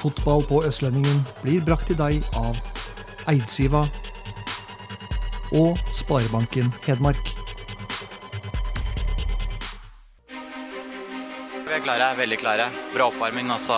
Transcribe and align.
Fotball 0.00 0.46
på 0.48 0.62
Østlendingen 0.64 1.20
blir 1.42 1.60
brakt 1.60 1.90
til 1.90 1.98
deg 1.98 2.22
av 2.38 2.56
Eidsiva 3.28 3.82
og 5.52 5.76
Sparebanken 5.92 6.70
Hedmark. 6.86 7.34
Vi 10.30 11.76
er 11.76 11.82
klare, 11.84 12.08
veldig 12.16 12.38
klare. 12.40 12.70
Bra 12.94 13.10
oppvarming, 13.10 13.52
og 13.52 13.60
så, 13.60 13.76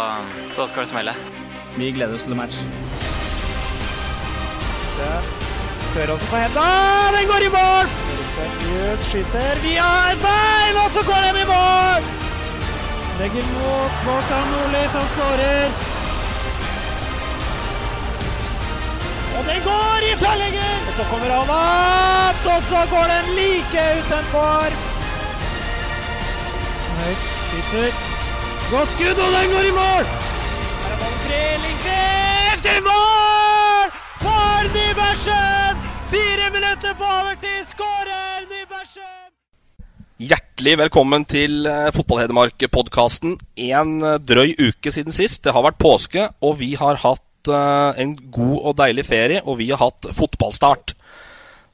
så 0.54 0.68
skal 0.70 0.86
det 0.86 0.92
smelle. 0.92 1.14
Vi 1.74 1.90
gleder 1.90 2.14
oss 2.14 2.22
til 2.28 2.38
match. 2.38 2.62
Tør 5.92 6.14
også 6.14 6.28
på 6.30 6.41
henda. 6.41 6.66
Den 7.16 7.32
går 7.32 7.48
i 7.48 7.50
mål! 7.52 7.91
Seriøs 8.32 9.08
skyter 9.10 9.58
via 9.64 9.88
et 10.12 10.22
bein, 10.22 10.78
og 10.84 10.94
så 10.94 11.02
går 11.08 11.27
den 11.27 11.42
i 11.42 11.48
mål! 11.50 12.06
Legger 13.18 13.50
mot 13.56 13.98
Morten 14.06 14.46
Nordli, 14.54 14.86
som 14.94 15.10
skårer. 15.16 15.91
Og 19.42 19.48
den 19.50 19.62
går 19.66 20.04
i 20.06 20.10
tverrlegger! 20.22 20.74
Og 20.88 20.92
så 20.96 21.04
kommer 21.10 21.30
han 21.34 21.48
opp, 21.54 22.42
og 22.54 22.60
så 22.70 22.80
går 22.92 23.06
den 23.12 23.30
like 23.38 23.86
utenfor. 23.98 24.74
Høyt, 26.98 27.24
skyter. 27.46 27.96
Godt 28.72 28.92
skudd, 28.94 29.22
og 29.24 29.32
den 29.36 29.48
går 29.54 29.66
i 29.70 29.72
mål! 29.78 30.06
Her 30.82 30.92
er 30.94 31.00
ballen 31.00 31.18
fri, 31.24 31.40
Lindqvist 31.64 32.68
i 32.70 32.76
mål! 32.86 33.90
For 34.22 34.70
Nybergsen! 34.76 35.82
Fire 36.14 36.46
minutter 36.58 36.94
på 37.02 37.10
overtid, 37.16 37.66
skårer 37.72 38.46
Nybergsen! 38.52 39.26
Hjertelig 40.22 40.76
velkommen 40.84 41.26
til 41.26 41.66
eh, 41.66 41.90
Fotball-Hedmark-podkasten. 41.98 43.34
En 43.74 43.98
eh, 44.06 44.22
drøy 44.22 44.54
uke 44.68 44.94
siden 44.94 45.18
sist. 45.18 45.42
Det 45.42 45.58
har 45.58 45.66
vært 45.66 45.82
påske, 45.82 46.30
og 46.38 46.60
vi 46.62 46.76
har 46.78 47.02
hatt 47.02 47.26
eh, 47.50 48.00
en 48.02 48.16
god 48.34 48.58
og 48.60 48.76
deilig 48.80 49.04
ferie, 49.08 49.42
og 49.44 49.58
vi 49.60 49.70
har 49.72 49.80
hatt 49.82 50.10
fotballstart. 50.16 50.94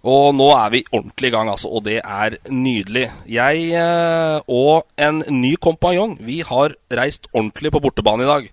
Og 0.08 0.30
nå 0.36 0.46
er 0.54 0.70
vi 0.72 0.84
ordentlig 0.92 1.32
i 1.32 1.34
gang, 1.34 1.50
altså, 1.50 1.70
og 1.74 1.84
det 1.88 1.98
er 1.98 2.38
nydelig. 2.48 3.08
Jeg 3.28 3.72
eh, 3.76 4.38
og 4.46 4.86
en 4.96 5.24
ny 5.34 5.56
kompanjong 5.60 6.18
vi 6.24 6.40
har 6.46 6.76
reist 6.94 7.26
ordentlig 7.32 7.74
på 7.74 7.82
bortebane 7.82 8.24
i 8.24 8.30
dag. 8.30 8.46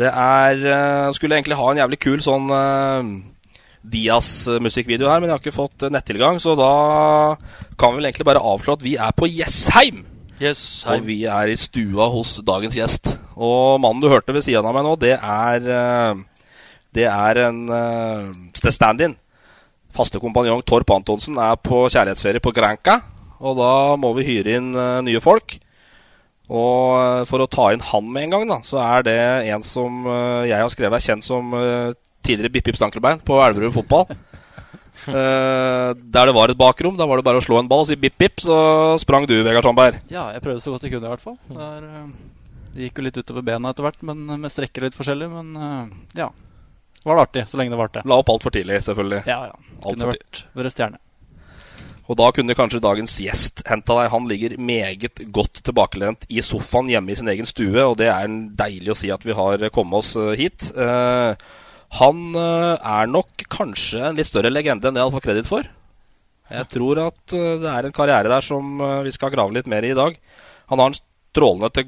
Det 0.00 0.12
er 0.14 0.62
eh, 0.70 1.10
Skulle 1.12 1.36
egentlig 1.36 1.58
ha 1.58 1.66
en 1.72 1.82
jævlig 1.82 1.98
kul 2.00 2.22
sånn 2.24 2.46
Dias-musikkvideo 3.80 5.08
her, 5.10 5.20
men 5.20 5.30
jeg 5.30 5.34
har 5.34 5.42
ikke 5.42 5.56
fått 5.56 5.88
nettilgang, 5.92 6.38
så 6.40 6.54
da 6.56 6.72
kan 7.80 7.92
vi 7.92 8.00
vel 8.00 8.10
egentlig 8.10 8.28
bare 8.28 8.44
avslå 8.44 8.76
at 8.76 8.84
vi 8.84 8.94
er 9.00 9.12
på 9.16 9.28
Jessheim. 9.28 10.04
Og 11.00 11.04
vi 11.04 11.22
er 11.28 11.52
i 11.52 11.56
stua 11.60 12.06
hos 12.12 12.38
dagens 12.46 12.76
gjest. 12.78 13.14
Og 13.36 13.80
mannen 13.80 14.00
du 14.00 14.08
hørte 14.08 14.32
ved 14.36 14.44
siden 14.44 14.64
av 14.64 14.76
meg 14.76 14.86
nå, 14.86 14.94
det 15.00 15.16
er 15.16 15.68
Det 16.94 17.06
er 17.06 17.42
en 17.46 17.64
uh, 17.70 18.30
stand-in. 18.54 19.16
Faste 19.94 20.20
kompanjong 20.22 20.62
Torp 20.66 20.90
Antonsen 20.94 21.38
er 21.42 21.58
på 21.58 21.84
kjærlighetsferie 21.88 22.42
på 22.42 22.52
Granca. 22.54 23.00
Og 23.40 23.56
da 23.58 23.72
må 24.00 24.12
vi 24.18 24.26
hyre 24.26 24.58
inn 24.58 24.72
uh, 24.76 25.00
nye 25.06 25.22
folk. 25.22 25.56
Og 26.50 26.96
uh, 26.98 27.22
for 27.30 27.42
å 27.42 27.50
ta 27.50 27.70
inn 27.74 27.84
han 27.92 28.10
med 28.10 28.26
en 28.26 28.34
gang, 28.36 28.48
da, 28.50 28.58
så 28.66 28.82
er 28.82 29.06
det 29.06 29.20
en 29.54 29.66
som 29.66 30.02
uh, 30.08 30.42
jeg 30.48 30.58
har 30.58 30.72
skrevet 30.72 30.98
er 30.98 31.06
kjent 31.06 31.26
som 31.26 31.54
tidligere 32.26 32.52
Bipp 32.52 32.66
Bipp 32.68 32.80
Stankelbein 32.80 33.22
på 33.24 33.38
Elverum 33.44 33.78
fotball. 33.78 34.10
Eh, 35.08 35.90
der 35.96 36.28
det 36.28 36.34
var 36.36 36.50
et 36.52 36.58
bakrom, 36.60 36.92
da 36.98 37.06
var 37.08 37.16
det 37.16 37.24
bare 37.24 37.40
å 37.40 37.44
slå 37.44 37.56
en 37.56 37.68
ball 37.70 37.86
og 37.86 37.88
si 37.88 37.96
bipp, 37.96 38.18
bipp, 38.20 38.42
så 38.44 38.98
sprang 39.00 39.24
du, 39.24 39.32
Vegard 39.46 39.64
Sandberg. 39.64 39.96
Ja, 40.12 40.26
jeg 40.34 40.42
prøvde 40.44 40.60
så 40.60 40.74
godt 40.74 40.84
jeg 40.84 40.92
kunne, 40.92 41.08
i 41.08 41.14
hvert 41.14 41.24
fall. 41.24 41.38
Der, 41.48 41.86
eh, 41.88 42.66
det 42.74 42.84
gikk 42.84 43.00
jo 43.00 43.06
litt 43.06 43.16
utover 43.16 43.46
bena 43.46 43.72
etter 43.72 43.86
hvert, 43.86 44.02
men 44.04 44.26
med 44.28 44.52
strekker 44.52 44.84
litt 44.84 44.98
forskjellig. 44.98 45.30
Men 45.32 45.94
ja. 46.18 46.28
Var 47.04 47.16
det 47.16 47.22
artig, 47.22 47.44
så 47.48 47.60
lenge 47.60 47.72
det 47.72 47.80
varte. 47.80 48.02
La 48.08 48.18
opp 48.20 48.32
altfor 48.32 48.52
tidlig, 48.52 48.82
selvfølgelig. 48.84 49.22
Ja, 49.30 49.46
ja. 49.48 49.76
Alt 49.80 49.94
Kunne 49.94 50.10
vært, 50.12 50.42
vært 50.56 50.74
stjerne. 50.74 51.00
Og 52.10 52.16
da 52.18 52.26
kunne 52.34 52.56
kanskje 52.58 52.82
dagens 52.82 53.12
gjest 53.22 53.62
henta 53.70 53.94
deg. 54.00 54.10
Han 54.10 54.26
ligger 54.26 54.56
meget 54.58 55.20
godt 55.30 55.62
tilbakelent 55.62 56.26
i 56.26 56.42
sofaen 56.42 56.90
hjemme 56.90 57.14
i 57.14 57.18
sin 57.20 57.30
egen 57.30 57.46
stue, 57.46 57.84
og 57.84 57.94
det 58.00 58.08
er 58.10 58.26
en 58.26 58.40
deilig 58.58 58.90
å 58.90 58.98
si 58.98 59.12
at 59.14 59.22
vi 59.26 59.36
har 59.36 59.62
kommet 59.70 60.02
oss 60.02 60.16
eh, 60.18 60.32
hit. 60.40 60.72
Eh, 60.74 61.44
han 62.00 62.24
eh, 62.34 62.88
er 62.96 63.10
nok 63.10 63.46
kanskje 63.54 64.02
en 64.08 64.18
litt 64.18 64.26
større 64.26 64.50
legende 64.50 64.90
enn 64.90 64.98
det 64.98 65.04
han 65.06 65.14
får 65.14 65.24
kreditt 65.28 65.50
for. 65.50 65.70
Jeg 66.50 66.66
tror 66.72 66.98
at 67.04 67.30
det 67.30 67.70
er 67.70 67.86
en 67.86 67.94
karriere 67.94 68.26
der 68.26 68.42
som 68.42 68.80
vi 69.06 69.12
skal 69.14 69.30
grave 69.30 69.54
litt 69.54 69.68
mer 69.70 69.86
i 69.86 69.92
i 69.92 69.98
dag. 69.98 70.16
Han 70.72 70.80
har 70.82 70.90
en 70.90 70.96
strålende, 70.98 71.84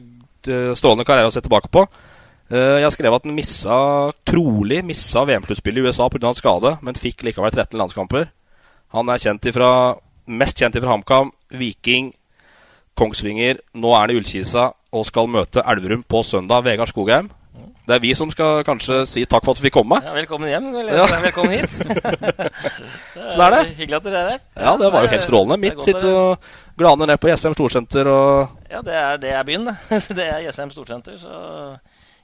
strålende 0.78 1.06
karriere 1.08 1.32
å 1.32 1.34
se 1.34 1.42
tilbake 1.42 1.66
på. 1.74 1.82
Eh, 2.52 2.78
Jeg 2.78 2.84
har 2.84 2.92
skrevet 2.92 3.16
at 3.22 3.26
han 3.28 3.34
missa, 3.36 3.76
trolig 4.28 4.82
missa 4.84 5.22
VM-sluttspillet 5.24 5.80
i 5.80 5.86
USA 5.88 6.08
pga. 6.12 6.34
skade, 6.36 6.76
men 6.82 6.94
fikk 6.94 7.22
likevel 7.24 7.50
13 7.50 7.78
landskamper. 7.80 8.28
Han 8.92 9.08
er 9.08 9.16
kjent 9.18 9.46
ifra, 9.48 9.96
mest 10.28 10.58
kjent 10.60 10.76
fra 10.76 10.92
HamKam, 10.92 11.30
Viking, 11.50 12.12
Kongsvinger. 12.94 13.58
Nå 13.74 13.94
er 13.94 14.00
han 14.00 14.10
i 14.10 14.18
Ullkisa 14.20 14.72
og 14.92 15.06
skal 15.08 15.26
møte 15.32 15.62
Elverum 15.64 16.02
på 16.04 16.20
søndag. 16.22 16.62
Vegard 16.64 16.88
Skogheim. 16.92 17.30
Det 17.88 17.96
er 17.96 18.00
vi 18.04 18.12
som 18.14 18.30
skal 18.30 18.62
kanskje 18.62 19.00
si 19.08 19.24
takk 19.26 19.42
for 19.44 19.52
at 19.56 19.58
vi 19.60 19.66
fikk 19.66 19.74
komme. 19.80 19.96
Ja, 20.04 20.12
velkommen 20.14 20.48
hjem. 20.48 20.68
Eller, 20.76 20.92
Ja. 21.00 21.06
Velkommen 21.24 21.56
hit. 21.56 21.70
Sånn 23.32 23.42
er 23.42 23.56
det. 23.56 23.62
Hyggelig 23.80 23.96
at 23.96 24.04
dere 24.04 24.20
er 24.20 24.28
her. 24.30 24.44
Ja, 24.60 24.76
det 24.76 24.92
var 24.92 25.02
jo 25.02 25.10
helt 25.10 25.24
strålende. 25.26 25.58
Mitt 25.58 25.82
sitter 25.82 26.06
og 26.12 26.52
glaner 26.78 27.06
ned 27.10 27.18
på 27.18 27.32
Jessheim 27.32 27.56
Storsenter 27.56 28.06
og 28.12 28.70
Ja, 28.70 28.82
det 28.86 28.94
er, 28.94 29.16
det 29.24 29.32
er 29.34 29.42
byen, 29.48 29.64
det. 29.66 29.76
Det 30.20 30.28
er 30.28 30.44
Jessheim 30.46 30.70
Storsenter. 30.70 31.16
Så 31.18 31.32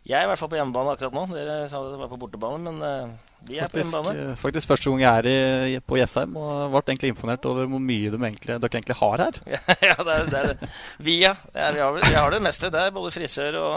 jeg 0.09 0.17
er 0.17 0.25
i 0.25 0.29
hvert 0.31 0.41
fall 0.41 0.49
på 0.49 0.57
hjemmebane 0.57 0.93
akkurat 0.95 1.13
nå. 1.13 1.23
Dere 1.35 1.57
sa 1.69 1.83
det 1.85 1.99
var 2.01 2.09
på 2.09 2.17
bortebane, 2.21 2.59
men 2.65 2.85
eh, 2.87 3.11
vi 3.45 3.59
er 3.61 3.69
på 3.69 3.83
hjemmebane. 3.83 4.15
eh, 4.31 4.39
faktisk 4.41 4.71
første 4.71 4.89
gang 4.89 5.03
jeg 5.03 5.21
er 5.21 5.27
i, 5.29 5.81
på 5.85 5.99
Jessheim, 6.01 6.33
og 6.41 6.73
ble 6.73 6.81
egentlig 6.87 7.11
imponert 7.13 7.45
over 7.51 7.69
hvor 7.69 7.83
mye 7.85 8.15
de 8.15 8.17
egentlig, 8.17 8.57
dere 8.57 8.79
egentlig 8.81 8.97
har 9.03 9.25
her. 9.27 9.41
ja, 9.91 9.99
det 10.01 10.15
er, 10.15 10.31
det 10.33 10.41
er 10.41 10.71
vi, 10.97 11.19
ja. 11.27 11.35
Er, 11.53 11.77
vi, 11.77 11.83
har, 11.85 11.99
vi 12.01 12.15
har 12.17 12.33
det 12.33 12.41
meste. 12.47 12.71
Det 12.73 12.87
er 12.87 12.95
både 12.97 13.13
frisør 13.19 13.61
og 13.61 13.75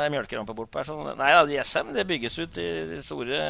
ei 0.00 0.08
mjølkerampe 0.16 0.58
bortpå 0.58 0.82
her. 0.82 0.90
Så, 0.90 0.98
nei 1.12 1.30
da, 1.36 1.46
Jessheim 1.54 1.94
det 1.94 2.08
bygges 2.10 2.40
ut 2.42 2.58
i 2.58 2.98
store, 3.04 3.40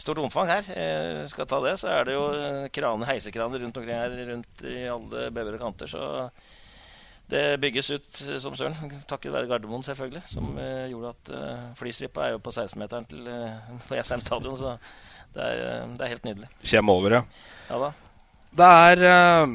stort 0.00 0.24
omfang 0.24 0.54
her. 0.54 0.72
Eh, 0.72 1.20
skal 1.28 1.50
ta 1.52 1.60
det, 1.68 1.76
så 1.84 1.92
er 1.92 2.08
det 2.08 2.16
jo 2.16 2.24
eh, 2.32 2.64
kraner, 2.72 3.12
heisekraner 3.12 3.60
rundt 3.66 3.82
omkring 3.82 4.00
her 4.00 4.18
rundt 4.32 4.66
i 4.72 4.86
alle 4.88 5.28
og 5.28 5.62
kanter. 5.66 5.92
Så 5.98 6.08
det 7.32 7.42
bygges 7.62 7.90
ut 7.94 8.22
eh, 8.28 8.38
som 8.42 8.56
søren. 8.58 8.76
Takket 9.08 9.32
være 9.32 9.48
Gardermoen, 9.50 9.84
selvfølgelig, 9.86 10.22
som 10.28 10.52
eh, 10.60 10.90
gjorde 10.92 11.14
at 11.14 11.32
uh, 11.32 11.66
flystripa 11.78 12.26
er 12.26 12.34
jo 12.36 12.42
på 12.44 12.52
16-meteren 12.52 13.08
til 13.08 13.28
eh, 13.32 13.74
på 13.88 13.96
Jessheim 13.96 14.22
stadion. 14.24 14.58
Så 14.58 14.76
det 15.32 15.44
er, 15.44 15.60
eh, 15.66 15.84
det 15.96 16.06
er 16.06 16.12
helt 16.12 16.26
nydelig. 16.28 16.50
Kjem 16.72 16.92
over, 16.92 17.18
ja. 17.18 17.22
Ja 17.70 17.80
da. 17.86 17.92
Det 18.52 18.72
er 18.88 19.06
eh, 19.08 19.54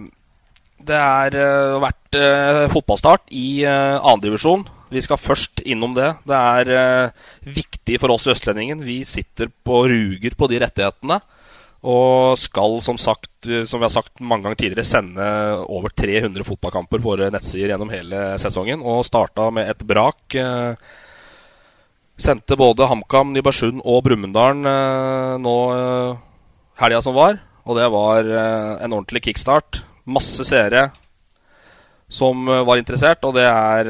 Det 0.88 0.98
er 0.98 1.38
eh, 1.44 1.78
vært 1.84 2.18
eh, 2.18 2.64
fotballstart 2.74 3.30
i 3.34 3.48
uh, 3.66 4.02
andredivisjon. 4.14 4.66
Vi 4.94 5.02
skal 5.04 5.20
først 5.20 5.62
innom 5.68 5.96
det. 5.98 6.14
Det 6.28 6.38
er 6.38 6.70
eh, 6.80 7.26
viktig 7.58 7.98
for 8.00 8.14
oss 8.14 8.28
i 8.28 8.32
Østlendingen. 8.32 8.86
Vi 8.88 9.02
sitter 9.08 9.50
på 9.50 9.82
ruger 9.92 10.38
på 10.38 10.48
de 10.48 10.62
rettighetene. 10.64 11.20
Og 11.86 12.38
skal, 12.42 12.80
som, 12.82 12.98
sagt, 12.98 13.46
eh, 13.46 13.64
som 13.70 13.80
vi 13.80 13.86
har 13.86 13.94
sagt 13.94 14.22
mange 14.22 14.48
ganger 14.48 14.58
tidligere, 14.58 14.88
sende 14.88 15.28
over 15.70 15.94
300 15.94 16.46
fotballkamper 16.48 17.02
på 17.02 17.12
våre 17.12 17.30
nettsider 17.34 17.76
gjennom 17.76 17.92
hele 17.94 18.22
sesongen. 18.42 18.82
Og 18.82 19.06
starta 19.06 19.52
med 19.54 19.70
et 19.70 19.84
brak. 19.86 20.36
eh, 20.36 20.74
Sendte 22.18 22.58
både 22.58 22.88
HamKam, 22.90 23.30
Nybergsund 23.30 23.84
og 23.86 24.02
Brumunddal 24.08 24.66
eh, 24.66 25.36
nå 25.38 25.58
helga 26.82 27.02
som 27.06 27.14
var. 27.14 27.38
Og 27.68 27.78
det 27.78 27.86
var 27.94 28.26
en 28.80 28.94
ordentlig 28.96 29.22
kickstart. 29.26 29.84
Masse 30.08 30.46
seere 30.48 30.88
som 32.10 32.46
var 32.48 32.80
interessert, 32.80 33.26
og 33.28 33.36
det 33.36 33.44
er 33.44 33.90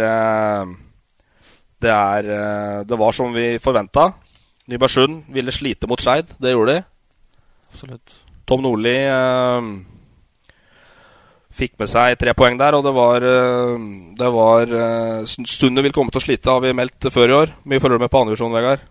Det 1.80 1.92
er 1.94 2.84
Det 2.90 2.98
var 2.98 3.12
som 3.14 3.32
vi 3.32 3.60
forventa. 3.62 4.12
Nybergsund 4.68 5.30
ville 5.30 5.52
slite 5.52 5.88
mot 5.88 6.02
Skeid. 6.02 6.34
Det 6.42 6.52
gjorde 6.52 6.74
de. 6.74 6.84
Absolutt. 7.70 8.18
Tom 8.48 8.64
Nordli 8.64 8.96
eh, 8.96 9.72
fikk 11.58 11.78
med 11.82 11.92
seg 11.92 12.18
tre 12.22 12.34
poeng 12.38 12.60
der, 12.60 12.78
og 12.78 12.86
det 12.86 12.94
var, 12.96 13.24
eh, 13.26 13.88
det 14.20 14.30
var 14.34 14.76
eh, 14.82 15.26
Sundet 15.28 15.88
vil 15.88 15.96
komme 15.96 16.14
til 16.14 16.22
å 16.22 16.28
slite, 16.28 16.54
har 16.54 16.64
vi 16.64 16.76
meldt 16.78 17.10
før 17.14 17.34
i 17.34 17.38
år. 17.42 17.58
Mye 17.66 17.84
følger 17.84 18.00
du 18.00 18.06
med 18.06 18.14
på 18.14 18.22
andredivisjon, 18.22 18.56
Vegard? 18.56 18.86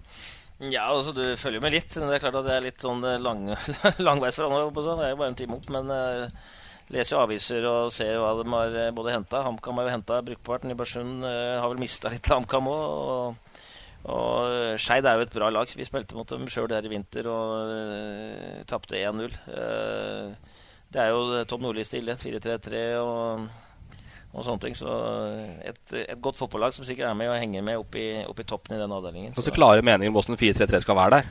Ja, 0.65 0.87
altså 0.89 1.13
du 1.13 1.37
følger 1.37 1.61
med 1.61 1.75
litt. 1.77 1.97
Men 2.01 2.09
det 2.09 2.17
er 2.17 2.23
klart 2.27 2.39
at 2.41 2.47
det 2.47 2.55
er 2.55 2.65
litt 2.65 2.85
sånn 2.85 3.03
eh, 3.05 3.21
lang, 3.21 3.51
langveis 4.07 4.39
fra 4.39 4.49
nå. 4.49 4.63
Sånn. 4.73 5.03
Det 5.03 5.09
er 5.09 5.13
jo 5.13 5.21
bare 5.21 5.33
en 5.33 5.39
time 5.39 5.59
opp. 5.59 5.69
Men 5.75 5.93
uh, 5.93 6.47
leser 6.95 7.17
jo 7.17 7.23
aviser 7.23 7.67
og 7.69 7.93
ser 7.95 8.17
hva 8.23 8.33
de 8.41 8.47
har 8.55 8.79
både 8.97 9.15
henta. 9.15 9.45
HamKam 9.45 9.83
har 9.83 9.89
jo 9.89 9.97
henta 9.99 10.23
brukbart. 10.25 10.65
Nybergsund 10.69 11.27
uh, 11.27 11.59
har 11.61 11.69
vel 11.69 11.83
mista 11.83 12.13
litt 12.13 12.25
til 12.25 12.39
HamKam 12.39 12.73
òg. 12.73 13.46
Og, 14.07 14.47
og 14.77 14.81
Skeid 14.83 15.07
er 15.07 15.19
jo 15.19 15.27
et 15.27 15.35
bra 15.35 15.51
lag. 15.51 15.71
Vi 15.75 15.87
spilte 15.87 16.17
mot 16.19 16.31
dem 16.31 16.47
sjøl 16.53 16.69
der 16.71 16.87
i 16.87 16.93
vinter 16.93 17.29
og 17.31 17.73
uh, 17.73 18.65
tapte 18.71 18.99
1-0. 19.01 19.39
Uh, 19.51 20.57
det 20.95 21.03
er 21.03 21.13
jo 21.13 21.45
Tom 21.51 21.65
Nordli 21.65 21.85
stille, 21.85 22.15
4-3-3 22.19 22.83
og 23.03 23.47
og 24.37 24.45
sånne 24.45 24.63
ting. 24.67 24.77
Så 24.77 24.93
et, 25.65 25.83
et 26.03 26.21
godt 26.23 26.37
fotballag 26.37 26.75
som 26.77 26.85
sikkert 26.85 27.09
er 27.09 27.19
med 27.19 27.31
og 27.33 27.39
henger 27.41 27.65
med 27.65 27.81
opp 27.81 27.97
i, 27.97 28.07
opp 28.29 28.41
i 28.43 28.49
toppen 28.49 28.77
i 28.77 28.81
den 28.81 28.93
avdelingen. 28.93 29.37
Og 29.37 29.45
så 29.45 29.55
klare 29.55 29.85
meninger 29.87 30.13
om 30.13 30.19
hvordan 30.19 30.41
4-3-3 30.41 30.83
skal 30.85 30.99
være 30.99 31.19
der? 31.21 31.31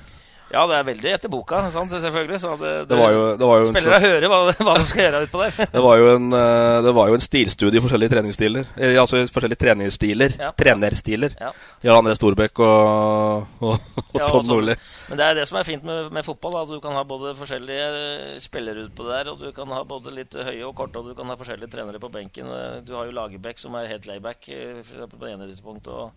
Ja, 0.53 0.61
det 0.69 0.75
er 0.77 0.85
veldig 0.85 1.11
etter 1.15 1.31
boka, 1.31 1.59
sant, 1.73 1.89
selvfølgelig. 1.89 2.37
Så 2.43 2.51
det, 2.59 2.71
det, 2.85 2.89
det 2.91 2.99
var 2.99 3.13
jo, 3.15 3.23
det 3.39 3.47
var 3.49 3.61
jo 3.61 3.69
spillere 3.71 3.99
hører 4.03 4.27
hva, 4.29 4.39
hva, 4.53 4.75
de 4.77 4.85
skal 4.91 5.01
gjøre 5.07 5.21
utpå 5.25 5.41
der. 5.41 5.55
det, 5.73 5.81
var 5.87 5.97
jo 6.01 6.11
en, 6.13 6.27
eh, 6.37 6.75
det 6.85 6.93
var 6.99 7.09
jo 7.09 7.17
en 7.17 7.25
stilstudie 7.25 7.81
i 7.81 7.83
forskjellige 7.83 8.13
treningsstiler. 8.13 8.69
Eh, 8.77 8.99
altså 9.01 9.23
forskjellige 9.25 9.61
treningsstiler. 9.63 10.37
Ja. 10.45 10.51
Trenerstiler. 10.55 11.33
Ja. 11.41 11.49
Jan 11.85 11.97
André 11.97 12.13
Storbekk 12.19 12.61
og, 12.61 13.57
og, 13.65 13.89
og 14.03 14.21
ja, 14.21 14.29
Tom 14.29 14.45
Nordli. 14.51 14.77
Men 15.09 15.21
det 15.21 15.27
er 15.31 15.39
det 15.41 15.47
som 15.49 15.59
er 15.59 15.67
fint 15.67 15.87
med, 15.87 16.13
med 16.13 16.27
fotball. 16.27 16.61
At 16.61 16.71
du 16.75 16.77
kan 16.83 16.95
ha 16.99 17.03
både 17.09 17.33
forskjellige 17.41 18.39
spillere 18.45 18.85
utpå 18.85 19.09
der, 19.09 19.33
og 19.33 19.41
du 19.41 19.49
kan 19.55 19.73
ha 19.73 19.81
både 19.87 20.13
litt 20.13 20.37
høye 20.37 20.61
og 20.69 20.75
korte, 20.77 21.01
og 21.01 21.09
du 21.09 21.17
kan 21.17 21.33
ha 21.33 21.39
forskjellige 21.41 21.73
trenere 21.73 22.01
på 22.01 22.13
benken. 22.13 22.53
Du 22.85 22.93
har 22.99 23.09
jo 23.09 23.17
Lagerbäck 23.17 23.59
som 23.59 23.75
er 23.79 23.89
helt 23.89 24.05
layback 24.05 24.49
eh, 24.53 24.81
på 24.85 25.21
det 25.25 25.33
ene 25.33 25.49
tidspunktet. 25.49 25.93
og 25.93 26.11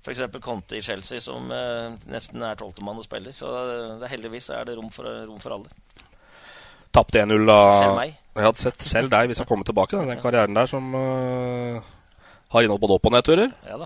F.eks. 0.00 0.22
Conte 0.40 0.78
i 0.78 0.82
Chelsea, 0.82 1.20
som 1.20 1.50
eh, 1.52 1.92
nesten 2.08 2.42
er 2.42 2.56
tolvtemann 2.56 3.00
og 3.00 3.04
spiller. 3.04 3.34
Så 3.36 3.50
det, 4.00 4.08
heldigvis 4.08 4.48
er 4.56 4.68
det 4.68 4.78
rom 4.78 4.88
for, 4.94 5.08
rom 5.28 5.40
for 5.42 5.58
alle. 5.58 5.72
Tapte 6.90 7.22
1-0 7.22 7.46
da 7.46 7.58
Selv 7.78 7.98
meg. 7.98 8.16
Jeg 8.34 8.46
hadde 8.46 8.62
sett 8.62 8.84
selv 8.86 9.12
deg 9.12 9.30
hvis 9.30 9.40
jeg 9.42 9.48
kommer 9.50 9.66
tilbake. 9.68 9.98
Den, 9.98 10.10
den 10.10 10.22
karrieren 10.22 10.56
der 10.56 10.70
som 10.70 10.88
uh, 10.96 11.82
har 12.50 12.64
inneholdt 12.64 12.82
både 12.82 12.96
opp- 12.96 13.06
og 13.10 13.14
nedturer. 13.14 13.52
Ja, 13.68 13.78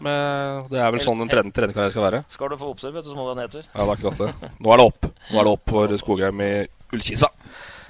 det 0.70 0.80
er 0.80 0.94
vel 0.94 1.02
sånn 1.04 1.20
en 1.24 1.32
trenerkarriere 1.32 1.92
skal 1.92 2.06
være. 2.06 2.22
Skal 2.32 2.52
du 2.52 2.58
få 2.60 2.70
opptur, 2.72 2.94
vet 2.94 3.04
du, 3.04 3.10
så 3.12 3.18
må 3.18 3.26
du 3.26 3.34
ha 3.34 3.36
nedtur. 3.42 3.66
Ja, 3.66 3.82
det 3.82 3.86
er 3.86 3.94
akkurat 3.96 4.22
det. 4.22 4.50
Nå 4.56 4.72
er 4.72 4.80
det 4.80 4.88
opp. 4.88 5.10
Nå 5.28 5.40
er 5.40 5.48
det 5.48 5.54
opp 5.58 5.74
for 5.74 5.96
Skogheim 6.00 6.44
i 6.46 6.52
Ullkisa. 6.94 7.32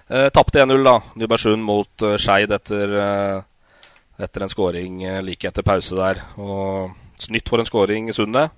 Uh, 0.09 0.29
Tapte 0.35 0.65
1-0, 0.65 0.83
da. 0.89 0.97
Nybergsund 1.21 1.67
mot 1.69 2.07
uh, 2.07 2.17
Skeid 2.21 2.55
etter, 2.57 2.99
uh, 2.99 3.79
etter 4.25 4.47
en 4.47 4.53
scoring 4.53 5.05
uh, 5.07 5.21
like 5.27 5.53
etter 5.53 5.67
pause 5.67 5.99
der. 6.01 6.25
Og 6.43 7.04
Snytt 7.21 7.49
for 7.49 7.63
en 7.63 7.69
scoring 7.69 8.11
Sunde. 8.15 8.49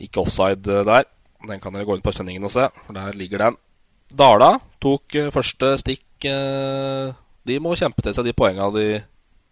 Ikke 0.00 0.22
offside 0.24 0.66
eh, 0.66 0.86
der. 0.86 1.08
Den 1.46 1.62
kan 1.62 1.74
dere 1.74 1.86
gå 1.88 1.96
inn 1.96 2.04
på 2.04 2.12
sendingen 2.12 2.44
og 2.44 2.52
se, 2.52 2.66
for 2.86 2.96
der 2.96 3.16
ligger 3.16 3.46
den. 3.46 3.56
Dala 4.10 4.50
tok 4.82 5.14
uh, 5.16 5.30
første 5.32 5.70
stikk. 5.80 6.04
Uh, 6.26 7.14
de 7.48 7.56
må 7.62 7.72
kjempe 7.78 8.04
til 8.04 8.12
seg 8.16 8.26
de 8.26 8.36
poengene 8.36 8.68
de 8.74 9.00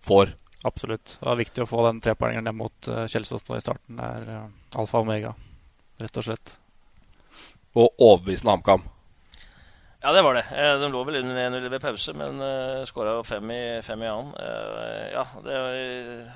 får. 0.04 0.34
Absolutt. 0.68 1.16
Det 1.16 1.30
er 1.30 1.40
viktig 1.40 1.64
å 1.64 1.70
få 1.70 1.86
den 1.86 2.02
trepoengeren 2.04 2.44
ned 2.50 2.56
mot 2.58 2.88
Kjelsås 3.08 3.46
nå 3.46 3.56
i 3.56 3.62
starten. 3.62 3.96
Det 3.96 4.04
er 4.04 4.80
alfa 4.82 5.00
og 5.00 5.06
omega, 5.06 5.30
rett 6.02 6.18
og 6.18 6.26
slett. 6.26 6.56
Og 7.78 7.94
overbevisende 7.94 8.56
HamKam. 8.56 8.82
Ja, 10.08 10.12
det 10.12 10.22
var 10.22 10.34
det. 10.34 10.46
Eh, 10.56 10.80
de 10.80 10.88
lå 10.88 11.00
vel 11.04 11.18
under 11.18 11.36
1-0 11.36 11.68
ved 11.68 11.82
pause, 11.84 12.12
men 12.16 12.38
uh, 12.40 12.80
skåra 12.88 13.18
fem 13.28 13.50
i, 13.52 13.62
fem 13.84 14.00
i 14.00 14.06
annen. 14.08 14.30
Uh, 14.40 15.02
ja, 15.12 15.24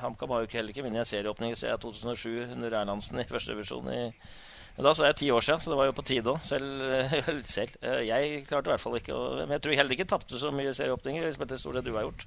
HamKam 0.02 0.34
har 0.34 0.42
jo 0.42 0.50
heller 0.52 0.74
ikke 0.74 0.82
vunnet 0.84 1.00
en 1.00 1.08
serieåpning 1.08 1.54
siden 1.56 1.80
2007 1.80 2.52
under 2.52 2.76
Erlandsen 2.82 3.22
i 3.22 3.24
første 3.30 3.54
divisjon. 3.54 3.88
Men 3.88 4.84
da 4.84 4.92
så 4.92 5.06
er 5.06 5.14
det 5.14 5.22
ti 5.22 5.30
år 5.32 5.46
siden, 5.46 5.62
så 5.64 5.72
det 5.72 5.78
var 5.80 5.88
jo 5.88 5.94
på 5.96 6.04
tide 6.04 6.34
òg. 6.34 6.44
Selv, 6.44 6.84
selv. 7.54 7.78
Jeg 8.04 8.42
klarte 8.50 8.68
i 8.68 8.74
hvert 8.74 8.84
fall 8.84 8.98
ikke 9.00 9.16
å 9.16 9.24
Men 9.38 9.56
jeg 9.56 9.64
tror 9.64 9.78
heller 9.80 9.96
ikke 9.96 10.08
tapte 10.10 10.42
så 10.42 10.52
mye 10.52 10.76
serieåpninger. 10.76 11.24
Hvis 11.30 11.40
det 11.40 11.84
du 11.86 11.94
har 11.96 12.04
gjort. 12.10 12.26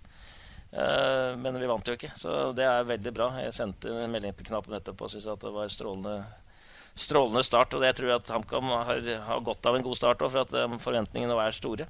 Men 1.45 1.61
vi 1.61 1.69
vant 1.69 1.85
jo 1.85 1.93
ikke, 1.93 2.09
så 2.17 2.55
det 2.57 2.65
er 2.65 2.89
veldig 2.89 3.13
bra. 3.13 3.29
Jeg 3.45 3.53
sendte 3.53 3.93
en 3.93 4.17
melding 4.17 4.33
til 4.33 4.49
Knappen 4.49 4.73
etterpå 4.79 5.05
og 5.05 5.13
syntes 5.13 5.29
at 5.29 5.45
det 5.45 5.53
var 5.53 5.69
strålende 5.69 6.23
strålende 6.95 7.43
start. 7.43 7.75
Og 7.75 7.83
det 7.83 7.93
tror 7.97 8.09
jeg 8.09 8.21
at 8.21 8.31
HamKam 8.33 8.71
har, 8.71 9.11
har 9.27 9.43
godt 9.45 9.67
av 9.67 9.77
en 9.77 9.85
god 9.85 9.99
start 9.99 10.23
òg, 10.23 10.31
for 10.31 10.45
at 10.45 10.55
um, 10.65 10.79
forventningene 10.81 11.37
er 11.43 11.55
store. 11.55 11.89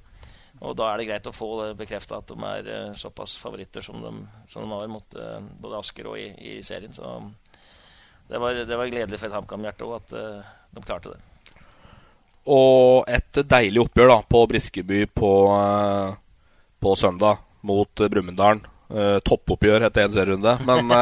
Og 0.64 0.72
da 0.78 0.88
er 0.88 1.00
det 1.00 1.08
greit 1.10 1.28
å 1.28 1.36
få 1.36 1.50
bekrefta 1.76 2.20
at 2.20 2.32
de 2.32 2.50
er 2.50 2.70
uh, 2.72 2.96
såpass 2.96 3.36
favoritter 3.40 3.84
som 3.84 4.00
de, 4.02 4.12
som 4.50 4.66
de 4.66 4.72
har 4.74 4.90
mot 4.90 5.18
uh, 5.20 5.38
både 5.62 5.80
Asker 5.80 6.10
og 6.10 6.20
i, 6.20 6.28
i 6.56 6.58
serien. 6.64 6.94
Så 6.96 7.16
det, 8.26 8.40
var, 8.42 8.58
det, 8.58 8.74
var, 8.74 8.90
gledelig 8.90 9.20
for 9.20 9.30
et 9.30 9.38
HamKam-hjerte 9.38 9.86
òg 9.86 9.98
at 10.00 10.14
de 10.76 10.84
klarte 10.84 11.14
det. 11.14 11.22
Og 12.50 13.06
et 13.10 13.42
deilig 13.50 13.82
oppgjør 13.82 14.10
da 14.12 14.16
på 14.22 14.40
Briskeby 14.50 15.04
på, 15.10 15.30
på 16.82 16.92
søndag 16.98 17.40
mot 17.66 18.02
Brumunddal. 18.10 18.60
toppoppgjør 19.26 19.86
etter 19.88 20.06
én 20.06 20.12
serierunde. 20.14 20.52
Men 20.66 20.92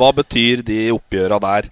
hva 0.00 0.08
betyr 0.16 0.62
de 0.64 0.78
oppgjøra 0.94 1.40
der 1.44 1.68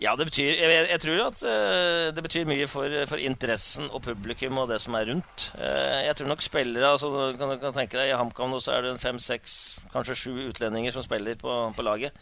ja, 0.00 0.14
det 0.16 0.30
betyr, 0.30 0.54
jeg, 0.56 0.84
jeg 0.88 1.00
tror 1.02 1.18
at 1.26 1.40
uh, 1.44 2.06
det 2.16 2.22
betyr 2.24 2.46
mye 2.48 2.66
for, 2.72 2.94
for, 3.10 3.20
interessen 3.20 3.90
og 3.92 4.00
publikum 4.06 4.56
og 4.62 4.70
det 4.70 4.78
som 4.80 4.96
er 4.96 5.10
rundt. 5.10 5.50
Uh, 5.58 6.00
jeg 6.06 6.16
tror 6.16 6.30
nok 6.30 6.44
spillere 6.44 6.92
altså, 6.94 7.10
kan, 7.36 7.52
kan 7.60 7.76
tenke 7.76 7.98
deg, 7.98 8.14
I 8.14 8.16
HamKam 8.16 8.56
så 8.64 8.78
er 8.78 8.86
det 8.86 8.94
fem, 9.02 9.20
seks, 9.20 9.58
kanskje 9.92 10.16
sju 10.16 10.32
utlendinger 10.46 10.96
som 10.96 11.04
spiller 11.04 11.36
på, 11.40 11.58
på 11.76 11.84
laget. 11.84 12.16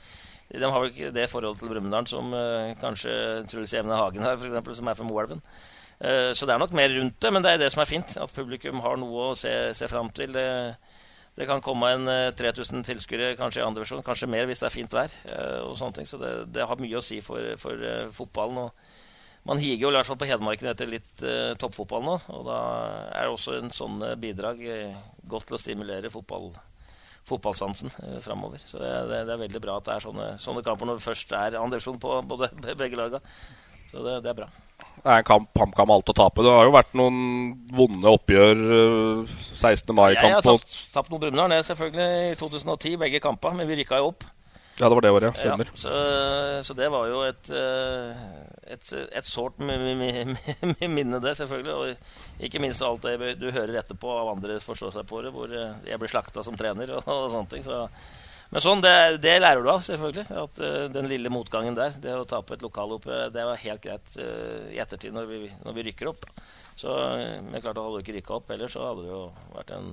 De 0.50 0.64
har 0.64 0.80
vel 0.80 0.90
ikke 0.90 1.12
det 1.14 1.28
forholdet 1.30 1.62
til 1.62 1.70
Brumunddal 1.70 2.10
som 2.10 2.34
uh, 2.34 2.74
kanskje 2.82 3.14
Truls 3.52 3.76
Jevne 3.76 4.00
Hagen 4.00 4.26
har, 4.26 4.34
for 4.40 4.50
eksempel, 4.50 4.74
som 4.74 4.90
er 4.90 4.98
fra 4.98 5.06
Moelven. 5.06 5.44
så 5.98 6.46
det 6.46 6.54
er 6.54 6.60
nok 6.62 6.74
mer 6.78 6.92
rundt 6.94 7.16
det, 7.22 7.30
men 7.32 7.42
det 7.42 7.52
er 7.52 7.58
det 7.58 7.72
som 7.74 7.82
er 7.82 7.90
fint. 7.90 8.16
At 8.22 8.34
publikum 8.34 8.78
har 8.82 8.98
noe 8.98 9.30
å 9.30 9.38
se, 9.38 9.54
se 9.74 9.86
fram 9.90 10.10
til. 10.14 10.34
Det, 10.34 10.46
det 11.38 11.46
kan 11.46 11.60
komme 11.62 11.92
en 11.94 12.08
3000 12.34 12.80
eh, 12.80 12.86
tilskuere 12.88 13.34
kanskje 13.38 13.60
i 13.62 13.66
andre 13.66 13.84
versjon, 13.84 14.02
kanskje 14.02 14.26
mer 14.30 14.48
hvis 14.50 14.58
det 14.58 14.66
er 14.66 14.74
fint 14.74 14.94
vær. 14.94 15.12
Eh, 15.30 15.60
og 15.62 15.76
sånne 15.78 16.00
ting, 16.00 16.08
Så 16.10 16.18
det, 16.18 16.32
det 16.54 16.66
har 16.66 16.80
mye 16.82 16.98
å 16.98 17.04
si 17.04 17.20
for, 17.22 17.52
for 17.62 17.78
uh, 17.78 18.10
fotballen. 18.14 18.64
Og 18.64 19.46
man 19.46 19.62
higer 19.62 19.86
jo 19.86 19.92
i 19.92 19.96
hvert 19.96 20.08
fall 20.08 20.18
på 20.18 20.26
Hedmarken 20.26 20.72
etter 20.72 20.90
litt 20.90 21.22
uh, 21.22 21.54
toppfotball 21.62 22.02
nå. 22.02 22.16
Og 22.34 22.42
da 22.48 22.58
er 23.14 23.28
det 23.28 23.36
også 23.36 23.54
en 23.60 23.70
sånn 23.70 24.02
bidrag 24.18 24.64
godt 25.30 25.46
til 25.46 25.60
å 25.60 25.62
stimulere 25.62 26.10
fotball, 26.10 26.50
fotballsansen 27.30 27.94
uh, 27.94 28.18
framover. 28.24 28.58
Så 28.66 28.82
det, 28.82 28.90
det, 29.06 29.26
det, 29.30 29.36
er 29.36 29.44
veldig 29.46 29.62
bra 29.62 29.78
at 29.78 29.86
det 29.86 29.94
er 29.94 30.08
sånne, 30.08 30.32
sånne 30.42 30.66
kamper 30.66 30.90
når 30.90 30.98
det 30.98 31.06
først 31.06 31.38
er 31.38 31.62
andre 31.62 31.78
versjon 31.78 32.02
på 32.02 32.18
både, 32.34 32.50
begge 32.82 32.98
lagene. 32.98 33.38
Så 33.92 34.02
det, 34.02 34.24
det 34.26 34.34
er 34.34 34.42
bra 34.42 34.50
det 34.78 35.14
er 35.14 35.22
en 35.22 35.26
kamp 35.26 35.60
HamKam 35.60 35.92
alt 35.94 36.10
å 36.10 36.14
tape. 36.16 36.42
Det 36.44 36.52
har 36.52 36.66
jo 36.66 36.74
vært 36.74 36.96
noen 36.98 37.20
vonde 37.74 38.10
oppgjør. 38.10 38.64
16. 39.56 39.62
Eh, 39.64 39.94
mai-kamp. 39.96 40.26
Jeg 40.26 40.34
har 40.34 40.44
tapt, 40.44 40.74
tapt 40.94 41.12
noen 41.12 41.22
Brumunddal, 41.22 41.64
selvfølgelig, 41.64 42.32
i 42.32 42.34
2010, 42.40 42.98
begge 43.04 43.22
kamper. 43.24 43.54
Men 43.56 43.70
vi 43.70 43.78
rykka 43.80 44.02
jo 44.02 44.10
opp. 44.10 44.26
Ja, 44.78 44.86
det 44.86 44.94
var 44.94 45.02
det 45.02 45.10
året, 45.10 45.26
ja. 45.26 45.40
Stemmer. 45.42 45.70
Ja, 45.72 45.80
så, 45.80 45.92
så, 46.68 46.74
det 46.78 46.86
var 46.94 47.08
jo 47.10 47.22
et, 47.26 47.48
eh, 47.50 48.20
et, 48.76 48.92
et 49.18 49.26
sårt 49.26 49.58
minne, 49.58 51.18
det, 51.24 51.34
selvfølgelig. 51.40 51.74
Og 51.74 52.44
ikke 52.46 52.62
minst 52.62 52.84
alt 52.86 53.02
det 53.02 53.34
du 53.40 53.48
hører 53.50 53.80
etterpå 53.80 54.12
av 54.20 54.30
andre 54.36 54.60
forstå 54.62 54.92
seg 54.94 55.08
på 55.08 55.24
det, 55.24 55.32
hvor 55.34 55.50
eh, 55.50 55.74
jeg 55.88 55.98
blir 55.98 56.12
slakta 56.12 56.46
som 56.46 56.58
trener 56.58 56.94
og, 56.94 57.10
og 57.10 57.26
sånne 57.34 57.50
ting. 57.54 57.66
Så 57.66 57.88
men 58.48 58.64
sånn, 58.64 58.80
det, 58.80 58.92
det, 59.20 59.34
lærer 59.42 59.60
du 59.60 59.68
av, 59.68 59.82
selvfølgelig. 59.84 60.24
At 60.42 60.60
uh, 60.64 60.84
Den 60.92 61.08
lille 61.10 61.32
motgangen 61.32 61.76
der, 61.76 61.96
det 62.00 62.14
å 62.16 62.26
tape 62.28 62.56
et 62.56 62.64
lokaloppgjør, 62.64 63.32
det 63.34 63.44
var 63.44 63.60
helt 63.60 63.82
greit 63.84 64.14
uh, 64.16 64.68
i 64.72 64.80
ettertid 64.80 65.12
når 65.12 65.28
vi, 65.28 65.40
når 65.66 65.76
vi, 65.76 65.84
rykker 65.90 66.08
opp. 66.08 66.24
Da. 66.24 66.46
Så 66.80 66.94
uh, 66.94 67.42
men 67.44 67.60
klart 67.60 67.76
Hadde 67.76 67.98
du 67.98 68.06
ikke 68.06 68.16
rykka 68.16 68.38
opp 68.38 68.54
ellers, 68.54 68.72
så 68.72 68.86
hadde 68.88 69.04
det 69.04 69.12
jo 69.12 69.26
vært 69.52 69.74
en 69.76 69.92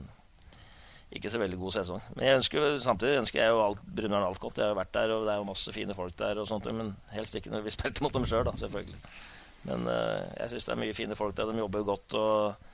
ikke 1.16 1.30
så 1.32 1.40
veldig 1.40 1.58
god 1.60 1.76
sesong. 1.76 2.02
Men 2.16 2.26
jeg 2.28 2.40
ønsker, 2.40 2.64
samtidig 2.84 3.20
ønsker 3.22 3.40
jeg 3.40 3.52
jo 3.54 3.62
alt, 3.64 3.84
Brumunddal 3.98 4.32
alt 4.32 4.42
godt. 4.42 4.58
Jeg 4.60 4.66
har 4.66 4.74
jo 4.74 4.80
vært 4.80 4.96
der, 4.96 5.14
og 5.14 5.28
det 5.28 5.34
er 5.36 5.42
jo 5.42 5.48
masse 5.52 5.76
fine 5.76 5.96
folk 5.98 6.16
der, 6.20 6.42
og 6.42 6.50
sånt, 6.50 6.72
men 6.76 6.96
helst 7.14 7.38
ikke 7.38 7.54
når 7.54 7.68
vi 7.68 7.74
spilte 7.78 8.04
mot 8.04 8.16
dem 8.16 8.26
sjøl, 8.30 8.50
selvfølgelig. 8.64 8.98
Men 9.66 9.88
uh, 9.90 10.24
jeg 10.40 10.54
syns 10.54 10.68
det 10.68 10.74
er 10.76 10.82
mye 10.82 10.96
fine 10.98 11.20
folk 11.20 11.36
der. 11.38 11.52
De 11.52 11.62
jobber 11.62 11.84
jo 11.84 11.90
godt 11.92 12.18
og, 12.20 12.72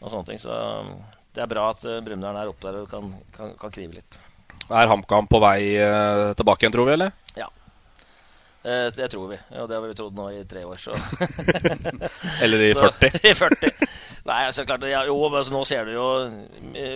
og 0.00 0.08
sånne 0.08 0.26
ting. 0.32 0.42
Så 0.42 0.56
um, 0.56 0.96
det 1.36 1.44
er 1.44 1.52
bra 1.52 1.70
at 1.74 1.86
uh, 1.86 2.00
Brumunddal 2.04 2.42
er 2.42 2.52
oppe 2.52 2.68
der 2.68 2.82
og 2.82 2.90
kan, 2.90 3.14
kan, 3.36 3.54
kan 3.60 3.74
krive 3.74 4.00
litt 4.00 4.18
er 4.70 4.90
HamKam 4.90 5.28
på 5.30 5.40
vei 5.42 5.74
eh, 5.78 6.30
tilbake 6.38 6.64
igjen, 6.64 6.74
tror 6.74 6.88
vi, 6.88 6.94
eller? 6.98 7.14
Ja. 7.38 7.48
Eh, 8.62 8.88
det 8.96 9.08
tror 9.12 9.30
vi, 9.30 9.38
og 9.56 9.68
det 9.70 9.76
har 9.78 9.84
vi 9.86 9.96
trodd 9.96 10.16
nå 10.16 10.26
i 10.36 10.42
tre 10.48 10.64
år. 10.68 10.80
Så. 10.80 10.96
Eller 12.44 12.66
i 12.66 12.74
40. 12.78 13.14
I 13.30 13.34
40. 13.34 13.88
Nei, 14.28 14.40
så 14.52 14.66
klart, 14.68 14.84
ja, 14.90 15.00
jo, 15.08 15.16
altså, 15.30 15.52
Nå 15.54 15.62
ser 15.68 15.88
det 15.88 15.96
jo 15.96 16.08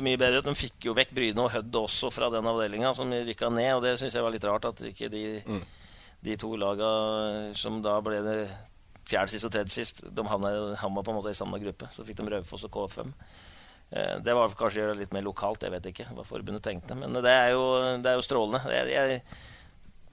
mye 0.05 0.21
bedre 0.21 0.43
ut. 0.43 0.51
De 0.51 0.59
fikk 0.59 0.91
jo 0.91 0.97
vekk 0.97 1.15
Bryne 1.17 1.47
og 1.47 1.55
Hødd 1.55 1.81
også 1.81 2.13
fra 2.13 2.29
den 2.35 2.51
avdelinga 2.51 2.93
som 2.97 3.11
rykka 3.15 3.49
ned. 3.49 3.73
og 3.79 3.83
Det 3.87 3.97
syns 4.01 4.19
jeg 4.19 4.27
var 4.27 4.35
litt 4.35 4.45
rart 4.45 4.69
at 4.69 4.85
ikke 4.91 5.09
de, 5.13 5.25
mm. 5.47 5.65
de 6.29 6.37
to 6.41 6.53
laga 6.61 6.91
som 7.57 7.81
da 7.85 7.97
ble 8.05 8.21
fjerde 9.09 9.33
sist 9.33 9.49
og 9.49 9.53
tredje 9.53 9.73
sist, 9.75 10.05
de 10.05 10.27
havna, 10.29 10.53
på 10.77 11.11
en 11.11 11.17
måte 11.17 11.33
i 11.33 11.37
samme 11.37 11.61
gruppe. 11.63 11.89
Så 11.97 12.05
fikk 12.07 12.21
de 12.21 12.29
Raufoss 12.33 12.69
og 12.69 12.77
K5 12.77 13.13
det 13.95 14.35
var 14.35 14.55
kanskje 14.59 14.81
å 14.81 14.85
gjøre 14.89 14.99
litt 14.99 15.13
mer 15.15 15.23
lokalt, 15.23 15.63
jeg 15.63 15.71
vet 15.71 15.85
ikke 15.91 16.09
hva 16.17 16.25
forbundet 16.27 16.65
tenkte. 16.67 16.97
Men 16.99 17.15
det 17.15 17.31
er 17.31 17.53
jo, 17.55 17.67
det 18.03 18.11
er 18.11 18.19
jo 18.19 18.25
strålende. 18.27 18.63
Jeg, 18.75 18.91
jeg, 18.91 19.21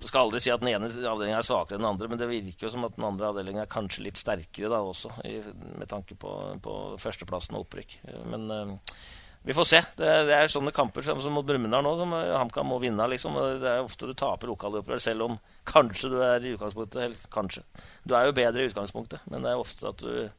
skal 0.05 0.25
aldri 0.25 0.41
si 0.41 0.51
at 0.53 0.61
den 0.61 0.71
ene 0.71 0.89
avdelingen 0.89 1.38
er 1.38 1.45
svakere 1.45 1.77
enn 1.77 1.83
den 1.83 1.91
andre, 1.91 2.09
men 2.09 2.21
det 2.21 2.29
virker 2.29 2.67
jo 2.67 2.71
som 2.73 2.85
at 2.88 2.95
den 2.97 3.05
andre 3.05 3.31
avdelingen 3.31 3.63
er 3.63 3.71
kanskje 3.71 4.05
litt 4.07 4.21
sterkere 4.21 4.69
da 4.73 4.81
også, 4.85 5.13
i, 5.29 5.39
med 5.77 5.89
tanke 5.89 6.17
på, 6.17 6.31
på 6.61 6.77
førsteplassen 7.01 7.57
og 7.57 7.67
opprykk. 7.67 7.97
Men 8.29 8.47
uh, 8.50 8.95
vi 9.43 9.53
får 9.57 9.65
se. 9.65 9.81
Det, 9.97 10.09
det, 10.29 10.35
er 10.38 10.51
sånne 10.53 10.73
kamper 10.75 11.05
som 11.05 11.21
mot 11.33 11.45
Brumunddal 11.45 11.85
nå, 11.85 11.95
som 11.97 12.13
HamKam 12.13 12.69
må 12.69 12.77
vinne. 12.81 13.07
liksom. 13.13 13.38
Det 13.61 13.71
er 13.71 13.85
ofte 13.85 14.09
du 14.09 14.13
taper 14.17 14.51
lokalopprør, 14.51 15.01
selv 15.01 15.25
om 15.25 15.39
kanskje 15.69 16.11
du 16.13 16.19
er 16.25 16.45
i 16.45 16.53
utgangspunktet 16.53 17.01
eller 17.07 17.23
kanskje. 17.33 17.65
Du 18.05 18.13
er 18.17 18.29
jo 18.29 18.38
bedre 18.38 18.61
i 18.61 18.69
utgangspunktet, 18.69 19.25
men 19.33 19.45
det 19.45 19.53
er 19.53 19.61
ofte 19.61 19.89
at 19.89 20.05
du 20.05 20.29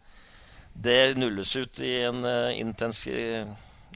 Det 0.73 1.15
nulles 1.19 1.57
ut 1.57 1.81
i 1.81 1.93
en 2.07 2.25
uh, 2.25 2.51
intens 2.59 3.05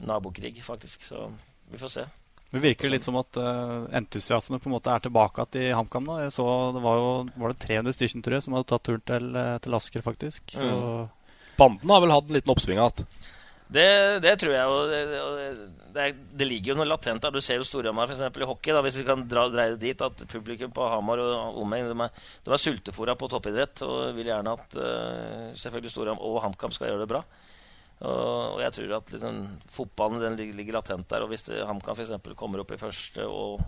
nabokrig, 0.05 0.59
faktisk. 0.63 1.03
Så 1.03 1.31
vi 1.71 1.77
får 1.81 1.93
se. 1.93 2.05
Det 2.49 2.61
virker 2.63 2.91
litt 2.91 3.03
som 3.03 3.17
at 3.19 3.37
uh, 3.41 3.89
entusiastene 3.97 4.59
på 4.63 4.69
en 4.69 4.77
måte 4.77 4.91
er 4.93 5.03
tilbake 5.03 5.43
igjen 5.43 5.57
i 5.59 5.65
HamKam. 5.75 6.07
Jeg 6.21 6.31
så 6.37 6.45
Det 6.75 6.83
var 6.83 6.99
jo 6.99 7.09
var 7.35 7.51
det 7.51 7.65
300 7.65 7.97
stykker 7.97 8.23
tror 8.23 8.37
jeg, 8.37 8.45
som 8.45 8.55
hadde 8.55 8.69
tatt 8.71 8.85
turen 8.87 9.03
til, 9.11 9.27
eh, 9.35 9.57
til 9.63 9.75
Asker, 9.75 10.05
faktisk. 10.05 10.55
Mm. 10.55 11.09
Banden 11.57 11.91
har 11.91 12.03
vel 12.05 12.13
hatt 12.15 12.29
en 12.29 12.37
liten 12.37 12.53
oppsving 12.53 12.79
igjen? 12.79 13.07
Det, 13.67 14.19
det, 14.23 14.33
tror 14.39 14.53
jeg. 14.53 14.67
Og 14.71 14.91
det, 14.91 15.01
det, 15.95 16.05
det, 16.39 16.47
ligger 16.47 16.71
jo 16.71 16.77
noe 16.79 16.87
latent 16.87 17.23
der. 17.23 17.35
Du 17.35 17.43
ser 17.43 17.59
jo 17.59 17.67
Storhamar 17.67 18.11
i 18.13 18.47
hockey. 18.47 18.71
Da, 18.71 18.83
hvis 18.85 18.99
vi 19.01 19.07
kan 19.07 19.25
dra, 19.27 19.47
dreie 19.51 19.75
det 19.75 19.81
dit, 19.83 20.03
at 20.03 20.23
publikum 20.31 20.71
på 20.75 20.87
Hamar 20.87 21.21
og 21.23 21.59
omegn 21.63 21.89
de 21.91 21.97
er, 22.07 22.23
de 22.45 22.53
er 22.53 22.63
sultefòra 22.63 23.17
på 23.19 23.29
toppidrett 23.31 23.83
og 23.87 24.15
vil 24.15 24.31
gjerne 24.31 24.55
at 24.55 24.77
uh, 24.79 25.49
selvfølgelig 25.59 25.93
Storhamar 25.93 26.29
og 26.29 26.41
HamKam 26.45 26.75
skal 26.75 26.93
gjøre 26.93 27.03
det 27.03 27.11
bra. 27.11 27.23
Og, 27.97 28.61
jeg 28.61 28.75
tror 28.75 28.93
at 28.99 29.11
liksom, 29.15 29.41
fotballen 29.73 30.21
den 30.21 30.37
ligger, 30.55 30.77
latent 30.77 31.09
der. 31.11 31.25
Og 31.25 31.33
hvis 31.33 31.47
HamKam 31.49 31.97
f.eks. 31.97 32.31
kommer 32.39 32.63
opp 32.63 32.71
i 32.71 32.79
første, 32.79 33.25
og, 33.27 33.59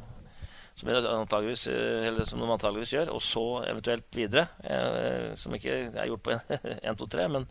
som, 0.79 0.93
antageligvis, 0.93 1.65
eller 1.73 2.29
som 2.29 2.39
de 2.39 2.47
antageligvis 2.53 2.93
gjør, 2.95 3.11
og 3.17 3.25
så 3.25 3.45
eventuelt 3.67 4.15
videre, 4.15 4.47
eh, 4.63 5.33
som 5.35 5.55
ikke 5.57 5.81
er 5.89 6.07
gjort 6.07 6.23
på 6.23 6.37
1, 6.37 6.87
2, 7.01 7.09
3, 7.17 7.27
men 7.35 7.49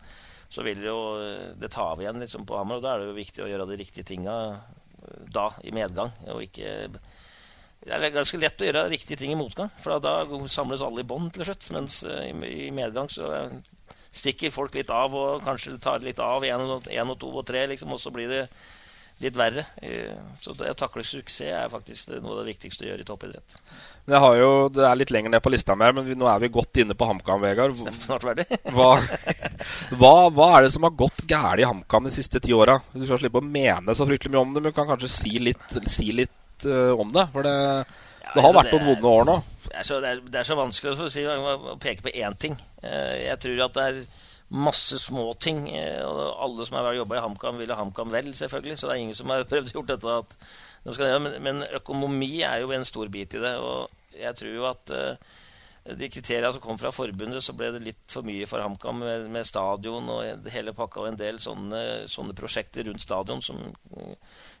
så 0.49 0.65
vil 0.65 0.81
jo 0.83 0.97
det 1.61 1.71
ta 1.73 1.91
av 1.93 2.01
igjen 2.01 2.21
liksom, 2.23 2.45
på 2.49 2.57
Hamar. 2.57 2.79
Og 2.79 2.85
da 2.85 2.93
er 2.93 3.03
det 3.03 3.09
jo 3.11 3.17
viktig 3.19 3.45
å 3.45 3.49
gjøre 3.51 3.67
de 3.69 3.79
riktige 3.79 4.09
tinga 4.11 4.35
eh, 4.57 5.25
da, 5.33 5.51
i 5.63 5.73
medgang, 5.75 6.13
og 6.33 6.45
ikke 6.45 6.93
det 7.79 7.95
er 7.95 8.11
ganske 8.11 8.37
lett 8.41 8.59
å 8.59 8.65
gjøre 8.67 8.89
riktige 8.91 9.21
ting 9.21 9.31
i 9.31 9.37
motgang, 9.39 9.69
for 9.79 10.03
da 10.03 10.25
samles 10.51 10.81
alle 10.83 10.99
i 10.99 11.07
bånd 11.07 11.31
til 11.31 11.47
slutt. 11.47 11.69
Mens 11.71 12.01
eh, 12.03 12.27
i 12.27 12.71
medgang 12.75 13.07
så 13.11 13.29
stikker 14.11 14.51
folk 14.51 14.75
litt 14.75 14.91
av, 14.91 15.15
og 15.15 15.45
kanskje 15.45 15.77
tar 15.81 16.03
litt 16.03 16.19
av 16.19 16.43
én 16.43 16.65
og, 16.65 16.89
og, 16.89 17.15
to 17.21 17.31
og 17.31 17.45
tre, 17.47 17.63
liksom, 17.71 17.93
og 17.95 18.01
så 18.03 18.11
blir 18.11 18.31
det 18.31 18.43
litt 19.19 19.37
verre. 19.37 19.65
Så 20.41 20.53
det 20.57 20.71
å 20.71 20.77
takle 20.77 21.03
suksess 21.03 21.47
er 21.51 21.71
faktisk 21.71 22.13
noe 22.15 22.37
av 22.37 22.41
det 22.41 22.53
viktigste 22.53 22.85
å 22.85 22.89
gjøre 22.89 23.03
i 23.03 23.07
toppidrett. 23.07 23.55
Det, 24.09 24.19
jo, 24.39 24.51
det 24.73 24.85
er 24.87 24.97
litt 24.97 25.11
lenger 25.13 25.33
ned 25.33 25.43
på 25.45 25.51
lista 25.53 25.75
mer, 25.77 25.93
men 25.95 26.07
vi, 26.07 26.15
nå 26.17 26.27
er 26.31 26.41
vi 26.41 26.51
godt 26.53 26.81
inne 26.81 26.95
på 26.97 27.07
HamKam, 27.09 27.43
Vegard. 27.43 27.75
Snart 28.05 28.25
ferdig. 28.25 28.47
hva, 28.75 28.91
hva, 29.93 30.13
hva, 30.33 30.49
er 30.57 30.65
det 30.65 30.73
som 30.75 30.87
har 30.87 30.95
gått 30.97 31.23
galt 31.29 31.61
i 31.61 31.67
HamKam 31.67 32.09
de 32.09 32.15
siste 32.15 32.41
ti 32.43 32.55
åra? 32.55 32.79
Du 32.93 33.05
skal 33.05 33.21
slippe 33.21 33.41
å 33.41 33.45
mene 33.45 33.95
så 33.97 34.07
fryktelig 34.09 34.33
mye 34.33 34.43
om 34.43 34.53
det, 34.53 34.63
men 34.63 34.71
du 34.71 34.77
kan 34.77 34.89
kanskje 34.89 35.11
si 35.13 35.35
litt, 35.43 35.79
si 35.91 36.09
litt 36.15 36.67
uh, 36.67 36.95
om 36.95 37.11
det? 37.13 37.27
For 37.35 37.45
det, 37.45 37.57
ja, 38.23 38.31
det 38.33 38.45
har 38.45 38.49
altså, 38.49 38.61
vært 38.61 38.73
noen 38.77 38.89
vonde 38.93 39.13
år 39.19 39.29
nå. 39.29 39.37
Det 39.67 39.75
er, 39.75 39.85
så, 39.85 39.99
det, 40.01 40.15
er, 40.15 40.23
det 40.33 40.41
er 40.41 40.47
så 40.47 40.57
vanskelig 40.57 40.95
å, 40.95 41.11
si, 41.11 41.27
å 41.27 41.77
peke 41.81 42.07
på 42.07 42.15
én 42.15 42.39
ting. 42.41 42.57
Eh, 42.81 43.27
jeg 43.27 43.37
tror 43.43 43.63
at 43.67 43.75
det 43.75 43.85
er 43.85 44.01
masse 44.49 44.97
småting. 44.99 45.65
ting, 45.65 46.05
og 46.05 46.21
alle 46.43 46.65
som 46.65 46.79
har 46.79 46.93
jobba 46.93 47.17
i 47.17 47.21
HamKam, 47.23 47.59
vil 47.61 47.73
ha 47.73 47.77
HamKam 47.77 48.11
vel, 48.11 48.33
selvfølgelig. 48.35 48.77
Så 48.77 48.87
det 48.87 48.95
er 48.95 49.03
ingen 49.03 49.15
som 49.15 49.29
har 49.29 49.45
prøvd 49.51 49.69
å 49.69 49.77
gjort 49.79 49.93
dette. 49.93 50.39
De 50.85 50.95
skal, 50.95 51.19
men, 51.21 51.37
men, 51.43 51.61
økonomi 51.81 52.41
er 52.41 52.63
jo 52.63 52.73
en 52.73 52.87
stor 52.87 53.11
bit 53.13 53.37
i 53.37 53.43
det. 53.43 53.55
Og 53.61 54.17
jeg 54.17 54.35
tror 54.39 54.55
jo 54.55 54.65
at 54.69 54.93
uh, 54.95 55.37
de 55.99 56.09
kriteriene 56.09 56.51
som 56.53 56.63
kom 56.63 56.79
fra 56.81 56.91
forbundet, 56.93 57.43
så 57.45 57.53
ble 57.57 57.71
det 57.75 57.83
litt 57.85 58.03
for 58.09 58.25
mye 58.25 58.47
for 58.49 58.63
HamKam 58.65 59.03
med, 59.03 59.27
med, 59.31 59.47
stadion 59.47 60.09
og 60.11 60.49
hele 60.53 60.73
pakka 60.77 61.03
og 61.03 61.11
en 61.11 61.19
del 61.19 61.39
sånne, 61.41 61.83
sånne 62.09 62.35
prosjekter 62.37 62.89
rundt 62.89 63.05
stadion 63.05 63.41
som 63.45 63.61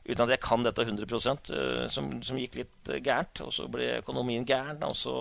uten 0.09 0.23
at 0.25 0.31
jeg 0.33 0.41
kan 0.41 0.63
dette 0.65 0.85
100 0.85 1.89
som, 1.91 2.13
som 2.25 2.39
gikk 2.39 2.61
litt 2.61 2.93
gærent. 3.01 3.41
Og 3.45 3.53
så 3.53 3.65
ble 3.71 3.97
økonomien 4.03 4.45
gæren. 4.45 4.85
og 4.85 4.95
så 4.97 5.15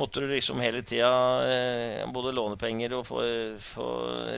måtte 0.00 0.20
du 0.20 0.28
liksom 0.30 0.60
hele 0.62 0.82
tida 0.88 1.10
eh, 1.44 2.12
både 2.12 2.32
låne 2.32 2.56
penger 2.60 2.94
og 2.96 3.06
få, 3.06 3.22
få, 3.60 3.88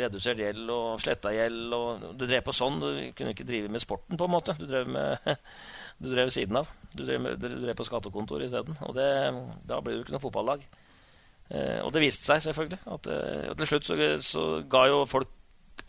redusert 0.01 0.41
gjeld 0.43 0.71
og 0.75 1.03
sletta 1.03 1.31
gjeld. 1.35 1.77
Og 1.77 2.09
du 2.19 2.27
drev 2.27 2.43
på 2.47 2.55
sånn. 2.57 2.81
Du 2.83 2.89
kunne 3.17 3.35
ikke 3.35 3.47
drive 3.49 3.71
med 3.71 3.83
sporten, 3.83 4.19
på 4.19 4.27
en 4.27 4.35
måte. 4.35 4.57
Du 4.59 4.67
drev 4.71 4.91
med 4.91 5.29
du 6.03 6.11
drev 6.11 6.33
siden 6.35 6.59
av. 6.63 6.73
Du 6.93 7.05
drev, 7.05 7.23
med, 7.23 7.39
du 7.39 7.61
drev 7.63 7.79
på 7.79 7.87
skattekontoret 7.87 8.49
isteden. 8.49 8.79
Og 8.89 8.99
det, 8.99 9.07
da 9.69 9.79
ble 9.81 9.99
det 9.99 10.05
ikke 10.07 10.17
noe 10.17 10.25
fotballag. 10.27 10.67
Eh, 11.53 11.81
og 11.85 11.95
det 11.95 12.03
viste 12.03 12.27
seg 12.27 12.43
selvfølgelig. 12.49 12.83
At, 12.97 13.09
eh, 13.15 13.49
og 13.53 13.57
til 13.61 13.71
slutt 13.71 13.89
så, 13.89 13.99
så, 14.27 14.45
ga 14.71 14.87
jo 14.91 15.05
folk 15.11 15.31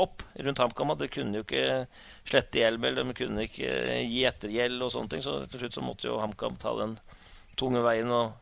opp 0.01 0.23
rundt 0.43 0.59
HamKam 0.59 0.91
at 0.91 1.01
de 1.03 1.07
kunne 1.13 1.39
jo 1.39 1.43
ikke 1.45 1.85
slette 2.27 2.57
gjeld, 2.57 2.81
eller 2.83 3.05
de 3.05 3.13
kunne 3.15 3.45
ikke 3.45 3.69
gi 4.09 4.23
ettergjeld 4.27 4.81
og 4.81 4.93
sånne 4.93 5.13
ting. 5.13 5.25
Så 5.25 5.39
til 5.49 5.65
slutt 5.65 5.77
så 5.77 5.85
måtte 5.85 6.09
jo 6.09 6.21
HamKam 6.21 6.57
ta 6.61 6.73
den 6.77 6.97
tunge 7.57 7.81
veien 7.85 8.11
og 8.11 8.33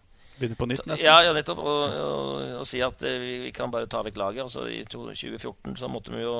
Begynne 0.44 0.60
på 0.60 0.68
nytt, 0.68 0.84
nesten? 0.84 1.08
Ja, 1.08 1.22
ja 1.24 1.32
nettopp. 1.36 1.62
Og, 1.64 1.84
og, 1.88 2.42
og, 2.60 2.66
si 2.68 2.82
at 2.84 3.04
eh, 3.08 3.16
vi, 3.22 3.38
vi, 3.46 3.54
kan 3.56 3.72
bare 3.72 3.88
ta 3.88 4.02
vekk 4.04 4.20
laget. 4.20 4.44
Altså, 4.44 4.68
I 4.68 4.84
2014 4.92 5.78
så 5.80 5.88
måtte 5.92 6.12
vi 6.12 6.26
jo 6.26 6.36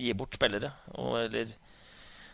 gi 0.00 0.14
bort 0.16 0.38
spillere. 0.38 0.72
Og, 0.96 1.18
eller 1.26 1.52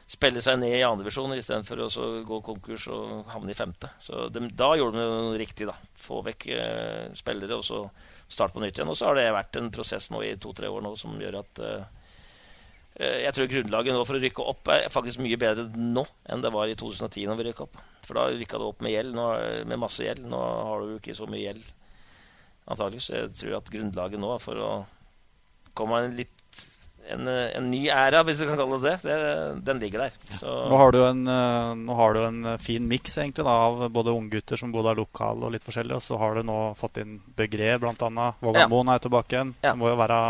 spille 0.08 0.40
seg 0.40 0.60
ned 0.62 0.78
i 0.78 0.84
andredivisjon 0.86 1.34
istedenfor 1.36 1.82
å 1.84 2.06
gå 2.24 2.38
konkurs 2.46 2.86
og 2.94 3.32
havne 3.34 3.52
i 3.52 3.58
femte. 3.58 3.90
Så 4.00 4.28
de, 4.32 4.46
da 4.54 4.70
gjorde 4.78 5.02
de 5.02 5.10
noe 5.10 5.36
riktig. 5.42 5.66
da. 5.68 5.74
Få 5.98 6.22
vekk 6.30 6.48
eh, 6.54 7.04
spillere 7.18 7.58
og 7.58 7.66
så 7.66 7.82
starte 8.30 8.54
på 8.54 8.62
nytt 8.62 8.78
igjen. 8.78 8.94
Og 8.94 9.00
så 9.00 9.10
har 9.10 9.18
det 9.18 9.26
vært 9.34 9.58
en 9.58 9.72
prosess 9.74 10.12
nå 10.14 10.22
i 10.22 10.36
to-tre 10.38 10.70
år 10.70 10.86
nå 10.86 10.94
som 11.02 11.18
gjør 11.18 11.42
at 11.42 11.64
Eh, 11.66 11.86
jeg 12.98 13.34
tror 13.34 13.50
grunnlaget 13.52 13.94
nå 13.94 14.04
for 14.06 14.18
å 14.18 14.22
rykke 14.22 14.44
opp 14.50 14.70
er 14.74 14.88
faktisk 14.90 15.22
mye 15.22 15.38
bedre 15.38 15.68
nå 15.70 16.02
enn 16.26 16.42
det 16.42 16.50
var 16.50 16.70
i 16.70 16.74
2010. 16.78 17.28
når 17.30 17.38
vi 17.38 17.48
rykket 17.48 17.66
opp. 17.68 17.82
For 18.08 18.18
da 18.18 18.24
rykka 18.32 18.58
det 18.58 18.70
opp 18.72 18.80
med 18.82 18.94
gjeld, 18.94 19.14
nå, 19.14 19.26
med 19.70 19.78
masse 19.78 20.02
gjeld. 20.02 20.24
Nå 20.26 20.40
har 20.40 20.82
du 20.82 20.94
jo 20.94 20.98
ikke 20.98 21.14
så 21.14 21.28
mye 21.30 21.44
gjeld, 21.44 21.68
antakeligvis. 22.66 23.12
Jeg 23.14 23.30
tror 23.38 23.60
at 23.60 23.70
grunnlaget 23.74 24.22
nå 24.22 24.32
for 24.42 24.64
å 24.64 24.72
komme 25.78 26.02
en 26.02 26.18
litt 26.18 26.34
en, 27.08 27.24
en, 27.24 27.70
ny 27.70 27.86
æra, 27.88 28.20
hvis 28.26 28.42
du 28.42 28.44
kan 28.48 28.58
kalle 28.60 28.78
det 28.82 28.98
det, 29.06 29.14
den 29.64 29.78
ligger 29.80 30.02
der. 30.04 30.16
Så. 30.40 30.50
Nå 30.68 30.80
har 30.80 30.92
du 30.92 30.98
en, 31.06 31.22
eh, 31.32 31.94
har 31.96 32.14
du 32.14 32.20
en 32.26 32.50
fin 32.60 32.84
miks 32.84 33.16
av 33.40 33.86
både 33.94 34.12
unggutter 34.12 34.60
som 34.60 34.74
både 34.74 34.92
er 34.92 35.00
lokale 35.00 35.46
og 35.46 35.54
litt 35.54 35.64
forskjellige, 35.64 36.02
og 36.02 36.04
så 36.04 36.18
har 36.20 36.36
du 36.36 36.44
nå 36.44 36.58
fått 36.76 37.00
inn 37.00 37.16
Begré, 37.38 37.78
bl.a. 37.80 37.94
Vågamoen 38.42 38.92
ja. 38.92 38.98
er 38.98 39.04
tilbake 39.06 39.36
igjen. 39.36 39.54
Ja. 39.62 39.72
Det 39.72 39.78
må 39.80 39.88
jo 39.88 40.00
være 40.02 40.20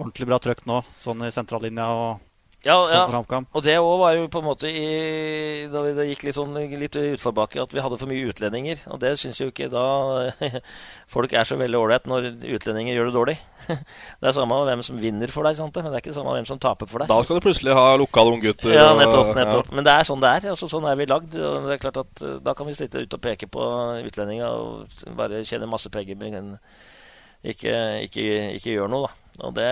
ordentlig 0.00 0.28
bra 0.30 0.40
trøkk 0.42 0.66
nå, 0.68 0.80
sånn 1.04 1.28
i 1.28 1.32
sentrallinja 1.34 1.86
og 1.94 2.26
ja, 2.60 2.74
ja. 2.92 3.06
og 3.40 3.62
det 3.64 3.78
òg 3.80 3.94
var 4.02 4.16
jo 4.18 4.26
på 4.28 4.40
en 4.42 4.44
måte 4.44 4.68
i, 4.68 5.64
da 5.72 5.80
det 5.96 6.04
gikk 6.10 6.26
litt 6.26 6.36
sånn 6.36 6.58
litt 6.76 6.96
utforbakke 7.00 7.62
at 7.62 7.72
vi 7.72 7.80
hadde 7.80 7.96
for 7.96 8.10
mye 8.10 8.26
utlendinger. 8.28 8.82
Og 8.92 8.98
det 9.00 9.14
syns 9.16 9.38
jo 9.40 9.48
ikke 9.48 9.70
da 9.72 9.84
folk 11.14 11.32
er 11.32 11.48
så 11.48 11.56
veldig 11.56 11.78
ålreit 11.80 12.10
når 12.10 12.28
utlendinger 12.58 12.98
gjør 12.98 13.08
det 13.08 13.14
dårlig. 13.16 13.36
Det 14.20 14.28
er 14.28 14.34
samme 14.34 14.58
hvem 14.66 14.82
som 14.84 14.98
vinner 15.00 15.30
for 15.32 15.46
deg, 15.46 15.56
sant? 15.56 15.76
men 15.78 15.92
det 15.92 16.00
er 16.00 16.02
ikke 16.02 16.14
samme 16.16 16.32
hvem 16.34 16.48
som 16.48 16.58
taper 16.60 16.88
for 16.90 17.00
deg. 17.00 17.08
Da 17.12 17.20
skal 17.22 17.38
du 17.38 17.44
plutselig 17.44 17.76
ha 17.76 17.94
lokale 18.00 18.32
unggutter. 18.34 18.72
Ja, 18.74 18.88
nettopp. 18.98 19.30
nettopp. 19.36 19.70
Ja. 19.70 19.76
Men 19.78 19.86
det 19.86 19.94
er 19.94 20.08
sånn 20.08 20.24
det 20.24 20.32
er. 20.34 20.48
Altså, 20.52 20.68
sånn 20.68 20.88
er 20.90 20.98
vi 20.98 21.06
lagd. 21.08 21.36
Og 21.38 21.68
det 21.68 21.76
er 21.76 21.82
klart 21.84 22.00
at 22.02 22.24
eh, 22.26 22.40
Da 22.44 22.56
kan 22.58 22.68
vi 22.68 22.74
sitte 22.76 23.04
ute 23.04 23.16
og 23.20 23.24
peke 23.24 23.48
på 23.52 23.70
utlendinger 24.08 24.50
og 24.50 25.14
bare 25.16 25.44
tjene 25.48 25.70
masse 25.70 25.92
penger, 25.92 26.18
men 26.18 26.56
ikke, 27.40 27.76
ikke, 28.08 28.26
ikke 28.58 28.74
gjør 28.74 28.90
noe, 28.92 29.08
da. 29.08 29.19
Og 29.38 29.54
det, 29.56 29.68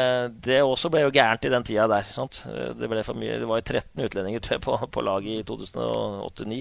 det, 0.47 0.61
også 0.63 0.91
ble 0.93 1.03
jo 1.03 1.15
gærent 1.15 1.45
i 1.45 1.51
den 1.53 1.67
tida 1.67 1.89
der. 1.91 2.07
Sant? 2.15 2.41
Det, 2.47 2.89
ble 2.89 3.03
for 3.05 3.19
mye, 3.19 3.41
det 3.41 3.49
var 3.49 3.61
jo 3.61 3.67
13 3.67 4.05
utlendinger 4.07 4.63
på, 4.65 4.77
på 4.95 5.05
laget 5.05 5.43
i 5.43 5.49
2008-2009. 5.49 6.61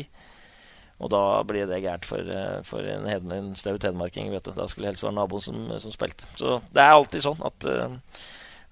Og 0.98 1.12
da 1.13 1.22
ble 1.46 1.68
det 1.70 1.84
gærent 1.84 2.08
for, 2.10 2.32
for 2.66 2.88
en, 2.89 3.06
en 3.32 3.51
stau 3.56 3.77
hedmarking. 3.77 4.34
Da 4.34 4.66
skulle 4.68 4.89
helst 4.89 5.06
være 5.06 5.16
naboen 5.20 5.46
som, 5.46 5.62
som 5.84 5.94
spilte. 5.94 6.25
Så 6.39 6.58
det 6.74 6.82
er 6.82 6.96
alltid 6.96 7.24
sånn 7.27 7.44
at 7.46 7.68
uh, 7.70 7.98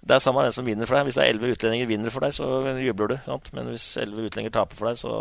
det 0.06 0.14
er 0.14 0.22
samme 0.22 0.44
hvem 0.44 0.54
som 0.54 0.68
vinner 0.68 0.86
for 0.86 1.00
deg. 1.00 1.08
Hvis 1.08 1.16
det 1.18 1.24
er 1.24 1.32
elleve 1.34 1.56
utlendinger 1.56 1.88
vinner 1.90 2.14
for 2.14 2.26
deg, 2.26 2.34
så 2.36 2.50
jubler 2.78 3.10
du. 3.10 3.16
Sant? 3.26 3.48
Men 3.58 3.72
hvis 3.72 3.86
elleve 3.98 4.28
utlendinger 4.28 4.54
taper 4.54 4.78
for 4.78 4.92
deg, 4.92 5.00
så, 5.02 5.14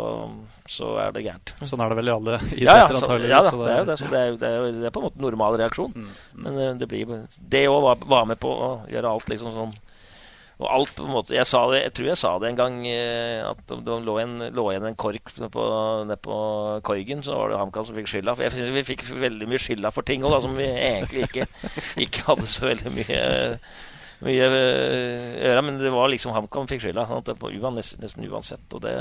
så, 0.69 0.89
er 1.01 1.15
det 1.15 1.23
gærent. 1.25 1.53
Sånn 1.65 1.81
er 1.81 1.89
det 1.89 1.97
vel 2.01 2.11
i 2.11 2.13
alle 2.13 2.35
idretter, 2.37 2.67
ja, 2.67 2.75
ja, 2.77 2.85
så, 2.91 2.99
antageligvis. 2.99 3.33
Ja, 3.33 3.41
da, 3.47 3.55
det, 3.57 3.71
er 3.71 3.79
jo 3.79 3.87
det, 3.87 3.95
det, 3.97 4.19
er, 4.19 4.37
det, 4.43 4.51
er, 4.51 4.67
det, 4.67 4.85
er, 4.85 4.93
på 4.93 5.01
en 5.01 5.07
måte 5.07 5.25
normal 5.25 5.57
reaksjon. 5.63 5.97
Mm. 5.97 6.13
Men 6.45 6.61
eh, 6.61 6.71
det 6.83 6.89
blir 6.91 7.17
Det 7.55 7.65
òg 7.71 7.81
var, 7.87 8.05
var, 8.13 8.29
med 8.29 8.41
på 8.45 8.53
å 8.53 8.69
gjøre 8.91 9.17
alt 9.17 9.33
liksom 9.33 9.57
sånn 9.57 9.75
og 10.55 10.69
alt 10.71 10.93
på 10.95 11.03
en 11.03 11.11
måte 11.11 11.35
Jeg, 11.35 11.43
sa 11.49 11.65
det, 11.67 11.81
jeg 11.81 11.93
tror 11.97 12.05
jeg 12.07 12.19
sa 12.21 12.29
det 12.39 12.47
en 12.47 12.59
gang, 12.59 12.77
eh, 12.87 13.41
at 13.43 13.73
det 13.73 13.97
lå, 14.05 14.13
en, 14.21 14.37
igjen 14.47 14.87
en 14.87 14.95
kork 14.95 15.33
nede 15.35 15.49
på, 15.51 15.65
ned 16.07 16.21
på 16.23 16.37
Korgen. 16.87 17.25
Så 17.25 17.35
var 17.35 17.51
det 17.51 17.59
HamKam 17.59 17.87
som 17.89 17.97
fikk 17.97 18.13
skylda. 18.13 18.37
For 18.37 18.45
jeg 18.45 18.53
synes 18.55 18.71
vi 18.77 18.85
fikk 18.93 19.03
veldig 19.09 19.49
mye 19.51 19.59
skylda 19.59 19.91
for 19.91 20.07
ting 20.07 20.23
også, 20.23 20.37
da, 20.37 20.45
som 20.45 20.55
vi 20.55 20.69
egentlig 20.69 21.27
ikke, 21.27 21.49
ikke 22.05 22.23
hadde 22.29 22.47
så 22.53 22.69
veldig 22.69 22.93
mye 22.95 23.25
mye 24.23 24.35
gjøre, 24.39 25.61
men 25.65 25.77
det 25.81 25.91
var 25.93 26.11
liksom 26.11 26.35
HamKam 26.35 26.67
fikk 26.69 26.85
skylda. 26.85 27.07
Nesten, 27.75 28.27
uansett. 28.31 28.65
Og 28.71 28.83
det, 28.85 28.95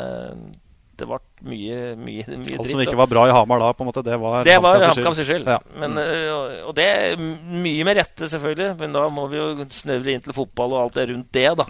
det 0.98 1.08
ble 1.10 1.18
mye, 1.50 1.78
mye, 1.94 2.26
mye 2.26 2.46
dritt. 2.48 2.60
Alt 2.60 2.72
som 2.72 2.84
ikke 2.84 2.98
var 2.98 3.10
bra 3.10 3.26
i 3.30 3.34
Hamar 3.34 3.62
da, 3.62 3.72
på 3.76 3.84
en 3.84 3.90
måte, 3.90 4.04
det 4.06 4.18
var 4.20 4.46
Det 4.46 4.56
var 4.62 4.86
HamKams 4.88 5.22
skyld. 5.22 5.50
Ja. 5.50 5.60
Men, 5.78 5.98
mm. 5.98 6.62
Og 6.68 6.72
det 6.78 6.88
er 6.90 7.18
mye 7.18 7.86
med 7.86 8.00
rette, 8.00 8.30
selvfølgelig. 8.30 8.72
Men 8.82 8.96
da 8.96 9.06
må 9.12 9.28
vi 9.32 9.40
jo 9.40 9.68
snøvre 9.70 10.16
inn 10.16 10.24
til 10.24 10.36
fotball 10.36 10.74
og 10.74 10.82
alt 10.86 10.98
det 10.98 11.10
rundt 11.12 11.30
det, 11.36 11.50
da. 11.62 11.68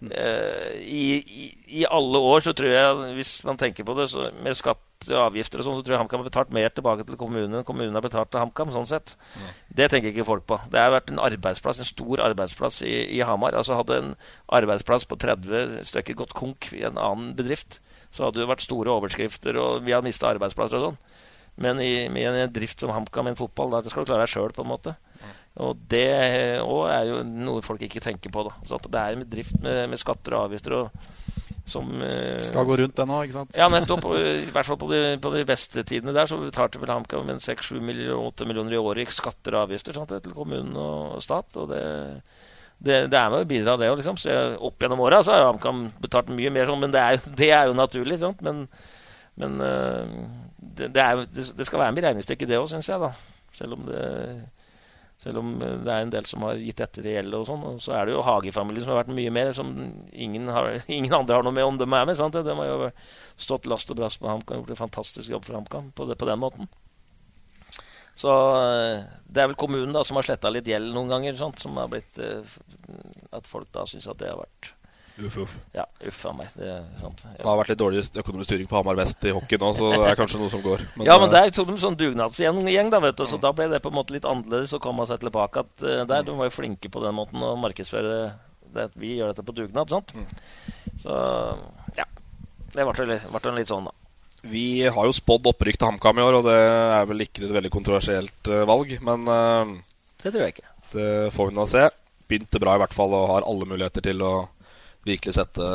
Uh, 0.00 0.70
i, 0.80 1.20
i, 1.20 1.46
i, 1.80 1.82
alle 1.84 2.20
år 2.24 2.40
så 2.40 2.54
tror 2.56 2.72
jeg, 2.72 3.10
hvis 3.18 3.34
man 3.44 3.58
tenker 3.60 3.84
på 3.84 3.92
det, 3.98 4.06
så 4.08 4.30
med 4.40 4.56
skatt 4.56 4.80
og 5.10 5.26
avgifter 5.26 5.60
og 5.60 5.66
sånn, 5.66 5.76
så 5.76 5.84
tror 5.84 5.94
jeg 5.94 6.00
HamKam 6.00 6.22
har 6.22 6.28
betalt 6.28 6.54
mer 6.56 6.72
tilbake 6.72 7.04
til 7.08 7.18
kommunen 7.20 7.58
enn 7.58 7.66
kommunen 7.68 7.96
har 7.96 8.04
betalt 8.04 8.30
til 8.32 8.40
HamKam. 8.40 8.72
sånn 8.72 8.88
sett. 8.88 9.14
Ja. 9.36 9.52
Det 9.80 9.90
tenker 9.92 10.12
ikke 10.12 10.28
folk 10.28 10.46
på. 10.48 10.60
Det 10.72 10.80
har 10.80 10.94
vært 10.94 11.12
en 11.12 11.20
arbeidsplass, 11.20 11.80
en 11.80 11.88
stor 11.88 12.24
arbeidsplass 12.30 12.80
i, 12.88 12.94
i 13.16 13.20
Hamar. 13.24 13.56
Altså 13.56 13.76
Hadde 13.76 14.00
en 14.00 14.12
arbeidsplass 14.60 15.04
på 15.08 15.20
30 15.20 15.80
stykker 15.88 16.16
gått 16.20 16.36
konk 16.36 16.70
i 16.76 16.84
en 16.88 17.00
annen 17.00 17.34
bedrift, 17.36 17.82
så 18.10 18.26
hadde 18.26 18.40
det 18.40 18.50
vært 18.50 18.64
store 18.64 18.92
overskrifter, 18.96 19.56
og 19.60 19.84
vi 19.84 19.96
hadde 19.96 20.08
mista 20.08 20.32
arbeidsplasser 20.32 20.80
og 20.80 20.90
sånn. 20.90 21.00
Men 21.60 21.80
i, 21.82 22.08
med 22.12 22.30
en 22.30 22.52
drift 22.52 22.80
som 22.80 22.92
HamKam, 22.94 23.32
en 23.32 23.38
fotball, 23.38 23.72
da 23.74 23.82
skal 23.88 24.04
du 24.04 24.12
klare 24.12 24.24
deg 24.24 24.32
sjøl, 24.32 24.52
på 24.56 24.64
en 24.64 24.70
måte. 24.70 24.94
Og 25.60 25.80
det 25.90 26.06
er 26.14 27.08
jo 27.08 27.20
noe 27.26 27.64
folk 27.64 27.82
ikke 27.84 28.02
tenker 28.04 28.32
på. 28.32 28.46
da. 28.46 28.54
Så 28.68 28.78
det 28.86 29.00
er 29.00 29.18
med 29.18 29.30
drift 29.32 29.58
med, 29.60 29.82
med 29.90 30.00
skatter 30.00 30.36
og 30.36 30.48
avgifter 30.48 30.76
og 30.78 30.92
som 31.70 31.86
uh, 32.02 32.40
Skal 32.42 32.66
gå 32.66 32.76
rundt 32.80 32.96
den 32.98 33.12
òg, 33.12 33.26
ikke 33.26 33.36
sant? 33.36 33.58
Ja, 33.58 33.68
nettopp. 33.70 34.06
I 34.16 34.50
hvert 34.50 34.66
fall 34.66 34.78
på 34.80 34.88
de, 34.90 35.00
på 35.22 35.32
de 35.34 35.42
beste 35.46 35.84
tidene 35.86 36.14
der 36.16 36.28
så 36.30 36.38
betalte 36.40 36.80
vel 36.82 36.92
HamKam 36.92 37.28
6-7-8 37.36 38.48
millioner 38.48 38.74
i 38.74 38.80
året 38.80 39.04
i 39.04 39.14
skatter 39.14 39.56
og 39.56 39.68
avgifter 39.68 39.96
sant, 39.96 40.14
til 40.24 40.36
kommunen 40.36 40.76
og 40.80 41.20
stat. 41.24 41.58
og 41.60 41.70
det, 41.70 41.82
det, 42.78 43.04
det 43.12 43.18
er 43.20 43.32
med 43.32 43.44
å 43.44 43.50
bidra, 43.50 43.76
det 43.78 43.90
òg. 43.92 44.00
Liksom. 44.00 44.18
Så 44.20 44.36
opp 44.58 44.82
gjennom 44.82 45.04
åra 45.04 45.22
har 45.26 45.46
HamKam 45.50 45.88
betalt 46.02 46.32
mye 46.34 46.52
mer, 46.54 46.70
sånn, 46.70 46.82
men 46.82 46.94
det 46.94 47.04
er, 47.04 47.20
det 47.42 47.52
er 47.54 47.70
jo 47.70 47.76
naturlig. 47.78 48.20
Sant? 48.22 48.42
Men, 48.46 48.64
men 49.40 49.60
uh, 49.62 50.16
det, 50.60 50.90
er, 51.00 51.24
det, 51.32 51.66
skal 51.66 51.80
være 51.80 51.92
med 51.96 52.04
i 52.04 52.46
det 52.46 52.58
òg, 52.58 52.68
syns 52.70 52.88
jeg. 52.88 53.00
da. 53.00 53.12
Selv 53.56 53.78
om 53.78 53.86
det 53.88 54.00
selv 55.20 55.42
om 55.42 55.52
eh, 55.60 55.76
det 55.84 55.92
er 55.92 56.04
en 56.04 56.12
del 56.12 56.26
som 56.28 56.44
har 56.46 56.60
gitt 56.60 56.80
etter 56.80 57.06
i 57.06 57.14
gjeld 57.16 57.36
og 57.36 57.46
sånn. 57.48 57.64
Og 57.68 57.80
så 57.84 57.94
er 57.96 58.08
det 58.08 58.14
jo 58.14 58.24
Hage-familien 58.24 58.86
som 58.86 58.94
har 58.94 59.02
vært 59.02 59.12
mye 59.16 59.32
mer, 59.36 59.52
som 59.56 59.72
ingen, 60.12 60.48
har, 60.48 60.70
ingen 60.98 61.16
andre 61.16 61.36
har 61.36 61.46
noe 61.46 61.56
med 61.56 61.68
om 61.68 61.80
de 61.80 61.88
er 61.88 62.08
med. 62.08 62.16
sant? 62.18 62.36
De 62.36 62.56
har 62.56 62.70
jo 62.70 62.90
stått 63.40 63.68
last 63.70 63.92
og 63.92 64.00
brast 64.00 64.22
med 64.22 64.32
HamKam, 64.32 64.62
gjort 64.62 64.76
en 64.76 64.84
fantastisk 64.86 65.32
jobb 65.32 65.44
for 65.48 65.60
HamKam 65.60 65.92
på, 65.96 66.08
på, 66.08 66.30
den 66.30 66.40
måten. 66.40 66.72
Så 68.16 68.32
eh, 68.32 69.04
det 69.28 69.44
er 69.44 69.52
vel 69.52 69.60
kommunen 69.60 69.94
da 69.96 70.04
som 70.04 70.18
har 70.18 70.26
sletta 70.26 70.52
litt 70.52 70.68
gjeld 70.68 70.92
noen 70.96 71.12
ganger, 71.12 71.36
sånt, 71.38 71.60
som 71.60 71.76
har 71.80 71.88
blitt 71.92 72.18
eh, 72.20 72.58
At 73.36 73.48
folk 73.48 73.68
da 73.76 73.84
syns 73.88 74.08
at 74.10 74.18
det 74.20 74.32
har 74.32 74.40
vært 74.40 74.72
Uff, 75.18 75.36
uff. 75.42 75.54
Ja, 75.74 75.84
uff 76.06 76.20
a 76.26 76.32
meg. 76.32 76.52
Det, 76.56 76.74
sant. 77.00 77.24
det 77.24 77.44
har 77.44 77.58
vært 77.58 77.72
litt 77.72 77.80
dårlig 77.80 78.04
økonomisk 78.22 78.48
styring 78.48 78.68
på 78.70 78.78
Hamar 78.78 78.98
Vest 79.00 79.24
i 79.28 79.32
hockey 79.36 79.58
nå, 79.60 79.72
så 79.76 79.90
det 79.92 80.12
er 80.12 80.20
kanskje 80.20 80.40
noe 80.40 80.52
som 80.52 80.62
går. 80.64 80.84
Men, 80.94 81.08
ja, 81.10 81.18
men 81.20 81.32
det 81.32 81.42
der 81.42 81.54
tok 81.56 81.68
de 81.68 81.76
sånn 81.82 81.98
dugnadsgjeng, 82.00 82.92
da, 82.92 83.02
vet 83.04 83.18
du. 83.18 83.26
Så 83.26 83.40
mm. 83.40 83.42
da 83.44 83.52
ble 83.56 83.68
det 83.72 83.82
på 83.84 83.92
en 83.92 83.98
måte 83.98 84.14
litt 84.16 84.28
annerledes 84.28 84.72
å 84.76 84.80
komme 84.82 85.04
seg 85.10 85.20
tilbake 85.24 85.64
at, 85.66 85.72
uh, 85.84 86.02
der. 86.08 86.24
De 86.26 86.36
var 86.38 86.48
jo 86.48 86.56
flinke 86.56 86.92
på 86.92 87.02
den 87.04 87.16
måten 87.18 87.44
å 87.44 87.56
markedsføre 87.60 88.20
det 88.70 88.86
at 88.86 88.96
vi 88.98 89.16
gjør 89.18 89.32
dette 89.32 89.44
på 89.44 89.56
dugnad. 89.56 89.92
sant? 89.92 90.14
Mm. 90.14 90.28
Så 91.02 91.16
ja. 91.98 92.06
Det 92.70 92.86
ble, 92.86 93.18
ble 93.18 93.56
litt 93.58 93.70
sånn, 93.70 93.88
da. 93.90 93.96
Vi 94.50 94.86
har 94.88 95.04
jo 95.04 95.12
spådd 95.12 95.50
opprykk 95.50 95.76
til 95.76 95.90
HamKam 95.90 96.20
i 96.20 96.24
år, 96.24 96.38
og 96.38 96.46
det 96.46 96.56
er 96.56 97.08
vel 97.10 97.26
ikke 97.26 97.44
et 97.44 97.56
veldig 97.58 97.72
kontroversielt 97.74 98.48
uh, 98.48 98.62
valg, 98.68 98.94
men 99.04 99.26
uh, 99.28 99.74
Det 100.22 100.30
tror 100.30 100.46
jeg 100.46 100.56
ikke. 100.56 100.70
Det 100.94 101.10
får 101.34 101.50
vi 101.50 101.56
nå 101.58 101.66
se. 101.70 101.84
Begynte 102.30 102.62
bra 102.62 102.76
i 102.78 102.80
hvert 102.82 102.94
fall 102.94 103.12
og 103.18 103.28
har 103.34 103.46
alle 103.46 103.68
muligheter 103.68 104.04
til 104.06 104.22
å 104.24 104.32
virkelig 105.06 105.36
sette, 105.36 105.66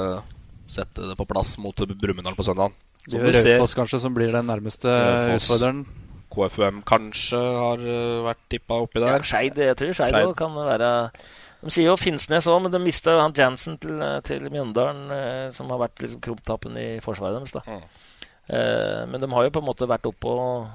sette 0.69 1.11
det 1.11 1.17
på 1.17 1.27
plass 1.29 1.55
mot 1.61 1.75
Brumunddal 1.75 2.37
på 2.37 2.45
søndag. 2.47 2.75
Det 3.05 3.21
er 3.21 3.35
Raufoss 3.35 3.77
kanskje 3.77 4.01
som 4.01 4.15
blir 4.15 4.33
den 4.33 4.49
nærmeste 4.49 4.89
utfordreren. 5.35 5.85
KFUM 6.35 6.81
kanskje 6.87 7.39
har 7.39 7.81
uh, 7.85 8.25
vært 8.25 8.41
tippa 8.51 8.79
oppi 8.83 8.99
der. 8.99 9.13
Ja, 9.13 9.19
Skeid, 9.23 9.59
jeg 9.61 9.77
tror 9.79 9.93
Skeid 9.95 10.17
òg 10.19 10.33
kan 10.35 10.55
være 10.57 10.89
De 11.61 11.71
sier 11.71 11.87
jo 11.87 11.93
Finnsnes 11.99 12.49
òg, 12.49 12.57
men 12.65 12.73
de 12.73 12.81
mista 12.81 13.13
han 13.21 13.35
Jansen 13.37 13.77
til, 13.81 14.01
eh, 14.03 14.17
til 14.25 14.49
Mjøndalen, 14.49 15.05
uh, 15.13 15.53
som 15.55 15.69
har 15.71 15.85
vært 15.85 16.03
liksom 16.03 16.19
krumtappen 16.25 16.75
i 16.81 16.89
forsvaret 17.05 17.39
deres. 17.39 17.55
da. 17.55 17.63
Mm. 17.65 17.85
Eh, 18.47 19.07
men 19.09 19.21
de 19.21 19.31
har 19.31 19.47
jo 19.47 19.53
på 19.53 19.61
en 19.61 19.65
måte 19.65 19.87
vært 19.89 20.05
oppe 20.05 20.29
og, 20.29 20.67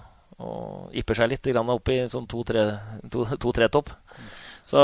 og 0.43 0.97
ipper 0.99 1.19
seg 1.19 1.31
litt 1.31 1.51
grann 1.53 1.71
opp 1.71 1.91
i 1.93 2.01
sånn 2.11 2.27
to-tre-topp. 2.31 3.93
To, 3.93 3.99
mm. 4.17 4.31
Så 4.71 4.83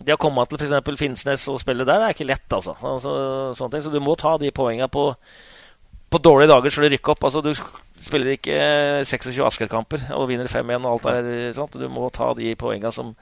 det 0.00 0.16
å 0.16 0.20
komme 0.20 0.44
til 0.48 0.58
f.eks. 0.58 0.96
Finnsnes 0.98 1.46
og 1.52 1.60
spille 1.62 1.86
der, 1.86 2.00
det 2.00 2.08
er 2.08 2.16
ikke 2.16 2.28
lett. 2.30 2.48
altså. 2.48 2.74
altså 2.80 3.12
sånne 3.58 3.82
Så 3.84 3.92
du 3.92 4.00
må 4.02 4.16
ta 4.18 4.36
de 4.40 4.50
poengene 4.54 4.88
på, 4.90 5.10
på 6.10 6.22
dårlige 6.22 6.50
dager 6.50 6.74
så 6.74 6.82
du 6.82 6.88
rykker 6.90 7.14
opp. 7.14 7.28
altså 7.28 7.44
Du 7.44 7.52
spiller 8.00 8.34
ikke 8.34 8.56
26 9.06 9.38
Asker-kamper 9.46 10.10
og 10.16 10.26
vinner 10.32 10.50
5-1 10.50 10.82
og 10.82 10.90
alt 10.96 11.06
der. 11.06 11.54
Sant? 11.56 11.78
Du 11.78 11.86
må 11.92 12.08
ta 12.14 12.32
de 12.34 12.54
poengene 12.58 12.92
som, 12.96 13.12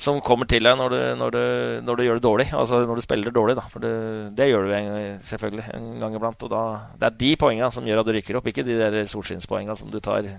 som 0.00 0.22
kommer 0.24 0.48
til 0.48 0.64
deg 0.64 0.78
når 0.80 0.94
du, 0.94 1.00
når, 1.20 1.36
du, 1.36 1.44
når 1.84 2.00
du, 2.00 2.06
gjør 2.06 2.20
det 2.20 2.28
dårlig. 2.28 2.50
Altså 2.56 2.80
når 2.86 3.02
du 3.02 3.06
spiller 3.08 3.36
dårlig, 3.36 3.58
da. 3.60 3.68
For 3.72 3.84
det, 3.84 3.94
det 4.38 4.48
gjør 4.48 4.68
du 4.70 4.76
en, 4.78 5.22
selvfølgelig 5.28 5.66
en 5.76 5.94
gang 6.00 6.16
iblant. 6.16 6.48
Og 6.48 6.54
da, 6.54 6.66
det 6.96 7.10
er 7.10 7.22
de 7.26 7.36
poengene 7.42 7.72
som 7.74 7.88
gjør 7.90 8.04
at 8.04 8.08
du 8.08 8.16
rykker 8.16 8.40
opp, 8.40 8.48
ikke 8.48 8.64
de 8.68 8.80
der 8.80 9.02
solskinnspoengene 9.10 9.76
som 9.76 9.92
du 9.92 10.00
tar 10.00 10.30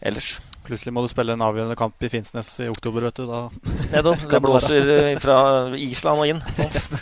ellers. 0.00 0.38
Plutselig 0.70 0.92
må 0.94 1.02
du 1.02 1.08
spille 1.10 1.34
en 1.34 1.42
avgjørende 1.42 1.76
kamp 1.78 2.04
i 2.04 2.10
Finnsnes 2.12 2.48
i 2.62 2.68
oktober, 2.70 3.06
vet 3.08 3.16
du. 3.18 3.24
Da 3.28 3.40
Nettopp. 3.94 4.26
Det 4.30 4.40
blåser 4.44 4.90
eh, 4.94 5.08
fra 5.22 5.38
Island 5.74 6.22
og 6.22 6.30
inn. 6.30 6.42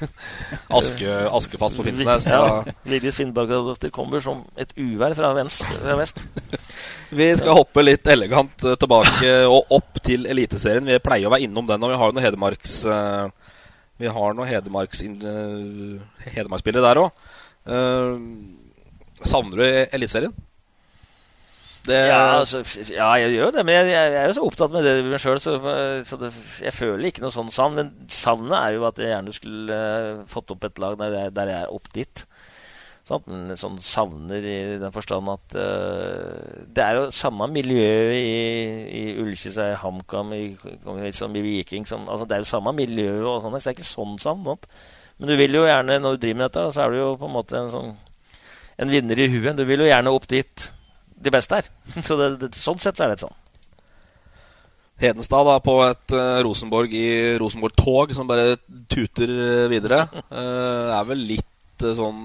Aske, 0.79 1.17
askefast 1.27 1.79
på 1.79 1.85
Finnsnes. 1.89 2.29
Ja. 2.31 2.63
Vigdis 2.89 3.19
Finnbergdottir 3.19 3.93
kommer 3.95 4.23
som 4.25 4.45
et 4.59 4.73
uvær 4.79 5.17
fra, 5.19 5.35
fra 5.35 5.99
vest. 5.99 6.25
vi 7.21 7.29
skal 7.41 7.59
hoppe 7.59 7.85
litt 7.85 8.09
elegant 8.09 8.65
eh, 8.65 8.79
tilbake 8.81 9.35
og 9.51 9.77
opp 9.81 10.01
til 10.07 10.29
Eliteserien. 10.31 10.89
Vi 10.89 11.03
pleier 11.05 11.29
å 11.29 11.35
være 11.35 11.49
innom 11.49 11.69
den, 11.69 11.85
og 11.85 11.93
vi 11.93 12.01
har 12.01 12.11
jo 12.11 12.19
noen 12.19 12.29
Hedmarks... 12.29 12.81
Uh, 12.89 13.29
vi 13.99 14.07
har 14.07 14.35
noen 14.39 14.47
Hedmarks, 14.47 15.01
Hedmarksspillere 15.03 16.85
der 16.85 17.01
òg. 17.03 17.17
Savner 19.27 19.59
du 19.59 19.65
Eliteserien? 19.67 20.37
Det... 21.89 21.99
Ja, 22.11 22.23
altså, 22.39 22.63
ja, 22.93 23.09
jeg 23.23 23.35
gjør 23.37 23.55
det. 23.57 23.65
Men 23.67 23.79
jeg, 23.79 23.93
jeg, 23.95 24.17
er 24.21 24.27
jo 24.29 24.37
så 24.37 24.47
opptatt 24.49 24.75
med 24.75 24.87
det 24.87 25.21
sjøl, 25.23 25.41
så, 25.43 25.55
så 26.09 26.19
det, 26.21 26.33
jeg 26.65 26.75
føler 26.77 27.09
ikke 27.09 27.25
noe 27.25 27.35
sånn 27.35 27.53
savn. 27.55 27.79
Men 27.79 27.93
savnet 28.13 28.59
er 28.59 28.77
jo 28.77 28.89
at 28.89 29.01
jeg 29.01 29.13
gjerne 29.13 29.37
skulle 29.37 29.79
uh, 29.79 30.25
fått 30.31 30.53
opp 30.55 30.69
et 30.69 30.83
lag 30.83 30.99
der 31.01 31.17
jeg, 31.17 31.35
der 31.39 31.53
jeg 31.53 31.67
er 31.67 31.75
opp 31.79 31.91
dit. 31.97 32.25
Sånn, 33.09 33.55
sånn 33.57 33.79
savner 33.81 34.45
i 34.45 34.57
den 34.83 34.93
forstand 34.93 35.31
at 35.33 35.55
uh, 35.57 36.65
det 36.77 36.85
er 36.85 36.99
jo 36.99 37.07
samme 37.17 37.49
miljø 37.49 37.93
i, 38.13 38.35
i 38.85 39.05
Ullkisa, 39.23 39.71
i 39.73 39.79
HamKam, 39.81 40.35
i, 40.37 40.43
liksom, 41.07 41.39
i 41.41 41.45
Viking 41.47 41.89
som, 41.89 42.05
altså, 42.05 42.29
Det 42.29 42.37
er 42.37 42.45
jo 42.45 42.53
samme 42.53 42.77
miljø 42.77 43.15
og 43.23 43.41
sånn. 43.47 43.57
Så 43.57 43.71
det 43.71 43.73
er 43.73 43.79
ikke 43.79 43.93
sånn 43.95 44.19
savn. 44.21 44.45
Sånn. 44.45 44.69
Men 45.19 45.33
du 45.33 45.39
vil 45.41 45.57
jo 45.57 45.65
gjerne, 45.67 45.97
når 46.03 46.19
du 46.19 46.27
driver 46.27 46.43
med 46.43 46.51
dette, 46.51 46.69
så 46.77 46.85
er 46.85 46.93
du 46.93 47.01
jo 47.01 47.15
på 47.19 47.27
en 47.27 47.35
måte 47.41 47.59
en 47.59 47.73
sånn 47.73 47.97
en 48.79 48.93
vinner 48.93 49.19
i 49.19 49.27
huet. 49.33 49.57
Du 49.59 49.65
vil 49.67 49.83
jo 49.83 49.89
gjerne 49.89 50.13
opp 50.15 50.29
dit 50.31 50.69
de 51.19 51.35
beste 51.35 51.59
her. 51.59 51.69
Så 52.07 52.17
det, 52.19 52.31
det, 52.43 52.55
sånn 52.59 52.81
sett 52.83 52.99
så 52.99 53.07
er 53.07 53.15
det 53.15 53.23
sånn. 53.25 53.37
Hedenstad 54.99 55.47
da 55.47 55.59
på 55.63 55.77
et 55.87 56.15
uh, 56.17 56.41
Rosenborg 56.43 56.95
i 56.99 57.11
Rosenborg-tog 57.39 58.17
som 58.17 58.27
bare 58.27 58.57
tuter 58.91 59.31
uh, 59.31 59.67
videre. 59.71 60.03
Uh, 60.27 60.91
er 60.99 61.05
vel 61.07 61.23
litt 61.35 61.45
sånn 61.79 62.25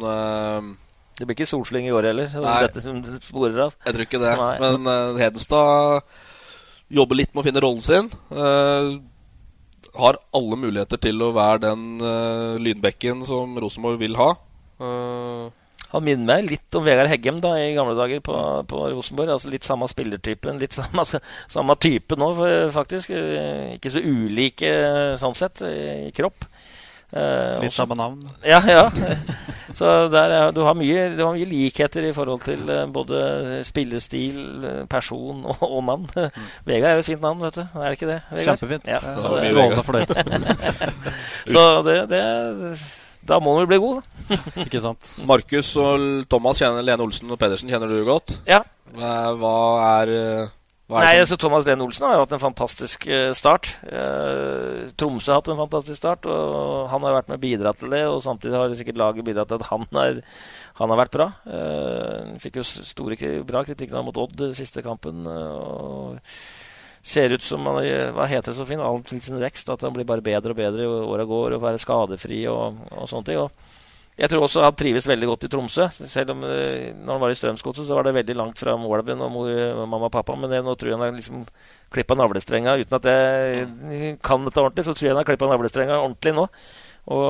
Det 1.14 1.28
blir 1.28 1.36
ikke 1.36 1.46
solsling 1.46 1.86
i 1.86 1.92
år 1.94 2.08
heller, 2.10 2.32
nei, 2.42 2.56
dette 2.66 2.82
som 2.82 3.04
sporer 3.22 3.68
av. 3.68 3.76
Jeg 3.86 3.94
tror 3.94 4.06
ikke 4.08 4.22
det. 4.24 4.32
Nei. 4.40 4.56
Men 4.64 5.20
Hedenstad 5.20 6.08
jobber 6.90 7.20
litt 7.20 7.30
med 7.36 7.44
å 7.44 7.46
finne 7.46 7.62
rollen 7.62 7.84
sin. 7.86 8.10
har 9.94 10.18
alle 10.34 10.58
muligheter 10.58 10.98
til 11.06 11.22
å 11.22 11.30
være 11.38 11.68
den 11.68 11.86
lynbekken 12.66 13.22
som 13.30 13.54
Rosenborg 13.62 14.02
vil 14.02 14.18
ha. 14.18 14.32
Uh, 14.82 15.54
han 15.94 16.06
minner 16.06 16.26
meg 16.26 16.50
litt 16.50 16.78
om 16.78 16.86
Vegard 16.86 17.12
Heggem 17.12 17.38
da, 17.44 17.54
i 17.62 17.76
gamle 17.78 17.94
dager 17.98 18.24
på, 18.26 18.38
på 18.70 18.86
Rosenborg. 18.90 19.36
altså 19.36 19.52
Litt 19.54 19.68
samme 19.68 19.90
spillertypen, 19.92 20.58
litt 20.62 20.74
samme, 20.80 21.06
samme 21.06 21.78
type 21.82 22.18
nå, 22.18 22.32
faktisk. 22.74 23.14
Ikke 23.78 23.94
så 23.94 24.02
ulike 24.02 24.74
sånn 25.22 25.38
sett 25.38 25.62
i 25.70 26.10
kropp. 26.16 26.50
Eh, 27.14 27.62
litt 27.62 27.76
samme 27.76 27.94
navn? 27.98 28.24
Ja, 28.54 28.62
ja. 28.66 28.88
Så 29.74 29.86
der, 30.14 30.52
du, 30.54 30.60
har 30.62 30.76
mye, 30.78 31.08
du 31.18 31.24
har 31.24 31.34
mye 31.34 31.48
likheter 31.50 32.06
i 32.06 32.12
forhold 32.14 32.44
til 32.46 32.68
både 32.94 33.62
spillestil, 33.66 34.66
person 34.90 35.46
og, 35.50 35.64
og 35.66 35.80
mann. 35.86 36.04
Mm. 36.14 36.50
Vegard 36.68 36.92
er 36.92 37.00
jo 37.00 37.06
et 37.06 37.10
fint 37.10 37.24
navn, 37.26 37.42
vet 37.42 37.58
du. 37.58 37.64
Er 37.64 37.88
det 37.88 37.98
ikke 37.98 38.12
det? 38.12 38.20
Vegard? 38.30 38.60
Kjempefint. 38.62 38.92
Ja, 38.92 39.00
så, 39.02 39.34
det, 39.34 39.54
så 41.54 41.66
det, 41.88 41.98
det 42.14 42.22
da 43.28 43.40
må 43.40 43.54
han 43.54 43.64
vel 43.64 43.72
bli 43.72 43.82
god, 43.84 44.02
da. 44.02 44.40
Ikke 44.66 44.82
sant. 44.84 45.14
Markus 45.28 45.70
og 45.80 46.26
Thomas 46.32 46.60
kjenner 46.62 46.86
Lene 46.86 47.06
Olsen 47.06 47.32
og 47.32 47.40
Pedersen 47.40 47.72
kjenner 47.72 47.92
du 47.92 48.04
godt. 48.08 48.36
Ja. 48.50 48.64
Hva 48.94 49.14
er, 50.02 50.12
hva 50.92 51.02
Nei, 51.02 51.14
altså 51.22 51.38
Thomas 51.40 51.66
Lene 51.66 51.86
Olsen 51.86 52.06
har 52.06 52.18
jo 52.18 52.26
hatt 52.26 52.36
en 52.36 52.44
fantastisk 52.44 53.08
uh, 53.10 53.32
start. 53.38 53.72
Uh, 53.88 54.92
Tromsø 55.00 55.32
har 55.32 55.40
hatt 55.40 55.54
en 55.54 55.62
fantastisk 55.64 56.02
start, 56.02 56.28
og 56.30 56.92
han 56.92 57.08
har 57.08 57.18
vært 57.18 57.32
med 57.32 57.40
å 57.40 57.44
bidra 57.46 57.74
til 57.78 57.96
det. 57.96 58.04
Og 58.12 58.20
samtidig 58.26 58.60
har 58.60 58.76
sikkert 58.78 59.00
laget 59.02 59.28
bidratt 59.28 59.50
til 59.52 59.64
at 59.64 59.70
han, 59.72 59.88
er, 60.04 60.20
han 60.82 60.94
har 60.94 61.02
vært 61.06 61.16
bra. 61.16 61.30
Uh, 61.48 62.36
fikk 62.44 62.60
jo 62.60 62.68
store, 62.68 63.18
bra 63.48 63.64
kritikk 63.66 63.96
mot 64.04 64.20
Odd 64.26 64.50
siste 64.58 64.84
kampen. 64.86 65.24
og 65.26 66.20
ser 67.04 67.36
ut 67.36 67.44
som 67.44 67.66
Hva 67.68 68.26
heter 68.32 68.54
det 68.54 68.58
så 68.58 68.66
fint? 68.68 69.24
Sin 69.24 69.42
vekst. 69.42 69.70
At 69.70 69.84
han 69.84 69.94
blir 69.96 70.08
bare 70.08 70.24
bedre 70.24 70.56
og 70.56 70.60
bedre 70.60 70.86
i 70.86 70.88
åra 70.88 71.28
går, 71.28 71.58
og 71.58 71.64
være 71.66 71.82
skadefri 71.82 72.46
og, 72.48 72.84
og 72.92 73.10
sånne 73.12 73.30
ting. 73.30 73.42
og 73.44 73.72
jeg 74.14 74.30
tror 74.30 74.44
også 74.46 74.62
han 74.62 74.76
trives 74.78 75.08
veldig 75.10 75.26
godt 75.26 75.46
i 75.48 75.50
Tromsø. 75.50 75.88
Selv 75.90 76.36
om 76.36 76.44
eh, 76.46 76.92
når 76.94 77.16
han 77.16 77.22
var 77.24 77.34
i 77.34 77.38
Strømsgodset, 77.38 77.88
så 77.88 77.96
var 77.98 78.06
det 78.06 78.14
veldig 78.20 78.36
langt 78.38 78.60
fra 78.62 78.76
målet 78.78 79.10
og 79.16 79.32
mor, 79.34 79.50
mamma 79.90 80.06
og 80.06 80.14
pappa. 80.14 80.36
Men 80.38 80.54
jeg, 80.54 80.66
nå 80.66 80.76
tror 80.78 80.92
jeg 80.92 81.00
han 81.00 81.06
har 81.08 81.16
liksom 81.18 81.48
klippa 81.94 82.18
navlestrenga. 82.20 82.76
Uten 82.84 82.98
at 83.00 83.10
jeg 83.10 84.18
kan 84.22 84.46
dette 84.46 84.62
ordentlig, 84.62 84.86
så 84.86 84.94
tror 84.94 85.08
jeg 85.08 85.16
han 85.16 85.22
har 85.24 85.30
klippa 85.32 85.50
navlestrenga 85.50 85.98
ordentlig 85.98 86.36
nå. 86.38 86.46
Og, 87.14 87.26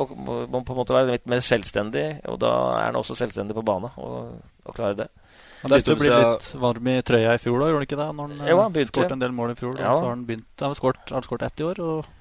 og, 0.00 0.16
må 0.16 0.62
på 0.64 0.74
en 0.74 0.80
måte 0.80 0.96
være 0.96 1.12
litt 1.12 1.28
mer 1.28 1.44
selvstendig. 1.44 2.06
Og 2.32 2.40
da 2.40 2.54
er 2.78 2.88
han 2.88 3.00
også 3.02 3.18
selvstendig 3.20 3.56
på 3.58 3.66
bane 3.66 3.92
og, 4.00 4.32
og 4.64 4.78
klarer 4.78 5.02
det. 5.04 5.10
Han 5.66 5.72
begynte 5.74 5.96
å 5.96 6.00
bli 6.00 6.10
litt 6.12 6.50
varm 6.62 6.92
i 6.92 6.98
trøya 7.06 7.34
i 7.36 7.40
fjor, 7.42 7.58
da, 7.58 7.70
gjorde 7.70 7.82
han 7.82 7.88
ikke 7.88 7.98
det? 8.00 8.10
Når 8.18 8.30
han, 8.30 8.50
jo, 8.50 8.60
han 8.62 8.92
skåret 8.92 9.16
en 9.16 9.24
del 9.24 9.34
mål 9.34 9.52
i 9.52 9.58
fjor. 9.58 9.74
Ja. 9.80 9.96
Så 9.96 10.04
har 10.06 10.14
han 10.14 10.22
begynt, 10.28 10.48
han 10.62 10.76
har 10.76 11.26
skåret 11.26 11.48
ett 11.48 11.64
i 11.64 11.66
år. 11.66 11.82
og 11.82 12.14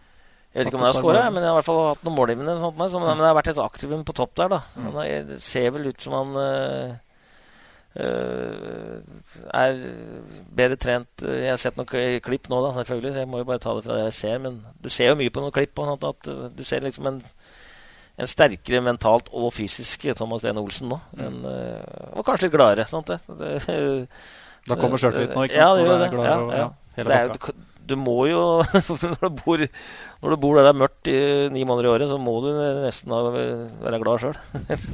jeg 0.55 0.63
vet 0.63 0.69
ikke 0.69 0.77
om 0.79 0.83
han 0.85 0.93
har 0.93 1.01
skåra, 1.03 1.23
men 1.35 1.43
jeg 1.43 1.51
har 1.51 1.55
i 1.57 1.57
hvert 1.57 1.67
fall 1.67 1.81
hatt 1.83 2.03
noen 2.07 2.15
målgivende. 2.15 2.53
Sånt, 2.61 2.77
men 2.79 3.19
det 3.19 3.27
har 3.27 3.35
vært 3.35 3.49
et 3.51 3.57
aktivum 3.59 4.05
på 4.07 4.13
topp 4.15 4.37
der. 4.39 4.53
da. 4.53 4.59
Mm. 4.79 4.85
Han 4.95 5.33
ser 5.43 5.73
vel 5.75 5.89
ut 5.89 6.05
som 6.05 6.13
han 6.15 6.29
uh, 6.39 6.93
er 9.59 9.81
bedre 10.55 10.77
trent. 10.79 11.25
Jeg 11.27 11.51
har 11.51 11.59
sett 11.59 11.75
noen 11.75 11.91
klipp 12.23 12.47
nå, 12.47 12.61
da, 12.63 12.71
selvfølgelig. 12.77 13.11
så 13.11 13.25
Jeg 13.25 13.31
må 13.33 13.43
jo 13.43 13.49
bare 13.51 13.63
ta 13.65 13.75
det 13.75 13.83
fra 13.83 13.99
det 13.99 14.05
jeg 14.05 14.15
ser. 14.21 14.39
Men 14.45 14.61
du 14.79 14.87
ser 14.87 15.11
jo 15.11 15.19
mye 15.19 15.35
på 15.35 15.43
noen 15.43 15.55
klipp. 15.59 15.83
Og 15.83 16.07
at 16.07 16.31
du 16.55 16.63
ser 16.63 16.87
liksom 16.87 17.11
en, 17.11 17.19
en 18.15 18.31
sterkere 18.31 18.81
mentalt 18.85 19.29
og 19.35 19.51
fysisk 19.55 20.07
Thomas 20.15 20.45
Lene 20.45 20.63
Olsen 20.63 20.89
nå. 20.91 20.99
Mm. 21.17 21.23
En, 21.27 21.37
uh, 21.45 22.09
og 22.15 22.27
kanskje 22.27 22.47
litt 22.47 22.57
gladere. 22.57 22.87
sant 22.89 23.11
det? 23.11 23.19
det 23.39 24.07
da 24.65 24.79
kommer 24.79 24.97
sjøltilliten 25.01 25.37
nå, 25.37 25.45
ikke 25.45 25.57
sant? 25.57 25.61
Ja, 25.61 25.71
det 25.77 25.85
gjør 25.85 26.01
det. 26.01 26.11
Ja, 26.25 26.35
ja. 26.57 26.67
Ja, 26.95 27.55
du 27.85 27.93
må 27.99 28.15
jo 28.25 28.41
når, 29.03 29.17
du 29.21 29.41
bor, 29.43 29.61
når 30.23 30.33
du 30.33 30.37
bor 30.41 30.57
der 30.57 30.65
det 30.65 30.71
er 30.71 30.79
mørkt 30.79 31.09
i 31.11 31.17
ni 31.53 31.65
måneder 31.67 31.89
i 31.89 31.91
året, 31.91 32.09
så 32.09 32.17
må 32.21 32.33
du 32.41 32.47
nesten 32.81 33.13
være 33.13 33.99
glad 34.01 34.23
sjøl. 34.23 34.39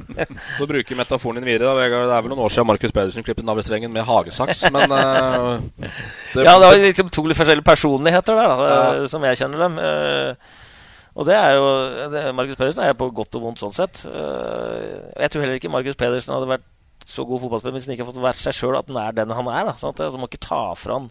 du 0.59 0.65
bruker 0.67 0.99
metaforen 0.99 1.39
din 1.39 1.47
videre. 1.47 1.71
Da, 1.71 1.87
Det 1.87 2.17
er 2.17 2.25
vel 2.25 2.33
noen 2.33 2.43
år 2.47 2.55
siden 2.55 2.67
Markus 2.67 2.95
Pedersen 2.95 3.27
klippet 3.27 3.47
navlestrengen 3.47 3.93
med 3.93 4.07
hagesaks, 4.07 4.65
men 4.75 4.91
uh, 4.91 5.55
det, 5.77 6.43
Ja, 6.47 6.57
det 6.57 6.67
var 6.67 6.81
liksom 6.83 7.13
to 7.13 7.23
forskjellige 7.29 7.69
personligheter 7.69 8.41
der, 8.41 8.51
da, 8.65 8.75
ja. 8.75 9.07
som 9.11 9.29
jeg 9.29 9.39
kjenner 9.39 9.65
dem. 9.67 9.79
Uh, 9.79 10.59
og 11.11 11.27
det 11.27 11.35
er 11.35 11.55
jo 11.57 11.65
det, 12.13 12.23
Markus 12.35 12.59
Pedersen 12.59 12.85
er 12.85 12.95
på 12.97 13.09
godt 13.11 13.35
og 13.35 13.45
vondt 13.45 13.61
sånn 13.61 13.75
sett. 13.75 14.03
Uh, 14.07 15.11
jeg 15.19 15.31
tror 15.31 15.43
heller 15.43 15.59
ikke 15.59 15.71
Markus 15.73 15.99
Pedersen 15.99 16.35
hadde 16.35 16.51
vært 16.53 16.67
så 17.07 17.25
god 17.27 17.41
fotballspiller 17.43 17.75
hvis 17.75 17.87
han 17.89 17.95
ikke 17.95 18.05
har 18.05 18.11
fått 18.13 18.23
vært 18.23 18.43
seg 18.43 18.55
sjøl 18.55 18.77
at 18.77 18.91
han 18.91 18.99
er 19.01 19.15
den 19.17 19.33
han 19.35 19.49
er. 19.51 19.71
Da, 19.71 19.89
at 19.89 20.03
Du 20.13 20.19
må 20.21 20.29
ikke 20.29 20.45
ta 20.45 20.63
fra 20.79 20.99
han 20.99 21.09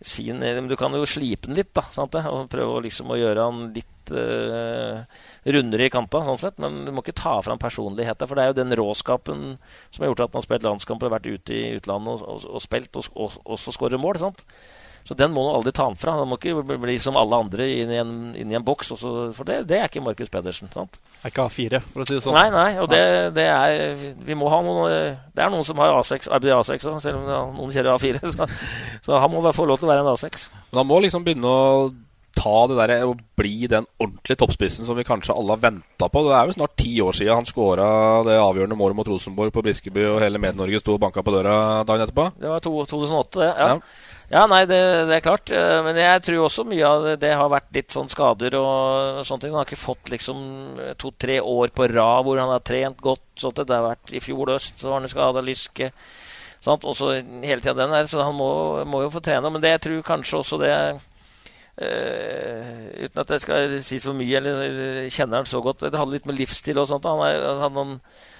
sin 0.00 0.38
Men 0.38 0.68
Du 0.70 0.76
kan 0.78 0.94
jo 0.94 1.06
slipe 1.06 1.48
den 1.48 1.58
litt, 1.58 1.70
da. 1.74 1.84
Sant? 1.94 2.14
Og 2.18 2.50
prøve 2.50 2.82
liksom 2.86 3.10
å 3.10 3.18
gjøre 3.18 3.46
han 3.46 3.68
litt 3.76 4.12
uh, 4.14 5.04
rundere 5.46 5.86
i 5.86 5.92
kanta, 5.92 6.24
sånn 6.26 6.40
sett. 6.40 6.58
Men 6.62 6.84
du 6.86 6.92
må 6.94 7.04
ikke 7.04 7.18
ta 7.18 7.36
fra 7.42 7.54
han 7.54 7.62
personligheten. 7.62 8.26
For 8.26 8.38
det 8.38 8.44
er 8.44 8.52
jo 8.52 8.58
den 8.60 8.76
råskapen 8.78 9.46
som 9.90 10.02
har 10.02 10.12
gjort 10.12 10.26
at 10.26 10.32
han 10.32 10.40
har 10.40 10.48
spilt 10.48 10.68
landskamper 10.68 11.10
og 11.10 11.16
vært 11.18 11.30
ute 11.30 11.54
i 11.54 11.64
utlandet 11.78 12.14
og, 12.14 12.26
og, 12.26 12.50
og 12.58 12.64
spilt 12.64 12.98
og, 12.98 13.10
og 13.14 13.40
også 13.58 13.74
skårer 13.74 14.02
mål. 14.02 14.22
sant? 14.22 14.46
Så 15.08 15.14
den 15.16 15.32
må 15.32 15.40
du 15.40 15.54
aldri 15.56 15.72
ta 15.72 15.86
han 15.86 15.94
fra. 15.96 16.18
Han 16.18 16.28
må 16.28 16.36
ikke 16.36 16.76
bli 16.82 16.98
som 17.00 17.16
alle 17.16 17.38
andre 17.40 17.64
inn 17.80 17.92
i 17.94 17.96
en, 17.96 18.10
inn 18.36 18.50
i 18.52 18.56
en 18.58 18.64
boks. 18.64 18.90
Også, 18.92 19.12
for 19.32 19.48
det, 19.48 19.62
det, 19.70 19.78
er 19.80 19.88
ikke 19.88 20.02
Markus 20.04 20.28
Pedersen. 20.28 20.68
sant? 20.74 20.98
Er 21.22 21.32
ikke 21.32 21.46
A4, 21.48 21.80
for 21.80 22.04
å 22.04 22.08
si 22.08 22.18
det 22.18 22.24
sånn. 22.26 22.36
Nei, 22.36 22.50
nei. 22.52 22.66
Og 22.82 22.90
det, 22.92 23.00
det, 23.38 23.46
er 23.48 23.94
Vi 24.26 24.36
må 24.36 24.50
ha 24.52 24.58
noen 24.66 25.16
Det 25.32 25.44
er 25.44 25.54
noen 25.54 25.64
som 25.64 25.80
har 25.80 25.96
A6, 25.96 26.28
arbeider 26.28 26.58
i 26.58 26.58
A6 26.58 26.90
òg, 26.92 26.98
selv 27.00 27.22
om 27.22 27.56
noen 27.56 27.72
kjører 27.72 27.96
A4. 27.96 28.20
Så, 28.36 28.50
så 29.06 29.22
han 29.22 29.32
må 29.32 29.40
få 29.54 29.64
lov 29.64 29.80
til 29.80 29.88
å 29.88 29.92
være 29.94 30.04
en 30.04 30.12
A6. 30.12 30.44
Men 30.68 30.82
han 30.82 30.88
må 30.90 31.00
liksom 31.00 31.24
begynne 31.24 31.48
å 31.48 31.88
ta 32.38 32.58
det 32.68 32.76
der 32.78 33.06
og 33.08 33.22
bli 33.38 33.66
den 33.70 33.86
ordentlige 33.98 34.38
toppspissen 34.42 34.86
som 34.86 34.98
vi 34.98 35.06
kanskje 35.08 35.34
alle 35.34 35.56
har 35.56 35.62
venta 35.62 36.08
på. 36.12 36.22
Det 36.26 36.36
er 36.36 36.50
jo 36.50 36.56
snart 36.58 36.76
ti 36.78 36.92
år 37.02 37.16
siden 37.16 37.40
han 37.40 37.48
skåra 37.48 37.88
det 38.28 38.36
avgjørende 38.42 38.78
målet 38.78 38.98
mot 38.98 39.08
Rosenborg 39.08 39.54
på 39.54 39.64
Briskeby, 39.64 40.04
og 40.12 40.20
hele 40.22 40.40
Med-Norge 40.42 40.82
sto 40.82 40.94
og 40.98 41.02
banka 41.02 41.24
på 41.24 41.34
døra 41.34 41.56
dagen 41.88 42.04
etterpå. 42.04 42.28
Det 42.38 42.52
var 42.52 42.62
to, 42.64 42.74
2008, 42.92 43.40
det. 43.40 43.48
ja. 43.48 43.72
ja. 43.72 43.80
Ja, 44.28 44.42
nei, 44.44 44.66
det, 44.68 44.76
det, 45.08 45.14
er 45.16 45.24
klart. 45.24 45.50
Eh, 45.56 45.78
men 45.86 45.96
jeg 45.96 46.20
tror 46.26 46.42
også 46.44 46.66
mye 46.68 46.84
av 46.84 47.04
det, 47.06 47.14
det 47.22 47.30
har 47.40 47.48
vært 47.48 47.70
litt 47.72 47.94
sånn 47.94 48.10
skader 48.12 48.58
og 48.58 49.22
sånne 49.24 49.40
ting. 49.40 49.54
Han 49.54 49.62
har 49.62 49.68
ikke 49.70 49.80
fått 49.80 50.10
liksom 50.12 50.42
to-tre 51.00 51.38
år 51.40 51.72
på 51.72 51.88
rad 51.88 52.26
hvor 52.26 52.40
han 52.40 52.52
har 52.52 52.64
trent 52.66 53.00
godt. 53.00 53.24
Sånn 53.40 53.56
det 53.56 53.72
har 53.72 53.86
vært 53.86 54.12
I 54.12 54.20
fjor 54.20 54.52
øst 54.52 54.82
så 54.82 54.92
var 54.92 55.00
han 55.00 55.08
skada 55.08 55.44
Lyske. 55.44 55.88
Sant? 56.60 56.84
Og 56.84 56.96
så 56.98 57.14
hele 57.16 57.62
tida 57.62 57.78
den 57.78 57.94
der. 57.96 58.10
Så 58.10 58.20
han 58.20 58.36
må, 58.36 58.50
må, 58.84 59.00
jo 59.06 59.14
få 59.14 59.24
trene. 59.24 59.48
Men 59.48 59.64
det 59.64 59.72
jeg 59.78 59.84
tror 59.86 60.08
kanskje 60.10 60.42
også 60.42 60.60
det 60.60 60.74
øh, 60.76 61.00
uten 63.06 63.24
at 63.24 63.32
jeg 63.32 63.46
skal 63.46 63.78
si 63.86 64.00
så 64.02 64.12
mye, 64.12 64.42
eller 64.42 65.08
kjenner 65.08 65.40
han 65.40 65.48
så 65.48 65.62
godt 65.64 65.86
Det 65.88 65.96
hadde 65.96 66.18
litt 66.18 66.28
med 66.28 66.36
livsstil 66.36 66.84
og 66.84 66.90
sånt. 66.92 67.08
Han, 67.08 67.24
er, 67.24 67.48
han, 67.64 67.80
han 67.80 67.96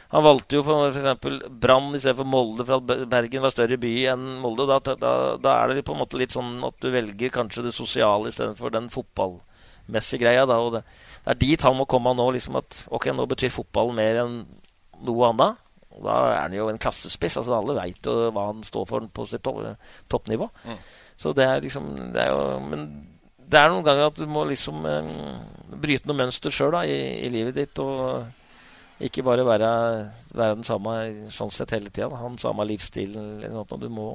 han 0.09 0.25
valgte 0.25 0.57
jo 0.57 0.62
f.eks. 0.64 1.27
Brann 1.61 1.92
istedenfor 1.92 2.29
Molde, 2.29 2.64
for 2.64 2.81
at 2.81 3.09
Bergen 3.12 3.44
var 3.44 3.53
større 3.53 3.77
by 3.81 3.92
enn 4.14 4.25
Molde. 4.40 4.64
Da, 4.71 4.79
da, 4.97 5.12
da, 5.37 5.57
er 5.59 5.75
det 5.77 5.85
på 5.85 5.92
en 5.92 6.01
måte 6.01 6.21
litt 6.21 6.33
sånn 6.33 6.62
at 6.64 6.79
du 6.81 6.88
velger 6.94 7.35
kanskje 7.35 7.66
det 7.66 7.75
sosiale 7.77 8.33
istedenfor 8.33 8.73
den 8.73 8.88
fotballmessige 8.92 10.23
greia. 10.23 10.47
Da, 10.49 10.57
det, 10.73 10.83
det, 11.18 11.35
er 11.35 11.40
dit 11.42 11.66
han 11.66 11.77
må 11.77 11.85
komme 11.90 12.14
nå. 12.16 12.31
liksom 12.38 12.57
at 12.61 12.87
ok, 12.88 13.11
nå 13.12 13.29
betyr 13.29 13.53
fotball 13.53 13.92
mer 13.99 14.23
enn 14.25 14.38
noe 15.05 15.29
annet. 15.29 15.61
Og 15.99 16.01
da 16.07 16.16
er 16.31 16.40
han 16.40 16.57
jo 16.57 16.71
en 16.73 16.81
klassespiss. 16.81 17.37
altså 17.42 17.59
Alle 17.59 17.77
veit 17.77 18.09
jo 18.09 18.16
hva 18.33 18.49
han 18.49 18.64
står 18.64 18.88
for 18.88 19.12
på 19.12 19.29
sitt 19.29 19.44
toppnivå. 19.44 20.49
Mm. 20.64 20.83
Så 21.21 21.37
det 21.37 21.51
er 21.51 21.61
liksom 21.61 21.92
det 22.16 22.25
er 22.25 22.33
jo, 22.33 22.59
Men 22.64 22.88
det 23.44 23.61
er 23.61 23.68
noen 23.68 23.85
ganger 23.85 24.09
at 24.09 24.16
du 24.16 24.25
må 24.31 24.49
liksom 24.49 24.88
um, 24.88 25.14
bryte 25.77 26.09
noe 26.09 26.16
mønster 26.16 26.53
sjøl 26.53 26.81
i, 26.87 26.97
i 27.27 27.33
livet 27.33 27.61
ditt. 27.61 27.85
og 27.85 28.38
ikke 29.04 29.22
bare 29.26 29.44
være, 29.46 29.70
være 30.34 30.56
den 30.58 30.66
samme 30.66 30.94
sånn 31.34 31.52
sett 31.54 31.74
hele 31.76 31.92
tida. 31.92 32.08
Ha 32.11 32.24
den 32.24 32.40
samme 32.42 32.66
livsstilen. 32.66 33.38
Du 33.44 33.88
må, 33.94 34.08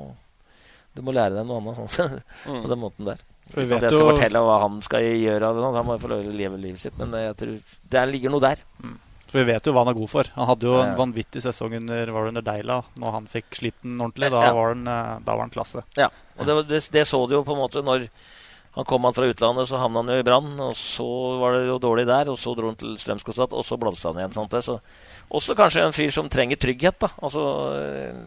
du 0.94 1.02
må 1.06 1.16
lære 1.16 1.38
deg 1.38 1.48
noe 1.48 1.62
annet 1.62 1.96
sånn, 1.96 2.20
mm. 2.50 2.60
på 2.66 2.74
den 2.74 2.82
måten 2.82 3.08
der. 3.08 3.24
For 3.54 3.64
jeg 3.64 3.80
skal 3.80 4.12
fortelle 4.12 4.44
hva 4.44 4.60
han 4.64 4.84
skal 4.84 5.08
gjøre. 5.08 5.54
Han 5.64 5.88
må 5.88 5.98
få 6.02 6.12
lov 6.12 6.24
til 6.26 6.34
å 6.34 6.38
leve 6.44 6.60
livet 6.60 6.84
sitt. 6.84 7.00
Men 7.00 7.16
jeg 7.20 7.40
tror 7.40 7.58
det 7.96 8.06
ligger 8.12 8.36
noe 8.36 8.44
der. 8.44 8.64
Mm. 8.84 9.00
For 9.34 9.42
Vi 9.42 9.50
vet 9.50 9.66
jo 9.66 9.72
hva 9.74 9.82
han 9.82 9.90
er 9.90 9.98
god 9.98 10.12
for. 10.12 10.28
Han 10.36 10.50
hadde 10.52 10.68
jo 10.70 10.76
en 10.78 10.92
vanvittig 11.00 11.42
sesong 11.42 11.80
under, 11.80 12.12
var 12.14 12.28
det 12.28 12.34
under 12.36 12.46
Deila. 12.46 12.76
Når 13.02 13.16
han 13.16 13.32
fikk 13.32 13.58
slitt 13.58 13.80
den 13.82 13.96
ordentlig, 13.98 14.30
da, 14.30 14.44
ja. 14.46 14.54
var, 14.54 14.76
han, 14.76 14.84
eh, 14.86 15.14
da 15.26 15.34
var 15.34 15.48
han 15.48 15.54
klasse. 15.56 15.82
Ja, 15.98 16.12
og 16.38 16.50
det, 16.50 16.58
det, 16.70 16.82
det 16.94 17.06
så 17.10 17.24
du 17.26 17.40
jo 17.40 17.46
på 17.48 17.56
en 17.56 17.64
måte 17.64 17.82
når 17.82 18.06
han 18.74 18.86
kom 18.90 19.04
han 19.06 19.14
fra 19.14 19.28
utlandet, 19.30 19.68
så 19.70 19.78
havna 19.78 20.02
han 20.02 20.10
jo 20.10 20.22
i 20.22 20.26
Brann. 20.26 20.54
Og 20.66 20.74
så 20.78 21.06
var 21.38 21.58
det 21.58 21.68
jo 21.68 21.76
dårlig 21.82 22.08
der, 22.10 22.32
og 22.32 22.40
så 22.42 22.56
dro 22.58 22.72
han 22.72 22.78
til 22.80 22.96
Strømsgodset, 22.98 23.54
og 23.54 23.66
så 23.68 23.78
blomstra 23.78 24.14
han 24.14 24.24
igjen. 24.24 24.34
Sant? 24.34 24.56
Så 24.66 24.80
også 25.30 25.56
kanskje 25.58 25.84
en 25.86 25.94
fyr 25.94 26.10
som 26.16 26.32
trenger 26.32 26.58
trygghet. 26.58 26.98
da 27.04 27.12
Altså 27.22 27.44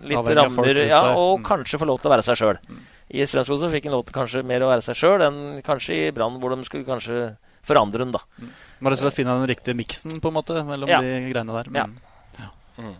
Litt 0.07 0.31
rammer, 0.39 0.83
ja, 0.87 1.03
og 1.19 1.41
mm. 1.41 1.47
kanskje 1.49 1.81
få 1.83 1.89
lov 1.91 1.99
til 1.99 2.11
å 2.11 2.15
være 2.15 2.27
seg 2.29 2.39
sjøl. 2.39 2.61
Mm. 2.63 2.85
I 3.19 3.27
Strømsgodset 3.27 3.75
fikk 3.75 3.89
han 3.89 3.97
lov 3.99 4.07
til 4.07 4.19
kanskje 4.21 4.45
mer 4.47 4.63
å 4.63 4.71
være 4.71 4.87
seg 4.87 5.01
sjøl 5.01 5.27
enn 5.27 5.41
kanskje 5.67 5.99
i 5.99 6.15
Brann, 6.15 6.39
hvor 6.43 6.55
de 6.55 6.69
skulle 6.69 6.87
kanskje 6.87 7.33
forandre 7.67 8.05
den. 8.05 8.15
da 8.15 8.23
Man 8.39 8.87
Må 8.87 8.93
rett 8.93 9.03
og 9.03 9.09
slett 9.09 9.19
finne 9.19 9.35
den 9.41 9.51
riktige 9.51 9.75
miksen 9.79 10.21
på 10.23 10.31
en 10.31 10.39
måte 10.39 10.63
mellom 10.63 10.91
ja. 10.91 11.03
de 11.03 11.27
greiene 11.27 11.59
der. 11.59 11.73
Mm. 11.75 11.99
Ja. 12.39 12.53
Mm. 12.79 12.95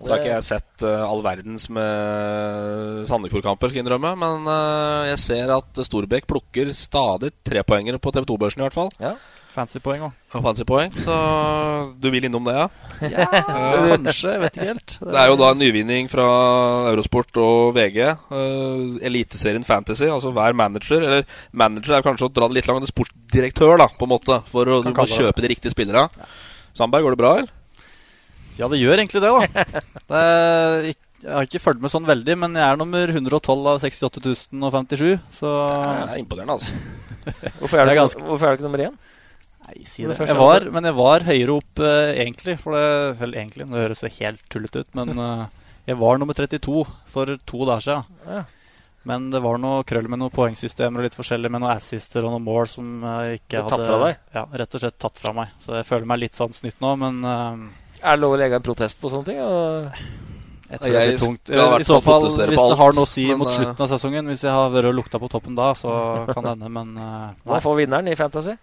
Så 0.00 0.14
har 0.14 0.22
ikke 0.22 0.32
jeg 0.32 0.46
sett 0.46 0.84
uh, 0.86 1.02
all 1.04 1.20
verdens 1.24 1.66
med 1.76 3.02
Sandefjord-kamper, 3.10 3.68
skal 3.68 3.82
jeg 3.82 3.84
innrømme. 3.84 4.14
Men 4.22 4.48
uh, 4.48 5.08
jeg 5.10 5.20
ser 5.20 5.52
at 5.52 5.82
Storbekk 5.84 6.28
plukker 6.30 6.72
stadig 6.76 7.34
trepoengere 7.44 8.00
på 8.00 8.14
TV 8.16 8.24
2-børsen, 8.30 8.62
i 8.62 8.66
hvert 8.68 8.78
fall. 8.78 8.90
Ja. 9.02 9.18
Fancy 9.50 9.80
poeng 9.82 10.04
òg. 10.06 10.16
Fancy 10.30 10.64
poeng, 10.66 10.94
Så 11.02 11.14
du 11.98 12.06
vil 12.14 12.28
innom 12.28 12.46
det, 12.46 12.54
ja? 12.54 12.66
ja 13.10 13.26
uh, 13.26 13.90
kanskje. 13.90 14.34
Jeg 14.36 14.42
vet 14.44 14.56
ikke 14.56 14.68
helt. 14.68 14.96
Det 15.12 15.20
er 15.20 15.30
jo 15.32 15.38
da 15.40 15.50
en 15.50 15.60
nyvinning 15.60 16.10
fra 16.12 16.26
Eurosport 16.92 17.40
og 17.42 17.74
VG. 17.76 18.00
Uh, 18.30 19.00
Eliteserien 19.04 19.66
Fantasy. 19.66 20.06
Altså 20.08 20.32
hver 20.36 20.56
manager 20.56 21.02
Eller 21.02 21.26
manager 21.50 21.98
er 21.98 22.06
kanskje 22.06 22.30
å 22.30 22.34
dra 22.34 22.48
det 22.48 22.60
litt 22.60 22.70
langt. 22.70 22.88
Sportsdirektør, 22.88 23.76
da, 23.82 23.90
på 23.90 24.06
en 24.06 24.14
måte. 24.14 24.40
For 24.52 24.78
å, 24.78 24.82
kjøpe 24.86 25.40
det. 25.40 25.48
de 25.48 25.54
riktige 25.56 25.74
spillerne. 25.74 26.08
Ja. 26.14 26.30
Sandberg, 26.78 27.08
går 27.08 27.18
det 27.18 27.24
bra, 27.24 27.38
eller? 27.40 27.56
Ja, 28.58 28.68
det 28.68 28.80
gjør 28.80 28.98
egentlig 28.98 29.22
det, 29.22 29.30
da. 29.30 29.64
Det 30.10 30.20
er, 30.20 30.90
jeg 31.20 31.34
har 31.36 31.46
ikke 31.46 31.60
fulgt 31.60 31.82
med 31.84 31.92
sånn 31.92 32.08
veldig, 32.08 32.34
men 32.40 32.56
jeg 32.56 32.64
er 32.64 32.80
nummer 32.80 33.12
112 33.12 33.68
av 33.74 33.78
68057, 33.82 35.18
Så 35.36 35.50
Det 35.52 36.14
er 36.16 36.20
imponerende, 36.22 36.56
altså. 36.56 36.72
hvorfor, 37.60 37.80
er 37.80 37.88
du, 37.90 37.94
ganske... 37.98 38.24
hvorfor 38.24 38.48
er 38.48 38.54
du 38.54 38.60
ikke 38.60 38.68
nummer 38.68 38.84
én? 38.86 38.94
Nei, 39.66 39.82
si 39.84 40.06
det. 40.08 40.16
Jeg 40.16 40.38
var, 40.38 40.64
men 40.72 40.88
jeg 40.88 40.96
var 40.96 41.26
høyere 41.26 41.56
opp 41.58 41.82
uh, 41.84 42.12
egentlig. 42.14 42.56
For 42.62 42.74
det, 42.74 42.86
vel, 43.20 43.36
egentlig, 43.36 43.66
det 43.68 43.82
høres 43.84 44.00
jo 44.02 44.10
helt 44.16 44.46
tullete 44.52 44.82
ut, 44.82 44.88
men 44.98 45.12
uh, 45.20 45.44
jeg 45.90 46.00
var 46.00 46.22
nummer 46.22 46.36
32 46.36 46.86
for 47.12 47.36
to 47.52 47.68
dager 47.68 47.86
siden. 47.86 48.24
Ja. 48.24 48.46
Men 49.08 49.30
det 49.32 49.40
var 49.40 49.56
noe 49.60 49.84
krøll 49.88 50.10
med 50.12 50.20
noen 50.20 50.32
poengsystemer 50.32 51.00
og 51.00 51.06
litt 51.06 51.16
forskjellig 51.16 51.48
med 51.52 51.62
noen 51.62 51.72
assister 51.72 52.26
og 52.26 52.34
noen 52.34 52.44
mål 52.44 52.66
som 52.68 53.04
jeg 53.06 53.38
ikke 53.38 53.62
hadde 53.62 53.70
Tatt 53.72 53.86
fra 53.86 54.00
deg? 54.02 54.18
Ja, 54.36 54.42
rett 54.60 54.76
og 54.76 54.82
slett 54.82 54.98
tatt 55.00 55.20
fra 55.22 55.32
meg. 55.36 55.54
Så 55.62 55.78
jeg 55.78 55.88
føler 55.88 56.10
meg 56.10 56.20
litt 56.20 56.40
sånn 56.40 56.56
snytt 56.56 56.82
nå, 56.84 56.90
men 57.00 57.22
uh, 57.24 57.62
Er 58.00 58.16
det 58.16 58.22
lov 58.22 58.34
å 58.34 58.40
legge 58.40 58.58
en 58.60 58.64
protest 58.64 59.00
på 59.00 59.12
sånne 59.12 59.28
ting? 59.28 59.40
Og 59.44 59.90
jeg 60.70 60.80
tror 60.80 60.94
det 60.94 61.04
blir 61.10 61.20
tungt. 61.20 61.50
I 61.50 61.86
så 61.86 62.00
fall, 62.04 62.26
hvis 62.30 62.36
det 62.38 62.80
har 62.80 62.96
noe 62.96 63.06
å 63.06 63.10
si 63.10 63.26
men, 63.28 63.40
mot 63.42 63.52
slutten 63.52 63.84
av 63.86 63.90
sesongen, 63.90 64.30
hvis 64.30 64.44
jeg 64.46 64.54
har 64.54 64.70
vært 64.72 64.90
og 64.92 64.98
lukta 65.00 65.18
på 65.18 65.30
toppen 65.32 65.58
da, 65.58 65.72
så 65.78 65.92
kan 66.30 66.44
det 66.46 66.52
hende, 66.54 66.70
men 66.72 66.92
uh, 67.00 67.32
Hva 67.48 67.58
får 67.64 67.80
vinneren 67.82 68.10
i 68.12 68.18
Fantasy? 68.18 68.54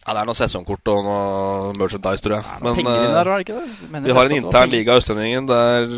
Ja, 0.00 0.14
Det 0.16 0.20
er 0.22 0.28
noe 0.30 0.36
sesongkort 0.38 0.88
og 0.88 1.04
noe 1.04 1.72
merchandise, 1.76 2.22
tror 2.24 2.38
jeg. 2.38 2.44
Ja, 2.48 2.58
Men 2.64 2.78
penger 2.78 2.94
uh, 2.96 3.02
der, 3.12 3.28
var 3.28 3.36
det 3.36 3.44
ikke 3.44 3.56
det? 3.58 3.88
Mener 3.92 4.08
vi 4.08 4.14
har 4.16 4.30
en 4.30 4.36
intern 4.38 4.70
liga 4.72 4.94
i 4.96 5.00
Østlendingen 5.02 5.48
der 5.50 5.90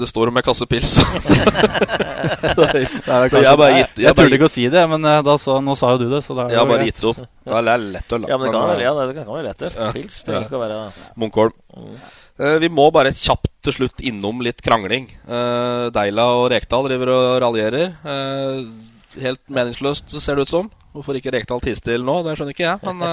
det 0.00 0.08
står 0.10 0.32
om 0.32 0.40
jeg 0.40 0.46
kasse 0.48 0.66
pils. 0.66 0.96
så 0.96 1.04
jeg, 2.74 3.54
bare 3.54 3.76
gitt, 3.78 3.94
jeg, 3.94 4.08
jeg 4.08 4.16
turte 4.18 4.34
ikke 4.40 4.48
å 4.48 4.52
si 4.52 4.66
det, 4.74 4.82
men 4.90 5.06
da, 5.06 5.36
så, 5.38 5.60
nå 5.62 5.76
sa 5.78 5.92
jo 5.94 6.02
du 6.02 6.08
det. 6.10 6.24
Så 6.26 6.34
det 6.34 6.48
jeg 6.50 6.58
har 6.58 6.68
bare 6.72 6.88
gitt 6.90 7.06
opp. 7.12 7.22
Ja, 7.44 7.60
det 7.60 7.72
er 7.74 7.82
lett 7.92 8.12
øl, 8.16 8.22
da. 8.24 8.28
Ja, 8.32 8.36
men 8.40 8.48
det 8.48 8.52
kan, 8.54 8.62
være 8.70 8.84
ja, 8.86 8.92
det 8.96 9.14
kan 9.18 9.26
være 9.28 9.46
lett 9.50 9.62
øl. 9.66 9.74
Pils. 9.92 10.14
Det 10.24 10.30
trenger 10.30 10.46
ikke 10.48 10.60
være 10.62 10.78
Munkholm. 11.20 11.56
Mm. 11.76 11.98
Uh, 12.40 12.56
vi 12.58 12.70
må 12.72 12.88
bare 12.90 13.12
kjapt 13.14 13.50
til 13.62 13.76
slutt 13.76 14.00
innom 14.02 14.40
litt 14.42 14.64
krangling. 14.64 15.06
Uh, 15.28 15.92
Deila 15.94 16.24
og 16.40 16.48
Rekdal 16.50 16.88
driver 16.88 17.12
og 17.12 17.26
raljerer. 17.44 17.92
Uh, 18.02 18.93
helt 19.22 19.42
meningsløst, 19.52 20.14
ser 20.20 20.38
det 20.38 20.46
ut 20.48 20.54
som. 20.54 20.70
Hvorfor 20.94 21.18
ikke 21.18 21.32
Rekdal 21.34 21.62
tie 21.64 21.74
til 21.78 22.06
nå? 22.06 22.20
Det 22.26 22.36
skjønner 22.38 22.56
ikke 22.56 22.66
jeg, 22.68 22.80
men 22.86 23.04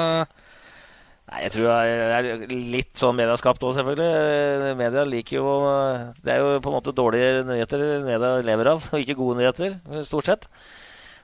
Nei, 1.32 1.46
Jeg 1.46 1.54
tror 1.54 1.64
det 1.64 2.16
er 2.18 2.54
litt 2.74 3.00
sånn 3.00 3.16
medieskapt 3.16 3.64
òg, 3.64 3.76
selvfølgelig. 3.78 4.74
Media 4.76 5.04
liker 5.08 5.38
jo 5.38 5.54
Det 6.20 6.34
er 6.34 6.42
jo 6.44 6.58
på 6.60 6.72
en 6.72 6.76
måte 6.76 6.94
dårlige 6.98 7.46
nyheter 7.48 7.84
media 8.04 8.42
lever 8.44 8.72
av, 8.74 8.88
og 8.92 9.00
ikke 9.00 9.16
gode 9.20 9.40
nyheter, 9.40 9.78
stort 10.08 10.28
sett. 10.28 10.50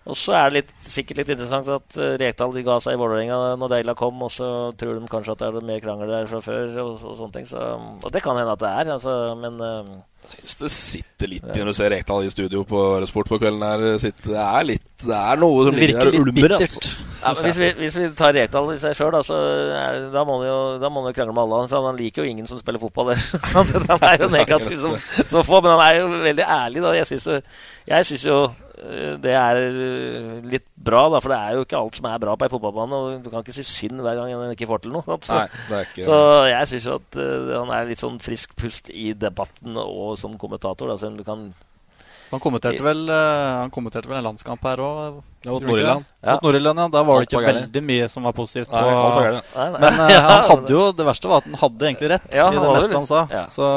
Og 0.08 0.16
så 0.16 0.36
er 0.40 0.50
det 0.50 0.62
litt, 0.62 0.76
sikkert 0.88 1.22
litt 1.22 1.32
interessant 1.36 1.70
at 1.74 1.98
uh, 2.00 2.16
Rekdal 2.20 2.54
de 2.56 2.66
ga 2.66 2.78
seg 2.84 2.96
i 2.96 3.00
Vålerenga 3.00 3.56
når 3.60 3.74
Deila 3.76 3.96
kom, 3.98 4.22
og 4.24 4.32
så 4.32 4.50
tror 4.80 4.96
de 4.96 5.10
kanskje 5.12 5.36
at 5.36 5.42
det 5.44 5.50
er 5.50 5.72
mer 5.72 5.82
krangel 5.84 6.14
der 6.14 6.30
fra 6.32 6.44
før, 6.44 6.70
og, 6.84 6.94
og 7.02 7.18
sånne 7.18 7.34
ting. 7.36 7.50
Så, 7.50 7.64
og 8.04 8.14
det 8.14 8.24
kan 8.24 8.40
hende 8.40 8.54
at 8.56 8.62
det 8.64 8.70
er, 8.72 8.92
altså, 8.96 9.16
men 9.40 9.58
uh, 9.60 9.98
Jeg 10.28 10.38
syns 10.38 10.58
det 10.62 10.70
sitter 10.76 11.32
litt 11.34 11.50
ja. 11.50 11.58
når 11.60 11.74
du 11.74 11.80
ser 11.80 11.92
Rekdal 11.92 12.28
i 12.28 12.32
studio 12.32 12.64
på 12.68 12.84
Sport 13.10 13.34
på 13.34 13.40
kvelden 13.42 13.66
her. 13.68 13.84
Sitter, 14.00 14.32
det 14.32 14.46
er 14.46 14.68
litt 14.70 14.86
Det 15.04 15.18
er 15.18 15.42
noe 15.44 15.66
som 15.68 15.76
det 15.76 15.84
virker 15.84 16.12
litt 16.12 16.22
ulmer, 16.22 16.56
altså. 16.58 16.96
Ja, 17.18 17.34
hvis, 17.42 17.60
vi, 17.60 17.72
hvis, 17.82 17.98
vi, 18.00 18.08
tar 18.16 18.36
Rekdal 18.38 18.72
i 18.72 18.80
seg 18.80 18.96
sjøl, 18.96 19.12
da, 19.18 19.42
da 20.14 20.24
må 20.24 20.40
han 20.40 20.48
jo 20.48 20.58
jo 20.80 21.16
krangle 21.18 21.36
med 21.36 21.44
alle. 21.44 21.64
For 21.68 21.90
han 21.90 22.00
liker 22.00 22.24
jo 22.24 22.32
ingen 22.32 22.48
som 22.48 22.62
spiller 22.62 22.80
fotball. 22.80 23.12
han 23.92 23.98
er 24.00 24.24
jo 24.24 24.32
negativ 24.32 24.80
som, 24.86 24.96
som 25.26 25.44
få, 25.44 25.60
men 25.60 25.76
han 25.76 25.84
er 25.90 26.00
jo 26.00 26.24
veldig 26.30 26.48
ærlig. 26.48 26.86
Da. 26.88 26.96
Jeg 26.96 28.08
syns 28.08 28.28
jo 28.28 28.48
Eh, 28.48 28.67
det 29.24 29.34
er 29.34 29.60
eh, 29.64 30.34
litt 30.46 30.66
bra, 30.76 31.08
da, 31.10 31.22
for 31.24 31.34
det 31.34 31.38
er 31.38 31.58
jo 31.58 31.64
ikke 31.66 31.80
alt 31.80 31.98
som 31.98 32.08
er 32.10 32.20
bra 32.22 32.36
på 32.38 32.46
ei 32.46 32.52
fotballbane. 32.52 32.98
Og 32.98 33.24
du 33.26 33.30
kan 33.34 33.46
ikke 33.46 33.56
si 33.56 33.66
synd 33.66 34.04
hver 34.06 34.20
gang 34.20 34.34
en 34.36 34.54
ikke 34.54 34.70
får 34.70 34.84
til 34.86 34.94
noe. 34.94 35.18
Så, 35.26 35.40
Nei, 35.40 35.82
ikke... 35.82 36.06
så 36.06 36.18
jeg 36.52 36.72
syns 36.74 36.90
jo 36.90 36.98
at 37.00 37.22
uh, 37.22 37.54
han 37.56 37.74
er 37.74 37.90
litt 37.90 38.04
sånn 38.04 38.20
frisk 38.24 38.54
pust 38.60 38.92
i 38.94 39.10
debatten 39.18 39.80
og 39.82 40.14
som 40.22 40.38
kommentator. 40.40 40.92
Da, 40.92 41.00
så 41.02 41.10
du 41.16 41.26
kan 41.28 41.50
han 42.28 42.42
kommenterte 42.44 42.84
vel, 42.84 43.06
uh, 43.08 43.64
han 43.64 43.72
kommenterte 43.72 44.10
vel 44.12 44.20
en 44.20 44.26
landskamp 44.28 44.66
her 44.68 44.82
òg? 44.84 45.22
Mot 45.48 45.64
Nord-Irland. 45.64 46.04
Ja. 46.20 46.36
Nord 46.44 46.60
ja. 46.60 46.88
Da 46.92 47.04
var 47.08 47.22
det 47.24 47.30
ikke 47.30 47.44
veldig 47.46 47.84
mye 47.88 48.10
som 48.12 48.28
var 48.28 48.36
positivt. 48.36 48.68
På, 48.74 48.84
nei, 48.84 49.32
nei, 49.32 49.42
nei. 49.56 49.82
Men 49.86 50.02
uh, 50.04 50.18
han 50.28 50.46
hadde 50.52 50.76
jo, 50.76 50.84
det 50.98 51.08
verste 51.08 51.32
var 51.32 51.42
at 51.42 51.48
han 51.48 51.60
hadde 51.64 51.90
egentlig 51.90 52.12
rett 52.18 52.30
ja, 52.36 52.50
i 52.52 52.60
det 52.60 52.74
meste 52.76 53.00
han 53.00 53.10
sa. 53.10 53.24
Så 53.56 53.72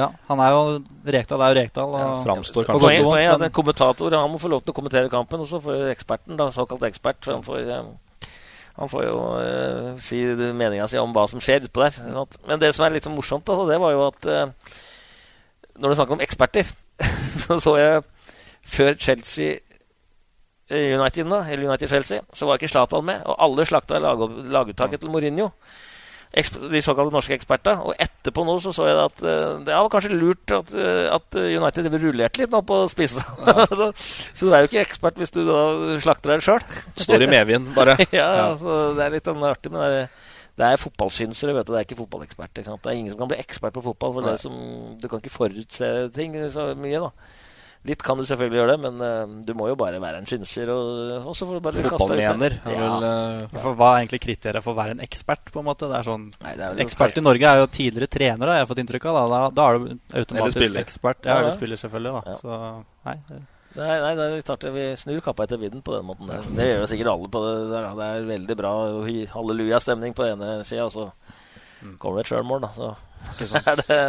ja, 0.00 0.08
han 0.30 0.42
er 0.42 0.52
jo 0.54 0.60
Rekdal 1.14 1.42
er 1.44 1.52
jo 1.52 1.58
Rekdal. 1.60 1.94
Og, 1.94 2.02
ja, 2.02 2.10
framstår 2.24 2.68
kanskje 2.68 2.84
Poenget 2.86 3.06
poen 3.06 3.22
er 3.22 3.32
at 3.34 3.46
en 3.46 3.56
kommentator 3.56 4.16
han 4.16 4.32
må 4.32 4.40
få 4.42 4.50
lov 4.52 4.62
til 4.64 4.74
å 4.74 4.76
kommentere 4.76 5.12
kampen, 5.12 5.42
og 5.44 5.50
så 5.50 5.60
får 5.62 5.90
eksperten, 5.92 6.38
da, 6.40 6.48
såkalt 6.54 6.86
ekspert 6.88 7.28
Han 7.30 7.44
får, 7.46 7.70
eh, 7.76 8.30
han 8.80 8.92
får 8.92 9.06
jo 9.06 9.16
uh, 9.36 9.88
si 10.00 10.22
meninga 10.34 10.86
si 10.88 11.00
om 11.00 11.12
hva 11.16 11.26
som 11.30 11.42
skjer 11.42 11.66
utpå 11.68 11.84
der. 11.84 11.98
Sant? 11.98 12.38
Men 12.48 12.62
det 12.62 12.72
som 12.76 12.86
er 12.86 12.96
litt 12.96 13.08
så 13.08 13.12
morsomt, 13.12 13.44
da, 13.48 13.66
det 13.68 13.80
var 13.82 13.96
jo 13.96 14.06
at 14.06 14.30
uh, 14.30 14.78
når 15.76 15.88
det 15.88 15.92
er 15.94 16.00
snakk 16.02 16.14
om 16.16 16.24
eksperter, 16.24 16.72
så 17.44 17.60
så 17.60 17.76
jeg 17.80 18.06
før 18.70 18.96
Chelsea 19.00 19.58
United, 20.70 21.26
da, 21.26 21.42
eller 21.48 21.66
United-Chelsea, 21.66 22.22
så 22.32 22.46
var 22.46 22.60
ikke 22.60 22.70
Zlatan 22.70 23.04
med. 23.04 23.22
Og 23.26 23.34
alle 23.42 23.66
slakta 23.66 23.98
laguttaket 23.98 25.02
til 25.02 25.10
Mourinho 25.10 25.48
de 26.30 26.82
såkalte 26.84 27.14
norske 27.14 27.34
eksperter. 27.34 27.80
Og 27.82 27.96
etterpå 27.98 28.44
nå 28.46 28.56
så 28.62 28.72
så 28.74 28.86
jeg 28.86 28.98
at 29.02 29.22
uh, 29.24 29.58
det 29.66 29.74
var 29.74 29.90
kanskje 29.92 30.14
lurt 30.14 30.54
at, 30.54 30.72
uh, 30.76 31.08
at 31.16 31.38
United 31.40 31.90
rullerte 31.96 32.42
litt 32.42 32.54
nå 32.54 32.62
på 32.66 32.82
spissa. 32.92 33.24
Ja. 33.46 33.66
så 34.36 34.46
du 34.46 34.54
er 34.54 34.64
jo 34.64 34.70
ikke 34.70 34.84
ekspert 34.84 35.18
hvis 35.18 35.34
du 35.34 35.42
da 35.48 35.60
slakter 36.02 36.36
deg 36.36 36.46
sjøl. 36.46 36.62
Står 36.94 37.26
i 37.26 37.30
medvind, 37.30 37.72
bare. 37.76 37.98
ja, 38.20 38.28
ja. 38.42 38.46
Så 38.60 38.80
det 38.98 39.06
er 39.06 39.18
litt 39.18 39.30
sånn 39.30 39.42
artig. 39.48 39.74
Men 39.74 39.82
det 39.82 40.04
er, 40.04 40.08
det 40.60 40.70
er 40.70 40.82
fotballsynsere, 40.82 41.56
vet 41.58 41.68
du. 41.68 41.74
Det 41.74 41.82
er 41.82 41.88
ikke 41.88 42.00
fotballeksperter. 42.04 42.70
Det 42.70 42.92
er 42.92 42.98
ingen 42.98 43.14
som 43.14 43.24
kan 43.24 43.32
bli 43.32 43.42
ekspert 43.42 43.74
på 43.74 43.84
fotball. 43.90 44.16
For 44.18 44.30
det 44.30 44.38
som, 44.42 44.56
du 45.00 45.08
kan 45.10 45.22
ikke 45.22 45.34
forutse 45.34 45.92
ting 46.14 46.38
så 46.52 46.70
mye, 46.78 47.08
da. 47.08 47.48
Litt 47.88 48.02
kan 48.04 48.18
du 48.20 48.26
selvfølgelig 48.28 48.58
gjøre 48.58 48.72
det, 48.74 48.80
men 48.82 48.98
uh, 49.00 49.36
du 49.46 49.54
må 49.56 49.70
jo 49.70 49.76
bare 49.80 50.00
være 50.02 50.18
en 50.20 50.26
synser. 50.28 50.68
Og, 50.74 51.28
og 51.30 51.36
så 51.36 51.46
får 51.48 51.56
du 51.56 51.62
bare 51.64 51.84
Fotballmener. 51.86 52.58
Ja. 52.68 52.88
uh, 53.00 53.44
ja. 53.46 53.62
Hva 53.64 53.92
er 53.94 54.02
egentlig 54.02 54.20
kriteriet 54.26 54.66
for 54.66 54.74
å 54.74 54.80
være 54.80 54.98
en 54.98 55.04
ekspert? 55.04 55.48
på 55.54 55.62
en 55.62 55.68
måte? 55.70 55.88
Det 55.88 55.96
er 55.96 56.08
sånn, 56.10 56.26
Nei, 56.44 56.52
det 56.58 56.66
er 56.66 56.82
ekspert 56.84 57.16
i 57.16 57.24
Norge 57.24 57.54
er 57.54 57.62
jo 57.62 57.70
tidligere 57.72 58.10
trenere, 58.12 58.52
har 58.52 58.60
jeg 58.60 58.68
fått 58.74 58.82
inntrykk 58.84 59.06
av. 59.08 59.16
Da, 59.16 59.22
da, 59.32 59.46
da 59.56 59.68
er 59.70 59.78
du 59.78 60.18
automatisk 60.20 60.82
ekspert. 60.82 61.24
Ja, 61.24 61.38
eller 61.40 61.56
spiller, 61.56 61.80
selvfølgelig. 61.80 62.20
da. 62.20 62.36
Så, 62.42 62.58
nei, 63.08 63.16
det. 63.30 63.40
Nei, 63.78 63.86
nei, 64.02 64.10
det 64.18 64.24
er 64.26 64.40
klart 64.42 64.64
Vi 64.74 64.84
snur 64.98 65.20
kappa 65.22 65.44
etter 65.46 65.60
vinden 65.60 65.82
på 65.86 65.94
den 65.94 66.04
måten. 66.08 66.26
der 66.28 66.42
Det 66.56 66.66
gjør 66.66 66.82
jo 66.82 66.90
sikkert 66.90 67.12
alle 67.12 67.30
på 67.30 67.42
det 67.44 67.54
der. 67.70 67.88
Det 67.96 68.08
er 68.10 68.28
veldig 68.32 68.56
bra 68.58 68.72
halleluja-stemning 69.36 70.16
på 70.18 70.26
ene 70.26 70.58
sida, 70.66 70.88
og 70.88 70.92
så 70.92 71.06
mm. 71.80 71.96
kommer 72.02 72.20
det 72.20 72.26
et 72.26 72.32
sjølmål, 72.34 72.66
da. 72.66 72.72
Så, 72.76 72.92
så 73.40 73.62
er 73.70 73.80
det 73.80 74.00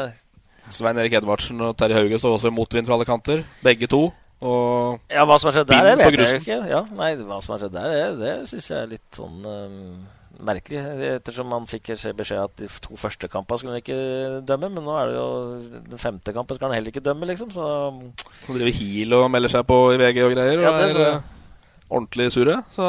Svein 0.69 0.99
Erik 1.01 1.17
Edvardsen 1.19 1.61
og 1.65 1.75
Terje 1.79 1.97
Hauge 1.97 2.19
står 2.21 2.37
også 2.37 2.51
i 2.51 2.55
motvind 2.55 2.87
fra 2.87 2.97
alle 2.97 3.07
kanter. 3.09 3.43
Begge 3.65 3.89
to. 3.91 4.09
Og 4.41 5.01
ja, 5.11 5.25
hva 5.29 5.37
som 5.37 5.51
har 5.51 5.59
skjedd 5.59 5.69
der, 5.69 5.85
det 5.85 5.97
vet 5.99 6.17
jeg 6.17 6.39
ikke. 6.41 6.57
Ja, 6.71 6.81
nei, 6.97 7.11
hva 7.19 7.37
som 7.43 7.53
har 7.55 7.61
skjedd 7.61 7.75
der, 7.75 7.91
det, 7.93 8.07
det 8.21 8.33
syns 8.49 8.71
jeg 8.71 8.79
er 8.79 8.89
litt 8.95 9.19
sånn 9.19 9.43
um, 9.45 9.75
merkelig. 10.47 10.81
Ettersom 11.17 11.51
man 11.51 11.67
fikk 11.69 11.91
beskjed 12.17 12.41
at 12.41 12.55
de 12.57 12.69
to 12.81 12.97
første 12.97 13.29
kampene 13.31 13.61
skulle 13.61 13.75
han 13.77 13.83
ikke 13.83 14.41
dømme. 14.49 14.71
Men 14.73 14.87
nå 14.87 14.95
er 14.97 15.11
det 15.11 15.19
jo 15.19 15.27
den 15.91 16.01
femte 16.01 16.33
kampen 16.33 16.57
skal 16.57 16.69
han 16.69 16.79
heller 16.79 16.93
ikke 16.93 17.05
dømme, 17.05 17.29
liksom. 17.29 17.53
Så 17.53 17.67
Han 18.47 18.57
driver 18.57 18.73
Heal 18.79 19.19
og 19.19 19.29
melder 19.35 19.53
seg 19.53 19.67
på 19.69 19.79
i 19.93 20.01
VG 20.01 20.23
og 20.25 20.33
greier. 20.33 20.57
Og 20.57 20.65
ja, 20.65 20.73
det, 20.81 21.05
er, 21.05 21.21
ordentlig 21.91 22.29
sure. 22.33 22.57
Så 22.75 22.85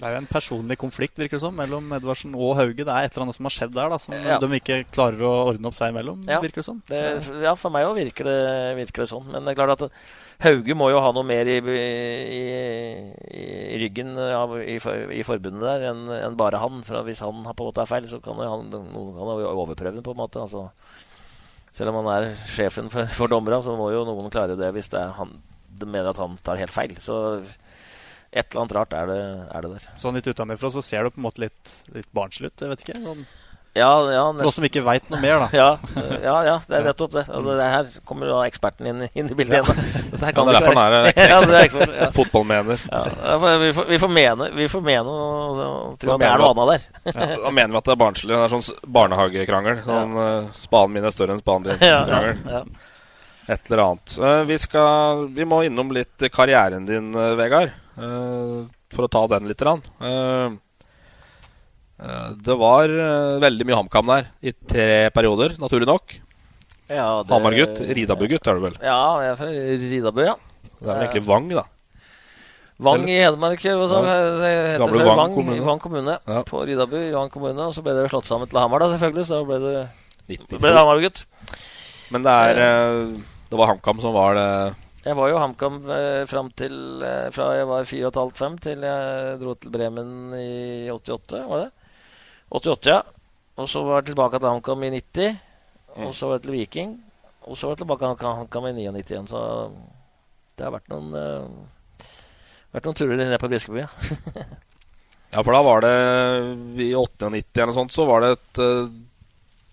Det 0.00 0.06
er 0.06 0.14
jo 0.14 0.20
en 0.20 0.28
personlig 0.30 0.76
konflikt 0.80 1.18
virker 1.20 1.38
det 1.38 1.42
som, 1.42 1.56
mellom 1.56 1.90
Edvardsen 1.96 2.36
og 2.36 2.54
Hauge. 2.58 2.84
Det 2.84 2.88
er 2.88 3.08
et 3.08 3.14
eller 3.14 3.26
annet 3.26 3.36
som 3.36 3.48
har 3.48 3.54
skjedd 3.54 3.74
der 3.76 3.92
da, 3.92 3.98
som 4.00 4.16
ja. 4.16 4.38
de 4.40 4.50
ikke 4.56 4.78
klarer 4.92 5.24
å 5.26 5.32
ordne 5.50 5.70
opp 5.70 5.76
seg 5.76 5.92
imellom. 5.92 6.22
Ja. 6.28 6.40
virker 6.44 6.62
det 6.62 6.66
som. 6.68 6.80
Det, 6.88 7.02
ja, 7.44 7.54
for 7.60 7.74
meg 7.74 7.88
òg 7.88 7.98
virker, 8.00 8.30
virker, 8.78 9.04
det 9.04 9.10
sånn. 9.12 9.28
Men 9.32 9.44
det 9.44 9.54
er 9.54 9.60
klart 9.60 9.76
at 9.76 10.00
Hauge 10.44 10.76
må 10.78 10.88
jo 10.92 11.02
ha 11.04 11.12
noe 11.16 11.26
mer 11.28 11.50
i, 11.52 11.58
i, 11.60 12.42
i 13.40 13.82
ryggen 13.82 14.14
av, 14.16 14.56
i, 14.62 14.78
i, 14.78 15.26
forbundet 15.26 15.66
der 15.66 15.90
enn 15.90 16.06
en 16.16 16.40
bare 16.40 16.62
han. 16.62 16.80
For 16.86 17.04
hvis 17.08 17.20
han 17.26 17.44
på 17.44 17.56
en 17.56 17.70
måte 17.72 17.84
er 17.84 17.92
feil, 17.92 18.08
så 18.08 18.22
kan 18.24 18.40
han, 18.40 18.72
noen 18.72 19.14
kan 19.18 19.36
overprøve 19.52 19.98
den 19.98 20.06
på 20.06 20.16
en 20.16 20.22
måte. 20.24 20.44
altså 20.46 20.68
selv 21.76 21.92
om 21.92 22.00
han 22.00 22.10
er 22.16 22.32
sjefen 22.50 22.90
for, 22.90 23.06
for 23.14 23.30
dommerne, 23.30 23.62
så 23.62 23.76
må 23.78 23.92
jo 23.94 24.02
noen 24.06 24.30
klare 24.32 24.58
det 24.58 24.72
hvis 24.74 24.90
det 24.92 25.00
er 25.04 25.12
han, 25.18 25.36
de 25.80 25.86
mener 25.86 26.10
at 26.10 26.18
han 26.20 26.34
tar 26.42 26.58
helt 26.60 26.74
feil. 26.74 26.96
Så 27.00 27.14
et 28.30 28.46
eller 28.46 28.62
annet 28.62 28.74
rart 28.76 28.92
er 28.94 29.10
det, 29.10 29.20
er 29.50 29.66
det 29.66 29.70
der. 29.74 29.86
Sånn 29.98 30.18
litt 30.18 30.28
utenfra 30.30 30.70
så 30.70 30.82
ser 30.86 31.06
du 31.06 31.14
på 31.14 31.18
en 31.18 31.26
måte 31.26 31.42
litt, 31.42 31.76
litt 31.94 32.10
barnslig 32.14 32.52
ut? 32.52 32.62
Jeg 32.62 32.72
vet 32.74 32.84
ikke. 32.86 33.00
Sånn, 33.02 33.24
ja, 33.70 33.90
ja, 34.10 34.22
Noe 34.34 34.50
som 34.50 34.64
ikke 34.66 34.82
veit 34.82 35.04
noe 35.12 35.20
mer, 35.22 35.44
da. 35.44 35.48
ja, 35.60 35.68
ja, 36.18 36.36
ja, 36.42 36.54
det 36.66 36.74
er 36.80 36.86
nettopp 36.88 37.12
det. 37.14 37.22
Altså, 37.28 37.54
det 37.54 37.68
her 37.70 37.92
kommer 38.08 38.30
jo 38.32 38.38
eksperten 38.42 38.88
inn, 38.90 39.04
inn 39.14 39.30
i 39.30 39.36
bildet 39.38 39.60
ja. 39.60 39.62
igjen. 39.62 39.98
Det, 40.20 40.34
det, 40.36 40.42
er 40.42 40.52
derfor 40.52 40.76
han 40.76 41.52
er 41.56 41.94
ja, 42.02 42.08
fotballmener. 42.12 42.80
Vi, 42.82 43.70
får, 43.72 43.86
vi, 43.88 43.98
får 44.02 44.10
mene, 44.12 44.48
vi 44.52 44.66
får 44.68 44.82
mene 44.84 45.14
og, 45.14 45.60
og 45.64 45.94
tro 46.02 46.12
at 46.12 46.20
det 46.20 46.28
er 46.28 46.42
noe 46.42 46.50
annet 46.50 46.72
der. 46.74 47.14
ja, 47.14 47.28
da 47.40 47.52
mener 47.56 47.72
vi 47.72 47.78
at 47.78 47.86
det 47.86 47.94
er 47.94 48.00
barnslig. 48.02 48.34
Det 48.34 48.40
er 48.44 48.52
sånn 48.52 48.90
barnehagekrangel. 48.98 49.80
Sånn 49.86 50.18
uh, 50.18 50.50
spaden 50.60 50.92
min 50.92 51.08
er 51.08 51.14
større 51.14 51.38
enn 51.38 51.40
spaden. 51.40 51.72
Ja, 51.80 52.60
Et 53.48 53.70
eller 53.70 53.84
annet. 53.86 54.18
Uh, 54.20 54.42
vi, 54.50 54.60
skal, 54.60 55.24
vi 55.38 55.48
må 55.48 55.62
innom 55.70 55.94
litt 55.96 56.28
karrieren 56.34 56.84
din, 56.90 57.14
uh, 57.16 57.32
Vegard. 57.40 57.72
Eh, 58.00 58.56
for 58.94 59.06
å 59.06 59.12
ta 59.12 59.22
den 59.34 59.48
litt. 59.50 59.62
Uh, 59.62 60.56
det 62.40 62.56
var 62.56 62.88
veldig 63.42 63.66
mye 63.68 63.76
HamKam 63.76 64.08
der 64.08 64.30
i 64.40 64.54
tre 64.56 65.10
perioder, 65.12 65.58
naturlig 65.60 65.88
nok. 65.90 66.14
Ja, 66.90 67.20
Hamar-gutt. 67.28 67.76
Ridabu-gutt 67.92 68.48
er 68.48 68.56
du 68.56 68.64
vel? 68.64 68.78
Ja, 68.82 69.02
jeg 69.22 69.34
er 69.34 69.36
fra 69.38 69.50
Ridabu, 69.50 70.22
ja. 70.24 70.34
Det 70.80 70.80
er 70.80 70.88
vel 70.88 71.04
egentlig 71.04 71.22
Vang, 71.28 71.52
da. 71.52 71.66
Vang 72.80 73.04
i 73.04 73.18
Hedmark. 73.20 73.62
Ja. 73.62 73.76
Gamle 74.80 75.04
Vang, 75.04 75.18
Vang 75.20 75.34
kommune. 75.36 75.60
Vang 75.66 75.82
kommune 75.82 76.16
ja. 76.16 76.42
På 76.48 76.64
Ridabu 76.64 76.96
i 76.96 77.12
Vang 77.12 77.28
kommune. 77.30 77.68
Og 77.68 77.76
så 77.76 77.84
ble 77.84 77.92
det 77.98 78.08
slått 78.10 78.30
sammen 78.30 78.48
til 78.48 78.58
Hamar, 78.58 78.80
da, 78.80 78.94
selvfølgelig. 78.94 79.26
Så 79.28 79.42
ble 79.44 79.60
det, 79.60 79.74
det 80.32 80.72
Hamar-gutt. 80.78 81.26
Men 82.10 82.24
det 82.24 82.32
er 82.32 82.62
Det 83.50 83.58
var 83.58 83.74
HamKam 83.74 84.00
som 84.00 84.16
var 84.16 84.34
det 84.38 84.48
Jeg 85.00 85.16
var 85.16 85.30
jo 85.30 85.38
HamKam 85.40 85.76
eh, 85.88 86.22
fram 86.28 86.50
til 86.52 86.74
eh, 87.00 87.30
fra 87.32 87.46
jeg 87.56 87.68
var 87.70 87.86
4,5-5 87.88 88.56
til 88.66 88.82
jeg 88.84 89.38
dro 89.40 89.54
til 89.56 89.72
Bremen 89.72 90.34
i 90.36 90.90
88, 90.92 91.40
var 91.48 91.62
det? 91.62 91.70
88, 92.52 92.90
ja. 92.90 92.98
Og 93.60 93.68
så 93.70 93.80
var 93.86 94.00
jeg 94.00 94.10
tilbake 94.10 94.40
til 94.40 94.50
HamKam 94.50 94.84
i 94.84 94.90
90. 94.98 95.38
Og 96.04 96.12
så 96.16 96.28
var 96.28 96.36
jeg 96.36 96.44
til 96.44 96.56
Viking. 96.56 96.92
Og 97.48 97.56
så 97.56 97.66
var 97.66 97.74
jeg 97.74 97.82
tilbake 97.82 98.10
til 98.20 98.40
HamKam 98.40 98.68
i 98.68 98.74
99 98.76 99.14
igjen. 99.14 99.30
Så 99.30 99.40
det 100.58 100.66
har 100.66 100.74
vært 100.74 100.92
noen, 100.92 101.08
uh, 101.16 102.06
vært 102.74 102.88
noen 102.88 102.98
turer 102.98 103.20
ned 103.20 103.38
på 103.40 103.52
Briskeby. 103.52 103.86
Ja. 105.30 105.44
for 105.46 105.54
da 105.54 105.60
var 105.62 105.84
det 105.84 105.90
i 106.82 106.88
98 106.90 107.60
eller 107.60 107.68
noe 107.70 107.74
sånt, 107.76 107.92
så 107.94 108.02
var 108.02 108.24
det 108.24 108.30
et 108.32 108.58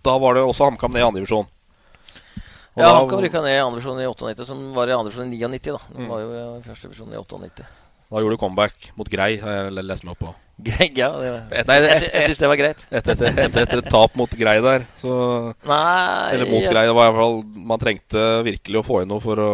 Da 0.05 0.13
var 0.21 0.37
det 0.37 0.43
også 0.45 0.67
HamKam 0.67 0.93
ned 0.93 1.01
i 1.01 1.05
andre 1.07 1.23
divisjon. 2.77 2.85
Ja, 2.85 3.01
HamKam 3.01 3.25
rykka 3.25 3.43
ned 3.43 3.57
i 3.57 3.59
andre 3.65 3.81
divisjon 3.81 4.01
i 4.05 4.07
98, 4.07 4.47
som 4.53 4.63
var 4.77 4.87
i 4.87 4.95
andre 4.95 5.11
divisjon 5.11 5.33
i 5.33 5.41
99. 5.41 5.75
da. 5.75 5.83
Den 5.91 6.05
mm. 6.05 6.09
var 6.13 6.23
jo 6.23 6.31
i 6.37 6.65
første 6.69 6.87
divisjon 6.87 7.13
i 7.13 7.19
98. 7.19 7.69
Da 8.07 8.21
gjorde 8.23 8.37
du 8.37 8.39
comeback 8.39 8.91
mot 8.95 9.09
Grei, 9.11 9.33
har 9.41 9.57
jeg 9.65 9.83
lest 9.83 10.05
meg 10.07 10.13
opp 10.15 10.21
på. 10.29 10.35
Greg, 10.57 10.95
ja. 10.97 11.09
Det 11.21 11.57
et, 11.59 11.67
nei, 11.69 11.75
jeg, 11.85 12.21
syns 12.25 12.39
det 12.41 12.49
var 12.49 12.57
greit. 12.57 12.85
Etter 12.89 13.13
et, 13.13 13.25
et, 13.29 13.57
et, 13.61 13.73
et, 13.77 13.89
tap 13.91 14.15
mot 14.17 14.31
Grei 14.39 14.55
der, 14.63 14.87
så 15.01 15.17
Nei 15.69 16.31
Eller 16.33 16.49
mot 16.49 16.63
jeg, 16.63 16.71
Grei. 16.71 16.87
Det 16.89 16.95
var 16.97 17.11
i 17.11 17.11
hvert 17.11 17.19
fall 17.21 17.67
Man 17.69 17.83
trengte 17.83 18.23
virkelig 18.47 18.81
å 18.81 18.87
få 18.87 19.03
inn 19.03 19.11
noe 19.13 19.21
for 19.21 19.43
å 19.43 19.51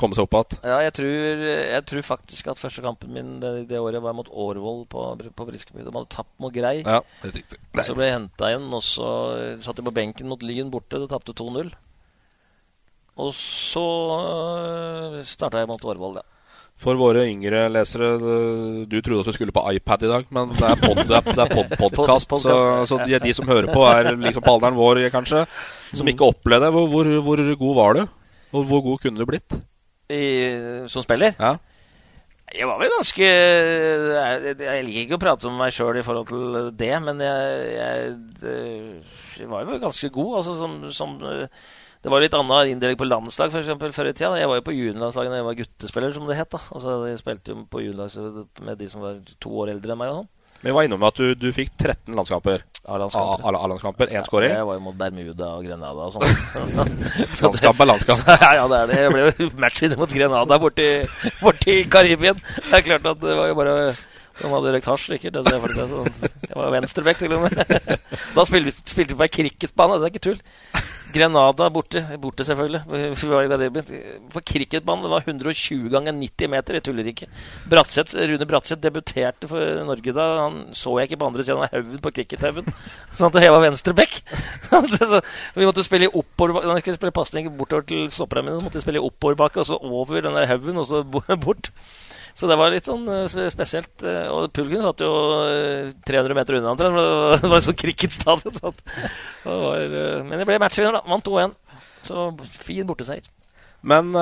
komme 0.00 0.16
seg 0.16 0.24
opp 0.24 0.38
igjen. 0.38 0.62
Ja, 0.64 0.78
jeg 0.86 0.94
tror, 0.96 1.42
jeg 1.44 1.84
tror, 1.90 2.04
faktisk 2.06 2.48
at 2.48 2.62
første 2.62 2.80
kampen 2.80 3.12
min 3.12 3.34
det, 3.42 3.50
det 3.68 3.82
året 3.82 4.00
var 4.00 4.14
mot 4.16 4.30
Årvoll 4.32 4.86
på, 4.88 5.02
på 5.36 5.46
Briskeby. 5.50 5.82
De 5.84 5.92
hadde 5.92 6.08
tapt 6.14 6.32
mot 6.40 6.54
Grei. 6.54 6.78
Ja, 6.86 7.02
det 7.20 7.34
er 7.34 7.36
riktig. 7.42 7.60
Så 7.84 7.98
ble 7.98 8.08
jeg 8.08 8.16
henta 8.16 8.54
inn, 8.54 8.70
og 8.72 8.80
så 8.86 9.10
satt 9.60 9.76
jeg 9.76 9.90
på 9.90 9.92
benken 9.98 10.30
mot 10.30 10.40
Lyn 10.46 10.72
borte. 10.72 11.02
Det 11.02 11.10
tapte 11.12 11.36
2-0. 11.36 11.74
Og 13.18 13.32
så 13.36 13.86
øh, 14.16 15.24
starta 15.26 15.62
jeg 15.62 15.70
mot 15.70 15.84
Årvoll, 15.84 16.20
ja. 16.20 16.26
For 16.80 16.96
våre 16.96 17.26
yngre 17.28 17.66
lesere, 17.68 18.14
du 18.88 18.94
trodde 19.04 19.20
at 19.20 19.28
du 19.28 19.36
skulle 19.36 19.52
på 19.52 19.64
iPad 19.76 20.04
i 20.06 20.08
dag, 20.08 20.30
men 20.32 20.54
det 20.56 20.64
er, 20.64 20.78
pod, 20.80 21.00
det 21.04 21.16
er, 21.44 21.50
pod, 21.52 21.98
så, 22.40 22.54
så 22.88 23.00
de, 23.04 23.18
de, 23.20 23.34
som 23.36 23.50
hører 23.50 23.68
på, 23.68 23.82
er 23.84 24.14
liksom 24.16 24.46
på 24.46 24.54
alderen 24.54 24.78
vår, 24.78 25.02
kanskje, 25.12 25.42
som 25.92 26.08
ikke 26.08 26.30
opplevde 26.32 26.70
det. 26.70 26.72
Hvor, 26.72 26.88
hvor, 26.88 27.10
hvor, 27.26 27.42
god 27.60 27.76
var 27.76 27.98
du? 27.98 28.06
Og 28.56 28.64
hvor 28.70 28.80
god 28.86 29.02
kunne 29.02 29.20
du 29.20 29.28
blitt? 29.28 29.58
I, 30.08 30.22
som 30.88 31.04
spiller? 31.04 31.36
Ja. 31.36 31.58
Jeg 32.50 32.66
var 32.66 32.80
vel 32.80 32.90
ganske 32.90 33.26
Jeg, 33.26 34.54
jeg 34.58 34.86
liker 34.86 35.04
ikke 35.04 35.18
å 35.20 35.22
prate 35.22 35.46
om 35.46 35.60
meg 35.60 35.74
sjøl 35.74 36.00
i 36.00 36.02
forhold 36.02 36.32
til 36.32 36.56
det, 36.80 36.94
men 37.04 37.20
jeg, 37.22 37.60
jeg, 37.76 38.16
jeg 39.38 39.50
var 39.52 39.68
jo 39.68 39.78
ganske 39.84 40.10
god. 40.16 40.32
Altså 40.40 40.56
som, 40.58 40.80
som 40.96 41.14
det 42.00 42.08
var 42.12 42.22
litt 42.24 42.34
annen 42.36 42.70
inndeling 42.72 42.96
på 42.96 43.08
landslag 43.08 43.52
for 43.52 43.60
eksempel, 43.60 43.92
før 43.92 44.08
i 44.08 44.16
tida. 44.16 44.32
Jeg 44.40 44.48
var 44.48 44.60
jo 44.60 44.64
på 44.64 44.72
juniorlandslaget 44.72 45.34
da 45.34 45.40
jeg 45.40 45.48
var 45.50 45.58
guttespiller, 45.58 46.12
som 46.16 46.28
det 46.30 46.38
het. 46.38 46.50
da. 46.54 46.60
Altså, 46.72 46.98
Jeg 47.10 47.20
spilte 47.20 47.52
jo 47.52 47.64
på 47.68 47.82
juniorlag 47.84 48.46
med 48.64 48.78
de 48.80 48.88
som 48.88 49.02
var 49.04 49.18
to 49.40 49.52
år 49.60 49.74
eldre 49.74 49.92
enn 49.92 50.00
meg. 50.00 50.12
og 50.14 50.22
sånn. 50.22 50.30
Men 50.60 50.68
vi 50.68 50.76
var 50.76 50.84
innom 50.84 51.04
at 51.08 51.16
du, 51.16 51.34
du 51.40 51.46
fikk 51.56 51.70
13 51.80 52.16
landskamper. 52.16 52.64
A-landskamper. 52.84 54.10
Én 54.12 54.24
skåring. 54.26 54.52
Jeg 54.52 54.66
var 54.68 54.76
jo 54.76 54.82
mot 54.84 54.96
Bermuda 54.96 55.48
og 55.56 55.64
Grenada 55.64 56.08
og 56.08 56.12
sånn. 56.16 56.88
landskamp 57.44 57.80
er 57.80 57.88
landskamp. 57.88 58.28
ja, 58.44 58.50
ja, 58.58 58.66
det 58.68 58.80
er 58.80 58.90
det. 58.90 58.98
Jeg 59.00 59.14
ble 59.14 59.24
jo 59.28 59.50
matchvinner 59.60 60.00
mot 60.00 60.12
Grenada 60.12 60.58
borti, 60.60 60.88
borti 61.40 61.78
Karibien. 61.88 62.40
Det 62.60 62.76
er 62.76 62.86
klart 62.90 63.08
at 63.12 63.24
det 63.24 63.36
var 63.40 63.52
jo 63.52 63.56
bare 63.60 63.76
de 64.40 64.48
hadde 64.48 64.70
røykt 64.72 64.88
hasj, 64.88 65.10
sikkert. 65.14 65.36
Jeg 65.36 66.56
var 66.56 66.72
venstreback, 66.72 67.18
til 67.20 67.34
og 67.36 67.44
med. 67.44 67.60
Da 68.36 68.44
spilte, 68.48 68.72
spilte 68.88 69.12
vi 69.12 69.18
på 69.18 69.26
ei 69.26 69.32
cricketbane. 69.34 69.98
Det 70.00 70.08
er 70.08 70.14
ikke 70.14 70.26
tull. 70.30 70.40
Grenada 71.14 71.68
borte. 71.72 72.02
Borte, 72.20 72.44
selvfølgelig. 72.46 72.80
På 74.34 74.42
cricketbanen. 74.46 75.10
Var 75.10 75.24
120 75.26 75.88
ganger 75.92 76.16
90 76.16 76.52
meter. 76.52 76.78
Jeg 76.78 76.86
tuller 76.86 77.10
ikke. 77.10 77.28
Bratseth, 77.70 78.16
Rune 78.16 78.48
Bratseth 78.48 78.82
debuterte 78.82 79.50
for 79.50 79.84
Norge 79.88 80.14
da. 80.16 80.26
Han 80.44 80.60
så 80.76 80.96
jeg 80.98 81.10
ikke 81.10 81.20
på 81.22 81.30
andre 81.30 81.46
siden 81.46 81.64
av 81.64 81.74
haugen 81.74 82.02
på 82.02 82.14
crickethaugen. 82.18 82.68
Sånn 83.18 83.30
at 83.30 83.40
jeg 83.44 83.54
var 83.54 83.64
venstre 83.64 83.96
bekk. 83.96 84.20
vi 85.58 85.66
måtte 85.66 85.84
spille 85.86 86.10
oppover 86.10 86.62
Når 86.64 86.78
vi 86.78 86.84
skulle 86.84 86.98
spille 86.98 87.14
pasning 87.14 87.50
bortover 87.58 87.86
til 87.88 88.06
stopperne 88.12 88.46
mine, 88.46 88.62
måtte 88.64 88.80
vi 88.80 88.84
spille 88.86 89.02
i 89.02 89.06
oppoverbakke, 89.06 89.62
og 89.62 89.68
så 89.68 89.78
over 89.80 90.22
den 90.24 90.38
haugen, 90.50 90.80
og 90.80 90.88
så 90.88 91.02
bort. 91.04 91.72
Så 92.34 92.48
det 92.50 92.56
var 92.58 92.72
litt 92.72 92.88
sånn 92.88 93.06
uh, 93.08 93.26
spesielt. 93.28 93.92
Uh, 94.04 94.28
og 94.34 94.50
Pulgen 94.56 94.84
satt 94.84 95.02
jo 95.04 95.10
uh, 95.44 95.90
300 96.06 96.36
meter 96.38 96.58
unna 96.58 96.74
omtrent. 96.74 97.00
Det 97.42 97.50
var 97.52 97.64
sånn 97.64 97.78
cricketstadion. 97.80 98.56
Så 98.60 98.74
men 100.28 100.36
det 100.38 100.48
ble 100.48 100.60
matchvinner, 100.62 101.00
da. 101.00 101.04
Vant 101.10 101.26
2-1. 101.26 101.56
Så 102.06 102.30
fin 102.56 102.86
borteseier. 102.88 103.26
Men 103.80 104.12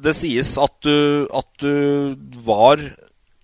det 0.00 0.12
sies 0.16 0.54
at 0.60 0.74
du, 0.84 1.28
at 1.36 1.48
du 1.60 2.40
var 2.44 2.80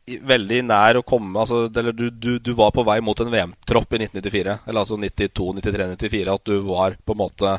veldig 0.06 0.60
nær 0.68 1.00
å 1.00 1.04
komme 1.06 1.40
altså, 1.42 1.64
Eller 1.66 1.96
du, 1.96 2.08
du, 2.10 2.36
du 2.38 2.52
var 2.56 2.70
på 2.74 2.84
vei 2.86 2.98
mot 3.04 3.18
en 3.20 3.32
VM-tropp 3.32 3.96
i 3.96 4.02
1994. 4.04 4.58
Eller 4.66 4.82
altså 4.82 4.98
92, 5.00 5.48
93, 5.60 5.88
94. 5.96 6.36
At 6.36 6.46
du 6.46 6.56
var 6.68 6.96
på 7.04 7.16
en 7.16 7.20
måte 7.20 7.56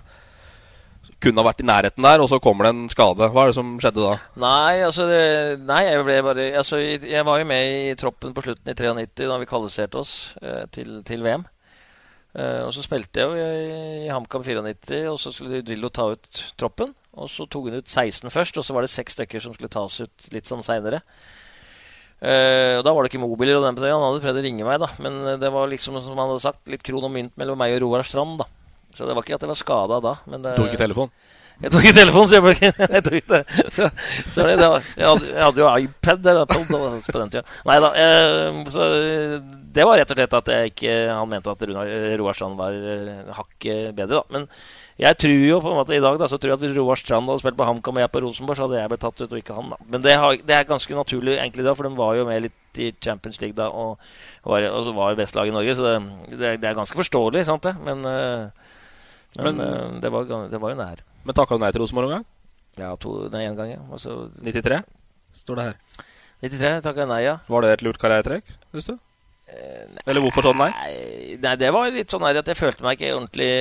kunne 1.23 1.41
ha 1.41 1.47
vært 1.49 1.63
i 1.63 1.67
nærheten 1.67 2.05
der, 2.05 2.21
og 2.21 2.29
så 2.29 2.39
kommer 2.43 2.67
det 2.67 2.73
en 2.75 2.89
skade. 2.91 3.29
Hva 3.33 3.43
er 3.43 3.51
det 3.51 3.57
som 3.57 3.75
skjedde 3.81 4.03
da? 4.03 4.15
Nei, 4.43 4.79
altså 4.85 5.07
det, 5.09 5.21
Nei, 5.65 5.81
jeg 5.87 6.03
ble 6.05 6.17
bare 6.25 6.47
altså, 6.59 6.79
Jeg 6.81 7.25
var 7.25 7.41
jo 7.41 7.47
med 7.49 7.69
i 7.73 7.95
troppen 7.97 8.35
på 8.37 8.43
slutten 8.45 8.71
i 8.71 8.75
93 8.77 9.29
da 9.31 9.37
vi 9.41 9.49
kvalifiserte 9.49 10.01
oss 10.01 10.13
eh, 10.41 10.65
til, 10.73 10.99
til, 11.07 11.23
VM. 11.25 11.47
Eh, 12.37 12.61
og 12.67 12.69
så 12.75 12.85
spilte 12.85 13.23
jeg 13.23 13.31
jo 13.31 13.49
i, 13.49 14.05
i 14.05 14.11
HamKam 14.13 14.45
94, 14.45 15.01
og 15.09 15.17
så 15.21 15.33
skulle 15.33 15.63
Drillo 15.65 15.89
ta 15.89 16.11
ut 16.13 16.43
troppen. 16.59 16.93
Og 17.17 17.31
så 17.33 17.47
tok 17.49 17.71
hun 17.71 17.79
ut 17.79 17.89
16 17.89 18.29
først, 18.29 18.61
og 18.61 18.67
så 18.67 18.77
var 18.77 18.85
det 18.85 18.93
seks 18.93 19.17
stykker 19.17 19.41
som 19.41 19.55
skulle 19.57 19.73
tas 19.73 19.97
ut 20.03 20.29
litt 20.35 20.49
sånn 20.49 20.65
seinere. 20.65 21.01
Uh, 22.17 22.77
og 22.79 22.83
Da 22.85 22.93
var 22.93 23.05
det 23.05 23.11
ikke 23.11 23.21
mobiler, 23.21 23.57
og 23.57 23.65
den 23.65 23.77
på 23.77 23.83
det. 23.83 23.89
han 23.93 24.01
hadde 24.01 24.21
prøvd 24.21 24.39
å 24.39 24.45
ringe 24.45 24.65
meg, 24.65 24.77
da. 24.81 24.89
Men 25.01 25.37
det 25.41 25.49
var 25.53 25.69
liksom 25.69 25.97
som 25.97 26.13
han 26.17 26.29
hadde 26.29 26.45
sagt, 26.45 26.63
litt 26.69 26.85
kron 26.85 27.09
og 27.09 27.13
mynt 27.13 27.33
mellom 27.37 27.57
meg 27.57 27.75
og 27.75 27.83
Roar 27.87 28.05
Strand. 28.05 28.37
da 28.41 28.49
så 28.97 29.07
det 29.07 29.15
var 29.15 29.25
ikke 29.25 29.37
at 29.37 29.45
jeg 29.45 29.53
var 29.53 29.59
skada 29.59 29.99
da. 30.03 30.13
Men 30.25 30.41
det, 30.43 30.55
du 30.57 30.63
tok 30.63 30.73
ikke 30.73 30.85
telefon? 30.87 31.11
Jeg 31.57 31.73
tok 31.73 31.85
ikke 31.87 31.97
telefon, 31.97 32.27
så 32.29 32.37
jeg 32.37 32.43
ble 32.45 32.53
ikke 32.57 32.89
jeg 32.97 33.05
tok 33.05 33.15
ikke 33.17 33.37
det. 33.37 33.69
Så, 33.73 33.89
så 34.33 34.45
det, 34.45 34.57
det 34.61 34.71
var, 34.73 34.89
jeg, 34.93 35.07
hadde, 35.07 35.29
jeg, 35.31 35.43
hadde, 35.43 35.63
jo 35.63 35.69
iPad 35.85 36.27
på 37.11 37.21
den 37.21 37.31
tida. 37.33 37.45
Nei 37.65 37.77
da. 37.81 37.93
Så 38.73 38.89
det 39.77 39.85
var 39.85 39.97
rett 40.01 40.11
og 40.13 40.19
slett 40.19 40.35
at 40.37 40.51
jeg 40.53 40.73
ikke 40.73 40.97
Han 41.11 41.31
mente 41.31 41.53
at 41.53 41.63
Roar 42.21 42.37
Strand 42.37 42.59
var 42.59 42.77
eh, 42.77 43.31
hakket 43.37 43.95
bedre, 43.97 44.21
da. 44.21 44.25
Men 44.33 44.45
jeg 44.97 45.17
tror 45.21 45.41
jo 45.45 45.57
på 45.61 45.69
en 45.69 45.77
måte 45.77 45.93
i 45.93 46.01
dag 46.01 46.15
da, 46.17 46.25
så 46.29 46.39
tror 46.41 46.51
jeg 46.51 46.57
at 46.57 46.63
hvis 46.65 46.77
Roar 46.77 46.97
Strand 46.97 47.29
hadde 47.29 47.41
spilt 47.43 47.57
på 47.57 47.65
HamKam 47.67 47.99
og 47.99 48.01
jeg 48.01 48.13
på 48.13 48.21
Rosenborg, 48.23 48.57
så 48.57 48.65
hadde 48.65 48.79
jeg 48.79 48.91
blitt 48.93 49.03
tatt 49.05 49.19
ut, 49.21 49.27
og 49.27 49.41
ikke 49.41 49.57
han. 49.57 49.73
da. 49.73 49.77
Men 49.93 50.05
det, 50.05 50.15
har, 50.17 50.37
det, 50.41 50.55
er 50.55 50.69
ganske 50.69 50.97
naturlig 50.97 51.35
egentlig 51.35 51.65
da, 51.67 51.75
for 51.77 51.85
de 51.85 51.99
var 51.99 52.15
jo 52.17 52.25
med 52.25 52.47
litt 52.47 52.81
i 52.81 52.89
Champions 53.01 53.37
League 53.41 53.57
da, 53.57 53.67
og, 53.69 54.01
var, 54.45 54.65
og 54.71 54.89
var 54.97 55.17
best 55.17 55.37
lag 55.37 55.49
i 55.49 55.53
Norge, 55.53 55.77
så 55.77 55.85
det, 55.85 55.93
det, 56.31 56.55
det, 56.63 56.71
er 56.71 56.79
ganske 56.79 56.97
forståelig, 56.97 57.45
sant 57.45 57.69
det. 57.69 57.75
Men 57.85 58.01
uh, 58.09 58.66
men, 59.35 59.57
men 59.57 59.61
uh, 59.61 59.99
det, 60.01 60.11
var, 60.13 60.27
det, 60.51 60.59
var, 60.61 60.73
jo 60.73 60.79
nær. 60.79 61.03
Men 61.27 61.37
takka 61.37 61.57
du 61.57 61.63
nei 61.63 61.71
til 61.75 61.83
Rosenborg 61.83 62.07
noen 62.07 62.19
gang? 62.19 62.29
Ja, 62.77 62.93
to, 63.01 63.17
nei, 63.33 63.43
én 63.49 63.57
gang. 63.57 63.73
ja. 63.73 63.81
Også, 63.93 64.29
93 64.39 64.79
står 65.37 65.59
det 65.59 65.67
her. 65.67 66.05
93 66.45 66.71
takka 66.85 67.03
jeg 67.03 67.11
nei, 67.11 67.21
ja. 67.25 67.35
Var 67.49 67.65
det 67.65 67.73
et 67.75 67.83
lurt 67.85 67.99
karrieretrekk? 68.01 68.55
Synes 68.71 68.89
du? 68.91 68.95
Eh, 69.47 69.83
Eller 70.05 70.23
hvorfor 70.23 70.49
sånn 70.49 70.59
nei? 70.59 70.71
nei? 71.39 71.53
Det 71.59 71.69
var 71.73 71.91
litt 71.93 72.11
sånn 72.11 72.25
her 72.27 72.41
at 72.41 72.49
jeg 72.51 72.59
følte 72.59 72.83
meg 72.85 72.97
ikke 72.97 73.13
ordentlig 73.15 73.51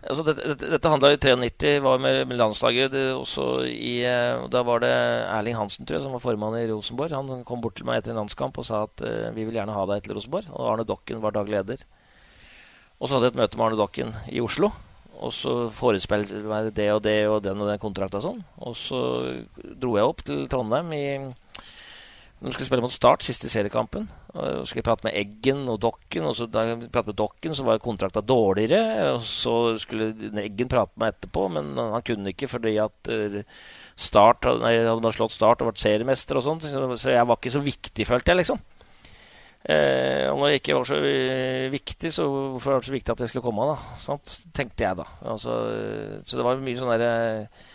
altså 0.00 0.22
Dette, 0.24 0.44
dette, 0.48 0.68
dette 0.72 0.90
handla 0.92 1.10
i 1.12 1.18
93, 1.20 1.74
var 1.84 1.98
med, 2.00 2.22
med 2.30 2.38
landslaget. 2.40 2.92
Det, 2.94 3.02
også 3.18 3.66
i, 3.68 3.98
uh, 4.06 4.46
da 4.52 4.62
var 4.64 4.80
det 4.84 4.92
Erling 4.92 5.58
Hansen 5.58 5.84
tror 5.84 5.98
jeg, 5.98 6.06
som 6.06 6.14
var 6.16 6.22
formann 6.24 6.56
i 6.56 6.64
Rosenborg. 6.70 7.12
Han 7.12 7.44
kom 7.48 7.60
bort 7.64 7.76
til 7.76 7.88
meg 7.88 8.00
etter 8.00 8.14
en 8.14 8.22
landskamp 8.22 8.56
og 8.60 8.68
sa 8.68 8.86
at 8.86 9.04
uh, 9.04 9.28
vi 9.36 9.44
vil 9.44 9.58
gjerne 9.58 9.76
ha 9.76 9.84
deg 9.92 10.06
til 10.06 10.16
Rosenborg. 10.16 10.48
Og 10.54 10.70
Arne 10.72 10.86
Dokken 10.88 11.20
var 11.24 11.36
daglig 11.36 11.58
leder. 11.58 11.84
Og 13.00 13.08
så 13.08 13.16
hadde 13.16 13.30
jeg 13.30 13.34
et 13.34 13.40
møte 13.40 13.58
med 13.58 13.66
Arne 13.66 13.80
Dokken 13.80 14.14
i 14.28 14.42
Oslo. 14.44 14.70
Og 15.20 15.32
så 15.36 15.54
forespeilte 15.76 16.40
meg 16.48 16.70
det 16.76 16.88
og 16.94 17.02
det 17.04 17.18
og 17.28 17.42
den 17.44 17.60
og 17.60 17.68
den 17.68 17.80
kontrakta 17.80 18.22
sånn. 18.24 18.40
Og 18.64 18.76
så 18.78 19.00
dro 19.60 19.96
jeg 19.96 20.08
opp 20.08 20.24
til 20.24 20.46
Trondheim 20.52 20.92
i 20.96 21.04
de 22.40 22.52
skulle 22.54 22.70
spille 22.70 22.80
mot 22.80 22.92
Start, 22.92 23.20
siste 23.20 23.50
seriekampen. 23.52 24.06
Og 24.32 24.64
skulle 24.68 24.84
prate 24.86 25.04
med 25.04 25.16
Eggen 25.18 25.66
og 25.68 25.76
Dokken. 25.82 26.24
Og 26.24 26.38
så 26.38 26.46
da 26.48 26.62
jeg 26.64 26.88
pratet 26.88 27.12
med 27.12 27.18
Dokken, 27.20 27.56
så 27.56 27.66
var 27.66 27.82
kontrakta 27.84 28.22
dårligere. 28.24 29.10
Og 29.18 29.26
så 29.28 29.76
skulle 29.82 30.14
Eggen 30.40 30.70
prate 30.72 30.94
med 30.94 31.04
meg 31.04 31.12
etterpå, 31.12 31.44
men 31.52 31.74
han 31.76 32.06
kunne 32.06 32.32
ikke 32.32 32.48
fordi 32.48 32.78
at 32.80 33.12
eh, 33.12 33.42
Start 34.00 34.48
nei, 34.62 34.78
hadde 34.78 35.02
bare 35.04 35.18
slått 35.18 35.36
Start 35.36 35.60
og 35.60 35.68
vært 35.68 35.82
seriemester 35.82 36.40
og 36.40 36.46
sånt. 36.46 36.64
Så 36.64 37.12
jeg 37.12 37.28
var 37.28 37.36
ikke 37.36 37.52
så 37.52 37.60
viktig, 37.64 38.08
følte 38.08 38.32
jeg, 38.32 38.40
liksom. 38.40 38.64
Eh, 39.60 40.24
og 40.30 40.38
når 40.40 40.46
det 40.46 40.60
ikke 40.62 40.78
var 40.78 40.86
så 40.88 40.96
eh, 41.04 41.66
viktig, 41.72 42.12
så 42.16 42.24
hvorfor 42.24 42.72
var 42.72 42.80
det 42.80 42.88
så 42.88 42.94
viktig 42.94 43.12
at 43.12 43.26
jeg 43.26 43.32
skulle 43.32 43.44
komme? 43.44 43.68
da? 43.68 43.98
Sånt, 44.00 44.38
tenkte 44.56 44.86
jeg 44.86 44.96
da. 45.02 45.04
Altså, 45.34 45.58
så 46.24 46.40
det 46.40 46.46
var 46.46 46.64
mye 46.64 46.80
sånne 46.80 46.96
der, 47.02 47.26
eh, 47.42 47.68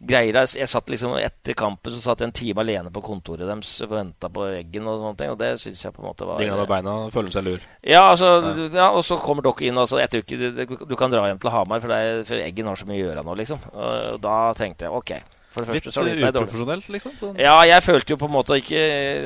greier 0.00 0.32
der. 0.38 0.48
Jeg 0.60 0.68
satt 0.68 0.88
liksom 0.92 1.14
Etter 1.20 1.56
kampen 1.56 1.92
så 1.92 2.00
satt 2.00 2.24
jeg 2.24 2.30
en 2.30 2.36
time 2.36 2.64
alene 2.64 2.92
på 2.92 3.04
kontoret 3.04 3.48
deres 3.48 3.74
og 3.84 3.92
venta 3.92 4.32
på 4.32 4.48
eggen. 4.48 4.88
Og 4.88 5.02
sånne 5.02 5.20
ting, 5.20 5.34
og 5.34 5.38
det 5.44 5.52
syns 5.60 5.84
jeg 5.84 5.96
på 5.96 6.04
en 6.04 6.08
måte 6.08 6.28
var 6.28 6.40
Dingla 6.40 6.62
med 6.62 6.72
beina 6.72 6.98
føler 7.12 7.36
seg 7.36 7.48
lur? 7.50 7.70
Ja, 7.84 8.06
altså, 8.14 8.32
ja, 8.72 8.88
og 8.88 9.04
så 9.04 9.20
kommer 9.20 9.44
dere 9.44 9.68
inn. 9.68 9.84
Altså, 9.84 10.00
uke, 10.00 10.40
du, 10.40 10.64
du, 10.64 10.96
kan 10.96 11.12
dra 11.12 11.28
hjem 11.28 11.44
til 11.44 11.52
Hamar, 11.52 11.84
for, 11.84 11.92
er, 11.92 12.24
for 12.28 12.40
Eggen 12.40 12.72
har 12.72 12.80
så 12.80 12.88
mye 12.88 13.02
å 13.02 13.10
gjøre 13.10 13.28
nå, 13.28 13.40
liksom. 13.44 13.72
Og 13.76 14.22
da 14.24 14.38
tenkte 14.56 14.88
jeg 14.88 14.96
OK. 14.96 15.18
For 15.56 15.64
det 15.64 15.72
første 15.80 16.04
Litt 16.04 16.20
dårlig. 16.20 16.30
uprofesjonelt, 16.36 16.88
liksom? 16.92 17.12
Sånn. 17.16 17.38
Ja, 17.40 17.54
jeg 17.64 17.80
følte 17.86 18.12
jo 18.12 18.18
på 18.20 18.28
en 18.28 18.34
måte 18.36 18.58
ikke 18.60 18.80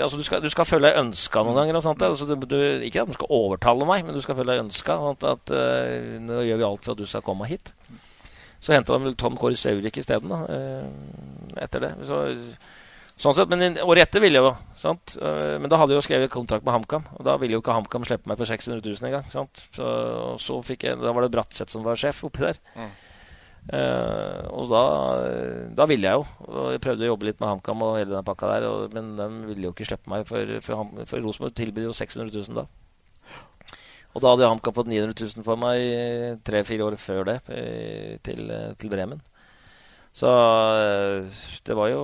Altså, 0.04 0.16
du 0.20 0.22
skal, 0.22 0.40
du 0.44 0.50
skal 0.52 0.68
føle 0.68 0.86
deg 0.92 1.00
ønska 1.02 1.42
noen 1.42 1.58
ganger. 1.58 1.78
Og 1.80 1.82
sånt, 1.88 2.02
altså, 2.06 2.28
du, 2.30 2.36
du, 2.46 2.58
ikke 2.86 3.02
at 3.02 3.10
du 3.10 3.16
skal 3.18 3.32
overtale 3.34 3.88
meg, 3.88 4.04
men 4.06 4.14
du 4.14 4.22
skal 4.22 4.38
føle 4.38 4.54
deg 4.54 4.62
ønska. 4.68 4.96
At, 5.10 5.26
at 5.34 5.50
eh, 5.58 6.18
nå 6.22 6.44
gjør 6.46 6.60
vi 6.62 6.68
alt 6.70 6.86
for 6.86 6.94
at 6.94 7.02
du 7.02 7.08
skal 7.10 7.26
komme 7.26 7.50
hit. 7.50 7.72
Så 8.62 8.76
henta 8.76 8.94
de 8.94 9.08
vel 9.10 9.16
Tom 9.18 9.38
Kåre 9.40 9.56
Saurik 9.58 9.96
isteden, 9.98 10.30
da. 10.30 10.44
eh, 10.54 11.64
etter 11.66 11.80
det. 11.88 11.90
Så, 12.06 12.22
sånn 13.20 13.34
sett, 13.36 13.50
Men 13.52 13.78
året 13.84 14.06
etter 14.06 14.22
ville 14.22 14.38
jeg 14.38 14.46
jo. 14.46 14.54
Sant? 14.80 15.16
Eh, 15.20 15.56
men 15.58 15.68
da 15.72 15.80
hadde 15.80 15.96
jeg 15.96 16.00
jo 16.02 16.06
skrevet 16.06 16.30
kontrakt 16.32 16.64
med 16.68 16.76
HamKam. 16.78 17.10
Og 17.18 17.24
da 17.26 17.34
ville 17.40 17.56
jo 17.58 17.64
ikke 17.64 17.74
HamKam 17.74 18.04
slippe 18.08 18.28
meg 18.30 18.38
for 18.38 18.48
600 18.48 18.84
000 18.86 19.08
engang. 19.10 19.26
Så, 19.32 19.46
så 20.40 20.60
fikk 20.64 20.86
jeg, 20.86 21.00
da 21.02 21.10
var 21.16 21.26
det 21.26 21.32
Bratseth 21.34 21.72
som 21.74 21.82
var 21.88 21.98
sjef 22.00 22.22
oppi 22.28 22.46
der. 22.46 22.60
Eh, 23.68 24.46
og 24.56 24.70
da, 24.72 24.82
da 25.76 25.86
ville 25.90 26.08
jeg 26.08 26.18
jo. 26.18 26.24
Og 26.48 26.70
jeg 26.74 26.82
prøvde 26.82 27.04
å 27.06 27.10
jobbe 27.12 27.28
litt 27.28 27.40
med 27.42 27.50
HamKam 27.52 27.84
og 27.86 27.98
hele 28.00 28.14
den 28.16 28.26
pakka 28.26 28.48
der, 28.54 28.66
og, 28.70 28.94
men 28.96 29.12
de 29.18 29.26
ville 29.50 29.68
jo 29.68 29.74
ikke 29.74 29.86
slippe 29.90 30.10
meg, 30.10 30.24
for, 30.28 30.54
for, 30.64 30.80
Ham- 30.80 30.94
for 31.06 31.22
Rosenborg 31.26 31.54
tilbød 31.60 31.90
jo 31.90 31.96
600 31.96 32.32
000 32.34 32.62
da. 32.62 32.66
Og 34.10 34.24
da 34.24 34.32
hadde 34.32 34.48
HamKam 34.50 34.74
fått 34.74 34.88
900 34.90 35.14
000 35.36 35.46
for 35.46 35.60
meg 35.60 36.40
tre-fire 36.48 36.88
år 36.88 36.96
før 36.98 37.28
det, 37.28 37.36
eh, 37.54 38.16
til, 38.26 38.48
til 38.80 38.90
Bremen. 38.90 39.20
Så 40.16 40.26
eh, 40.26 41.44
det 41.68 41.76
var 41.78 41.92
jo 41.92 42.00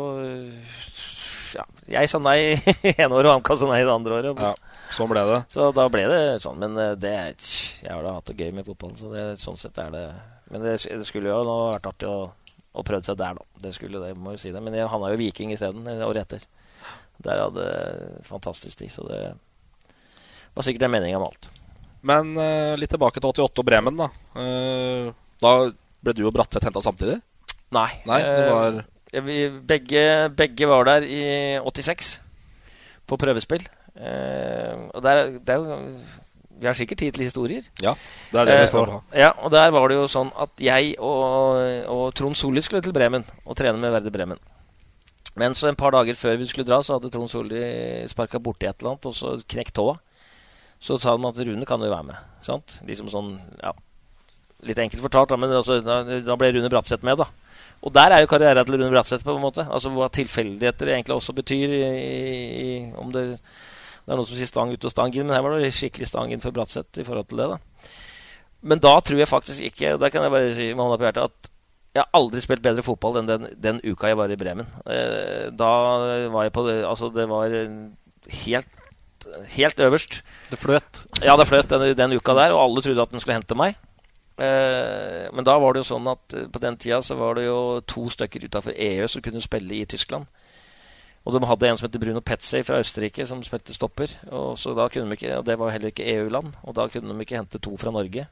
Ja, 1.56 1.64
jeg 1.96 2.10
sa 2.12 2.20
nei 2.22 2.36
ene 2.92 3.10
året, 3.10 3.26
og 3.26 3.32
HamKam 3.40 3.58
sa 3.58 3.72
nei 3.72 3.80
det 3.82 3.90
andre 3.96 4.20
året. 4.20 4.44
Ja, 4.44 4.52
sånn 4.94 5.10
ble 5.10 5.24
det. 5.32 5.40
Så 5.50 5.72
da 5.74 5.88
ble 5.90 6.04
det 6.12 6.20
sånn. 6.44 6.62
Men 6.62 6.78
det 7.00 7.16
Jeg 7.16 7.90
har 7.90 8.04
da 8.06 8.14
hatt 8.20 8.30
det 8.30 8.38
gøy 8.38 8.52
med 8.54 8.68
fotballen, 8.68 8.98
så 9.00 9.10
det, 9.10 9.26
sånn 9.42 9.58
sett 9.58 9.82
er 9.82 9.90
det 9.96 10.06
Men 10.52 10.62
det, 10.62 10.76
det 10.86 11.06
skulle 11.08 11.32
jo 11.32 11.42
nå 11.46 11.56
vært 11.72 11.88
artig 11.90 12.08
å, 12.10 12.30
å 12.76 12.84
prøve 12.86 13.06
seg 13.06 13.18
der, 13.20 13.38
da. 13.38 13.62
Det 13.66 13.72
skulle 13.74 14.02
det, 14.02 14.14
må 14.18 14.36
jo 14.36 14.40
si 14.40 14.52
det. 14.54 14.62
Men 14.62 14.76
jeg 14.78 14.90
havna 14.92 15.12
jo 15.12 15.20
Viking 15.20 15.54
isteden, 15.54 15.86
eh, 15.90 16.04
året 16.06 16.26
etter. 16.26 16.46
Der 17.26 17.42
hadde 17.46 17.68
fantastisk 18.28 18.82
tid, 18.82 18.92
så 18.92 19.06
det 19.08 19.20
var 20.56 20.66
sikkert 20.66 20.86
en 20.86 20.94
mening 20.94 21.16
om 21.16 21.24
alt. 21.26 21.48
Men 22.06 22.34
uh, 22.36 22.76
litt 22.78 22.92
tilbake 22.92 23.20
til 23.20 23.32
88 23.32 23.62
og 23.62 23.66
Bremen, 23.66 23.96
da. 23.98 24.10
Uh, 24.36 25.08
da 25.42 25.54
ble 26.04 26.14
du 26.14 26.26
og 26.28 26.34
Bratseth 26.36 26.68
henta 26.68 26.82
samtidig? 26.84 27.16
Nei. 27.74 27.88
Nei, 28.06 28.20
det 28.22 28.44
var 28.52 28.76
uh, 28.76 28.84
vi, 29.24 29.38
begge, 29.64 30.04
begge 30.36 30.68
var 30.68 30.86
der 30.88 31.06
i 31.08 31.22
86 31.64 32.12
på 33.06 33.18
prøvespill. 33.20 33.64
Eh, 33.96 34.72
og 34.92 35.02
der, 35.04 35.38
det 35.40 35.54
er 35.54 35.62
jo 35.62 35.76
Vi 36.56 36.66
har 36.68 36.76
sikkert 36.76 37.02
tid 37.02 37.16
til 37.16 37.26
historier. 37.26 37.64
Ja, 37.84 37.92
det 38.32 38.40
er 38.40 38.48
det 38.48 38.58
vi 38.62 38.68
skal 38.70 38.90
ha. 38.94 39.00
Eh, 39.12 39.20
ja, 39.20 39.30
og 39.44 39.52
der 39.52 39.72
var 39.74 39.88
det 39.92 39.98
jo 39.98 40.06
sånn 40.08 40.30
at 40.40 40.62
jeg 40.62 40.94
og, 41.04 41.58
og 41.92 42.04
Trond 42.16 42.38
Solli 42.38 42.62
skulle 42.64 42.84
til 42.84 42.96
Bremen 42.96 43.26
og 43.44 43.58
trene 43.58 43.80
med 43.80 43.92
Verde 43.92 44.12
Bremen. 44.14 44.40
Men 45.36 45.52
så 45.52 45.68
en 45.68 45.76
par 45.76 45.92
dager 45.92 46.16
før 46.16 46.38
vi 46.40 46.48
skulle 46.48 46.68
dra, 46.68 46.80
så 46.80 46.96
hadde 46.96 47.10
Trond 47.12 47.28
Solli 47.28 47.60
sparka 48.08 48.40
borti 48.40 48.64
et 48.64 48.80
eller 48.80 48.94
annet 48.94 49.08
og 49.10 49.16
så 49.18 49.34
knekt 49.44 49.76
tåa. 49.76 49.98
Så 50.80 50.96
sa 51.00 51.16
de 51.16 51.28
at 51.28 51.42
Rune 51.44 51.68
kan 51.68 51.82
jo 51.82 51.92
være 51.92 52.08
med. 52.08 52.30
Sant? 52.44 52.78
Liksom 52.88 53.12
sånn, 53.12 53.36
ja 53.60 53.74
Litt 54.66 54.78
enkelt 54.80 55.02
fortalt, 55.04 55.28
da, 55.28 55.36
men 55.36 55.50
altså, 55.52 55.76
da, 55.84 55.98
da 56.24 56.34
ble 56.40 56.48
Rune 56.54 56.70
Bratseth 56.72 57.04
med, 57.04 57.20
da. 57.20 57.26
Og 57.84 57.92
der 57.92 58.14
er 58.14 58.22
jo 58.22 58.28
karrieren 58.30 58.64
til 58.64 58.78
Rune 58.78 58.88
Bratseth, 58.88 59.20
på 59.22 59.34
en 59.34 59.42
måte. 59.42 59.66
Altså 59.68 59.92
Hva 59.92 60.08
tilfeldigheter 60.08 60.94
egentlig 60.94 61.12
også 61.18 61.34
betyr. 61.36 61.74
I, 61.76 61.82
i, 62.64 62.70
om 62.96 63.12
det, 63.12 63.26
det 64.06 64.14
er 64.14 64.20
noen 64.20 64.28
som 64.28 64.38
sier 64.38 64.48
stang 64.48 64.70
ut 64.70 64.86
og 64.86 64.92
stang 64.92 65.14
inn, 65.16 65.26
men 65.26 65.34
her 65.34 65.42
var 65.42 65.58
det 65.58 65.72
skikkelig 65.74 66.06
stang 66.06 66.30
inn 66.30 66.42
for 66.42 66.54
Bratseth 66.54 67.02
i 67.02 67.06
forhold 67.06 67.26
til 67.26 67.42
det. 67.42 67.48
da. 67.50 67.90
Men 68.70 68.82
da 68.82 68.94
tror 69.02 69.18
jeg 69.18 69.30
faktisk 69.30 69.66
ikke, 69.66 69.94
og 69.94 70.00
der 70.02 70.12
kan 70.14 70.22
jeg 70.22 70.34
bare 70.34 70.54
si 70.54 70.68
med 70.70 70.84
hånda 70.84 70.98
på 71.00 71.08
hjertet, 71.08 71.34
at 71.34 71.50
jeg 71.96 72.04
har 72.04 72.18
aldri 72.18 72.42
spilt 72.44 72.62
bedre 72.62 72.84
fotball 72.86 73.18
enn 73.18 73.28
den, 73.30 73.48
den 73.58 73.80
uka 73.82 74.12
jeg 74.12 74.18
var 74.20 74.30
i 74.30 74.38
Bremen. 74.38 74.68
Eh, 74.86 75.48
da 75.56 75.72
var 76.30 76.46
jeg 76.46 76.52
på 76.52 76.66
det 76.66 76.76
Altså, 76.84 77.08
det 77.10 77.24
var 77.30 77.54
helt, 78.44 78.80
helt 79.56 79.80
øverst. 79.80 80.20
Det 80.52 80.60
fløt? 80.60 81.02
Ja, 81.24 81.38
det 81.40 81.48
fløt 81.48 81.72
den, 81.72 81.88
den 81.96 82.16
uka 82.18 82.36
der, 82.36 82.54
og 82.54 82.62
alle 82.66 82.84
trodde 82.84 83.06
at 83.08 83.14
den 83.14 83.24
skulle 83.24 83.40
hente 83.40 83.58
meg. 83.58 83.78
Eh, 84.36 85.26
men 85.32 85.46
da 85.48 85.56
var 85.56 85.72
det 85.72 85.80
jo 85.82 85.90
sånn 85.94 86.10
at 86.12 86.36
eh, 86.36 86.48
på 86.52 86.60
den 86.60 86.76
tida 86.76 87.00
så 87.02 87.16
var 87.16 87.38
det 87.38 87.46
jo 87.46 87.80
to 87.88 88.04
stykker 88.12 88.44
utafor 88.44 88.76
EU 88.76 89.08
som 89.08 89.24
kunne 89.24 89.40
spille 89.40 89.78
i 89.80 89.86
Tyskland. 89.88 90.28
Og 91.26 91.34
de 91.34 91.42
hadde 91.50 91.66
en 91.66 91.76
som 91.78 91.88
heter 91.88 91.98
Bruno 92.02 92.20
Petzey 92.22 92.62
fra 92.62 92.78
Østerrike, 92.78 93.26
som 93.26 93.40
spilte 93.42 93.74
stopper. 93.74 94.12
Og, 94.30 94.52
så 94.60 94.70
da 94.78 94.86
kunne 94.92 95.10
de 95.10 95.16
ikke, 95.18 95.32
og 95.40 95.46
det 95.48 95.56
var 95.58 95.72
heller 95.74 95.90
ikke 95.90 96.06
EU-land, 96.12 96.52
og 96.62 96.76
da 96.78 96.86
kunne 96.92 97.10
de 97.16 97.24
ikke 97.26 97.40
hente 97.40 97.58
to 97.58 97.72
fra 97.82 97.90
Norge. 97.90 98.28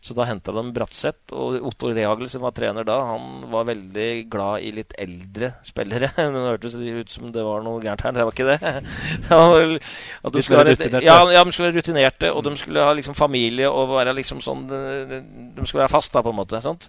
Så 0.00 0.14
da 0.16 0.24
henta 0.24 0.52
de 0.56 0.62
Bratseth, 0.72 1.32
og 1.36 1.58
Otto 1.68 1.90
Rehagel, 1.92 2.28
som 2.32 2.40
var 2.44 2.54
trener 2.56 2.86
da, 2.88 2.94
han 3.10 3.42
var 3.52 3.66
veldig 3.68 4.06
glad 4.32 4.64
i 4.64 4.70
litt 4.72 4.94
eldre 5.00 5.50
spillere. 5.64 6.08
Men 6.20 6.36
det 6.38 6.44
hørtes 6.54 6.76
ut 6.80 7.12
som 7.12 7.28
det 7.32 7.44
var 7.44 7.64
noe 7.64 7.82
gærent 7.84 8.04
her. 8.08 8.16
Det 8.16 8.24
var 8.28 8.36
ikke 8.36 8.48
det. 8.48 8.84
Var 9.28 9.74
at 9.76 10.32
De 10.32 10.38
de 10.38 10.42
skulle 10.44 10.60
være 10.62 10.74
rutinerte. 10.76 11.04
Ja, 11.04 11.18
ja, 11.36 11.44
de 11.44 11.52
skulle 11.56 11.68
være 11.70 11.80
rutinerte, 11.82 12.32
og 12.32 12.44
de 12.48 12.54
skulle 12.60 12.84
ha 12.84 12.92
liksom 12.96 13.16
familie 13.16 13.68
og 13.68 13.92
være 13.96 14.16
liksom 14.16 14.40
sånn 14.44 14.64
De 14.68 15.66
skulle 15.68 15.84
være 15.86 15.92
fast, 15.92 16.12
da, 16.16 16.24
på 16.24 16.32
en 16.32 16.40
måte. 16.40 16.60
sant? 16.64 16.88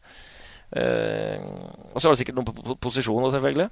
Eh, 0.72 1.40
og 1.92 2.00
så 2.00 2.08
var 2.08 2.16
det 2.16 2.22
sikkert 2.24 2.38
noen 2.40 2.48
på 2.48 2.56
po- 2.64 2.78
posisjoner, 2.88 3.32
selvfølgelig. 3.36 3.68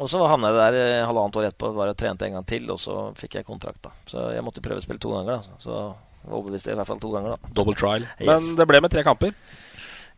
Og 0.00 0.08
så 0.10 0.22
havna 0.26 0.48
jeg 0.50 0.56
der 0.58 0.78
eh, 0.80 1.04
halvannet 1.06 1.36
år 1.36 1.48
etterpå 1.50 1.72
bare 1.76 1.94
trente 1.98 2.26
en 2.26 2.38
gang 2.38 2.46
til, 2.48 2.64
og 2.72 2.78
så 2.80 2.94
fikk 3.18 3.36
jeg 3.40 3.46
kontrakt. 3.48 3.82
da. 3.84 3.92
Så 4.08 4.30
jeg 4.34 4.42
måtte 4.46 4.62
prøve 4.64 4.80
å 4.80 4.84
spille 4.84 5.02
to 5.02 5.12
ganger. 5.12 5.42
da. 5.42 5.58
Så 5.62 5.74
jeg 5.74 6.30
var 6.30 6.38
overbevist 6.38 6.70
i 6.72 6.78
hvert 6.78 6.88
fall 6.88 7.02
to 7.02 7.10
ganger. 7.12 7.36
da. 7.36 7.52
Double 7.58 7.74
trial. 7.78 8.08
Yes. 8.18 8.26
Men 8.30 8.56
det 8.58 8.66
ble 8.70 8.80
med 8.82 8.90
tre 8.94 9.04
kamper. 9.06 9.34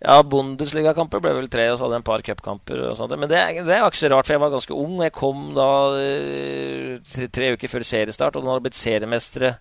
Ja, 0.04 0.18
Bundesligakamper 0.26 1.20
ble 1.22 1.30
vel 1.36 1.46
tre, 1.48 1.68
og 1.72 1.78
så 1.78 1.86
hadde 1.86 1.96
jeg 1.96 2.02
en 2.02 2.06
par 2.10 2.22
cupkamper. 2.26 2.80
Men 3.16 3.28
det, 3.30 3.38
er- 3.38 3.60
det 3.64 3.76
var 3.80 3.90
ikke 3.90 4.00
så 4.02 4.10
rart, 4.12 4.26
for 4.26 4.34
jeg 4.34 4.42
var 4.42 4.50
ganske 4.52 4.74
ung. 4.76 4.96
Jeg 5.04 5.12
kom 5.16 5.44
da 5.56 5.68
eh, 6.00 6.98
tre, 7.14 7.28
tre 7.32 7.52
uker 7.54 7.70
før 7.72 7.86
seriestart, 7.88 8.36
og 8.36 8.44
nå 8.44 8.52
hadde 8.52 8.64
blitt 8.66 8.76
seriemestere. 8.80 9.54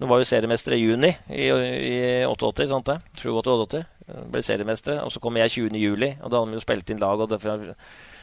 Nå 0.00 0.08
var 0.10 0.18
jo 0.22 0.28
seriemestere 0.28 0.76
i 0.78 0.82
juni 0.86 1.10
i, 1.30 1.48
i 1.48 1.96
88, 2.26 2.68
sant 2.70 2.88
det? 2.88 2.98
87-88. 3.22 3.82
Ble 4.32 4.42
seriemestere. 4.42 5.00
Og 5.06 5.12
så 5.14 5.20
kom 5.22 5.36
jeg 5.40 5.50
20. 5.56 5.76
juli, 5.82 6.12
og 6.22 6.30
da 6.32 6.40
hadde 6.40 6.52
vi 6.54 6.58
jo 6.60 6.64
spilt 6.64 6.90
inn 6.94 7.02
lag. 7.02 7.20
og 7.20 7.30
derfor, 7.30 7.74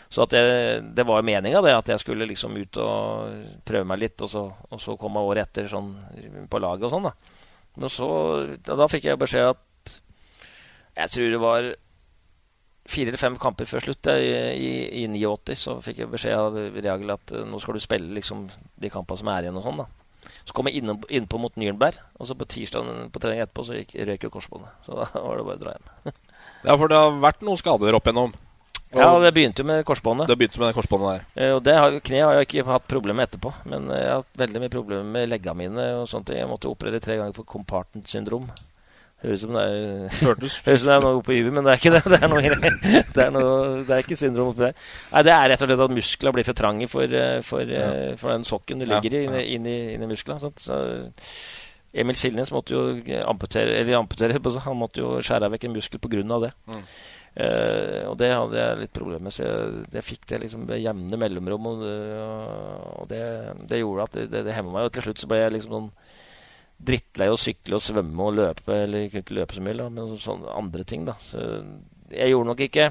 så 0.09 0.25
jeg, 0.33 0.79
det 0.97 1.05
var 1.05 1.19
jo 1.21 1.27
meninga, 1.27 1.61
at 1.75 1.91
jeg 1.93 2.01
skulle 2.01 2.25
liksom 2.25 2.55
ut 2.57 2.79
og 2.81 3.59
prøve 3.65 3.85
meg 3.85 4.01
litt, 4.01 4.21
og 4.25 4.31
så, 4.31 4.47
og 4.49 4.81
så 4.81 4.97
komme 4.97 5.21
året 5.21 5.45
etter 5.45 5.69
sånn 5.69 5.91
på 6.49 6.61
laget 6.61 6.87
og 6.87 6.95
sånn, 6.95 7.05
da. 7.11 7.13
Men 7.79 7.93
så, 7.93 8.07
da, 8.65 8.75
da 8.79 8.89
fikk 8.89 9.05
jeg 9.05 9.21
beskjed 9.21 9.51
at 9.51 9.93
jeg 10.99 11.13
tror 11.13 11.29
det 11.31 11.41
var 11.43 11.69
fire 12.89 13.11
eller 13.11 13.21
fem 13.21 13.37
kamper 13.39 13.69
før 13.69 13.85
slutt. 13.85 14.09
I, 14.09 14.33
i, 14.57 14.71
i 15.03 15.05
89 15.05 15.61
så 15.61 15.77
fikk 15.83 16.01
jeg 16.03 16.11
beskjed 16.11 16.41
av 16.41 16.57
Reagel 16.57 17.13
at 17.13 17.33
eh, 17.35 17.45
nå 17.47 17.61
skal 17.61 17.77
du 17.77 17.83
spille 17.83 18.17
liksom, 18.17 18.47
de 18.81 18.91
kampene 18.91 19.21
som 19.21 19.31
er 19.31 19.45
igjen. 19.45 19.61
og 19.61 19.65
sånn 19.67 19.83
da. 19.83 19.87
Så 20.43 20.55
kom 20.57 20.67
jeg 20.67 20.81
innpå 20.81 21.07
innpå 21.13 21.39
mot 21.39 21.55
Nürnberg, 21.61 21.95
og 22.17 22.27
så 22.27 22.35
på 22.35 22.47
tirsdag 22.49 22.89
på 23.13 23.21
trening 23.21 23.43
etterpå 23.45 23.63
så 23.67 23.77
gikk, 23.77 23.95
røyk 24.09 24.25
jo 24.25 24.33
korsbåndet. 24.33 24.81
Så 24.87 24.97
da 24.97 25.07
var 25.13 25.39
det 25.39 25.45
bare 25.47 25.59
å 25.59 25.63
dra 25.63 25.77
hjem. 25.77 25.93
Ja, 26.59 26.73
for 26.75 26.91
det 26.91 26.97
har 26.99 27.13
vært 27.23 27.43
noen 27.47 27.59
skader 27.59 27.95
opp 27.95 28.07
igjennom. 28.09 28.33
Ja, 28.95 29.09
det 29.21 29.33
begynte 29.35 29.61
jo 29.61 29.67
med 29.69 29.83
korsbåndet. 29.85 30.27
Det 30.31 30.37
begynte 30.39 30.59
med 30.61 30.71
det 30.71 30.75
korsbåndet 30.79 31.11
der. 31.11 31.25
Eh, 31.43 31.51
Og 31.55 31.61
det 31.63 31.75
har, 31.77 31.99
Kne 32.01 32.23
har 32.25 32.33
jeg 32.39 32.47
ikke 32.47 32.65
hatt 32.71 32.87
problemer 32.89 33.19
med 33.21 33.27
etterpå, 33.29 33.51
men 33.69 33.89
eh, 33.91 33.99
jeg 34.01 34.09
har 34.09 34.23
hatt 34.23 34.41
veldig 34.41 34.63
mye 34.63 34.73
problemer 34.73 35.03
med 35.17 35.29
leggene 35.29 35.57
mine. 35.61 35.85
og 36.01 36.07
sånt. 36.09 36.31
Jeg 36.33 36.47
måtte 36.49 36.71
operere 36.71 36.99
tre 37.03 37.19
ganger 37.19 37.35
for 37.37 37.43
compartment 37.45 38.09
syndrom. 38.09 38.49
Høres 39.19 39.41
ut 39.43 39.49
som 39.49 39.55
det 39.57 39.63
er 39.67 40.25
Hørtes 40.25 40.57
Høres 40.65 40.79
ut 40.79 40.85
som 40.85 40.87
det 40.89 40.95
er 40.95 41.01
noe 41.03 41.19
oppe 41.19 41.33
i 41.35 41.41
huet, 41.43 41.53
men 41.53 41.65
det 41.67 41.73
er 41.73 41.81
ikke 41.81 41.91
det. 41.91 42.03
Det 42.09 42.19
er, 42.23 42.29
noe, 42.31 42.41
det 43.13 43.23
er, 43.25 43.31
noe, 43.35 43.83
det 43.83 43.95
er 43.97 44.03
ikke 44.05 44.17
syndrom 44.17 44.53
oppi 44.53 44.63
der. 44.69 44.77
Nei, 45.11 45.23
det 45.27 45.33
er 45.35 45.49
rett 45.51 45.61
og 45.65 45.69
slett 45.69 45.85
at 45.85 45.95
muskler 45.99 46.35
blir 46.37 46.47
for 46.47 46.57
trange 46.61 46.87
for, 46.89 47.03
eh, 47.21 47.39
for, 47.45 47.73
ja. 47.77 47.89
for 48.21 48.31
den 48.33 48.47
sokken 48.47 48.79
du 48.79 48.87
Ja, 48.87 48.95
ligger 48.97 49.19
i 49.19 49.25
ja. 49.27 49.43
inni, 49.57 49.75
inni 49.97 50.07
musklene. 50.09 50.49
Så 50.57 50.79
Emil 51.93 52.15
Silnes 52.15 52.51
måtte 52.53 52.73
jo 52.73 52.83
amputere, 53.27 53.79
eller 53.81 53.99
amputere, 53.99 54.39
han 54.65 54.77
måtte 54.81 55.01
jo 55.03 55.17
skjære 55.25 55.45
av 55.49 55.55
vekk 55.57 55.67
en 55.69 55.75
muskel 55.77 55.99
pga. 56.01 56.23
det. 56.47 56.53
Mm. 56.69 56.83
Eh, 57.39 58.03
og 58.09 58.17
det 58.19 58.29
hadde 58.33 58.57
jeg 58.59 58.79
litt 58.81 58.95
problemer 58.97 59.27
med, 59.29 59.33
så 59.35 59.45
jeg, 59.45 59.83
jeg 59.95 60.03
fikk 60.03 60.25
det 60.31 60.39
liksom 60.43 60.65
ved 60.67 60.81
jevne 60.83 61.19
mellomrom. 61.21 61.69
Og, 61.71 61.83
det- 61.85 62.23
og 62.99 63.05
det, 63.11 63.21
det 63.71 63.79
gjorde 63.83 64.07
at 64.09 64.17
det, 64.17 64.25
det, 64.33 64.41
det 64.49 64.55
hemma 64.57 64.73
meg. 64.75 64.89
Og 64.89 64.95
til 64.97 65.07
slutt 65.07 65.21
så 65.23 65.29
ble 65.31 65.39
jeg 65.43 65.53
liksom 65.55 65.75
sånn 65.77 65.91
drittlei 66.89 67.27
å 67.31 67.39
sykle 67.39 67.75
og 67.79 67.83
svømme 67.83 68.25
og 68.27 68.35
løpe. 68.39 68.75
Eller 68.85 69.05
jeg 69.05 69.13
kunne 69.13 69.25
ikke 69.25 69.37
løpe 69.39 69.55
så 69.59 69.63
mye, 69.65 69.77
da, 69.79 69.87
men 69.93 70.17
sånne 70.19 70.57
andre 70.59 70.85
ting. 70.87 71.05
da 71.07 71.15
Så 71.21 71.45
jeg 72.09 72.31
gjorde 72.33 72.49
nok 72.49 72.61
ikke 72.65 72.87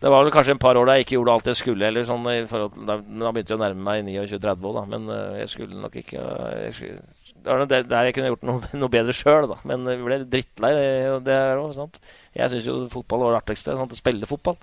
Det 0.00 0.08
var 0.08 0.22
vel 0.24 0.32
kanskje 0.32 0.54
en 0.54 0.60
par 0.62 0.78
år 0.80 0.86
da 0.88 0.92
jeg 0.96 1.04
ikke 1.04 1.16
gjorde 1.18 1.32
alt 1.36 1.48
jeg 1.52 1.58
skulle. 1.60 1.88
Eller 1.90 2.06
sånn 2.08 2.24
til, 2.24 2.68
da, 2.88 2.96
da 2.96 3.32
begynte 3.36 3.52
jeg 3.52 3.58
å 3.60 3.64
nærme 3.66 3.84
meg 3.84 4.06
29-30 4.08 4.68
år, 4.70 4.78
da. 4.80 4.84
Men 4.96 5.10
eh, 5.12 5.40
jeg 5.42 5.52
skulle 5.52 5.82
nok 5.84 5.98
ikke 6.00 6.22
jeg 6.64 6.76
skulle, 6.78 7.02
Det 7.44 7.50
var 7.50 7.66
der 7.70 8.08
jeg 8.08 8.16
kunne 8.16 8.30
gjort 8.34 8.46
noe, 8.48 8.70
noe 8.82 8.92
bedre 8.92 9.16
sjøl, 9.16 9.48
da. 9.50 9.58
Men 9.68 9.88
jeg 9.88 10.04
ble 10.04 10.20
drittlei, 10.36 10.70
det, 10.76 10.86
det 11.26 11.34
er 11.36 11.60
også. 11.60 11.88
Jeg 12.36 12.52
syns 12.52 12.68
jo 12.70 12.78
fotball 12.92 13.26
var 13.26 13.36
det 13.36 13.42
artigste. 13.44 13.76
Sant? 13.78 13.96
Å 13.96 14.00
spille 14.00 14.28
fotball. 14.30 14.58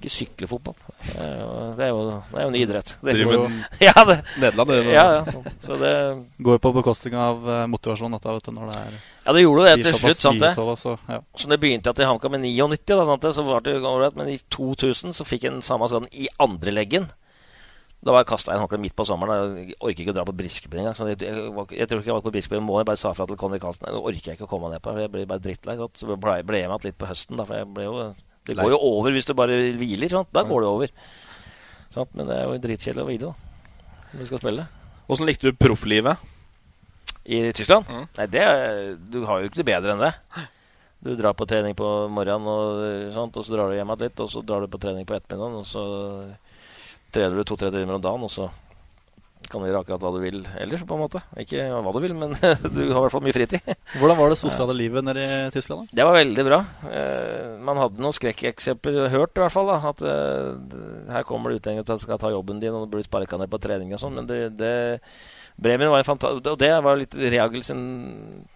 Ikke 0.00 0.08
sykle 0.12 0.46
fotball. 0.48 0.76
Det 1.04 1.20
er 1.20 1.40
jo, 1.42 1.48
det 1.76 1.82
er 1.84 1.90
jo, 1.90 2.04
en 2.46 2.54
idrett. 2.56 2.94
Det 3.04 3.14
Driver 3.18 3.34
jo- 3.34 3.48
med 3.52 3.82
ja, 3.88 4.04
det, 4.08 4.16
Nederland, 4.40 4.70
det. 4.70 4.94
ja, 4.94 5.06
ja. 5.18 5.42
Så 5.60 5.76
det 5.76 5.92
Går 6.40 6.60
på 6.64 6.72
bekostning 6.72 7.18
av 7.20 7.36
motivasjonen 7.36 7.74
motivasjon, 7.74 8.14
dette, 8.16 8.36
vet 8.38 8.48
du, 8.48 8.54
når 8.56 8.70
det 8.70 8.78
er 8.78 8.94
Ja, 9.26 9.34
det 9.36 9.42
gjorde 9.44 9.66
det 9.66 9.84
til 9.84 9.98
slutt. 10.00 10.22
sant 10.24 10.40
det? 10.40 10.54
så, 10.56 10.96
ja. 11.04 11.20
Så 11.36 11.52
det 11.52 11.60
begynte 11.60 11.92
at 11.92 12.00
i 12.00 12.08
HamKam 12.08 12.32
med 12.32 12.46
99, 12.46 12.80
da, 12.96 13.04
sant 13.10 13.26
det? 13.28 13.34
så 13.36 13.44
var 13.44 13.60
det 13.66 13.76
ålreit. 13.76 14.16
Men 14.16 14.32
i 14.32 14.38
2000 14.48 15.12
så 15.20 15.26
fikk 15.28 15.44
jeg 15.44 15.58
den 15.58 15.66
samme 15.66 15.90
skaden 15.90 16.08
i 16.16 16.30
andre 16.40 16.72
leggen. 16.72 17.10
Da 18.00 18.14
var 18.14 18.22
jeg 18.22 18.30
kasta 18.30 18.54
en 18.54 18.62
håndkle 18.62 18.78
midt 18.80 18.94
på 18.96 19.04
sommeren. 19.04 19.58
Jeg 19.60 19.76
orker 19.76 20.04
ikke 20.06 20.12
å 20.14 20.16
dra 20.16 20.24
på 20.24 20.32
Briskeby 20.36 20.78
engang. 20.80 20.96
Jeg, 21.10 21.18
jeg, 21.20 21.50
jeg 21.76 21.88
tror 21.90 22.00
ikke 22.00 22.08
jeg 22.08 22.16
var 22.16 22.24
på 22.24 22.32
Briskeby 22.32 22.56
en 22.56 22.64
måned. 22.64 22.80
Jeg 22.80 22.88
bare 22.88 23.00
sa 23.02 23.12
fra 23.16 23.26
til 23.28 23.36
Conny 23.40 23.58
Carlsen. 23.60 23.84
Nå 23.92 24.00
orker 24.00 24.30
jeg 24.30 24.38
ikke 24.38 24.46
å 24.48 24.50
komme 24.54 24.70
ned 24.72 24.80
på. 24.80 24.94
Jeg 24.96 25.12
blir 25.12 25.28
bare 25.28 25.44
drittlei. 25.44 25.76
Så 25.76 26.08
ble, 26.08 26.16
ble 26.16 26.38
jeg 26.38 26.46
med 26.48 26.60
igjen 26.62 26.86
litt 26.88 26.96
på 27.00 27.10
høsten. 27.10 27.36
Da, 27.36 27.44
for 27.44 27.60
jeg 27.60 27.68
ble 27.76 27.84
jo, 27.84 28.06
det 28.48 28.56
går 28.56 28.72
jo 28.72 28.80
over 28.88 29.12
hvis 29.12 29.28
du 29.28 29.34
bare 29.36 29.58
hviler. 29.76 30.12
Sant? 30.12 30.32
Da 30.32 30.46
går 30.48 30.64
det 30.64 30.70
over. 30.70 30.94
Sant? 31.92 32.16
Men 32.16 32.30
det 32.30 32.38
er 32.38 32.48
jo 32.48 32.58
dritkjedelig 32.64 33.04
å 33.04 33.08
hvile, 33.10 33.30
da. 33.30 34.02
Når 34.10 34.22
du 34.22 34.30
skal 34.30 34.42
spille. 34.46 34.66
Åssen 35.10 35.28
likte 35.28 35.50
du 35.50 35.60
profflivet? 35.60 36.24
I 37.28 37.42
Tyskland? 37.52 37.90
Nei, 38.16 38.26
det 38.32 38.44
Du 39.12 39.20
har 39.28 39.42
jo 39.42 39.50
ikke 39.50 39.60
det 39.60 39.68
bedre 39.68 39.92
enn 39.92 40.06
det. 40.06 40.14
Du 41.04 41.12
drar 41.16 41.36
på 41.36 41.46
trening 41.48 41.76
på 41.76 41.86
morgenen, 42.12 42.48
og, 42.48 43.12
sant? 43.12 43.36
og 43.36 43.44
så 43.44 43.54
drar 43.54 43.68
du 43.68 43.76
hjem 43.76 43.92
igjen 43.92 44.06
litt. 44.06 44.24
Og 44.24 44.32
så 44.32 44.40
drar 44.44 44.64
du 44.64 44.72
på 44.72 44.80
trening 44.80 45.04
på 45.08 45.16
ettermiddagen, 45.16 45.60
og 45.60 45.68
så 45.68 45.84
trener 47.12 47.36
du 47.40 47.44
to-tre 47.46 47.70
timer 47.74 47.96
om 47.98 48.02
dagen, 48.04 48.26
og 48.26 48.32
så 48.32 48.48
kan 49.50 49.62
du 49.62 49.66
gjøre 49.66 49.80
akkurat 49.82 50.02
hva 50.04 50.10
du 50.14 50.18
vil 50.22 50.36
ellers, 50.62 50.82
på 50.86 50.94
en 50.94 51.00
måte. 51.00 51.20
Ikke 51.42 51.64
hva 51.72 51.92
du 51.96 51.98
vil, 52.04 52.12
men 52.14 52.34
du 52.76 52.80
har 52.92 53.00
i 53.00 53.02
hvert 53.02 53.14
fall 53.14 53.24
mye 53.24 53.34
fritid. 53.34 53.64
Hvordan 53.98 54.18
var 54.20 54.30
det 54.30 54.36
sosiale 54.38 54.76
livet 54.78 55.02
nede 55.06 55.24
i 55.24 55.48
Tyskland? 55.54 55.88
da? 55.88 55.96
Det 55.98 56.06
var 56.06 56.18
veldig 56.20 56.44
bra. 56.46 56.58
Eh, 56.86 57.48
man 57.66 57.80
hadde 57.80 58.04
noen 58.04 58.14
skrekkeksempler, 58.14 59.08
hørt 59.10 59.34
i 59.34 59.42
hvert 59.42 59.54
fall, 59.56 59.72
da, 59.72 59.80
at 59.90 60.04
eh, 60.06 61.10
her 61.16 61.26
kommer 61.26 61.50
det 61.50 61.62
utlendinger 61.62 61.88
som 61.88 61.98
skal 62.04 62.20
ta 62.22 62.30
jobben 62.30 62.60
din, 62.62 62.76
og 62.76 62.86
du 62.86 62.94
blir 62.98 63.06
sparka 63.08 63.40
ned 63.40 63.50
på 63.50 63.58
trening 63.64 63.90
og 63.96 64.02
sånn. 64.04 64.20
Men 64.20 64.30
det, 64.30 64.40
det 64.60 64.74
Bremen 65.60 65.90
var 65.92 66.00
en 66.00 66.06
fantastisk 66.08 66.46
Og 66.48 66.56
det 66.62 66.70
var 66.80 66.96
litt 66.96 67.12
Reagel 67.20 67.60
sin 67.66 67.82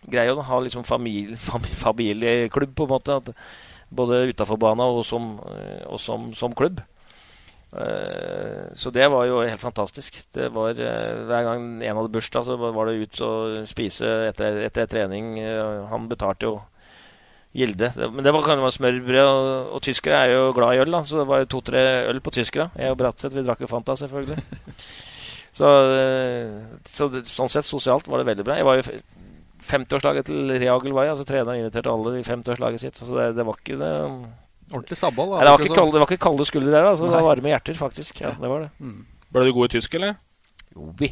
greie 0.08 0.32
å 0.32 0.44
ha 0.46 0.60
liksom 0.64 0.86
familie, 0.88 1.34
fami- 1.50 1.74
familieklubb, 1.80 2.76
på 2.78 2.86
en 2.86 2.94
måte. 2.94 3.34
Både 3.94 4.22
utafor 4.30 4.60
bana 4.62 4.86
og 4.94 5.02
som, 5.08 5.34
eh, 5.50 5.82
og 5.90 5.98
som, 6.00 6.30
som 6.38 6.54
klubb. 6.56 6.84
Eh, 7.74 8.70
så 8.78 8.90
det 8.94 9.06
var 9.10 9.26
jo 9.26 9.40
helt 9.42 9.60
fantastisk. 9.62 10.20
Det 10.34 10.50
var 10.54 10.78
eh, 10.78 11.24
Hver 11.26 11.46
gang 11.48 11.64
en 11.82 11.98
hadde 11.98 12.12
bursdag, 12.14 12.46
så 12.46 12.56
var 12.60 12.86
det 12.86 13.00
ut 13.02 13.22
og 13.26 13.64
spise 13.70 14.10
etter, 14.28 14.60
etter 14.68 14.86
trening. 14.90 15.34
Eh, 15.42 15.82
Han 15.90 16.06
betalte 16.10 16.50
jo 16.50 16.60
Gilde. 17.54 17.92
Men 18.10 18.22
det 18.26 18.32
var 18.34 18.42
kanskje 18.42 18.66
var 18.66 18.74
smørbrød, 18.74 19.26
og, 19.30 19.74
og 19.76 19.82
tyskere 19.86 20.22
er 20.24 20.32
jo 20.34 20.52
glad 20.56 20.74
i 20.74 20.80
øl, 20.82 20.90
da, 20.90 21.04
så 21.06 21.20
det 21.20 21.26
var 21.30 21.44
to-tre 21.46 21.82
øl 22.10 22.18
på 22.18 22.32
tyskere. 22.34 22.70
Jeg 22.74 22.90
og 22.90 22.98
Bratseth, 22.98 23.34
vi 23.34 23.44
drakk 23.46 23.62
jo 23.62 23.70
Fanta, 23.70 23.94
selvfølgelig. 23.98 24.38
Så, 25.54 25.68
så 26.90 27.06
det, 27.12 27.20
sånn 27.30 27.46
sett 27.46 27.62
sosialt 27.62 28.08
var 28.10 28.18
det 28.18 28.26
veldig 28.26 28.42
bra. 28.48 28.56
Jeg 28.58 28.66
var 28.66 28.80
jo 28.80 28.96
50-årslaget 29.68 30.26
til 30.26 30.50
Reagel 30.50 30.96
var 30.96 31.06
jeg, 31.06 31.12
altså 31.14 31.26
treneren 31.28 31.60
inviterte 31.60 31.92
alle 31.92 32.16
i 32.18 32.24
50-årslaget 32.26 32.82
sitt. 32.82 32.98
Så 32.98 33.06
det, 33.14 33.28
det 33.38 33.46
var 33.46 33.60
ikke 33.60 33.78
det 33.78 33.92
Ordentlig 34.72 34.96
sabbal, 34.98 35.28
da. 35.28 35.36
Nei, 35.36 35.44
det, 35.44 35.50
var 35.50 35.60
ikke 35.60 35.68
det 35.68 35.78
kalde, 35.78 35.92
det 35.92 36.00
var 36.02 36.12
ikke 36.12 36.24
kalde 36.24 36.46
skuldre 36.48 36.72
der, 36.72 36.86
altså. 36.92 37.08
det 37.10 37.18
var 37.18 37.26
varme 37.28 37.52
hjerter, 37.52 37.76
faktisk. 37.78 38.22
Ja, 38.24 38.32
det 38.40 38.50
var 38.50 38.64
det. 38.64 38.92
Ble 39.34 39.44
du 39.44 39.52
god 39.56 39.68
i 39.68 39.74
tysk, 39.76 39.94
eller? 39.98 40.16
Oui. 40.74 41.10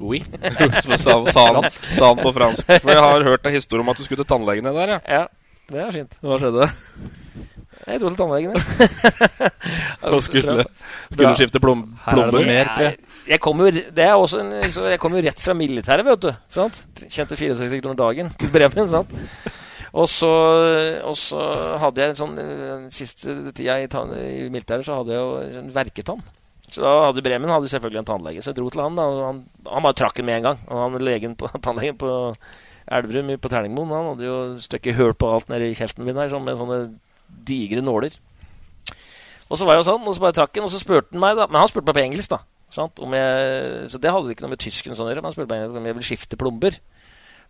Oui. 0.00 0.24
sa, 0.82 0.96
sa, 0.98 1.44
han, 1.54 1.70
sa 1.70 2.08
han 2.10 2.22
på 2.22 2.32
fransk. 2.34 2.66
For 2.66 2.90
jeg 2.90 3.04
har 3.06 3.26
hørt 3.28 3.46
en 3.46 3.54
historie 3.54 3.84
om 3.84 3.92
at 3.92 4.00
du 4.00 4.06
skulle 4.06 4.24
til 4.24 4.30
tannlegen 4.32 4.66
der, 4.66 4.96
ja. 4.96 5.00
Ja, 5.06 5.24
det 5.70 5.84
er 5.84 5.94
fint. 5.94 6.16
Hva 6.24 6.40
skjedde? 6.42 6.68
Jeg 7.84 8.00
dro 8.00 8.10
til 8.10 8.18
tannlegen, 8.18 8.54
jeg. 8.54 9.50
Og 10.14 10.22
skulle, 10.24 10.64
skulle 11.12 11.34
skifte 11.38 11.60
plom, 11.62 11.84
plomber? 12.08 12.46
Nei, 12.48 12.94
Jeg 13.28 13.40
kom 13.44 13.60
jo, 13.60 13.70
det 13.70 14.04
er 14.04 14.14
også 14.16 14.40
en, 14.42 14.54
så 14.72 14.88
jeg 14.92 15.00
kom 15.00 15.14
jo 15.16 15.22
rett 15.24 15.40
fra 15.40 15.54
militæret, 15.56 16.06
vet 16.06 16.24
du. 16.26 16.30
Sant? 16.52 16.82
Tjente 17.06 17.36
64 17.38 17.78
kroner 17.84 18.00
dagen 18.02 18.32
til 18.40 18.52
Bremen. 18.52 18.88
sant? 18.90 19.12
Og 19.94 20.08
så, 20.10 20.30
og 21.06 21.14
så 21.18 21.40
hadde 21.78 22.02
jeg 22.02 22.12
en 22.12 22.18
sånn 22.18 22.88
Siste 22.94 23.36
tida 23.54 23.76
i, 23.78 23.86
i 23.86 24.48
militæret 24.50 24.86
så 24.86 24.98
hadde 24.98 25.14
jeg 25.14 25.22
jo 25.22 25.60
en 25.60 25.70
verketann. 25.74 26.24
Så 26.66 26.82
da 26.82 26.92
hadde 27.06 27.22
Bremen 27.22 27.52
hadde 27.52 27.70
selvfølgelig 27.70 28.00
en 28.02 28.08
tannlege, 28.08 28.42
så 28.42 28.50
jeg 28.50 28.58
dro 28.58 28.66
til 28.72 28.82
han. 28.82 28.98
da, 28.98 29.06
Han, 29.28 29.42
han 29.70 29.86
bare 29.86 29.98
trakk 30.00 30.18
den 30.18 30.26
med 30.26 30.40
en 30.40 30.48
gang. 30.48 30.62
Og 30.66 30.80
han 30.82 31.06
legen 31.06 31.36
på, 31.38 31.50
tannlegen 31.66 31.98
på 32.00 32.10
Elverum 32.84 33.30
på 33.40 33.48
Terningmoen 33.48 33.94
han 33.94 34.10
hadde 34.10 34.26
jo 34.26 34.38
stykket 34.60 34.98
hull 34.98 35.14
på 35.16 35.30
alt 35.32 35.48
nedi 35.48 35.70
kjeften 35.78 36.04
min 36.04 36.18
her, 36.20 36.28
sånn 36.32 36.44
med 36.44 36.58
sånne 36.58 36.80
digre 37.48 37.84
nåler. 37.84 38.18
Og 39.48 39.60
så 39.60 39.68
var 39.68 39.78
jeg 39.78 39.86
sånn, 39.86 40.02
og 40.04 40.16
så 40.16 40.24
bare 40.24 40.36
trakk 40.36 40.58
han, 40.58 40.66
og 40.66 40.72
så 40.72 40.80
spurte 40.82 41.14
han 41.14 41.22
meg, 41.22 41.38
da 41.38 41.46
Men 41.48 41.62
han 41.62 41.70
spurte 41.70 41.88
meg 41.88 41.96
på 41.96 42.04
engelsk, 42.04 42.34
da. 42.34 42.42
Jeg, 42.74 43.88
så 43.92 44.00
det 44.02 44.10
hadde 44.10 44.34
ikke 44.34 44.44
noe 44.44 44.52
med 44.56 44.60
tysken 44.60 44.96
sånn 44.96 45.06
å 45.06 45.12
gjøre. 45.12 45.22
Men 45.22 45.30
han 45.30 45.36
spurte 45.36 45.54
meg 45.54 45.78
om 45.78 45.86
jeg 45.86 45.96
ville 45.96 46.08
skifte 46.08 46.38
plomber. 46.40 46.78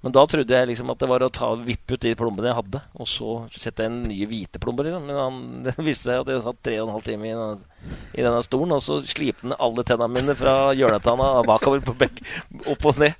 Men 0.04 0.12
da 0.12 0.22
trodde 0.28 0.52
jeg 0.52 0.68
liksom 0.68 0.90
at 0.92 1.00
det 1.00 1.08
var 1.08 1.24
å 1.24 1.30
ta 1.32 1.46
vippe 1.56 1.96
ut 1.96 2.02
de 2.04 2.10
plommene 2.18 2.50
jeg 2.50 2.58
hadde, 2.58 2.80
og 3.00 3.08
så 3.08 3.30
sette 3.56 3.86
inn 3.88 4.02
nye 4.10 4.28
hvite 4.28 4.60
plomber 4.60 4.90
i. 4.90 4.92
Men 5.00 5.16
han, 5.16 5.38
det 5.64 5.74
viste 5.80 6.10
seg 6.10 6.20
at 6.20 6.28
jeg 6.34 6.44
satt 6.44 6.60
tre 6.66 6.76
og 6.82 6.90
en 6.90 6.94
halv 6.98 7.06
time 7.08 7.30
i, 7.30 7.32
denne- 7.32 7.98
i 8.12 8.22
denne 8.26 8.42
stolen, 8.44 8.76
og 8.76 8.84
så 8.84 9.00
slipte 9.08 9.48
han 9.48 9.56
alle 9.56 9.84
tennene 9.88 10.12
mine 10.12 10.36
fra 10.38 10.54
hjørnetanna 10.76 11.30
bakover 11.48 11.80
på 11.88 11.96
bekk, 12.04 12.20
opp 12.74 12.88
og 12.92 13.00
ned. 13.00 13.16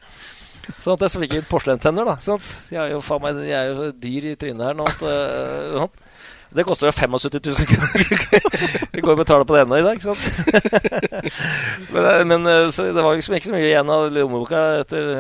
Sånn 0.80 0.94
at 0.94 1.02
jeg 1.04 1.12
så 1.12 1.20
fikk 1.20 1.34
jeg 1.36 1.48
porselentenner, 1.48 2.06
da. 2.08 2.18
Sant? 2.24 2.44
Jeg 2.72 2.80
er 2.80 2.94
jo 2.94 3.00
faen 3.04 3.20
meg 3.20 3.40
Jeg 3.44 3.56
er 3.58 3.66
jo 3.68 3.74
så 3.80 3.88
dyr 4.00 4.28
i 4.30 4.36
trynet 4.40 4.64
her 4.64 4.76
nå 4.78 4.86
at 4.88 5.02
uh, 5.04 5.74
sånn. 5.82 5.98
Det 6.54 6.64
koster 6.66 6.86
jo 6.86 6.94
75 6.94 7.40
000 7.46 7.66
kroner. 7.70 8.04
Vi 8.94 9.02
går 9.02 9.16
og 9.16 9.20
betaler 9.20 9.46
på 9.48 9.56
det 9.56 9.64
ennå 9.64 9.80
i 9.80 9.84
dag, 9.84 9.98
ikke 9.98 10.14
sant? 10.14 10.24
men, 11.94 12.06
eh, 12.12 12.22
men 12.30 12.46
eh, 12.50 12.68
så 12.74 12.86
det 12.94 13.02
var 13.02 13.18
liksom 13.18 13.34
ikke 13.34 13.50
så 13.50 13.54
mye 13.56 13.66
igjen 13.66 13.90
av 13.90 14.06
lommeboka 14.14 14.62
etter, 14.84 15.10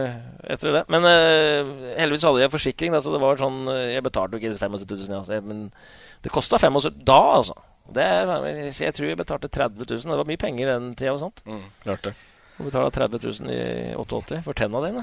etter 0.54 0.78
det. 0.78 0.84
Men 0.94 1.08
uh, 1.08 1.72
heldigvis 1.98 2.26
hadde 2.28 2.44
jeg 2.44 2.54
forsikring, 2.54 2.94
da, 2.94 3.02
så 3.02 3.14
det 3.14 3.22
var 3.22 3.40
sånn 3.40 3.64
Jeg 3.66 4.04
betalte 4.06 4.38
jo 4.38 4.42
ikke 4.42 4.58
75 4.60 5.08
000, 5.10 5.34
ja, 5.34 5.40
men 5.42 5.66
det 6.24 6.32
kosta 6.32 6.60
75 6.62 7.02
da, 7.02 7.18
altså. 7.40 7.58
Det 7.94 8.04
er, 8.04 8.30
jeg 8.72 8.94
tror 8.96 9.10
jeg 9.10 9.18
betalte 9.18 9.50
30 9.52 9.84
000. 9.90 10.06
Det 10.14 10.20
var 10.22 10.30
mye 10.30 10.40
penger 10.40 10.70
den 10.70 10.94
tida. 10.96 11.12
og 11.12 11.20
sånt. 11.20 11.42
Mm, 11.44 11.66
klart 11.82 12.06
det. 12.06 12.14
Å 12.54 12.64
betale 12.64 12.94
30 12.94 13.26
000 13.42 13.52
i 13.52 13.94
88 13.98 14.40
for 14.46 14.56
tenna 14.56 14.80
dine. 14.86 15.02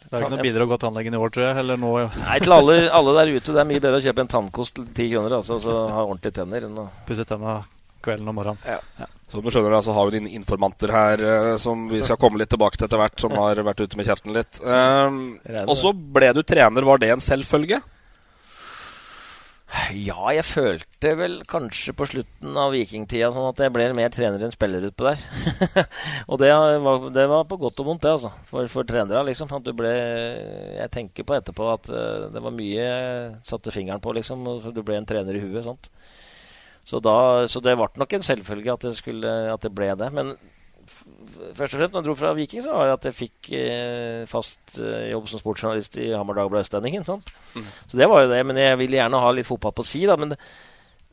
Det 0.00 0.16
er 0.16 0.24
ikke 0.24 0.32
noe 0.32 0.46
bidrag 0.46 0.66
å 0.66 0.72
gå 0.72 0.78
tannlegen 0.82 1.14
i 1.14 1.20
år, 1.20 1.32
tror 1.34 1.44
jeg. 1.46 1.56
Eller 1.62 1.78
nå, 1.78 1.90
ja. 2.00 2.08
Nei, 2.24 2.38
til 2.42 2.54
alle, 2.56 2.78
alle 2.98 3.16
der 3.18 3.34
ute. 3.36 3.52
Det 3.52 3.60
er 3.62 3.68
mye 3.68 3.82
bedre 3.82 4.00
å 4.00 4.04
kjøpe 4.06 4.24
en 4.24 4.32
tannkost 4.32 4.78
til 4.78 4.88
10 4.88 5.12
kroner 5.12 5.36
altså, 5.38 5.58
og 5.58 5.62
så 5.66 5.76
ha 5.92 6.06
ordentlige 6.06 6.38
tenner. 6.40 6.66
enn 6.66 6.80
å... 6.82 6.86
Pusse 7.06 7.26
tenna 7.28 7.60
kvelden 8.04 8.32
og 8.32 8.36
morgenen. 8.38 8.64
Ja. 8.64 9.08
Som 9.30 9.44
du 9.44 9.52
skjønner, 9.52 9.76
så 9.84 9.94
har 9.94 10.08
vi 10.08 10.16
dine 10.16 10.32
informanter 10.34 10.90
her 10.94 11.22
eh, 11.22 11.52
som 11.62 11.84
vi 11.90 12.00
skal 12.02 12.18
komme 12.18 12.40
litt 12.40 12.50
tilbake 12.50 12.80
til 12.80 12.88
etter 12.88 12.98
hvert, 12.98 13.20
som 13.22 13.36
har 13.42 13.60
vært 13.66 13.84
ute 13.84 14.00
med 14.00 14.08
kjeften 14.08 14.34
litt. 14.34 14.58
Um, 14.64 15.38
og 15.66 15.76
så 15.78 15.92
ble 15.94 16.32
du 16.34 16.42
trener. 16.42 16.86
Var 16.88 17.02
det 17.02 17.12
en 17.14 17.22
selvfølge? 17.24 17.78
Ja, 19.70 20.32
jeg 20.34 20.42
følte 20.48 21.12
vel 21.14 21.36
kanskje 21.46 21.92
på 21.94 22.06
slutten 22.10 22.56
av 22.58 22.72
vikingtida 22.74 23.28
sånn 23.30 23.52
at 23.52 23.60
jeg 23.62 23.70
ble 23.74 23.84
mer 23.94 24.10
trener 24.10 24.42
enn 24.42 24.54
spiller 24.54 24.88
utpå 24.88 25.06
der. 25.06 25.22
og 26.30 26.40
det 26.42 26.50
var, 26.50 27.06
det 27.14 27.26
var 27.30 27.44
på 27.46 27.58
godt 27.60 27.82
og 27.82 27.86
vondt, 27.86 28.02
det, 28.02 28.14
altså. 28.16 28.32
For, 28.50 28.66
for 28.72 28.88
trenere, 28.88 29.22
liksom. 29.28 29.52
At 29.54 29.66
du 29.66 29.70
ble 29.78 29.92
Jeg 29.92 30.90
tenker 30.96 31.26
på 31.26 31.36
etterpå 31.38 31.68
at 31.70 31.86
eh, 31.86 32.26
det 32.34 32.42
var 32.42 32.56
mye 32.56 32.80
jeg 32.82 33.30
satte 33.46 33.74
fingeren 33.74 34.02
på, 34.02 34.14
liksom. 34.18 34.42
Og 34.50 34.66
du 34.74 34.82
ble 34.82 34.98
en 34.98 35.06
trener 35.06 35.38
i 35.38 35.44
huet. 35.44 35.62
Sant? 35.68 35.86
Så, 36.82 36.98
da, 37.04 37.46
så 37.46 37.62
det 37.62 37.76
ble 37.78 37.86
nok 38.02 38.16
en 38.16 38.26
selvfølge 38.26 38.74
at 38.74 38.88
det, 38.88 38.96
skulle, 38.98 39.36
at 39.54 39.62
det 39.62 39.70
ble 39.76 39.92
det. 40.00 40.10
Men 40.16 40.34
først 41.56 41.74
og 41.74 41.80
fremst 41.80 41.94
når 41.94 42.00
jeg 42.00 42.06
dro 42.08 42.14
fra 42.18 42.32
Viking, 42.36 42.62
så 42.64 42.74
var 42.76 42.88
det 42.88 42.96
at 42.98 43.06
jeg 43.10 43.16
fikk 43.18 43.52
eh, 43.56 44.24
fast 44.30 44.78
eh, 44.78 45.10
jobb 45.10 45.28
som 45.30 45.42
sportsjournalist 45.42 46.00
i 46.02 46.10
Hamar 46.12 46.38
Dagblad 46.38 46.66
Østlendingen. 46.66 47.06
Mm. 47.06 47.70
Så 47.86 48.00
det 48.00 48.08
var 48.10 48.24
jo 48.24 48.32
det. 48.32 48.40
Men 48.46 48.60
jeg 48.60 48.80
ville 48.80 49.00
gjerne 49.00 49.22
ha 49.22 49.30
litt 49.34 49.48
fotball 49.48 49.74
på 49.76 49.86
si, 49.86 50.02
da. 50.08 50.16
Men 50.20 50.34
det, 50.34 50.38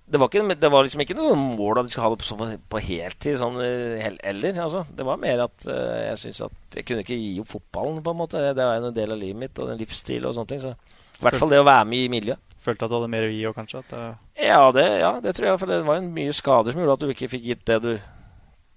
det, 0.07 0.21
var 0.21 0.31
ikke, 0.31 0.57
det 0.63 0.71
var 0.73 0.87
liksom 0.87 1.03
ikke 1.05 1.17
noe 1.19 1.37
mål 1.39 1.81
at 1.81 1.87
de 1.87 1.93
skulle 1.93 2.07
ha 2.07 2.15
det 2.15 2.27
på, 2.27 2.49
på 2.75 2.83
heltid 2.89 3.39
sånn 3.41 3.61
eh, 3.63 4.03
heller. 4.03 4.61
Altså. 4.65 4.83
Det 4.97 5.07
var 5.07 5.23
mer 5.23 5.45
at 5.47 5.69
eh, 5.69 6.03
jeg 6.09 6.21
syntes 6.25 6.43
at 6.49 6.81
jeg 6.81 6.89
kunne 6.89 7.05
ikke 7.05 7.19
gi 7.21 7.33
opp 7.43 7.53
fotballen, 7.55 8.03
på 8.03 8.13
en 8.15 8.21
måte. 8.25 8.43
Det, 8.43 8.53
det 8.59 8.67
var 8.69 8.83
en 8.83 8.99
del 8.99 9.15
av 9.15 9.23
livet 9.23 9.41
mitt, 9.45 9.63
og 9.63 9.73
en 9.73 9.81
livsstil 9.81 10.27
og 10.29 10.37
sånne 10.37 10.53
ting. 10.53 10.63
Så 10.65 10.75
i 11.17 11.25
hvert 11.25 11.39
fall 11.41 11.51
det 11.53 11.63
å 11.63 11.67
være 11.67 11.89
med 11.89 12.05
i 12.05 12.11
miljøet. 12.13 12.43
Følte 12.67 12.83
at 12.85 12.91
du 12.91 12.97
hadde 12.97 13.09
mer 13.13 13.23
å 13.23 13.31
gi 13.31 13.43
òg, 13.47 13.55
kanskje? 13.55 13.81
Eh, 13.95 14.15
Ja 14.47 14.71
det, 14.75 14.85
ja, 15.01 15.11
det 15.23 15.33
tror 15.37 15.51
jeg. 15.51 15.59
For 15.61 15.71
det 15.71 15.79
var 15.87 15.99
jo 15.99 16.09
mye 16.13 16.35
skader 16.35 16.73
som 16.73 16.81
gjorde 16.81 16.97
at 16.97 17.03
du 17.05 17.13
ikke 17.13 17.29
fikk 17.31 17.45
gitt 17.47 17.65
det 17.69 17.77
du, 17.85 17.91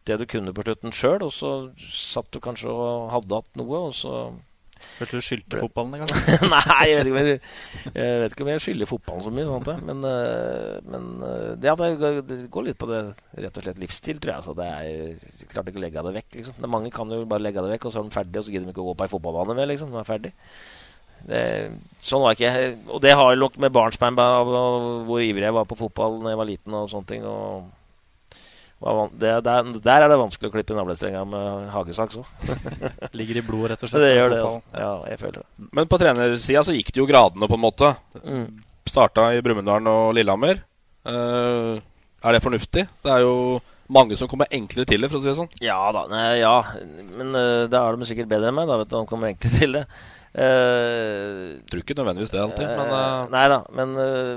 det 0.08 0.20
du 0.20 0.26
kunne 0.30 0.54
på 0.56 0.64
slutten 0.66 0.94
sjøl. 0.96 1.24
Og 1.26 1.32
så 1.34 1.50
satt 1.90 2.30
du 2.32 2.40
kanskje 2.44 2.70
og 2.72 3.10
hadde 3.14 3.40
hatt 3.42 3.60
noe, 3.60 3.82
og 3.90 3.96
så 3.96 4.14
Følte 4.96 5.18
du 5.18 5.24
skyldte 5.24 5.58
fotballen, 5.60 6.00
kanskje? 6.00 6.36
Nei, 6.48 6.84
jeg 6.88 6.96
vet, 6.96 7.08
ikke 7.10 7.20
jeg, 7.26 7.40
jeg 8.00 8.20
vet 8.22 8.32
ikke 8.32 8.44
om 8.46 8.48
jeg 8.48 8.62
skylder 8.64 8.88
fotballen 8.88 9.24
så 9.26 9.32
mye. 9.36 9.44
Sånt, 9.44 9.68
men, 9.84 9.98
eh, 10.08 10.78
men 10.88 11.10
ja, 11.66 11.74
det, 11.76 11.88
går- 12.48 12.64
litt 12.64 12.78
på 12.80 12.88
det 12.88 13.00
rett 13.44 13.60
og 13.60 13.66
slett 13.66 13.82
livsstil, 13.82 14.22
tror 14.24 14.38
jeg. 14.38 14.46
Så 14.46 14.54
det 14.56 14.68
er 14.72 15.50
klart 15.52 15.68
ikke 15.68 15.82
å 15.82 15.84
legge 15.84 16.04
det 16.06 16.14
vekk. 16.16 16.30
Liksom. 16.38 16.56
Det, 16.64 16.70
mange 16.72 16.92
kan 16.96 17.12
jo 17.12 17.26
bare 17.28 17.44
legge 17.44 17.60
det 17.60 17.74
vekk, 17.74 17.84
og 17.90 17.92
så 17.92 18.00
er 18.00 18.08
de 18.08 18.16
ferdig, 18.16 18.40
og 18.40 18.46
så 18.48 18.54
gidder 18.54 18.70
de 18.70 18.72
ikke 18.72 18.84
å 18.86 18.88
gå 18.88 18.94
på 19.02 19.04
ei 19.04 19.12
fotballbane 19.12 19.58
mer. 19.60 19.68
Liksom. 19.68 19.92
Er 20.00 20.08
ferdig. 20.08 20.32
Det, 21.28 21.42
sånn 22.08 22.24
var 22.24 22.38
ikke 22.38 22.48
jeg. 22.48 22.78
Og 22.88 23.02
det 23.04 23.12
har 23.20 23.36
nok 23.36 23.60
med 23.60 23.76
barnsbein 23.76 24.16
hvor 24.16 25.20
ivrig 25.20 25.44
jeg 25.44 25.58
var 25.60 25.68
på 25.68 25.76
fotball 25.76 26.22
da 26.24 26.32
jeg 26.32 26.40
var 26.40 26.48
liten. 26.48 26.78
og 26.80 26.88
sånne 26.88 27.12
ting. 27.12 27.28
Og 27.28 27.68
det, 28.80 29.32
der, 29.44 29.66
der, 29.76 30.02
er 30.02 30.08
det 30.08 30.16
vanskelig 30.16 30.48
å 30.48 30.54
klippe 30.54 30.76
navlestrenga 30.76 31.24
med 31.28 31.66
hagesaks 31.74 32.20
òg. 32.22 32.54
Ligger 33.18 33.40
i 33.40 33.42
blodet, 33.44 33.74
rett 33.74 33.84
og 33.84 33.90
slett. 33.90 34.06
Det 34.06 34.14
gjør 34.14 34.32
det. 34.32 34.38
Også. 34.46 34.62
Ja, 34.80 34.92
jeg 35.12 35.20
føler 35.20 35.42
det. 35.42 35.68
Men 35.76 35.90
på 35.90 35.98
trenersida 36.00 36.62
så 36.64 36.76
gikk 36.76 36.94
det 36.94 37.02
jo 37.02 37.08
gradene, 37.10 37.48
på 37.50 37.58
en 37.58 37.64
måte. 37.66 37.92
Mm. 38.24 38.46
Starta 38.88 39.26
i 39.36 39.42
Brumunddal 39.44 39.90
og 39.92 40.14
Lillehammer. 40.16 40.62
Uh, 41.04 41.76
er 42.24 42.36
det 42.36 42.40
fornuftig? 42.44 42.86
Det 43.04 43.12
er 43.12 43.26
jo 43.26 43.34
mange 43.92 44.16
som 44.16 44.30
kommer 44.30 44.48
enklere 44.54 44.88
til 44.88 45.04
det, 45.04 45.10
for 45.12 45.20
å 45.20 45.22
si 45.22 45.28
det 45.28 45.36
sånn. 45.42 45.52
Ja 45.60 45.78
da, 45.92 46.06
nei, 46.08 46.24
ja. 46.40 46.56
Men 47.18 47.36
uh, 47.36 47.68
det 47.68 47.76
er 47.76 48.00
de 48.00 48.08
sikkert 48.08 48.32
bedre 48.32 48.48
enn 48.48 48.56
meg, 48.56 48.70
da, 48.70 48.80
vet 48.80 48.88
du. 48.88 48.96
De 48.96 49.10
kommer 49.12 49.34
enklere 49.34 49.60
til 49.60 49.76
det. 49.76 49.84
Uh, 50.30 51.58
Tror 51.66 51.80
ikke 51.82 51.96
nødvendigvis 51.98 52.30
det 52.30 52.38
alltid, 52.38 52.68
uh, 52.70 52.76
men 52.78 52.92
uh, 52.94 53.30
Nei 53.32 53.46
da, 53.50 53.56
men 53.74 53.96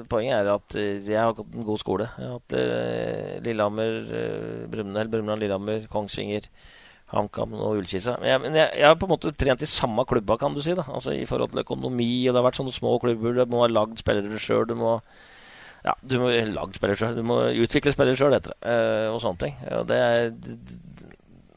poenget 0.09 0.39
er 0.39 0.47
at 0.55 0.77
jeg 0.79 1.19
har 1.19 1.29
hatt 1.29 1.43
en 1.43 1.67
god 1.67 1.81
skole. 1.81 2.07
Jeg 2.17 2.31
har 2.31 2.39
hatt 2.39 3.43
Lillehammer, 3.45 3.99
Brumunddal, 4.73 5.11
Brumunddal, 5.11 5.43
Lillehammer, 5.43 5.85
Kongsvinger, 5.93 6.49
HamKam 7.13 7.53
og 7.59 7.77
Ullkisa. 7.77 8.17
Men, 8.23 8.31
jeg, 8.31 8.41
men 8.47 8.57
jeg, 8.57 8.71
jeg, 8.79 8.87
har 8.89 8.97
på 8.97 9.05
en 9.05 9.13
måte 9.13 9.35
trent 9.37 9.61
i 9.61 9.69
samme 9.69 10.05
klubba, 10.09 10.39
kan 10.41 10.57
du 10.57 10.63
si. 10.65 10.73
da 10.73 10.87
Altså 10.89 11.13
I 11.13 11.27
forhold 11.29 11.53
til 11.53 11.61
økonomi, 11.61 12.09
og 12.25 12.33
det 12.33 12.41
har 12.41 12.49
vært 12.49 12.61
sånne 12.63 12.73
små 12.73 12.97
klubber. 13.03 13.37
Du 13.37 13.53
må 13.53 13.61
ha 13.61 13.69
lagd 13.69 14.01
spillere 14.01 14.41
sjøl. 14.41 14.65
Du 14.71 14.73
må 14.79 14.97
ja, 15.83 15.93
du 16.01 16.15
må 16.17 16.31
lagd 16.31 16.79
spillere 16.79 16.97
sjøl. 16.97 17.19
Du 17.19 17.27
må 17.27 17.37
utvikle 17.53 17.93
spillere 17.93 18.17
sjøl, 18.17 18.33
heter 18.33 18.55
det. 18.55 18.77
og 19.13 19.21
sånne 19.21 19.45
ting. 19.45 19.61
Og 19.77 19.85
det 19.91 20.01
er 20.01 20.31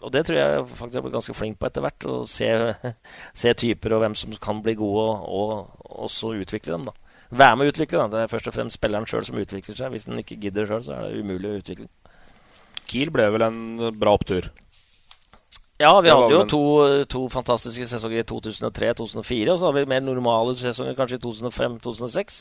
og 0.06 0.12
det 0.14 0.22
tror 0.26 0.38
jeg 0.38 0.66
faktisk 0.70 0.98
jeg 1.00 1.04
ble 1.04 1.14
ganske 1.16 1.34
flink 1.34 1.58
på 1.58 1.66
etter 1.66 1.82
hvert. 1.82 2.06
Å 2.06 2.20
se, 2.30 2.50
se, 3.42 3.54
typer 3.58 3.96
og 3.96 4.04
hvem 4.04 4.14
som 4.18 4.36
kan 4.42 4.62
bli 4.62 4.76
gode, 4.78 5.08
og, 5.26 5.56
og 5.82 6.04
også 6.06 6.36
utvikle 6.38 6.76
dem. 6.76 6.86
da. 6.90 6.94
Være 7.42 7.56
med 7.58 7.66
å 7.66 7.72
utvikle 7.74 7.98
dem. 7.98 8.12
Det 8.12 8.20
er 8.22 8.30
først 8.30 8.52
og 8.52 8.54
fremst 8.54 8.78
spilleren 8.78 9.08
sjøl 9.10 9.26
som 9.26 9.40
utvikler 9.42 9.78
seg. 9.78 9.90
Hvis 9.90 10.06
den 10.06 10.22
ikke 10.22 10.38
gidder 10.44 10.70
sjøl, 10.70 10.84
så 10.86 10.94
er 10.94 11.08
det 11.08 11.24
umulig 11.24 11.50
å 11.50 11.58
utvikle. 11.58 11.90
Kiel 12.86 13.10
ble 13.10 13.26
vel 13.34 13.48
en 13.48 13.58
bra 13.98 14.14
opptur? 14.14 14.46
Ja, 15.76 15.90
vi 16.00 16.08
hadde 16.08 16.32
jo 16.32 16.44
to, 16.48 16.60
to, 17.10 17.26
fantastiske 17.28 17.84
sesonger 17.90 18.22
i 18.22 18.28
2003-2004. 18.30 19.50
Og 19.52 19.58
så 19.58 19.66
hadde 19.66 19.82
vi 19.82 19.90
mer 19.90 20.04
normale 20.06 20.54
sesonger 20.56 20.96
kanskje 20.96 21.18
i 21.18 21.24
2005-2006. 21.26 22.38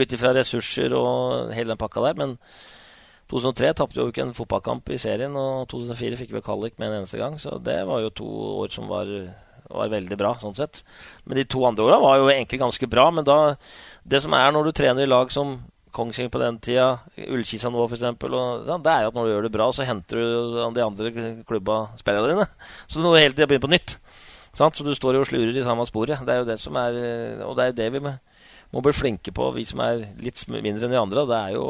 Ut 0.00 0.16
ifra 0.16 0.32
ressurser 0.34 0.96
og 0.98 1.52
hele 1.54 1.74
den 1.74 1.78
pakka 1.78 2.02
der. 2.08 2.18
Men 2.18 2.38
2003 3.32 3.72
tapte 3.78 3.96
vi 3.96 4.04
jo 4.04 4.12
ikke 4.12 4.26
en 4.26 4.36
fotballkamp 4.36 4.90
i 4.92 5.00
serien, 5.00 5.32
og 5.38 5.64
2004 5.72 6.18
fikk 6.20 6.34
vi 6.36 6.44
kvalik 6.44 6.76
med 6.76 6.90
en 6.90 7.00
eneste 7.00 7.20
gang. 7.20 7.38
Så 7.40 7.56
det 7.64 7.78
var 7.88 8.02
jo 8.04 8.12
to 8.12 8.28
år 8.60 8.72
som 8.74 8.90
var, 8.90 9.08
var 9.72 9.92
veldig 9.92 10.18
bra, 10.20 10.34
sånn 10.42 10.56
sett. 10.58 10.82
Men 11.24 11.40
de 11.40 11.46
to 11.48 11.62
andre 11.68 11.86
åra 11.86 12.00
var 12.02 12.18
jo 12.20 12.32
egentlig 12.32 12.60
ganske 12.60 12.88
bra. 12.92 13.08
Men 13.14 13.26
da, 13.28 13.38
det 14.04 14.20
som 14.24 14.36
er 14.36 14.52
når 14.52 14.68
du 14.68 14.74
trener 14.76 15.06
i 15.06 15.10
lag 15.10 15.32
som 15.32 15.60
Kongsvinger 15.92 16.32
på 16.32 16.40
den 16.40 16.56
tida, 16.64 16.86
Ullkisa 17.28 17.68
nå 17.68 17.82
f.eks., 17.84 18.00
det 18.00 18.92
er 18.92 19.02
jo 19.04 19.10
at 19.10 19.16
når 19.16 19.26
du 19.26 19.30
gjør 19.34 19.44
det 19.44 19.52
bra, 19.52 19.66
så 19.76 19.84
henter 19.84 20.20
du 20.20 20.54
de 20.72 20.84
andre 20.84 21.12
klubba 21.44 21.82
spillerne 22.00 22.32
dine. 22.32 22.46
Så 22.86 23.00
du 23.00 23.04
må 23.04 23.12
hele 23.18 23.36
tida 23.36 23.48
begynne 23.48 23.66
på 23.66 23.72
nytt. 23.74 23.96
Sant? 24.56 24.76
Så 24.76 24.84
du 24.84 24.94
står 24.96 25.18
jo 25.18 25.24
og 25.24 25.28
slurer 25.28 25.56
i 25.56 25.64
samme 25.64 25.84
sporet. 25.88 26.20
Det 26.24 26.32
er 26.32 26.40
jo 26.40 26.48
det 26.48 26.58
som 26.60 26.76
er 26.80 26.96
Og 27.44 27.56
det 27.56 27.64
er 27.64 27.72
jo 27.72 27.78
det 27.80 27.88
vi 27.92 28.00
må 28.72 28.80
bli 28.80 28.92
flinke 28.96 29.32
på, 29.36 29.50
vi 29.52 29.66
som 29.68 29.80
er 29.84 30.06
litt 30.20 30.40
mindre 30.48 30.88
enn 30.88 30.94
de 30.94 31.00
andre. 31.00 31.26
Det 31.28 31.38
er 31.38 31.56
jo 31.58 31.66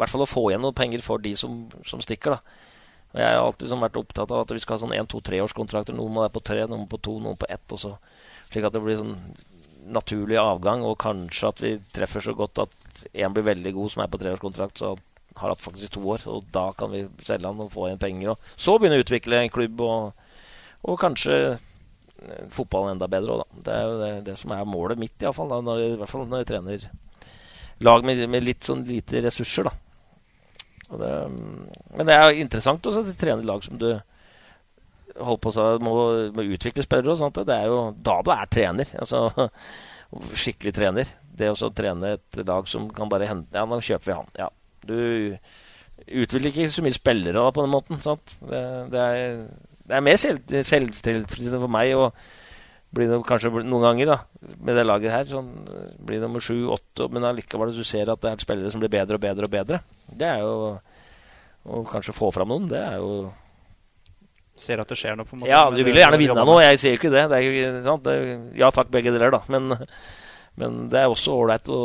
i 0.00 0.02
hvert 0.02 0.12
fall 0.14 0.24
å 0.24 0.30
få 0.30 0.46
igjen 0.48 0.62
noen 0.64 0.76
penger 0.76 1.02
for 1.04 1.20
de 1.20 1.34
som, 1.36 1.66
som 1.84 2.00
stikker. 2.00 2.38
da. 2.38 2.68
Og 3.10 3.20
Jeg 3.20 3.36
har 3.36 3.44
alltid 3.44 3.66
liksom 3.66 3.84
vært 3.84 3.98
opptatt 4.00 4.32
av 4.32 4.44
at 4.44 4.54
vi 4.54 4.62
skal 4.62 4.78
ha 4.78 4.80
sånn 4.84 4.94
én, 4.96 5.08
to, 5.10 5.20
treårskontrakter. 5.26 5.96
Noen 5.96 6.14
må 6.14 6.24
være 6.24 6.32
på 6.38 6.44
tre, 6.46 6.62
noen 6.70 6.86
på 6.88 7.00
to, 7.04 7.18
noen 7.20 7.36
på 7.36 7.48
ett. 7.52 7.66
Og 7.74 7.82
så, 7.82 7.90
slik 8.48 8.64
at 8.64 8.76
det 8.76 8.82
blir 8.84 8.96
sånn 8.96 9.18
naturlig 9.90 10.38
avgang, 10.40 10.84
og 10.86 10.96
kanskje 11.02 11.50
at 11.50 11.62
vi 11.64 11.74
treffer 11.92 12.24
så 12.24 12.32
godt 12.38 12.62
at 12.64 13.04
én 13.12 13.34
blir 13.34 13.48
veldig 13.48 13.74
god 13.76 13.92
som 13.92 14.04
er 14.04 14.12
på 14.12 14.20
treårskontrakt, 14.22 14.80
så 14.80 14.94
har 15.40 15.52
hatt 15.52 15.64
faktisk 15.64 15.96
to 15.96 16.04
år. 16.14 16.24
Og 16.30 16.48
da 16.54 16.70
kan 16.76 16.94
vi 16.94 17.04
selge 17.26 17.50
han 17.50 17.60
og 17.60 17.74
få 17.74 17.90
igjen 17.90 18.00
penger. 18.00 18.32
Og 18.32 18.56
så 18.56 18.78
begynne 18.78 19.00
å 19.00 19.04
utvikle 19.04 19.42
en 19.42 19.52
klubb, 19.52 19.84
og, 19.84 20.32
og 20.86 21.02
kanskje 21.02 21.36
eh, 21.50 22.48
fotballen 22.54 22.94
enda 22.94 23.10
bedre 23.10 23.36
òg, 23.36 23.44
da. 23.44 23.62
Det 23.66 23.76
er 23.76 23.84
jo 23.84 24.00
det, 24.00 24.10
det, 24.30 24.38
som 24.38 24.56
er 24.56 24.66
målet 24.68 25.02
mitt, 25.02 25.18
iallfall. 25.20 25.52
I 25.74 25.92
hvert 26.00 26.14
fall 26.14 26.28
når 26.30 26.44
jeg 26.44 26.52
trener 26.54 26.90
lag 27.80 28.04
med, 28.04 28.22
med 28.30 28.44
litt 28.44 28.66
sånn 28.70 28.86
lite 28.86 29.24
ressurser, 29.26 29.66
da. 29.66 29.89
Det, 30.90 31.10
men 31.96 32.08
det 32.08 32.16
er 32.16 32.40
interessant 32.40 32.86
også 32.86 33.04
å 33.04 33.14
trene 33.18 33.46
lag 33.46 33.62
som 33.62 33.78
du 33.78 33.92
holder 35.20 35.42
på 35.42 35.52
å 35.52 35.68
må, 35.82 35.94
må 36.34 36.44
utvikle 36.54 36.84
spillere. 36.84 37.12
og 37.12 37.20
sånt. 37.20 37.40
Det 37.46 37.56
er 37.56 37.70
jo 37.70 37.80
da 37.94 38.20
du 38.24 38.32
er 38.34 38.50
trener. 38.50 38.92
altså 38.98 39.48
Skikkelig 40.42 40.74
trener. 40.74 41.10
Det 41.40 41.50
å 41.52 41.72
trene 41.74 42.16
et 42.16 42.40
lag 42.46 42.68
som 42.68 42.88
kan 42.94 43.10
bare 43.10 43.28
hente 43.30 43.56
Ja, 43.56 43.66
nå 43.68 43.80
kjøper 43.84 44.10
vi 44.10 44.18
han. 44.18 44.30
Ja, 44.38 44.48
du 44.86 44.98
utvikler 46.10 46.50
ikke 46.50 46.70
så 46.72 46.84
mye 46.84 46.96
spillere 46.96 47.38
da, 47.38 47.50
på 47.54 47.64
den 47.64 47.74
måten. 47.74 48.00
Det, 48.02 48.62
det, 48.92 49.00
er, 49.00 49.42
det 49.86 49.96
er, 49.96 50.04
mer 50.04 50.20
selvtilfredsstillende 50.20 51.62
for 51.62 51.72
meg 51.72 51.94
å 51.96 52.10
bli 52.94 53.06
det 53.06 53.20
kanskje 53.26 53.52
noen 53.62 53.84
ganger 53.84 54.08
da, 54.10 54.16
med 54.58 54.78
det 54.78 54.86
laget 54.86 55.14
her. 55.14 55.28
Sånn, 55.30 55.50
blir 56.06 56.22
nummer 56.22 56.42
sju-åtte, 56.42 57.06
men 57.14 57.26
allikevel 57.28 57.74
du 57.74 57.84
ser 57.86 58.10
at 58.10 58.22
det 58.22 58.32
er 58.32 58.42
spillere 58.42 58.72
som 58.72 58.82
blir 58.82 58.92
bedre 58.92 59.18
og 59.18 59.22
bedre 59.22 59.46
og 59.46 59.54
bedre. 59.54 59.82
Det 60.10 60.26
er 60.26 60.42
jo 60.46 60.56
Å 61.60 61.82
kanskje 61.84 62.14
få 62.16 62.30
fram 62.32 62.48
noen, 62.48 62.70
det 62.70 62.78
er 62.80 62.94
jo 63.02 63.30
Ser 64.60 64.80
at 64.82 64.88
det 64.88 64.96
skjer 64.98 65.16
noe, 65.16 65.24
på 65.28 65.36
en 65.36 65.42
måte. 65.42 65.50
Ja, 65.52 65.70
du 65.72 65.78
vil 65.80 65.96
jo 65.96 66.02
gjerne 66.02 66.18
vinne 66.20 66.44
noe. 66.44 66.60
Jeg 66.66 66.80
sier 66.82 66.96
ikke 66.98 67.12
det. 67.12 67.22
det, 67.32 67.38
er, 67.40 67.78
sant? 67.86 68.04
det 68.04 68.12
er, 68.12 68.42
ja 68.60 68.68
takk, 68.74 68.90
begge 68.92 69.12
deler, 69.14 69.32
da. 69.32 69.40
Men, 69.48 69.72
men 70.60 70.82
det 70.92 71.00
er 71.00 71.08
også 71.08 71.32
ålreit 71.32 71.70
å, 71.72 71.78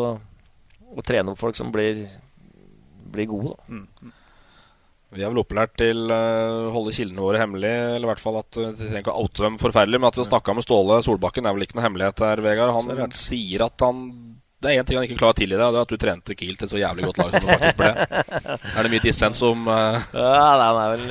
å, 0.91 1.05
trene 1.05 1.31
opp 1.31 1.39
folk 1.39 1.55
som 1.55 1.71
blir, 1.71 2.01
blir 3.13 3.29
gode, 3.31 3.53
da. 3.53 3.77
Mm. 3.77 4.11
Vi 5.15 5.23
er 5.23 5.31
vel 5.31 5.41
opplært 5.41 5.75
til 5.79 6.11
å 6.11 6.15
uh, 6.15 6.71
holde 6.75 6.93
kildene 6.95 7.23
våre 7.23 7.39
hemmelige. 7.39 7.83
Eller 7.95 8.07
i 8.07 8.11
hvert 8.11 8.23
fall 8.23 8.39
at 8.41 8.57
Vi 8.57 8.71
trenger 8.79 9.03
ikke 9.03 9.15
å 9.15 9.25
oute 9.25 9.45
dem 9.45 9.59
forferdelig, 9.61 10.01
men 10.01 10.11
at 10.11 10.19
vi 10.19 10.25
har 10.25 10.31
snakka 10.31 10.57
med 10.57 10.67
Ståle 10.67 11.01
Solbakken, 11.05 11.47
er 11.47 11.55
vel 11.55 11.67
ikke 11.67 11.79
noe 11.79 11.87
hemmelighet 11.87 12.23
der, 12.23 12.43
Vegard. 12.43 12.75
Han 12.75 13.15
sier 13.15 13.69
at 13.69 13.85
han 13.85 14.09
det 14.65 14.71
er 14.71 14.79
én 14.81 14.87
ting 14.87 14.97
han 14.97 15.03
ikke 15.05 15.19
klarer 15.19 15.35
å 15.35 15.37
tilgi 15.37 15.57
deg, 15.59 15.67
og 15.67 15.75
det 15.75 15.79
er 15.79 15.85
at 15.85 15.93
du 15.93 16.01
trente 16.01 16.35
Kiel 16.39 16.55
til 16.57 16.65
et 16.65 16.71
så 16.71 16.79
jævlig 16.79 17.03
godt 17.05 17.19
lag 17.21 17.33
som 17.35 17.43
du 17.43 17.49
faktisk 17.51 17.77
ble. 17.77 17.89
Er 18.71 18.87
det 18.87 18.91
mye 18.93 19.03
dissens 19.03 19.41
om 19.45 19.67
uh... 19.69 20.07
Ja, 20.15 20.55
han 20.55 20.79
er 20.79 20.87
vel 20.95 21.05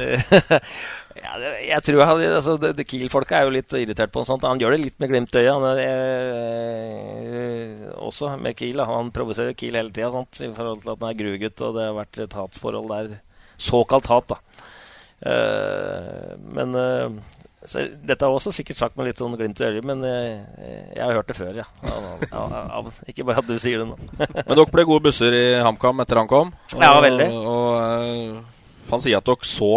ja, 1.20 1.36
det, 1.38 1.50
Jeg 1.68 1.84
tror 1.86 2.02
han, 2.09 2.22
altså, 2.40 2.57
Kiel-folka 2.88 3.36
er 3.38 3.44
jo 3.46 3.55
litt 3.55 3.76
irritert 3.78 4.12
på 4.14 4.24
noe 4.24 4.48
Han 4.48 4.62
gjør 4.62 4.74
det 4.74 4.80
litt 4.82 4.98
med 5.02 5.11
glimt 5.12 5.36
i 5.36 5.44
øyet. 5.44 5.52
Han 5.52 5.66
er 5.70 5.78
eh, 5.84 7.84
også 8.09 8.26
med 8.40 8.52
Kiel. 8.59 8.78
Han 8.88 9.14
provoserer 9.14 9.59
Kiel 9.59 9.78
hele 9.78 9.94
tida 9.94 10.09
i 10.11 10.57
forhold 10.57 10.80
til 10.82 10.92
at 10.96 10.98
han 10.98 11.11
er 11.12 11.20
grugutt, 11.20 11.59
og 11.68 11.78
det 11.78 11.86
har 11.86 12.00
vært 12.00 12.16
et 12.26 12.38
hatsforhold 12.40 12.88
der 12.90 13.07
såkalt 13.61 14.11
hat, 14.11 14.34
da. 14.34 14.40
Uh, 15.24 16.34
men 16.52 16.74
uh, 16.76 17.09
dette 17.64 18.20
er 18.20 18.28
også 18.28 18.52
sikkert 18.52 18.76
sagt 18.76 18.98
med 18.98 19.09
litt 19.09 19.20
sånn 19.20 19.36
glimt 19.38 19.61
i 19.62 19.64
øyet, 19.64 19.86
men 19.88 20.02
jeg, 20.05 20.32
eh, 20.61 20.90
jeg, 20.92 21.00
har 21.00 21.16
hørt 21.16 21.30
det 21.30 21.36
før, 21.38 21.55
ja. 21.57 21.64
Av, 21.88 22.24
av, 22.28 22.57
av, 22.76 22.90
ikke 23.09 23.24
bare 23.24 23.40
at 23.40 23.48
du 23.48 23.55
sier 23.57 23.80
det 23.80 23.86
nå. 23.88 23.96
men 24.18 24.52
dere 24.52 24.66
ble 24.68 24.84
gode 24.84 25.07
busser 25.07 25.32
i 25.32 25.44
HamKam 25.64 26.05
etter 26.05 26.20
han 26.20 26.28
kom? 26.28 26.52
Og, 26.74 26.84
ja, 26.84 26.92
veldig. 27.00 27.30
Og, 27.32 27.48
og 27.55 28.90
han 28.90 29.05
sier 29.07 29.16
at 29.16 29.30
dere 29.30 29.48
så 29.48 29.72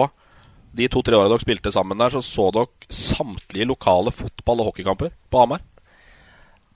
de 0.78 0.90
to-tre 0.92 1.16
åra 1.16 1.32
dere 1.32 1.42
spilte 1.42 1.72
sammen 1.74 2.04
der, 2.04 2.12
så 2.14 2.22
så 2.22 2.50
dere 2.54 2.92
samtlige 2.92 3.70
lokale 3.72 4.12
fotball- 4.14 4.66
og 4.66 4.74
hockeykamper 4.74 5.16
på 5.32 5.46
Hamar? 5.46 5.64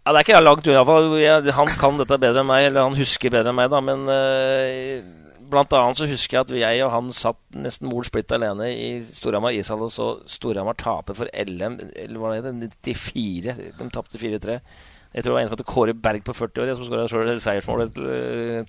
Ja, 0.02 0.14
Det 0.14 0.18
er 0.18 0.24
ikke 0.26 0.38
jeg 0.38 0.47
langt 0.47 0.68
unna. 0.68 1.52
Han 1.60 1.76
kan 1.78 1.99
dette 1.99 2.18
bedre 2.18 2.41
enn 2.41 2.49
meg, 2.49 2.70
eller 2.72 2.88
han 2.88 2.97
husker 2.97 3.30
bedre 3.30 3.52
enn 3.52 3.60
meg, 3.60 3.68
da, 3.70 3.82
men 3.86 4.08
uh, 4.10 5.21
Blant 5.52 5.74
annet 5.76 5.99
så 5.99 6.08
husker 6.08 6.38
jeg 6.38 6.45
at 6.45 6.54
jeg 6.62 6.86
og 6.86 6.93
han 6.93 7.12
satt 7.16 7.60
nesten 7.60 7.89
mol 7.89 8.06
splitt 8.08 8.32
alene 8.32 8.70
i 8.72 8.89
Storhamar 9.04 9.56
ishall 9.58 9.84
og 9.84 9.91
så 9.91 10.08
Storhamar 10.30 10.78
tape 10.80 11.16
for 11.18 11.32
LM 11.36 11.78
eller 11.91 12.22
hva 12.22 12.34
det 12.45 12.72
94. 12.86 13.56
De 13.80 13.89
tapte 13.91 14.22
4-3. 14.22 14.60
Jeg 15.12 15.26
tror 15.26 15.34
det 15.34 15.36
var 15.36 15.41
en 15.41 15.49
som 15.49 15.58
het 15.58 15.68
Kåre 15.68 15.95
Berg 16.08 16.24
på 16.24 16.36
40 16.38 16.64
år 16.64 16.76
som 16.80 16.88
skåra 16.88 17.36
seiersmålet 17.43 17.95
til, 17.97 18.06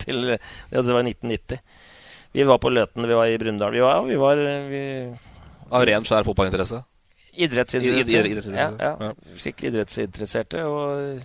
til 0.03 0.33
ja, 0.33 0.83
Det 0.83 0.97
var 0.97 1.07
1990. 1.07 1.61
Vi 2.33 2.47
var 2.49 2.59
på 2.59 2.73
Løten, 2.73 3.07
vi 3.07 3.15
var 3.15 3.31
i 3.31 3.39
Brundal. 3.39 3.77
Vi 3.77 3.85
var, 3.85 4.03
vi 4.09 4.17
var 4.19 4.41
vi, 4.73 4.83
Av 5.71 5.85
ren 5.87 6.09
skjær 6.09 6.27
fotballinteresse? 6.27 6.81
Idrettsinteresserte. 7.33 8.57
Ja, 8.59 8.97
ja. 8.99 9.13
Skikkelig 9.39 9.71
idrettsinteresserte. 9.71 10.65
Og 10.67 11.23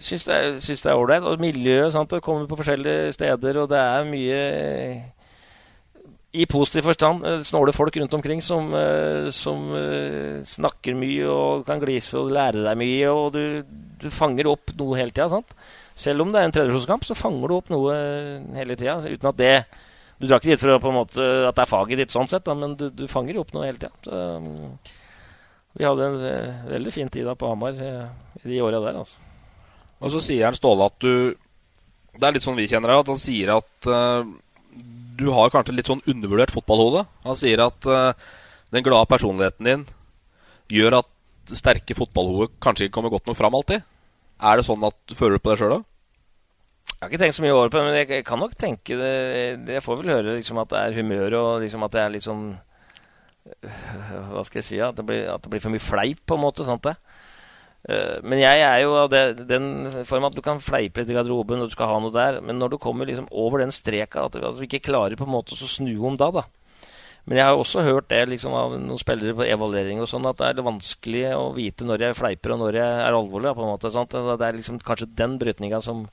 Syns 0.00 0.24
det, 0.24 0.86
er 0.86 0.96
ålreit. 0.96 1.26
Og 1.28 1.40
miljøet 1.42 1.92
sant, 1.92 2.10
det 2.10 2.24
kommer 2.24 2.48
på 2.48 2.56
forskjellige 2.60 3.12
steder, 3.16 3.60
og 3.62 3.68
det 3.72 3.80
er 3.82 4.08
mye 4.08 4.40
i 6.32 6.46
positiv 6.48 6.86
forstand 6.88 7.26
eh, 7.28 7.42
snåle 7.44 7.74
folk 7.76 7.96
rundt 8.00 8.14
omkring 8.16 8.40
som, 8.40 8.70
eh, 8.72 9.28
som 9.36 9.66
uh, 9.68 10.40
snakker 10.48 10.96
mye 10.96 11.26
og 11.28 11.66
kan 11.68 11.80
glise 11.82 12.16
og 12.16 12.32
lære 12.32 12.64
deg 12.64 12.78
mye. 12.80 13.10
Og 13.12 13.34
du, 13.34 13.42
du 14.00 14.08
fanger 14.12 14.48
opp 14.48 14.72
noe 14.78 14.96
hele 14.96 15.12
tida. 15.12 15.42
Selv 15.92 16.24
om 16.24 16.32
det 16.32 16.40
er 16.40 16.48
en 16.48 16.54
tredjeplasskamp, 16.56 17.04
så 17.04 17.16
fanger 17.18 17.52
du 17.52 17.56
opp 17.58 17.68
noe 17.72 17.96
hele 18.56 18.78
tida. 18.80 18.96
Uten 19.04 19.28
at 19.28 19.40
det 19.40 19.56
Du 20.22 20.28
drar 20.28 20.38
ikke 20.38 20.52
dit 20.52 20.62
for 20.62 20.88
en 20.88 20.94
måte, 20.94 21.24
at 21.48 21.56
det 21.56 21.62
er 21.64 21.68
faget 21.68 21.98
ditt, 21.98 22.12
sånn 22.14 22.28
sett, 22.30 22.44
da, 22.46 22.54
men 22.54 22.76
du, 22.78 22.84
du, 22.94 23.08
fanger 23.10 23.40
opp 23.40 23.50
noe 23.56 23.66
hele 23.66 23.80
tida. 23.82 23.90
Um, 24.06 24.78
vi 25.74 25.88
hadde 25.88 26.06
en 26.06 26.18
veldig 26.68 26.92
fin 26.94 27.10
tid 27.10 27.26
da 27.26 27.34
på 27.34 27.50
Hamar 27.50 27.74
i 27.74 28.46
de 28.46 28.62
åra 28.62 28.78
der. 28.84 29.00
altså. 29.02 29.31
Og 30.02 30.12
så 30.12 30.22
sier 30.24 30.48
han 30.48 30.56
Ståle 30.58 30.88
at 30.90 30.98
du 31.02 31.34
Det 32.18 32.26
er 32.26 32.34
litt 32.34 32.44
sånn 32.44 32.58
vi 32.58 32.68
kjenner 32.68 32.92
deg, 32.92 33.02
at 33.04 33.12
han 33.12 33.20
sier 33.20 33.54
at 33.54 33.88
uh, 33.88 34.26
du 35.16 35.28
har 35.32 35.52
kanskje 35.52 35.74
litt 35.76 35.88
sånn 35.88 36.02
undervurdert 36.08 36.52
fotballhode. 36.52 37.04
Han 37.24 37.38
sier 37.38 37.62
at 37.64 37.88
uh, 37.88 38.12
den 38.72 38.84
glade 38.84 39.08
personligheten 39.08 39.68
din 39.68 39.86
gjør 40.72 40.98
at 41.02 41.08
sterke 41.56 41.96
fotballhodet 41.96 42.56
kanskje 42.62 42.88
ikke 42.88 42.96
kommer 42.98 43.12
godt 43.12 43.28
nok 43.28 43.38
fram 43.38 43.56
alltid. 43.56 43.84
Er 44.42 44.58
det 44.58 44.66
sånn 44.66 44.84
at 44.88 44.96
du 45.08 45.16
føler 45.16 45.40
på 45.40 45.52
det 45.52 45.58
sjøl 45.60 45.78
òg? 45.78 45.88
Jeg 46.92 46.98
har 47.00 47.10
ikke 47.12 47.22
tenkt 47.22 47.36
så 47.38 47.44
mye 47.44 47.54
over 47.54 47.70
på 47.70 47.78
det, 47.78 47.84
men 47.86 47.96
jeg 47.98 48.24
kan 48.26 48.40
nok 48.42 48.54
tenke 48.58 48.96
det 48.98 49.12
Jeg 49.70 49.82
får 49.82 50.00
vel 50.00 50.12
høre 50.16 50.36
liksom 50.36 50.58
at 50.62 50.70
det 50.70 50.80
er 50.80 50.96
humør 50.98 51.36
og 51.38 51.50
liksom 51.62 51.84
at 51.86 51.94
det 51.94 52.02
er 52.02 52.12
litt 52.14 52.26
sånn 52.26 52.44
Hva 54.32 54.42
skal 54.46 54.60
jeg 54.60 54.66
si? 54.68 54.80
At 54.82 54.98
det 54.98 55.06
blir, 55.06 55.24
at 55.32 55.42
det 55.42 55.50
blir 55.50 55.62
for 55.62 55.74
mye 55.74 55.82
fleip, 55.82 56.22
på 56.26 56.38
en 56.38 56.44
måte. 56.44 56.66
sant 56.66 56.84
det? 56.86 56.94
Uh, 57.82 58.22
men 58.22 58.38
jeg 58.38 58.62
er 58.62 58.80
jo 58.84 58.92
av 58.94 59.08
det, 59.10 59.22
den 59.50 59.88
form 60.06 60.28
at 60.28 60.36
du 60.36 60.42
kan 60.44 60.62
fleipe 60.62 61.02
litt 61.02 61.10
i 61.10 61.16
garderoben 61.16 61.64
og 61.64 61.70
du 61.70 61.74
skal 61.74 61.90
ha 61.90 61.96
noe 61.98 62.14
der, 62.14 62.38
men 62.38 62.60
når 62.60 62.74
du 62.74 62.80
kommer 62.82 63.08
liksom 63.08 63.26
over 63.34 63.64
den 63.64 63.74
streka, 63.74 64.28
at 64.28 64.38
du 64.38 64.62
ikke 64.62 64.84
klarer 64.86 65.18
på 65.18 65.26
en 65.26 65.34
måte 65.34 65.58
å 65.58 65.70
snu 65.70 65.96
om 66.06 66.18
da, 66.20 66.30
da. 66.34 66.46
Men 67.28 67.38
jeg 67.38 67.46
har 67.46 67.58
også 67.58 67.84
hørt 67.86 68.08
det 68.10 68.22
liksom, 68.32 68.54
av 68.58 68.72
noen 68.74 68.98
spillere 68.98 69.34
på 69.38 69.46
evaluering 69.46 70.00
og 70.02 70.08
sånn, 70.10 70.26
at 70.26 70.40
det 70.40 70.48
er 70.58 70.66
vanskelig 70.66 71.24
å 71.36 71.52
vite 71.54 71.86
når 71.86 72.08
jeg 72.08 72.18
fleiper 72.18 72.54
og 72.54 72.64
når 72.64 72.78
jeg 72.80 73.02
er 73.06 73.18
alvorlig. 73.18 73.52
på 73.54 73.62
en 73.62 73.70
måte, 73.70 73.92
sant? 73.94 74.16
Altså, 74.18 74.34
det 74.40 74.48
er 74.48 74.58
liksom 74.58 74.80
kanskje 74.82 75.10
den 75.20 75.36
brytninga 75.38 75.78
som 75.86 76.08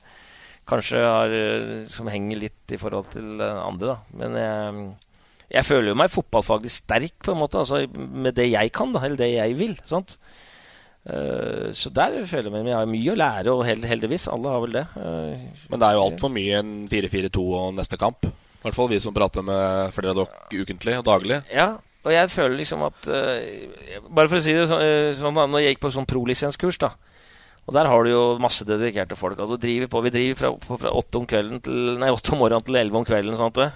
kanskje 0.70 1.02
har, 1.02 1.34
eh, 1.34 1.86
som 1.90 2.10
henger 2.10 2.38
litt 2.44 2.74
i 2.74 2.78
forhold 2.78 3.10
til 3.16 3.42
eh, 3.42 3.62
andre. 3.64 3.96
da. 3.96 4.20
Men 4.22 4.38
jeg, 4.38 4.84
jeg 5.56 5.66
føler 5.66 5.90
jo 5.90 5.98
meg 5.98 6.14
fotballfaglig 6.14 6.70
sterk 6.70 7.18
på 7.26 7.34
en 7.34 7.42
måte, 7.42 7.58
altså 7.58 7.82
med 7.90 8.38
det 8.38 8.46
jeg 8.52 8.70
kan, 8.76 8.94
da, 8.94 9.02
eller 9.02 9.18
det 9.18 9.32
jeg 9.32 9.58
vil. 9.58 9.74
sant? 9.82 10.14
Uh, 11.00 11.72
så 11.72 11.88
der 11.96 12.18
føler 12.28 12.50
jeg 12.50 12.52
meg 12.52 12.66
Vi 12.66 12.72
har 12.76 12.88
mye 12.90 13.12
å 13.14 13.16
lære, 13.16 13.52
og 13.54 13.64
held, 13.64 13.86
heldigvis. 13.88 14.28
Alle 14.28 14.52
har 14.52 14.64
vel 14.64 14.74
det. 14.76 14.86
Uh, 14.96 15.68
Men 15.72 15.80
det 15.80 15.88
er 15.88 15.96
jo 15.96 16.06
altfor 16.06 16.32
mye 16.34 16.58
en 16.60 16.72
4-4-2 16.92 17.44
og 17.60 17.70
neste 17.78 17.98
kamp. 18.00 18.28
I 18.28 18.66
hvert 18.66 18.76
fall 18.76 18.90
vi 18.90 19.00
som 19.00 19.16
prater 19.16 19.44
med 19.46 19.94
flere 19.96 20.12
av 20.12 20.20
dere 20.20 20.64
ukentlig 20.64 20.98
og 20.98 21.06
daglig. 21.08 21.40
Ja, 21.48 21.70
og 22.04 22.12
jeg 22.12 22.32
føler 22.32 22.58
liksom 22.60 22.84
at 22.84 23.08
uh, 23.08 24.04
Bare 24.08 24.28
for 24.28 24.40
å 24.40 24.44
si 24.44 24.56
det 24.56 24.66
sånn, 24.68 24.84
sånn 25.16 25.36
da, 25.36 25.46
Når 25.48 25.64
jeg 25.64 25.74
gikk 25.74 25.82
på 25.84 25.94
sånn 25.96 26.08
prolisenskurs, 26.08 26.80
da 26.80 26.94
og 27.68 27.74
der 27.76 27.86
har 27.86 28.02
du 28.02 28.08
jo 28.10 28.22
masse 28.42 28.64
dedikerte 28.66 29.14
folk. 29.14 29.38
Altså, 29.38 29.54
driver 29.60 29.86
på, 29.92 30.00
vi 30.02 30.10
driver 30.10 30.38
fra, 30.40 30.78
fra 30.80 30.90
8 30.96 31.18
om, 31.20 31.26
kvelden 31.28 31.60
til, 31.62 31.76
nei, 32.00 32.08
8 32.10 32.32
om 32.34 32.40
morgenen 32.42 32.64
til 32.66 32.78
11 32.80 32.98
om 32.98 33.04
kvelden. 33.06 33.36
Sånn 33.38 33.52
det. 33.54 33.68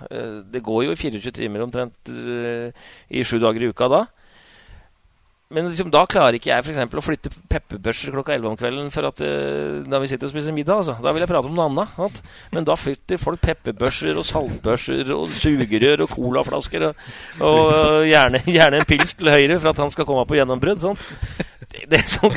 det 0.51 0.63
går 0.67 0.81
jo 0.87 0.97
i 0.97 0.99
24 0.99 1.35
timer 1.37 1.63
omtrent 1.63 2.11
i 2.11 3.23
sju 3.23 3.37
dager 3.45 3.63
i 3.63 3.69
uka 3.71 3.91
da. 3.93 4.01
Men 5.55 5.69
liksom, 5.71 5.91
da 5.95 6.03
klarer 6.11 6.39
ikke 6.39 6.51
jeg 6.51 6.65
for 6.67 7.01
å 7.01 7.05
flytte 7.05 7.31
pepperbørser 7.53 8.15
klokka 8.15 8.35
11 8.35 8.51
om 8.51 8.59
kvelden 8.59 8.91
for 8.95 9.09
at, 9.09 9.23
uh, 9.23 9.85
da 9.87 10.01
vi 10.03 10.11
sitter 10.11 10.29
og 10.29 10.35
spiser 10.35 10.57
middag. 10.57 10.83
Altså. 10.83 10.97
Da 11.05 11.15
vil 11.15 11.23
jeg 11.25 11.31
prate 11.31 11.51
om 11.51 11.55
noe 11.55 11.69
annet. 11.71 11.95
Sant? 11.95 12.21
Men 12.55 12.67
da 12.67 12.77
flytter 12.79 13.21
folk 13.23 13.43
pepperbørser 13.45 14.19
og 14.19 14.27
saltbørser 14.29 15.15
og 15.15 15.33
sugerør 15.39 16.05
og 16.07 16.15
colaflasker. 16.17 16.89
Og, 16.91 17.03
og 17.47 17.73
uh, 17.73 18.03
gjerne, 18.09 18.43
gjerne, 18.57 18.83
en 18.83 18.89
pils 18.89 19.15
til 19.19 19.31
høyre 19.31 19.59
for 19.61 19.73
at 19.73 19.83
han 19.85 19.95
skal 19.95 20.09
komme 20.09 20.27
på 20.29 20.41
gjennombrudd. 20.41 20.85
Det, 21.75 21.89
det, 21.91 22.01
sånn, 22.07 22.35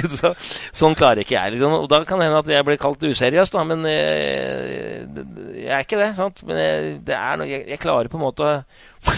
sånn, 0.73 0.95
klarer 0.97 1.21
ikke 1.21 1.35
jeg. 1.35 1.55
Liksom. 1.55 1.73
Og 1.83 1.87
da 1.91 1.99
kan 2.07 2.21
det 2.21 2.29
hende 2.29 2.41
at 2.41 2.47
jeg 2.49 2.65
blir 2.65 2.79
kalt 2.81 3.03
useriøs, 3.05 3.51
da. 3.53 3.63
Men 3.67 3.85
jeg, 3.85 4.67
eh, 4.73 5.23
jeg 5.61 5.73
er 5.75 5.85
ikke 5.85 5.99
det. 6.01 6.11
Sant? 6.17 6.41
Men 6.47 6.61
jeg, 6.61 6.93
det 7.05 7.17
er 7.17 7.41
noe, 7.41 7.49
jeg, 7.51 7.65
jeg 7.73 7.81
klarer 7.83 8.09
på 8.11 8.17
en 8.17 8.25
måte 8.27 8.47
å 8.47 9.17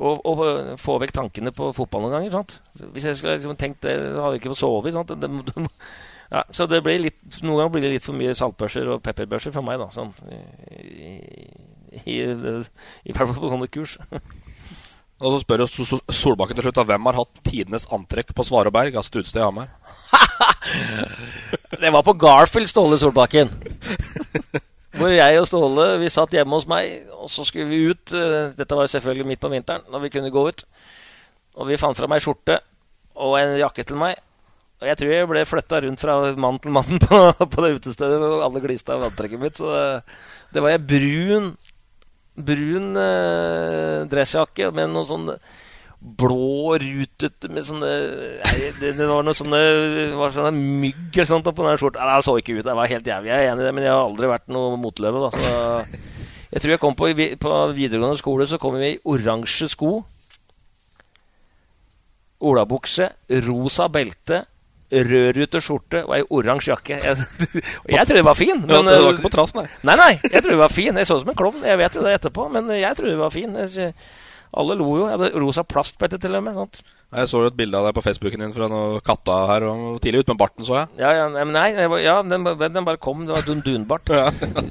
og, 0.00 0.22
og, 0.24 0.40
få 0.80 0.96
vekk 1.02 1.12
tankene 1.16 1.52
på 1.54 1.68
fotball 1.76 2.06
noen 2.06 2.16
ganger. 2.16 2.32
Sant? 2.38 2.56
Hvis 2.94 3.10
jeg 3.10 3.18
skulle 3.18 3.36
liksom 3.36 3.58
tenkt 3.60 3.84
det, 3.84 3.98
hadde 4.00 4.36
jeg 4.36 4.42
ikke 4.42 4.54
fått 4.54 4.62
sove. 4.62 4.92
Sant? 4.94 5.12
Det, 5.12 5.28
det, 5.50 5.66
ja, 6.32 6.44
så 6.54 6.66
det 6.70 6.80
blir 6.84 7.02
litt, 7.02 7.20
noen 7.42 7.60
ganger 7.60 7.74
blir 7.74 7.84
det 7.84 7.92
litt 7.98 8.06
for 8.06 8.16
mye 8.16 8.32
saltbørser 8.36 8.88
og 8.94 9.02
pepperbørser 9.04 9.52
for 9.52 9.66
meg. 9.66 9.82
da, 9.82 9.90
sånn, 9.92 10.14
i, 10.72 11.12
i, 12.06 12.16
i, 12.22 13.12
hvert 13.12 13.26
fall 13.26 13.36
på 13.36 13.52
sånne 13.52 13.68
kurs. 13.72 13.98
og 15.20 15.28
så 15.36 15.42
spør 15.42 15.66
Solbakken 15.68 16.56
til 16.56 16.68
slutt 16.68 16.80
da, 16.80 16.88
hvem 16.88 17.10
har 17.10 17.20
hatt 17.20 17.44
tidenes 17.44 17.88
antrekk 17.92 18.32
på 18.32 18.48
Svareberg, 18.48 18.96
altså 18.96 19.12
et 19.12 19.20
utested 19.20 19.42
i 19.42 19.46
Hamar? 19.46 19.74
det 21.84 21.92
var 21.92 22.06
på 22.06 22.16
Garfield 22.24 22.72
Ståle 22.72 23.00
Solbakken. 23.02 23.52
Hvor 24.92 25.12
jeg 25.12 25.38
og 25.40 25.46
Ståle 25.48 25.86
vi 26.02 26.10
satt 26.12 26.34
hjemme 26.36 26.58
hos 26.58 26.66
meg, 26.68 27.06
og 27.16 27.30
så 27.32 27.46
skulle 27.48 27.70
vi 27.70 27.86
ut. 27.92 28.12
Eh, 28.12 28.52
dette 28.58 28.76
var 28.76 28.90
selvfølgelig 28.92 29.28
midt 29.30 29.40
på 29.40 29.50
vinteren, 29.52 29.86
når 29.88 30.04
vi 30.04 30.12
kunne 30.12 30.32
gå 30.34 30.42
ut. 30.50 30.66
Og 31.56 31.68
vi 31.68 31.80
fant 31.80 31.96
fram 31.96 32.12
ei 32.12 32.20
skjorte 32.22 32.58
og 33.22 33.38
en 33.40 33.56
jakke 33.60 33.86
til 33.88 34.00
meg. 34.00 34.20
Og 34.82 34.88
jeg 34.90 34.98
tror 34.98 35.12
jeg 35.14 35.30
ble 35.30 35.44
flytta 35.46 35.80
rundt 35.84 36.02
fra 36.02 36.16
mann 36.44 36.60
til 36.60 36.74
mann 36.74 37.00
på, 37.06 37.20
på 37.40 37.64
det 37.64 37.74
utestedet. 37.78 38.20
Og 38.20 38.44
alle 38.44 38.64
gliste 38.64 38.92
av 38.94 39.06
antrekket 39.08 39.40
mitt. 39.40 39.60
Så 39.60 39.72
det, 39.72 40.16
det 40.52 40.64
var 40.64 40.74
ei 40.74 40.82
brun, 40.92 41.52
brun 42.36 42.88
eh, 43.00 43.98
dressjakke 44.12 44.72
med 44.76 44.92
noe 44.92 45.08
sånn 45.08 45.36
blå, 46.02 46.74
rutete 46.82 47.48
med 47.52 47.64
sånne 47.66 47.90
nei, 48.42 48.54
det, 48.80 48.94
det, 48.98 49.06
var 49.06 49.22
noe 49.22 49.36
sånne, 49.38 49.60
var 50.18 50.32
sånne 50.34 50.50
mygg 50.58 51.14
eller 51.14 51.28
sånt 51.30 51.46
på 51.46 51.66
den 51.66 51.78
skjorta. 51.78 52.08
Det 52.08 52.24
så 52.26 52.34
ikke 52.40 52.56
ut. 52.58 52.64
Det 52.66 52.74
var 52.78 52.90
helt 52.90 53.06
jævlig. 53.06 53.30
Jeg 53.30 53.46
er 53.46 53.52
enig 53.52 53.62
i 53.62 53.68
det, 53.68 53.74
men 53.76 53.86
jeg 53.86 53.94
har 53.94 54.02
aldri 54.02 54.30
vært 54.32 54.48
noe 54.52 54.78
motløve. 54.82 55.28
Da, 55.28 55.30
så 55.38 55.52
jeg 56.52 56.64
tror 56.64 56.74
jeg 56.74 56.82
kom 56.82 56.96
på, 56.98 57.10
på 57.40 57.58
videregående 57.76 58.20
skole 58.20 58.48
så 58.50 58.58
kom 58.60 58.74
vi 58.80 58.96
i 58.96 59.02
oransje 59.08 59.70
sko. 59.72 60.00
Olabukse, 62.42 63.06
rosa 63.46 63.86
belte, 63.92 64.42
rødrute 64.92 65.62
skjorte 65.62 66.02
og 66.02 66.16
ei 66.18 66.26
oransje 66.26 66.74
jakke. 66.74 66.98
Jeg, 66.98 67.28
jeg 67.94 68.08
trodde 68.08 68.18
det 68.18 68.26
var 68.26 68.36
fin. 68.36 68.58
Men, 68.58 68.74
ja, 68.74 68.82
det 68.90 68.98
var 69.06 69.14
ikke 69.14 69.28
på 69.30 69.34
trassen, 69.38 69.62
nei. 69.62 69.78
Nei, 69.86 69.96
nei, 70.02 70.10
jeg 70.26 70.42
trodde 70.42 70.56
det 70.58 70.64
var 70.64 70.74
fin. 70.74 70.98
Jeg 70.98 71.08
så 71.08 71.20
ut 71.20 71.24
som 71.24 71.32
en 71.32 71.38
klovn. 71.38 71.62
Jeg 71.70 71.80
vet 71.80 71.96
jo 71.96 72.04
det 72.04 72.18
etterpå, 72.18 72.50
men 72.58 72.74
jeg 72.74 72.98
trodde 72.98 73.14
det 73.14 73.22
var 73.22 73.32
fin. 73.38 73.56
Jeg, 73.62 73.94
alle 74.52 74.76
lo 74.78 74.88
jo. 74.98 75.06
Jeg 75.08 75.18
hadde 75.18 75.42
rosa 75.42 75.64
plastberte 75.66 76.20
til 76.22 76.36
og 76.38 76.44
med. 76.46 76.58
Sant? 76.58 76.82
Jeg 77.12 77.28
så 77.28 77.42
jo 77.42 77.48
et 77.50 77.56
bilde 77.56 77.76
av 77.76 77.84
deg 77.84 77.96
på 77.96 78.02
Facebooken 78.06 78.40
din 78.40 78.54
fra 78.54 78.66
noen 78.72 79.02
katta 79.04 79.34
her. 79.50 79.66
Og 79.68 79.98
tidlig 80.00 80.22
ut 80.22 80.30
med 80.32 80.38
barten, 80.40 80.64
så 80.64 80.78
jeg. 80.78 80.88
Ja, 81.02 81.10
ja 81.18 81.26
men 81.34 81.52
nei, 81.52 81.68
var, 81.76 82.00
ja, 82.00 82.14
den, 82.24 82.46
den, 82.62 82.86
bare 82.86 83.00
kom. 83.02 83.26
Det 83.28 83.36
var 83.36 83.44
dundunbart. 83.44 84.12
ja. 84.16 84.30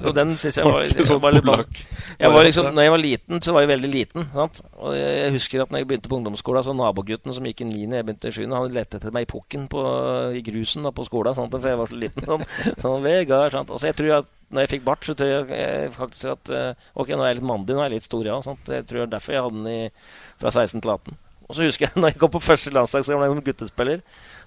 Og 0.09 0.15
den 0.17 0.33
syns 0.41 0.57
jeg 0.57 0.65
var, 0.65 0.87
jeg 0.89 1.19
var 1.21 1.35
litt 1.35 1.45
blakk. 1.45 1.83
Jeg 2.17 2.33
var 2.33 2.47
liksom, 2.47 2.71
når 2.73 2.87
jeg 2.87 2.95
var 2.95 3.03
liten, 3.03 3.43
så 3.45 3.55
var 3.55 3.65
jeg 3.65 3.73
veldig 3.75 3.93
liten. 3.93 4.27
Sant? 4.33 4.61
Og 4.81 4.97
jeg 4.97 5.35
husker 5.37 5.65
at 5.65 5.73
når 5.73 5.83
jeg 5.83 5.91
begynte 5.91 6.11
på 6.11 6.17
ungdomsskolen, 6.17 6.65
så 6.65 6.75
nabogutten 6.77 7.37
som 7.37 7.45
gikk 7.45 7.61
i 7.61 7.69
9., 7.69 7.79
jeg 7.99 8.09
begynte 8.09 8.33
i 8.33 8.37
7., 8.41 8.43
han 8.49 8.75
lette 8.75 8.97
etter 8.97 9.13
meg 9.13 9.29
i 9.29 9.31
pukken 9.31 9.69
på, 9.71 9.87
i 10.33 10.43
grusen 10.45 10.89
da, 10.89 10.95
på 10.95 11.05
skolen, 11.05 11.37
sant? 11.37 11.53
for 11.53 11.69
jeg 11.69 11.81
var 11.83 11.93
så 11.93 12.03
liten. 12.07 12.25
Sånn, 12.25 12.45
sånn 12.81 13.05
Vegard, 13.05 13.53
sant? 13.53 13.69
Og 13.69 13.81
så 13.81 13.91
jeg 13.91 14.01
tror 14.01 14.21
at 14.23 14.37
når 14.51 14.65
jeg 14.65 14.73
fikk 14.73 14.87
bart, 14.87 15.05
så 15.07 15.13
tror 15.15 15.29
jeg, 15.29 15.43
jeg 15.55 15.91
faktisk 15.95 16.31
at 16.33 16.49
uh, 16.51 16.87
Ok, 16.99 17.13
nå 17.15 17.23
er 17.23 17.31
jeg 17.31 17.39
litt 17.39 17.47
mandig, 17.53 17.75
nå 17.75 17.83
er 17.83 17.91
jeg 17.91 18.01
litt 18.01 18.09
stor, 18.09 18.25
ja. 18.27 18.39
Sant? 18.43 18.67
Jeg 18.67 18.87
tror 18.89 19.05
er 19.05 19.13
derfor 19.13 19.37
jeg 19.37 19.45
hadde 19.45 19.61
den 19.61 19.69
i, 19.71 20.07
fra 20.41 20.51
16 20.51 20.81
til 20.81 20.91
18. 20.91 21.19
Og 21.51 21.57
så 21.57 21.67
husker 21.67 21.87
jeg 21.89 21.97
når 22.01 22.13
jeg 22.13 22.21
kom 22.21 22.31
på 22.33 22.43
første 22.43 22.71
landslag 22.73 23.05
som 23.05 23.41
guttespiller 23.43 24.03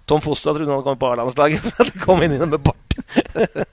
Tom 0.08 0.20
Fosta 0.20 0.52
trodde 0.52 0.68
han 0.68 0.76
hadde 0.76 0.84
kommet 0.84 1.00
på 1.00 1.10
A-landslaget 1.12 1.64
for 1.68 1.84
at 1.84 2.00
kom 2.02 2.22
inn 2.24 2.36
med 2.36 2.58
bart. 2.60 2.96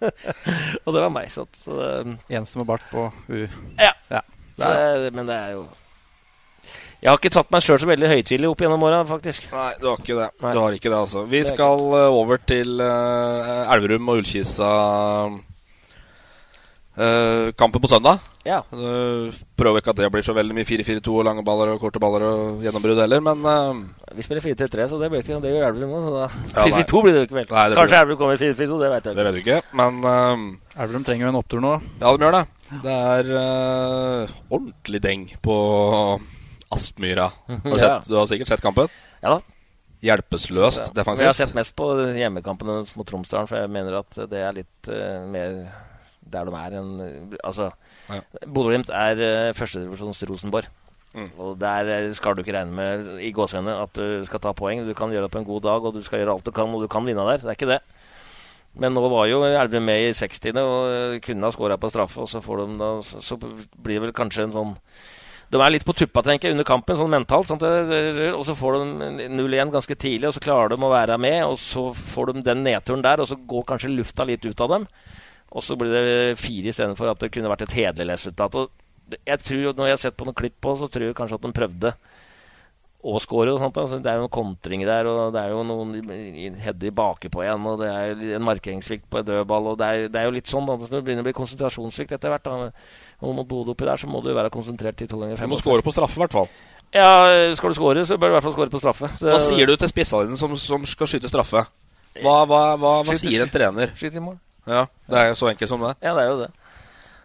og 0.85 0.93
det 0.95 1.01
var 1.03 1.11
meg. 1.11 1.27
Så, 1.31 1.43
så 1.59 1.75
det, 1.75 2.17
Eneste 2.31 2.61
med 2.61 2.69
bart 2.69 2.85
på 2.91 3.09
U. 3.11 3.41
Ja. 3.79 3.91
ja. 4.11 4.21
Så, 4.55 4.71
men 5.11 5.27
det 5.27 5.35
er 5.35 5.55
jo 5.57 5.65
jeg 7.01 7.09
har 7.09 7.17
ikke 7.17 7.31
tatt 7.33 7.47
meg 7.49 7.63
sjøl 7.65 7.79
så 7.81 7.87
veldig 7.89 8.09
høytidelig 8.11 8.49
opp 8.51 8.59
gjennom 8.61 8.83
åra, 8.85 8.99
faktisk. 9.09 9.47
Nei, 9.49 9.71
du 9.81 9.87
har 9.89 10.03
ikke 10.03 10.17
det. 10.19 10.27
Nei. 10.43 10.51
Du 10.53 10.59
har 10.61 10.75
ikke 10.77 10.91
det, 10.91 10.99
altså. 10.99 11.23
Vi 11.31 11.39
skal 11.47 11.81
uh, 11.97 12.13
over 12.13 12.37
til 12.45 12.75
uh, 12.77 13.71
Elverum 13.73 14.11
og 14.13 14.19
Ullkisa 14.21 14.67
Uh, 16.91 17.53
kampen 17.55 17.79
på 17.79 17.87
søndag. 17.87 18.19
Ja. 18.43 18.57
Uh, 18.67 19.31
prøver 19.55 19.79
ikke 19.79 19.93
at 19.93 19.99
det 20.01 20.09
blir 20.11 20.25
så 20.27 20.33
veldig 20.35 20.55
mye 20.57 20.67
4-4-2 20.67 21.13
og 21.21 21.23
lange 21.23 21.43
baller 21.47 21.69
og 21.71 21.79
korte 21.79 22.01
baller 22.03 22.25
og 22.27 22.65
gjennombrudd 22.65 22.99
heller, 22.99 23.21
men 23.23 23.45
uh, 23.47 24.15
Vi 24.17 24.25
spiller 24.25 24.43
4-3, 24.43 24.89
så 24.91 24.97
det 24.99 25.07
blir 25.13 25.21
ikke 25.23 25.37
Det 25.39 25.53
gjør 25.53 25.69
Elverum 25.69 25.93
nå, 25.93 26.01
så 26.03 26.11
da 26.17 26.65
4-4-2 26.65 27.03
blir 27.05 27.13
det 27.15 27.21
jo 27.21 27.27
ikke 27.29 27.37
vel. 27.37 27.45
Nei, 27.53 27.63
Kanskje 27.79 28.01
Elverum 28.01 28.19
kommer 28.19 28.35
i 28.35 28.41
4-4-2, 28.41 28.79
det 28.81 28.89
vet 28.91 29.07
jeg 29.07 29.15
ikke. 29.15 29.19
Det 29.21 29.27
vet 29.27 29.37
du 29.37 29.39
ikke, 29.39 29.61
men 29.79 30.01
uh, 30.03 30.81
Elverum 30.83 31.05
trenger 31.07 31.25
jo 31.25 31.31
en 31.31 31.39
opptur 31.39 31.63
nå. 31.63 31.71
Ja, 32.01 32.11
de 32.11 32.27
gjør 32.27 32.35
det. 32.35 32.43
Det 32.71 32.97
er 32.97 33.31
ordentlig 34.49 35.01
deng 35.03 35.23
på 35.43 35.55
Aspmyra. 36.75 37.29
Har 37.47 37.61
du, 37.63 37.79
ja. 37.79 37.93
du, 38.03 38.17
har 38.17 38.27
sikkert 38.31 38.51
sett 38.51 38.63
kampen? 38.63 38.91
Ja 39.23 39.37
da. 39.37 39.39
Hjelpeløst 40.01 40.91
defensivt. 40.97 41.23
Jeg 41.23 41.29
har 41.29 41.37
sett 41.37 41.55
mest 41.55 41.75
på 41.77 41.87
hjemmekampene 42.17 42.79
mot 42.97 43.07
Tromsdalen, 43.07 43.47
for 43.47 43.61
jeg 43.61 43.71
mener 43.71 43.99
at 43.99 44.19
det 44.31 44.39
er 44.41 44.55
litt 44.55 44.89
mer 45.29 45.59
der 46.33 46.49
de 46.49 46.55
er 46.57 46.77
en 46.79 46.91
Altså, 47.43 47.71
ja. 48.09 48.21
Bodø-Glimt 48.45 48.89
er 48.89 49.21
uh, 49.21 49.55
førstedivisjons 49.57 50.23
Rosenborg. 50.29 50.69
Mm. 51.13 51.29
Og 51.37 51.59
Der 51.59 51.89
eh, 51.97 52.13
skal 52.15 52.35
du 52.35 52.41
ikke 52.41 52.55
regne 52.55 52.71
med 52.71 53.17
i 53.19 53.33
gåsehudene 53.35 53.81
at 53.83 53.95
du 53.95 54.23
skal 54.25 54.39
ta 54.39 54.53
poeng. 54.55 54.85
Du 54.87 54.93
kan 54.95 55.11
gjøre 55.11 55.27
det 55.27 55.31
på 55.31 55.41
en 55.41 55.45
god 55.45 55.61
dag, 55.61 55.85
og 55.85 55.93
du 55.93 56.03
skal 56.03 56.21
gjøre 56.21 56.37
alt 56.37 56.45
du 56.45 56.51
kan, 56.55 56.71
og 56.71 56.81
du 56.81 56.87
kan 56.87 57.05
vinne 57.05 57.25
der. 57.27 57.41
Det 57.41 57.51
er 57.51 57.57
ikke 57.59 57.73
det. 57.73 57.81
Men 58.79 58.95
nå 58.95 59.03
var 59.11 59.25
jo 59.27 59.41
Elverum 59.43 59.83
med 59.83 60.05
i 60.07 60.13
60. 60.15 60.55
og 60.61 60.77
eh, 60.91 61.19
kunne 61.19 61.43
ha 61.43 61.51
skåra 61.51 61.77
på 61.77 61.89
straffe, 61.91 62.21
og 62.21 62.29
så, 62.31 62.39
får 62.39 62.63
de 62.63 62.77
da, 62.79 62.91
så, 63.03 63.19
så 63.19 63.37
blir 63.37 63.97
det 63.97 64.05
vel 64.05 64.15
kanskje 64.15 64.47
en 64.47 64.55
sånn 64.55 64.77
de 65.51 65.59
er 65.59 65.73
litt 65.73 65.83
på 65.83 65.91
tuppa 65.91 66.21
tenker 66.23 66.47
jeg, 66.47 66.55
under 66.55 66.63
kampen, 66.63 66.95
sånn 66.95 67.11
mentalt. 67.11 67.49
Sant? 67.49 67.63
Og 67.65 68.43
så 68.47 68.53
får 68.55 68.77
de 68.77 69.25
0-1 69.35 69.73
ganske 69.73 69.97
tidlig, 69.99 70.29
og 70.29 70.35
så 70.37 70.43
klarer 70.45 70.71
de 70.71 70.77
å 70.79 70.91
være 70.93 71.17
med. 71.19 71.41
Og 71.43 71.57
så 71.59 71.89
får 71.91 72.31
de 72.31 72.43
den 72.45 72.61
nedturen 72.63 73.03
der, 73.03 73.19
og 73.19 73.27
så 73.27 73.35
går 73.35 73.65
kanskje 73.73 73.91
lufta 73.91 74.23
litt 74.29 74.47
ut 74.47 74.63
av 74.63 74.71
dem. 74.77 74.85
Og 75.51 75.65
så 75.65 75.75
blir 75.75 75.91
det 75.91 76.39
fire 76.39 76.71
istedenfor 76.71 77.11
at 77.11 77.23
det 77.23 77.31
kunne 77.33 77.51
vært 77.51 77.65
et 77.67 77.77
hederlig 77.81 78.15
resultat. 78.15 78.55
Og 78.55 79.17
jeg 79.27 79.39
tror, 79.43 79.73
Når 79.75 79.85
jeg 79.85 79.97
har 79.97 80.03
sett 80.05 80.17
på 80.17 80.27
noen 80.27 80.37
klipp 80.37 80.55
på, 80.61 80.75
så 80.79 80.87
tror 80.87 81.09
jeg 81.09 81.15
kanskje 81.15 81.39
at 81.39 81.47
de 81.47 81.51
prøvde 81.55 81.93
å 83.01 83.19
score. 83.19 83.51
Og 83.51 83.59
sånt, 83.59 83.77
altså, 83.81 83.99
det 83.99 84.11
er 84.11 84.19
jo 84.19 84.25
noen 84.25 84.33
kontringer 84.33 84.87
der, 84.87 85.09
og 85.09 85.33
det 85.35 85.41
er 85.41 85.51
jo 85.51 85.63
noen 85.67 86.57
header 86.61 86.95
bakpå 86.95 87.43
igjen. 87.43 87.67
Og 87.67 87.81
det 87.81 87.89
er 87.91 88.23
en 88.37 88.47
markeringssvikt 88.47 89.09
på 89.11 89.21
en 89.21 89.27
dødball. 89.27 89.71
og 89.73 89.79
det 89.81 89.87
er, 89.87 90.07
det 90.07 90.21
er, 90.21 90.29
jo 90.29 90.35
litt 90.37 90.51
sånn 90.51 90.69
da, 90.69 90.77
Det 90.79 91.01
begynner 91.01 91.25
å 91.25 91.29
bli 91.29 91.37
konsentrasjonssvikt 91.37 92.15
etter 92.17 92.31
hvert. 92.31 92.47
da. 92.47 92.71
Og 93.21 93.35
mot 93.37 93.47
Bodø 93.47 93.75
oppi 93.75 93.89
der 93.89 93.99
så 93.99 94.09
må 94.09 94.21
du 94.23 94.31
være 94.33 94.53
konsentrert 94.53 95.01
i 95.01 95.09
to 95.09 95.19
ganger 95.19 95.37
fem. 95.37 95.49
Du 95.49 95.55
må 95.55 95.59
score 95.61 95.83
på 95.85 95.93
straffe, 95.93 96.17
i 96.17 96.23
hvert 96.23 96.37
fall. 96.37 96.47
Ja, 96.91 97.11
skal 97.55 97.71
du 97.71 97.77
score, 97.77 98.05
så 98.05 98.17
bør 98.19 98.31
du 98.31 98.33
i 98.33 98.37
hvert 98.37 98.47
fall 98.47 98.55
score 98.55 98.71
på 98.71 98.81
straffe. 98.81 99.11
Så, 99.19 99.29
hva 99.31 99.39
sier 99.39 99.69
du 99.69 99.75
til 99.79 99.91
spissene 99.91 100.27
dine 100.27 100.39
som, 100.39 100.55
som, 100.59 100.87
skal 100.89 101.07
skyte 101.07 101.29
straffe? 101.31 101.63
Hva, 102.19 102.33
hva, 102.43 102.63
hva, 102.75 102.95
hva 103.07 103.15
sier 103.15 103.45
en 103.45 103.51
trener? 103.51 103.93
Skyt 103.95 104.17
i 104.19 104.23
mål. 104.23 104.39
Ja, 104.67 104.85
Det 105.09 105.21
er 105.21 105.31
jo 105.31 105.37
så 105.39 105.51
enkelt 105.51 105.71
som 105.71 105.81
det. 105.81 105.95
Ja, 106.03 106.13
det 106.17 106.25
er 106.25 106.29
jo 106.29 106.41
det. 106.43 106.51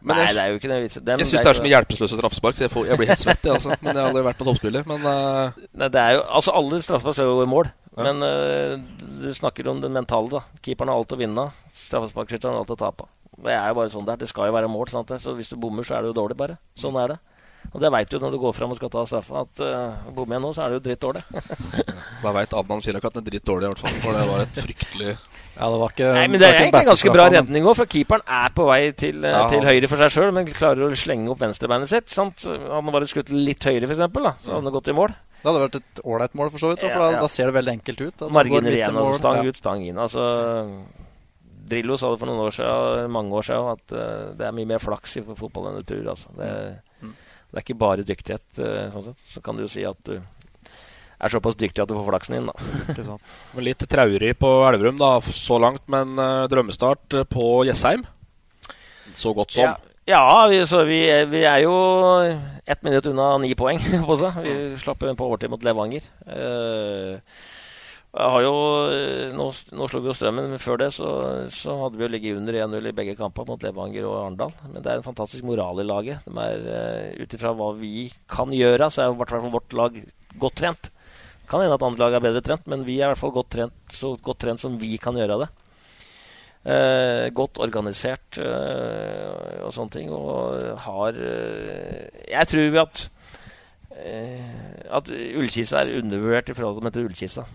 Men 0.06 0.20
Nei, 0.20 0.26
jeg, 0.28 0.34
det 0.36 0.42
er 0.42 0.52
jo 0.52 0.58
ikke 0.60 0.68
det 0.70 0.76
vitsen. 0.84 1.08
Jeg 1.08 1.26
syns 1.26 1.42
det 1.42 1.50
er 1.50 1.58
så 1.58 1.64
mye 1.64 1.72
hjelpeløse 1.72 2.18
straffespark, 2.20 2.56
så 2.56 2.64
jeg, 2.66 2.70
får, 2.70 2.84
jeg, 2.86 2.98
blir 3.00 3.08
helt 3.10 3.22
svett. 3.22 3.46
Jeg, 3.46 3.56
altså. 3.56 3.72
Men 3.80 3.90
jeg 3.90 3.98
har 3.98 4.10
aldri 4.12 4.24
vært 4.26 4.42
noen 4.42 4.48
toppspiller. 4.52 4.84
Men 4.86 5.06
uh... 5.08 5.62
Nei, 5.82 5.88
det 5.92 6.02
er 6.02 6.16
jo, 6.18 6.20
altså 6.38 6.54
Alle 6.60 6.80
straffespark 6.84 7.22
er 7.24 7.30
jo 7.30 7.42
i 7.42 7.50
mål. 7.50 7.70
Ja. 7.96 8.04
Men 8.06 8.22
uh, 8.22 9.06
du 9.24 9.30
snakker 9.34 9.70
om 9.72 9.80
den 9.82 9.96
mentale. 9.96 10.30
da 10.30 10.62
Keeperen 10.62 10.92
har 10.92 11.00
alt 11.00 11.14
å 11.16 11.18
vinne. 11.18 11.46
Straffesparkskytteren 11.86 12.54
har 12.54 12.62
alt 12.62 12.74
å 12.76 12.78
tape. 12.84 13.08
Det 13.46 13.52
er 13.56 13.72
jo 13.72 13.78
bare 13.80 13.92
sånn 13.92 14.06
det 14.06 14.14
er. 14.14 14.20
Det 14.22 14.30
skal 14.30 14.50
jo 14.50 14.56
være 14.56 14.70
mål. 14.70 14.92
Sant? 14.92 15.10
Så 15.22 15.34
hvis 15.38 15.50
du 15.50 15.56
bommer, 15.60 15.86
så 15.86 15.96
er 15.96 16.04
det 16.04 16.12
jo 16.12 16.18
dårlig, 16.20 16.38
bare. 16.38 16.60
Sånn 16.78 17.00
er 17.02 17.16
det. 17.16 17.18
Og 17.72 17.82
det 17.82 17.90
veit 17.90 18.12
du 18.12 18.20
når 18.22 18.36
du 18.36 18.38
går 18.44 18.54
fram 18.54 18.70
og 18.76 18.78
skal 18.78 18.92
ta 18.92 19.02
straffa, 19.10 19.42
at 19.42 19.62
uh, 19.64 20.12
bommer 20.14 20.36
jeg 20.36 20.44
nå, 20.44 20.52
så 20.54 20.62
er 20.62 20.70
det 20.70 20.78
jo 20.78 20.84
dritt 20.86 21.02
dårlig. 21.02 21.24
da 22.22 22.34
veit 22.36 22.54
Adnan 22.54 22.84
Chilak 22.84 23.08
at 23.08 23.18
den 23.18 23.26
er 23.26 23.32
dritt 23.32 23.48
dårlig, 23.48 23.66
i 23.66 23.72
hvert 23.72 23.82
fall. 23.82 23.98
For 24.04 24.14
det 24.14 24.28
var 24.30 24.44
et 24.44 24.60
fryktelig 24.60 25.16
ja, 25.56 25.68
det 25.72 25.78
var 25.80 25.92
ikke, 25.94 26.08
Nei, 26.12 26.24
men 26.28 26.40
Det 26.42 26.48
er 26.48 26.58
egentlig 26.60 26.88
ganske 26.90 27.12
bra 27.14 27.26
redning 27.32 27.64
òg, 27.64 27.76
for 27.78 27.88
keeperen 27.88 28.24
er 28.38 28.52
på 28.56 28.66
vei 28.68 28.80
til, 28.98 29.22
ja. 29.24 29.46
til 29.48 29.64
høyre 29.64 29.88
for 29.88 30.02
seg 30.02 30.12
sjøl, 30.12 30.34
men 30.36 30.50
klarer 30.50 30.84
å 30.84 30.98
slenge 31.00 31.32
opp 31.32 31.40
venstrebeinet 31.40 31.90
sitt. 31.90 32.12
Sant? 32.12 32.44
Hadde 32.44 32.74
han 32.74 32.92
bare 32.92 33.08
skutt 33.08 33.32
litt 33.32 33.64
høyere, 33.64 33.88
f.eks., 33.88 34.02
så 34.44 34.52
hadde 34.52 34.60
han 34.60 34.76
gått 34.76 34.92
i 34.92 34.96
mål. 34.96 35.16
Det 35.40 35.48
hadde 35.48 35.62
vært 35.62 35.78
et 35.78 36.00
ålreit 36.02 36.36
mål, 36.36 36.52
for 36.52 36.62
så 36.62 36.70
vidt. 36.72 36.84
For 36.84 37.00
da, 37.00 37.20
da, 37.22 37.32
ser 37.32 37.48
det 37.48 37.56
veldig 37.56 37.74
enkelt 37.78 38.00
ut. 38.02 38.24
Marginer 38.34 38.76
igjen, 38.76 39.00
altså 39.00 39.18
stang 39.20 39.48
ut, 39.48 39.60
stang 39.62 39.84
inn. 39.86 40.00
Altså, 40.02 40.24
Drillo 41.70 41.98
sa 42.00 42.12
det 42.12 42.20
for 42.20 42.30
noen 42.30 42.44
år 42.44 42.56
siden, 42.56 43.12
mange 43.14 43.36
år 43.38 43.46
siden 43.46 43.70
at 43.72 43.94
uh, 43.96 44.32
det 44.38 44.48
er 44.48 44.56
mye 44.56 44.70
mer 44.74 44.82
flaks 44.82 45.18
i 45.20 45.24
fotball 45.26 45.70
enn 45.70 45.80
du 45.80 45.86
tror. 45.86 46.12
Altså. 46.12 46.32
Det, 46.36 46.50
mm. 47.00 47.12
det, 47.14 47.54
er 47.54 47.64
ikke 47.64 47.78
bare 47.80 48.06
dyktighet. 48.06 48.46
Uh, 48.58 48.82
sånn 48.94 49.06
sett. 49.08 49.24
Så 49.34 49.44
kan 49.46 49.58
du 49.58 49.64
jo 49.64 49.70
si 49.72 49.86
at 49.88 50.02
du 50.06 50.18
er 51.16 51.32
såpass 51.32 51.56
dyktig 51.58 51.82
at 51.82 51.90
du 51.90 51.96
får 51.96 52.08
flaksen 52.10 52.38
inn, 52.38 52.50
da. 52.50 53.16
litt 53.66 53.86
traurig 53.88 54.34
på 54.40 54.52
Elverum 54.68 55.00
da, 55.00 55.16
så 55.24 55.58
langt, 55.62 55.84
men 55.92 56.14
uh, 56.20 56.44
drømmestart 56.50 57.20
på 57.32 57.50
Jessheim. 57.68 58.04
Så 59.16 59.32
godt 59.36 59.56
som. 59.56 59.64
Ja, 59.64 59.76
ja 60.06 60.46
vi, 60.50 60.60
så 60.68 60.84
vi, 60.88 61.00
vi, 61.32 61.44
er 61.48 61.64
jo 61.64 61.76
ett 62.66 62.82
minutt 62.84 63.06
unna 63.10 63.32
ni 63.42 63.54
poeng. 63.58 63.80
På 64.08 64.18
seg. 64.20 64.40
Vi 64.44 64.56
slapp 64.82 65.00
på 65.00 65.28
overtid 65.28 65.52
mot 65.52 65.62
Levanger. 65.64 66.04
Uh, 66.28 67.16
har 68.16 68.40
jo, 68.40 68.52
Nå, 69.36 69.46
nå 69.76 69.86
slo 69.92 70.00
vi 70.00 70.08
jo 70.08 70.14
strømmen, 70.16 70.48
men 70.54 70.60
før 70.62 70.80
det 70.80 70.88
så, 70.96 71.08
så 71.52 71.74
hadde 71.82 72.00
vi 72.00 72.06
jo 72.06 72.10
ligget 72.14 72.38
under 72.38 72.56
1-0 72.64 72.88
i 72.88 72.94
begge 72.96 73.16
kamper 73.18 73.44
mot 73.48 73.60
Levanger 73.64 74.08
og 74.08 74.18
Arendal. 74.22 74.54
Men 74.70 74.80
det 74.80 74.92
er 74.92 75.00
en 75.00 75.06
fantastisk 75.06 75.44
moral 75.48 75.82
i 75.82 75.88
laget. 75.88 76.24
De 76.28 76.36
er, 76.44 76.68
uh, 76.68 77.22
Ut 77.22 77.38
ifra 77.38 77.54
hva 77.56 77.72
vi 77.80 78.10
kan 78.30 78.52
gjøre, 78.52 78.90
så 78.92 79.04
er 79.04 79.14
i 79.14 79.18
hvert 79.20 79.34
fall 79.36 79.56
vårt 79.56 79.76
lag 79.76 79.98
godt 80.36 80.60
trent. 80.60 80.92
Kan 81.46 81.62
hende 81.62 81.76
at 81.78 81.84
andre 81.86 82.06
lag 82.06 82.16
er 82.18 82.24
bedre 82.24 82.42
trent, 82.44 82.66
men 82.70 82.82
vi 82.86 82.98
er 82.98 83.06
i 83.06 83.12
hvert 83.12 83.20
fall 83.20 83.34
godt 83.34 83.52
trent, 83.54 83.76
så 83.94 84.16
godt 84.18 84.40
trent 84.42 84.62
som 84.62 84.78
vi 84.80 84.96
kan 85.02 85.16
gjøre 85.18 85.40
det. 85.44 85.50
Eh, 86.66 87.28
godt 87.30 87.60
organisert 87.62 88.40
eh, 88.42 89.60
og 89.62 89.70
sånne 89.74 89.94
ting. 89.94 90.10
Og 90.10 90.80
har 90.82 91.14
eh, 91.14 92.08
Jeg 92.26 92.50
tror 92.50 92.80
at 92.82 93.04
eh, 93.94 94.64
at 94.90 95.10
Ullkisa 95.10 95.84
er 95.84 96.00
undervurdert 96.00 96.50
i 96.50 96.58
forhold 96.58 96.90
til 96.90 97.06
Ullkisa. 97.06 97.46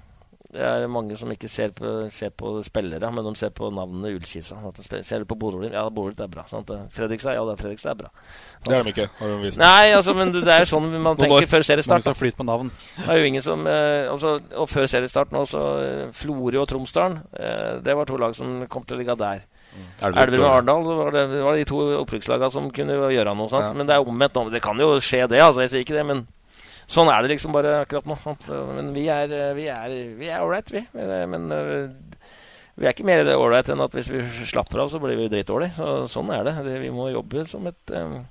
Det 0.51 0.61
er 0.61 0.85
mange 0.91 1.15
som 1.15 1.31
ikke 1.31 1.47
ser 1.51 1.71
på, 1.75 1.89
ser 2.11 2.31
på 2.35 2.53
spillere, 2.65 3.11
men 3.15 3.23
de 3.23 3.31
ser 3.39 3.53
på 3.55 3.69
navnene 3.71 4.11
Ullkisa. 4.17 4.57
Ser 4.81 5.23
du 5.23 5.27
på 5.29 5.37
Bodø-Glimt? 5.39 5.75
Ja, 5.77 5.85
Bodø 5.89 6.25
er 6.25 6.31
bra. 6.31 6.43
Sant? 6.49 6.73
Fredrikstad? 6.91 7.37
Ja, 7.37 7.45
det 7.47 7.55
er 7.55 7.61
Fredrikstad 7.61 7.93
er 7.93 8.01
bra. 8.01 8.11
Sant? 8.11 8.67
Det 8.67 8.75
er 8.75 8.83
de 8.83 8.93
ikke. 8.95 9.07
har 9.19 9.31
de 9.31 9.37
vist. 9.45 9.61
Nei, 9.61 9.93
altså, 9.95 10.15
men 10.17 10.33
det 10.35 10.43
er 10.51 10.67
sånn 10.67 10.89
man 10.97 11.19
tenker 11.21 11.47
før 11.51 11.63
seriestart. 11.69 12.01
Mange 12.01 12.09
som 12.09 12.19
flyter 12.19 12.41
på 12.41 12.47
navn. 12.49 12.73
Det 12.97 13.07
er 13.07 13.21
jo 13.21 13.29
ingen 13.31 13.45
som 13.45 13.63
eh, 13.69 14.11
altså, 14.11 14.35
Og 14.59 14.67
før 14.69 14.89
seriestart 14.91 15.31
nå, 15.31 15.45
så 15.49 15.63
eh, 15.85 16.03
Florø 16.19 16.65
og 16.65 16.67
Tromsdalen, 16.73 17.21
eh, 17.31 17.71
det 17.85 17.95
var 17.97 18.11
to 18.11 18.19
lag 18.19 18.35
som 18.35 18.59
kom 18.71 18.83
til 18.83 18.99
å 18.99 19.01
ligge 19.01 19.17
der. 19.21 19.47
Mm. 19.71 19.87
Elverum 20.09 20.43
og 20.43 20.49
Arendal 20.51 20.91
var 20.99 21.15
det, 21.15 21.25
var 21.45 21.55
de 21.55 21.65
to 21.69 21.79
opprykkslagene 22.01 22.51
som 22.51 22.67
kunne 22.75 22.99
gjøre 23.15 23.35
noe. 23.39 23.49
Ja. 23.55 23.71
Men 23.77 23.87
det 23.87 23.95
er 23.95 24.03
omvendt. 24.03 24.43
Det 24.51 24.63
kan 24.63 24.79
jo 24.83 24.97
skje, 24.99 25.23
det. 25.31 25.39
altså, 25.39 25.63
Jeg 25.63 25.71
sier 25.71 25.87
ikke 25.87 25.95
det, 25.95 26.07
men 26.11 26.25
sånn 26.89 27.11
er 27.13 27.23
det 27.23 27.35
liksom 27.35 27.55
bare 27.55 27.81
akkurat 27.83 28.07
nå. 28.09 28.17
Men 28.77 28.93
vi 28.95 29.07
er 29.11 29.31
vi 29.57 29.67
er, 29.71 29.95
vi 30.17 30.29
er 30.31 30.43
ålreit, 30.43 30.71
vi. 30.73 30.85
Men 30.95 31.49
vi 32.75 32.87
er 32.87 32.93
ikke 32.95 33.07
mer 33.07 33.27
ålreit 33.35 33.69
enn 33.71 33.83
at 33.83 33.95
hvis 33.95 34.11
vi 34.13 34.21
slapper 34.49 34.83
av, 34.83 34.91
så 34.93 35.01
blir 35.01 35.19
vi 35.19 35.29
dritdårlige. 35.31 35.75
Så, 35.77 35.95
sånn 36.19 36.31
er 36.33 36.47
det. 36.47 36.55
Vi 36.81 36.93
må 36.93 37.11
jobbe 37.11 37.45
som 37.49 37.67
et 37.69 37.97
um, 37.97 38.21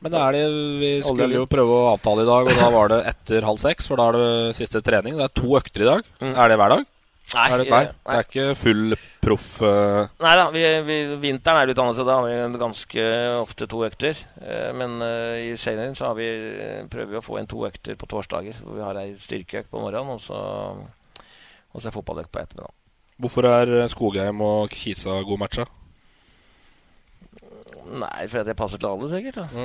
men 0.00 0.14
det 0.14 0.20
er 0.24 0.32
det, 0.32 0.44
vi 0.80 0.90
skulle 1.04 1.34
jo 1.36 1.48
prøve 1.50 1.74
å 1.76 1.88
avtale 1.90 2.22
i 2.24 2.28
dag, 2.28 2.46
og 2.48 2.56
da 2.56 2.68
var 2.72 2.88
det 2.88 3.00
etter 3.10 3.44
halv 3.44 3.60
seks. 3.60 3.90
For 3.90 4.00
da 4.00 4.06
er 4.08 4.16
det 4.16 4.56
siste 4.56 4.80
trening. 4.84 5.18
Det 5.18 5.26
er 5.26 5.34
to 5.36 5.50
økter 5.58 5.84
i 5.84 5.88
dag. 5.90 6.08
Mm. 6.22 6.30
Er 6.32 6.48
det 6.48 6.56
hver 6.56 6.72
dag? 6.72 6.86
Nei, 7.30 7.46
er 7.46 7.60
det, 7.62 7.66
nei, 7.70 7.84
det 7.86 8.16
er 8.16 8.24
ikke 8.26 8.44
full 8.58 8.96
proff 9.22 9.46
uh... 9.62 10.08
Nei 10.24 10.32
da. 10.38 10.48
Vi, 10.54 10.62
vi, 10.86 10.96
vinteren 11.22 11.60
er 11.60 11.70
litt 11.70 11.78
annerledes. 11.78 12.08
Da 12.08 12.16
har 12.18 12.26
vi 12.26 12.60
ganske 12.62 13.06
ofte 13.38 13.68
to 13.70 13.84
økter. 13.86 14.18
Uh, 14.40 14.70
men 14.76 14.98
uh, 15.04 15.38
i 15.38 15.54
serien 15.60 15.94
så 15.98 16.10
vi, 16.18 16.28
prøver 16.90 17.14
vi 17.14 17.20
å 17.20 17.24
få 17.24 17.38
inn 17.38 17.50
to 17.50 17.62
økter 17.68 17.98
på 18.00 18.10
torsdager. 18.10 18.58
Hvor 18.64 18.78
vi 18.78 18.86
har 18.86 18.98
ei 19.02 19.14
styrkeøkt 19.14 19.70
på 19.70 19.82
morgenen 19.82 20.16
og 20.16 20.24
så, 20.24 20.40
og 21.70 21.78
så 21.78 21.90
er 21.90 21.96
fotballøkt 21.96 22.32
på 22.34 22.42
ettermiddagen. 22.42 22.76
Hvorfor 23.20 23.46
er 23.50 23.76
Skogheim 23.92 24.42
og 24.42 24.72
Kisa 24.72 25.20
gode 25.20 25.44
matcha? 25.44 25.68
Nei, 27.90 28.26
fordi 28.30 28.52
jeg 28.52 28.58
passer 28.58 28.80
til 28.80 28.90
alle, 28.90 29.08
sikkert. 29.10 29.38
Altså. 29.44 29.64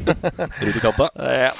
Rudekatta? 0.64 1.08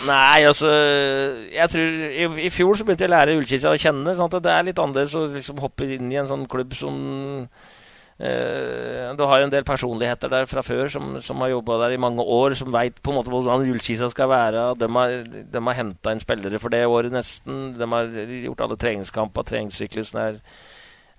nei, 0.08 0.44
altså 0.48 0.70
Jeg 0.70 1.72
tror 1.72 2.06
i, 2.08 2.28
i, 2.46 2.50
fjor 2.54 2.78
så 2.78 2.86
begynte 2.86 3.04
jeg 3.04 3.12
å 3.12 3.14
lære 3.16 3.36
Ullkisa 3.40 3.74
å 3.74 3.80
kjenne. 3.80 4.14
Sånn 4.16 4.30
at 4.30 4.46
det 4.46 4.54
er 4.54 4.66
litt 4.70 4.80
annerledes 4.80 5.16
å 5.18 5.26
liksom 5.34 5.60
hoppe 5.64 5.88
inn 5.96 6.08
i 6.12 6.18
en 6.20 6.30
sånn 6.30 6.46
klubb 6.50 6.72
som 6.78 6.96
eh, 8.16 9.10
Du 9.18 9.24
har 9.28 9.44
en 9.44 9.52
del 9.52 9.66
personligheter 9.68 10.32
der 10.32 10.48
fra 10.50 10.64
før 10.66 10.90
som, 10.92 11.12
som 11.24 11.44
har 11.44 11.52
jobba 11.54 11.82
der 11.84 11.96
i 11.96 12.02
mange 12.02 12.24
år, 12.24 12.56
som 12.58 12.72
veit 12.72 13.02
på 13.02 13.12
en 13.12 13.20
måte 13.20 13.34
hvordan 13.34 13.68
Ullkisa 13.68 14.08
skal 14.12 14.32
være. 14.32 14.66
De 14.80 14.90
har, 14.96 15.16
de 15.52 15.64
har 15.68 15.80
henta 15.82 16.14
inn 16.14 16.22
spillere 16.22 16.62
for 16.62 16.72
det 16.72 16.86
året, 16.88 17.12
nesten. 17.14 17.70
De 17.76 17.92
har 17.94 18.18
gjort 18.48 18.66
alle 18.66 18.80
treningskamper. 18.80 19.48
Treningssyklusen 19.52 20.24
er 20.24 20.42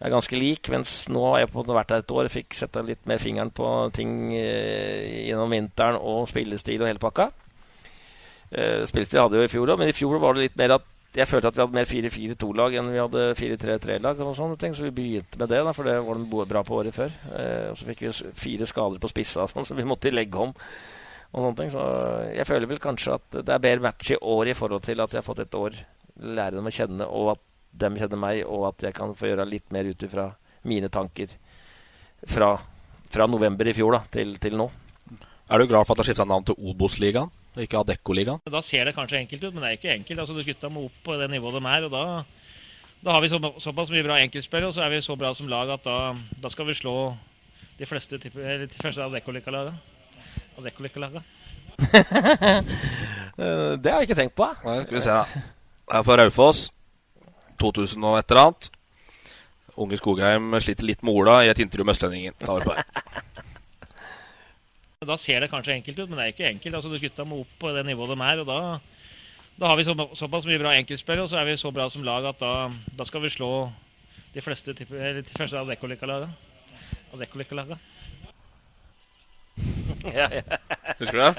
er 0.01 0.13
ganske 0.13 0.37
lik. 0.37 0.69
Mens 0.73 1.05
nå 1.11 1.23
har 1.29 1.41
jeg 1.41 1.51
på 1.51 1.57
en 1.57 1.61
måte 1.61 1.77
vært 1.77 1.93
der 1.93 2.03
et 2.03 2.15
år, 2.15 2.31
fikk 2.33 2.57
sette 2.57 2.83
litt 2.87 3.03
mer 3.09 3.21
fingeren 3.21 3.53
på 3.53 3.67
ting 3.95 4.33
eh, 4.37 5.27
gjennom 5.27 5.53
vinteren 5.53 5.99
og 5.99 6.27
spillestil 6.31 6.81
og 6.81 6.89
hele 6.89 7.03
pakka. 7.03 7.29
Eh, 8.51 8.81
spillestil 8.89 9.21
hadde 9.23 9.39
jo 9.39 9.45
i 9.47 9.51
fjor 9.51 9.73
òg, 9.73 9.81
men 9.81 9.91
i 9.91 9.95
fjor 9.95 10.17
var 10.21 10.35
det 10.35 10.49
litt 10.49 10.57
mer 10.59 10.77
at 10.79 10.87
jeg 11.11 11.27
følte 11.27 11.49
at 11.49 11.57
vi 11.57 11.59
hadde 11.59 11.75
mer 11.75 11.89
4-4-2-lag 11.89 12.75
enn 12.79 12.89
vi 12.93 13.01
hadde 13.01 13.23
4-3-3-lag. 13.35 14.19
og 14.23 14.35
sånne 14.35 14.57
ting, 14.59 14.73
Så 14.73 14.85
vi 14.87 14.95
begynte 14.95 15.37
med 15.37 15.49
det, 15.51 15.59
da, 15.65 15.73
for 15.75 15.83
det 15.83 15.97
var 15.99 16.15
de 16.15 16.45
bra 16.47 16.63
på 16.63 16.77
året 16.79 16.95
før. 16.95 17.11
Eh, 17.35 17.67
og 17.71 17.77
så 17.77 17.87
fikk 17.89 18.05
vi 18.05 18.13
fire 18.39 18.67
skader 18.69 18.99
på 18.99 19.11
spissa, 19.11 19.47
sånn, 19.47 19.67
så 19.67 19.75
vi 19.75 19.87
måtte 19.87 20.11
legge 20.11 20.39
om. 20.39 20.53
og 21.33 21.43
sånne 21.43 21.57
ting, 21.57 21.71
Så 21.71 21.83
jeg 22.35 22.47
føler 22.47 22.67
vel 22.67 22.79
kanskje 22.79 23.13
at 23.13 23.45
det 23.45 23.49
er 23.49 23.59
bedre 23.59 23.81
match 23.81 24.11
i 24.11 24.21
år 24.21 24.47
i 24.47 24.53
forhold 24.53 24.83
til 24.83 25.01
at 25.01 25.11
jeg 25.11 25.19
har 25.19 25.27
fått 25.27 25.39
et 25.39 25.55
år 25.55 25.71
lære 26.21 26.55
dem 26.55 26.67
å 26.67 26.71
kjenne, 26.71 27.07
og 27.07 27.31
at 27.31 27.39
dem 27.71 27.97
kjenner 27.97 28.19
meg, 28.19 28.43
og 28.45 28.71
at 28.71 28.87
jeg 28.87 28.97
kan 28.97 29.15
få 29.17 29.31
gjøre 29.31 29.47
litt 29.49 29.71
mer 29.73 29.87
ut 29.87 30.05
ifra 30.05 30.29
mine 30.67 30.91
tanker 30.93 31.31
fra, 32.27 32.59
fra, 33.09 33.27
november 33.27 33.67
i 33.67 33.73
fjor 33.73 33.97
da, 33.97 34.03
til, 34.13 34.35
til, 34.41 34.57
nå. 34.59 34.69
Er 35.51 35.59
du 35.59 35.67
glad 35.67 35.85
for 35.85 35.93
at 35.93 36.01
du 36.01 36.03
har 36.03 36.11
skifta 36.11 36.27
navn 36.27 36.45
til 36.47 36.69
Obos-ligaen, 36.69 37.31
og 37.55 37.63
ikke 37.63 37.81
Adecco-ligaen? 37.81 38.43
Da 38.51 38.61
ser 38.65 38.87
det 38.87 38.95
kanskje 38.95 39.23
enkelt 39.23 39.47
ut, 39.47 39.53
men 39.53 39.63
det 39.63 39.71
er 39.71 39.79
ikke 39.79 39.95
enkelt. 39.95 40.23
Altså, 40.23 40.45
Gutta 40.45 40.69
må 40.71 40.85
opp 40.87 41.01
på 41.03 41.17
det 41.19 41.29
nivået 41.31 41.57
de 41.57 41.73
er. 41.73 41.87
og 41.87 41.91
da, 41.91 42.03
da 43.01 43.17
har 43.17 43.23
vi 43.23 43.31
så, 43.33 43.41
såpass 43.59 43.91
mye 43.91 44.05
bra 44.05 44.19
enkeltspillere, 44.21 44.69
og 44.69 44.77
så 44.77 44.85
er 44.85 44.93
vi 44.93 45.01
så 45.01 45.17
bra 45.19 45.33
som 45.35 45.49
lag 45.51 45.73
at 45.73 45.83
da, 45.83 45.97
da 46.43 46.53
skal 46.53 46.69
vi 46.69 46.77
slå 46.77 46.95
de 47.79 47.87
fleste, 47.89 48.21
eller 48.35 48.67
de 48.67 48.83
første 48.83 49.03
Adecco-ligaene. 49.03 49.73
Adecco-ligaene. 50.61 51.25
det 53.81 53.89
har 53.89 54.01
jeg 54.01 54.11
ikke 54.11 54.21
tenkt 54.21 54.37
på. 54.37 54.47
Nei, 54.67 54.83
skal 54.85 54.99
vi 54.99 55.03
se, 55.03 55.17
da. 55.17 55.49
Her 55.91 56.07
får 56.07 56.21
Raufoss. 56.21 56.69
2000 57.61 58.07
og 58.09 58.17
et 58.19 58.31
eller 58.31 58.41
annet. 58.47 58.69
Unge 59.81 59.97
Skogheim 59.97 60.51
sliter 60.61 60.85
litt 60.87 61.03
med 61.05 61.15
Ola 61.15 61.39
i 61.45 61.51
et 61.51 61.61
intervju 61.63 61.85
med 61.87 61.95
Østlendingen. 61.95 62.33
Da 65.01 65.15
ser 65.17 65.41
det 65.41 65.49
kanskje 65.49 65.73
enkelt 65.79 65.97
ut, 65.97 66.09
men 66.09 66.19
det 66.19 66.25
er 66.25 66.33
ikke 66.33 66.49
enkelt. 66.51 66.75
Altså, 66.77 66.99
Gutta 67.01 67.23
må 67.25 67.39
opp 67.41 67.53
på 67.61 67.71
det 67.73 67.85
nivået 67.87 68.11
de 68.13 68.17
er. 68.21 68.41
og 68.43 68.47
Da, 68.51 68.57
da 69.57 69.71
har 69.71 69.77
vi 69.79 69.85
så, 69.87 69.95
såpass 70.13 70.45
mye 70.45 70.59
bra 70.61 70.75
enkeltspillere, 70.77 71.23
og 71.25 71.31
så 71.31 71.39
er 71.41 71.45
vi 71.49 71.57
så 71.57 71.71
bra 71.73 71.87
som 71.89 72.03
lag 72.05 72.27
at 72.29 72.37
da, 72.41 72.69
da 72.99 73.07
skal 73.09 73.23
vi 73.23 73.29
slå 73.33 73.71
de 74.35 74.41
fleste 74.45 74.75
eller 74.77 75.21
de 75.21 75.33
første. 75.33 75.57
Ja, 80.01 80.27
ja. 80.33 80.41
Husker 80.97 81.17
du 81.17 81.23
det? 81.23 81.33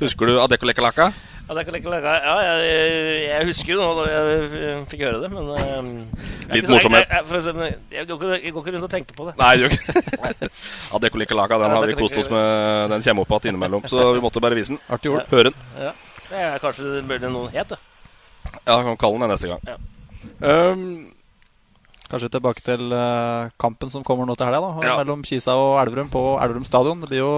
Husker 0.00 0.26
du 0.26 0.40
Adekolekalaka? 0.42 1.12
Ja, 1.52 2.34
jeg, 2.46 3.24
jeg 3.28 3.48
husker 3.50 3.74
jo 3.74 3.80
nå 3.80 3.88
da 3.98 4.04
jeg 4.10 4.86
fikk 4.90 5.04
høre 5.06 5.20
det, 5.22 5.30
men 5.32 5.50
uh, 5.52 6.22
Litt 6.52 6.68
morsomhet. 6.70 7.06
Jeg, 7.08 7.26
jeg, 7.28 7.54
jeg, 7.56 7.76
jeg, 7.96 8.06
går 8.10 8.16
ikke, 8.18 8.38
jeg 8.38 8.54
går 8.54 8.64
ikke 8.64 8.74
rundt 8.76 8.88
og 8.88 8.92
tenker 8.94 9.18
på 9.18 9.28
det. 9.28 9.34
Nei, 9.40 9.52
du 9.56 9.64
gjør 9.64 9.76
ikke 9.76 10.50
Adekolekalaka, 10.98 11.60
den 11.62 11.76
har 11.76 11.88
vi 11.88 11.96
kost 11.98 12.18
oss 12.22 12.30
med. 12.32 12.92
Den 12.92 13.04
kommer 13.06 13.26
opp 13.26 13.38
igjen 13.38 13.54
innimellom, 13.56 13.86
så 13.90 14.12
vi 14.16 14.24
måtte 14.24 14.42
bare 14.44 14.58
vise 14.58 14.74
den. 14.74 14.82
Artig 14.92 15.14
ord. 15.14 15.24
Høre 15.32 15.50
den. 15.50 15.64
Ja. 15.80 15.94
Det 16.32 16.44
er 16.48 16.62
kanskje 16.62 16.94
det 16.96 17.02
burde 17.08 17.32
noen 17.32 17.50
het, 17.52 17.74
det. 17.74 17.80
Ja, 18.66 18.78
kan 18.78 18.96
kalle 19.00 19.18
den 19.18 19.26
det 19.26 19.34
neste 19.34 19.52
gang. 19.52 19.66
Ja. 19.68 19.80
Um, 20.72 21.12
Kanskje 22.12 22.28
tilbake 22.34 22.60
til 22.60 22.92
uh, 22.92 23.48
kampen 23.60 23.88
som 23.88 24.04
kommer 24.04 24.28
nå 24.28 24.34
til 24.36 24.44
helga, 24.44 24.74
Ja. 24.84 24.98
mellom 25.00 25.22
Kisa 25.24 25.54
og 25.56 25.78
Elverum 25.80 26.10
på 26.12 26.20
Elverum 26.44 26.66
stadion. 26.68 27.00
Det 27.00 27.08
blir 27.08 27.22
jo 27.22 27.32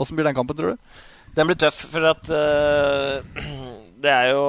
Åssen 0.00 0.16
blir 0.16 0.24
den 0.24 0.34
kampen, 0.34 0.56
tror 0.56 0.74
du? 0.74 1.00
Den 1.36 1.46
blir 1.46 1.58
tøff, 1.58 1.84
for 1.92 2.06
at 2.10 2.30
uh, 2.34 3.20
det 4.02 4.10
er 4.10 4.32
jo 4.32 4.40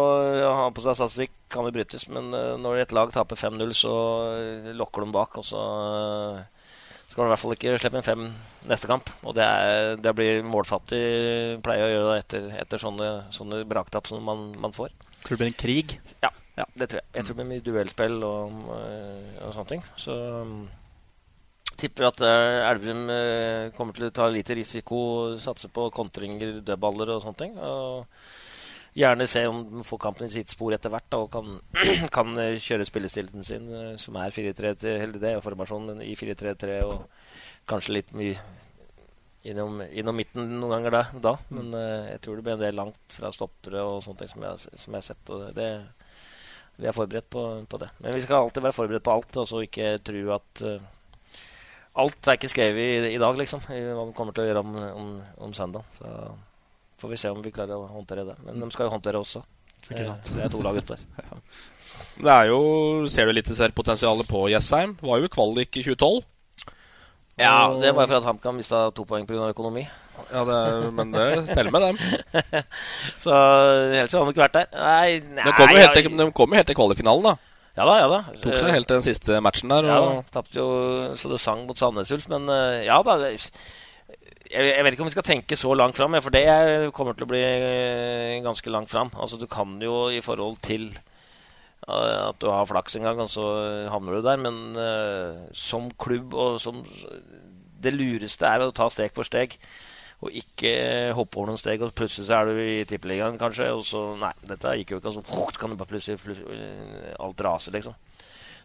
Å 0.47 0.53
ha 0.57 0.69
på 0.73 0.83
seg 0.83 0.97
statistikk 0.97 1.35
kan 1.51 1.67
jo 1.67 1.73
brytes, 1.75 2.07
men 2.09 2.31
uh, 2.33 2.55
når 2.61 2.85
et 2.85 2.95
lag 2.95 3.11
taper 3.13 3.37
5-0, 3.37 3.75
så 3.75 3.93
eh, 4.31 4.71
lokker 4.77 5.05
de 5.05 5.13
bak. 5.13 5.37
Og 5.41 5.45
så 5.45 5.61
uh, 5.61 6.67
skal 7.11 7.25
de 7.25 7.27
i 7.27 7.31
hvert 7.33 7.41
fall 7.43 7.55
ikke 7.57 7.75
slippe 7.83 7.99
inn 7.99 8.07
fem 8.07 8.25
neste 8.71 8.89
kamp. 8.89 9.11
Og 9.27 9.35
det, 9.37 9.45
er, 9.45 9.97
det 10.01 10.15
blir 10.17 10.45
målfattig, 10.47 11.01
pleier 11.65 11.89
å 11.89 11.91
gjøre 11.91 12.13
det 12.13 12.21
etter, 12.23 12.51
etter 12.63 12.81
sånne, 12.81 13.09
sånne 13.35 13.65
braktap 13.67 14.07
som 14.09 14.23
man, 14.25 14.49
man 14.63 14.75
får. 14.75 14.95
Tror 15.21 15.35
du 15.35 15.35
det 15.35 15.41
blir 15.43 15.51
en 15.51 15.59
krig? 15.59 15.97
Ja, 16.23 16.31
det 16.55 16.87
tror 16.87 17.01
jeg. 17.01 17.09
Jeg 17.17 17.27
tror 17.27 17.35
det 17.35 17.41
blir 17.41 17.51
mye 17.51 17.65
duellspill 17.67 18.21
og, 18.25 18.61
og 18.71 19.51
sånne 19.51 19.69
ting. 19.75 19.83
Så 19.99 20.15
um, 20.15 20.61
tipper 21.81 22.07
at 22.09 22.21
øh, 22.25 22.69
Elverum 22.69 23.09
øh, 23.09 23.71
kommer 23.77 23.97
til 23.97 24.07
å 24.07 24.13
ta 24.15 24.27
lite 24.31 24.55
risiko, 24.57 25.01
satse 25.41 25.71
på 25.73 25.89
kontringer, 25.95 26.59
dødballer 26.65 27.15
og 27.15 27.21
sånne 27.23 27.39
ting. 27.41 27.57
Og 27.57 28.97
gjerne 28.97 29.27
se 29.29 29.45
om 29.47 29.61
de 29.69 29.85
får 29.87 30.01
kampen 30.05 30.27
i 30.27 30.33
sitt 30.33 30.53
spor 30.53 30.75
etter 30.75 30.93
hvert 30.93 31.07
da, 31.11 31.21
og 31.23 31.31
kan, 31.33 31.59
kan 32.17 32.33
øh, 32.45 32.57
kjøre 32.61 32.87
spillestilen 32.87 33.47
sin, 33.47 33.69
som 34.01 34.19
er 34.21 34.35
4-3 34.35 34.73
til 34.85 35.15
det, 35.21 35.35
og 35.37 35.45
formasjonen 35.45 36.03
i 36.05 36.15
4-3-3 36.19 36.81
og 36.87 37.07
kanskje 37.69 37.97
litt 37.97 38.13
mye 38.17 38.37
innom, 39.47 39.81
innom 39.89 40.17
midten 40.17 40.59
noen 40.59 40.75
ganger 40.77 40.97
da. 40.97 41.03
da. 41.23 41.35
Men 41.55 41.73
jeg 42.11 42.21
tror 42.21 42.37
det 42.37 42.45
blir 42.45 42.57
en 42.59 42.63
del 42.67 42.77
langt 42.77 43.17
fra 43.17 43.33
stoppere 43.33 43.83
og 43.87 44.03
sånne 44.05 44.21
ting 44.21 44.33
som 44.35 44.45
jeg, 44.45 44.79
som 44.85 44.93
jeg 44.93 45.01
har 45.01 45.07
sett. 45.07 45.33
Og 45.33 45.47
det, 45.57 45.69
vi 46.81 46.89
er 46.89 46.95
forberedt 46.95 47.29
på, 47.29 47.43
på 47.69 47.79
det. 47.81 47.89
Men 48.01 48.15
vi 48.15 48.23
skal 48.23 48.41
alltid 48.41 48.65
være 48.65 48.75
forberedt 48.75 49.05
på 49.05 49.13
alt, 49.13 49.37
og 49.37 49.47
så 49.49 49.61
ikke 49.65 49.95
tro 50.05 50.21
at 50.35 50.63
uh, 50.65 50.89
Alt 51.99 52.27
er 52.27 52.37
ikke 52.37 52.51
skrevet 52.51 52.79
i, 52.79 53.13
i 53.15 53.19
dag, 53.19 53.35
liksom. 53.39 53.63
I 53.67 53.81
hva 53.91 54.05
de 54.07 54.15
kommer 54.15 54.35
til 54.35 54.45
å 54.45 54.47
gjøre 54.47 54.63
om, 54.63 54.75
om, 54.95 55.09
om 55.47 55.55
søndag. 55.55 55.83
Så 55.97 56.07
får 57.01 57.11
vi 57.11 57.19
se 57.19 57.31
om 57.33 57.41
vi 57.43 57.51
klarer 57.51 57.75
å 57.75 57.89
håndtere 57.91 58.23
det. 58.29 58.37
Men 58.45 58.63
de 58.63 58.69
skal 58.71 58.87
jo 58.87 58.93
håndtere 58.95 59.19
også. 59.19 59.43
Så 59.81 59.95
Ikke 59.95 60.07
sant. 60.07 60.31
Det 60.37 60.45
er 60.45 60.53
to 60.53 60.61
lag 60.63 60.77
utpå 60.77 60.95
her. 60.95 61.41
det 62.25 62.33
er 62.35 62.51
jo 62.51 62.61
Ser 63.11 63.27
du 63.27 63.33
litt 63.35 63.49
potensialet 63.75 64.29
på 64.29 64.45
Jessheim? 64.53 64.95
Var 65.01 65.23
jo 65.23 65.33
kvalik 65.33 65.81
i 65.81 65.83
2012. 65.83 66.21
Ja, 67.41 67.71
det 67.73 67.91
var 67.95 68.05
for 68.05 68.19
at 68.19 68.27
HamKam 68.27 68.59
mista 68.59 68.89
to 68.95 69.03
poeng 69.07 69.25
pga. 69.25 69.49
økonomi. 69.49 69.87
Ja, 70.29 70.43
det, 70.45 70.57
men 70.93 71.11
det 71.15 71.27
teller 71.49 71.71
med 71.73 71.81
dem. 71.81 72.01
så 73.23 73.31
ellers 73.33 74.13
har 74.13 74.27
de 74.27 74.33
ikke 74.35 74.43
vært 74.43 74.59
der. 74.59 74.67
Nei, 74.75 75.21
nei 75.25 75.47
De 75.47 75.55
kommer 75.57 75.79
jo 75.79 75.85
helt, 76.59 76.67
til- 76.67 76.77
kvalikfinalen, 76.77 77.31
da. 77.31 77.50
Ja 77.77 77.85
da, 77.87 77.93
ja 78.01 78.07
da. 78.11 78.17
Tok 78.41 78.57
seg 78.59 78.73
helt 78.75 78.89
den 78.91 79.03
siste 79.05 79.37
matchen 79.43 79.71
der. 79.71 79.85
Ja, 79.87 79.99
Og, 80.03 80.25
tapte 80.33 80.59
jo 80.59 80.65
så 81.15 81.29
det 81.31 81.39
sang 81.39 81.63
mot 81.69 81.79
Sandnes 81.79 82.11
Ulf, 82.11 82.27
men 82.31 82.49
eh, 82.51 82.81
ja 82.89 82.97
da. 83.07 83.15
Det, 83.21 83.29
jeg, 84.51 84.65
jeg 84.67 84.83
vet 84.83 84.97
ikke 84.97 85.05
om 85.05 85.07
vi 85.07 85.13
skal 85.15 85.27
tenke 85.27 85.55
så 85.59 85.71
langt 85.79 85.95
fram, 85.95 86.17
for 86.19 86.35
det 86.35 86.41
er- 86.51 86.89
kommer 86.91 87.15
til 87.15 87.23
å 87.23 87.31
bli 87.31 87.39
eh, 87.39 88.41
ganske 88.43 88.73
langt 88.73 88.91
fram. 88.91 89.13
Altså, 89.15 89.39
du 89.39 89.47
kan 89.47 89.77
jo 89.79 90.09
i 90.11 90.19
forhold 90.19 90.59
til 90.67 90.89
eh, 90.91 92.19
at 92.27 92.39
du 92.43 92.49
har 92.51 92.67
flaks 92.67 92.99
en 92.99 93.07
gang, 93.07 93.23
og 93.23 93.31
så 93.31 93.47
havner 93.93 94.19
du 94.19 94.27
der, 94.27 94.41
men 94.43 94.59
uh, 94.75 95.47
som 95.55 95.87
klubb 95.95 96.35
og 96.35 96.59
som 96.59 96.83
Det 97.81 97.95
lureste 97.95 98.45
er 98.45 98.61
å 98.61 98.73
ta 98.75 98.89
steg 98.93 99.15
for 99.15 99.23
steg. 99.25 99.55
Og 100.21 100.35
ikke 100.37 100.71
hoppe 101.17 101.39
over 101.39 101.49
noen 101.49 101.59
steg, 101.59 101.81
og 101.81 101.95
plutselig 101.97 102.27
så 102.27 102.37
er 102.37 102.51
du 102.51 102.59
i 102.61 102.83
tippeligaen, 102.85 103.39
kanskje. 103.41 103.71
Og 103.73 103.81
så 103.87 104.03
Nei, 104.21 104.33
dette 104.45 104.75
gikk 104.77 104.93
jo 104.93 104.99
ikke. 105.01 105.13
Og 105.15 105.17
så 105.17 105.47
kan 105.57 105.73
du 105.73 105.79
bare 105.79 105.89
plutselig, 105.89 106.21
plutselig 106.21 107.15
Alt 107.17 107.41
raser, 107.47 107.73
liksom. 107.77 107.97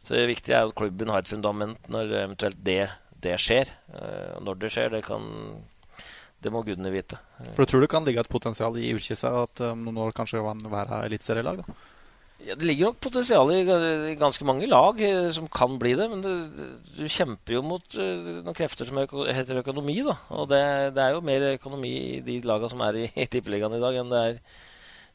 Så 0.07 0.15
det 0.15 0.29
viktige 0.31 0.59
er 0.59 0.69
at 0.69 0.77
klubben 0.77 1.11
har 1.11 1.25
et 1.25 1.31
fundament 1.33 1.89
når 1.91 2.13
eventuelt 2.27 2.61
det, 2.63 2.85
det 3.25 3.39
skjer. 3.43 3.73
Eh, 3.97 4.37
når 4.45 4.61
det 4.61 4.71
skjer, 4.75 4.93
det 4.93 5.03
kan 5.09 5.25
Det 6.45 6.53
må 6.53 6.61
gudene 6.63 6.93
vite. 6.93 7.17
For 7.57 7.65
du 7.65 7.71
tror 7.71 7.81
det 7.83 7.89
kan 7.91 8.05
ligge 8.05 8.21
et 8.21 8.31
potensial 8.31 8.77
i 8.79 8.93
Ullkisa 8.93 9.31
at 9.41 9.63
um, 9.65 9.81
noen 9.87 9.97
år 10.05 10.13
kanskje 10.15 10.43
kan 10.45 10.61
være 10.71 10.99
eliteserielag? 11.09 11.63
Ja, 12.45 12.53
det 12.53 12.67
ligger 12.69 12.91
nok 12.91 12.99
potensial 13.01 13.49
i, 13.55 13.63
ganske 14.21 14.45
mange 14.45 14.69
lag 14.69 15.01
eh, 15.01 15.31
som 15.33 15.49
kan 15.49 15.79
bli 15.81 15.95
det. 15.97 16.09
Men 16.13 16.23
du, 16.25 16.31
du 16.99 17.05
kjemper 17.09 17.57
jo 17.57 17.63
mot 17.65 17.97
eh, 17.97 18.31
noen 18.43 18.57
krefter 18.57 18.89
som 18.89 19.01
heter 19.01 19.63
økonomi. 19.63 19.99
da. 20.05 20.19
Og 20.37 20.49
det, 20.53 20.63
det 20.97 21.05
er 21.05 21.17
jo 21.17 21.25
mer 21.25 21.49
økonomi 21.55 21.93
i 21.97 22.21
de 22.27 22.41
lagene 22.47 22.73
som 22.73 22.85
er 22.85 23.01
i, 23.01 23.07
i 23.17 23.29
Tippeligaen 23.33 23.79
i 23.79 23.83
dag, 23.83 24.01
enn 24.03 24.13
det 24.13 24.23
er 24.23 24.41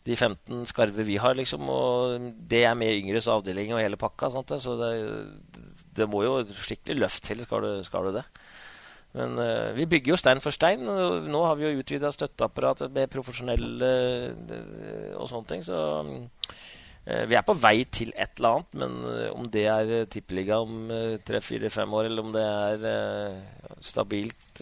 de 0.10 0.18
15 0.18 0.66
skarve 0.72 1.06
vi 1.06 1.20
har. 1.22 1.38
liksom, 1.38 1.70
Og 1.70 2.32
det 2.50 2.66
er 2.66 2.74
med 2.78 2.98
yngres 2.98 3.30
avdeling 3.30 3.76
og 3.76 3.84
hele 3.84 4.02
pakka. 4.02 4.32
Sant? 4.34 4.56
Så 4.64 4.74
det, 4.82 4.92
det 5.98 6.10
må 6.10 6.26
jo 6.26 6.40
skikkelig 6.50 7.06
løft 7.06 7.24
til, 7.30 7.46
skal 7.46 7.68
du, 7.68 7.72
skal 7.86 8.10
du 8.10 8.18
det. 8.18 8.26
Men 9.14 9.36
uh, 9.40 9.76
vi 9.76 9.86
bygger 9.92 10.14
jo 10.14 10.20
stein 10.20 10.42
for 10.42 10.56
stein. 10.56 10.88
og 10.88 11.28
Nå 11.30 11.44
har 11.46 11.58
vi 11.60 11.68
jo 11.68 11.82
utvida 11.84 12.12
støtteapparatet 12.16 12.94
med 12.96 13.12
profesjonelle 13.12 13.92
og 15.20 15.28
sånne 15.30 15.50
ting. 15.50 15.66
Så 15.68 15.80
eh, 16.00 16.54
vi 17.04 17.36
er 17.36 17.46
på 17.48 17.56
vei 17.58 17.84
til 17.90 18.12
et 18.14 18.38
eller 18.38 18.60
annet. 18.60 18.78
Men 18.78 18.98
eh, 19.10 19.30
om 19.34 19.48
det 19.52 19.66
er 19.66 19.94
eh, 20.02 20.08
tippeliga 20.12 20.60
om 20.62 20.84
eh, 20.94 21.16
tre, 21.26 21.42
fire, 21.42 21.72
fem 21.74 21.94
år, 21.98 22.10
eller 22.12 22.28
om 22.28 22.32
det 22.36 22.44
er 22.46 22.88
eh, 22.92 23.78
stabilt 23.82 24.62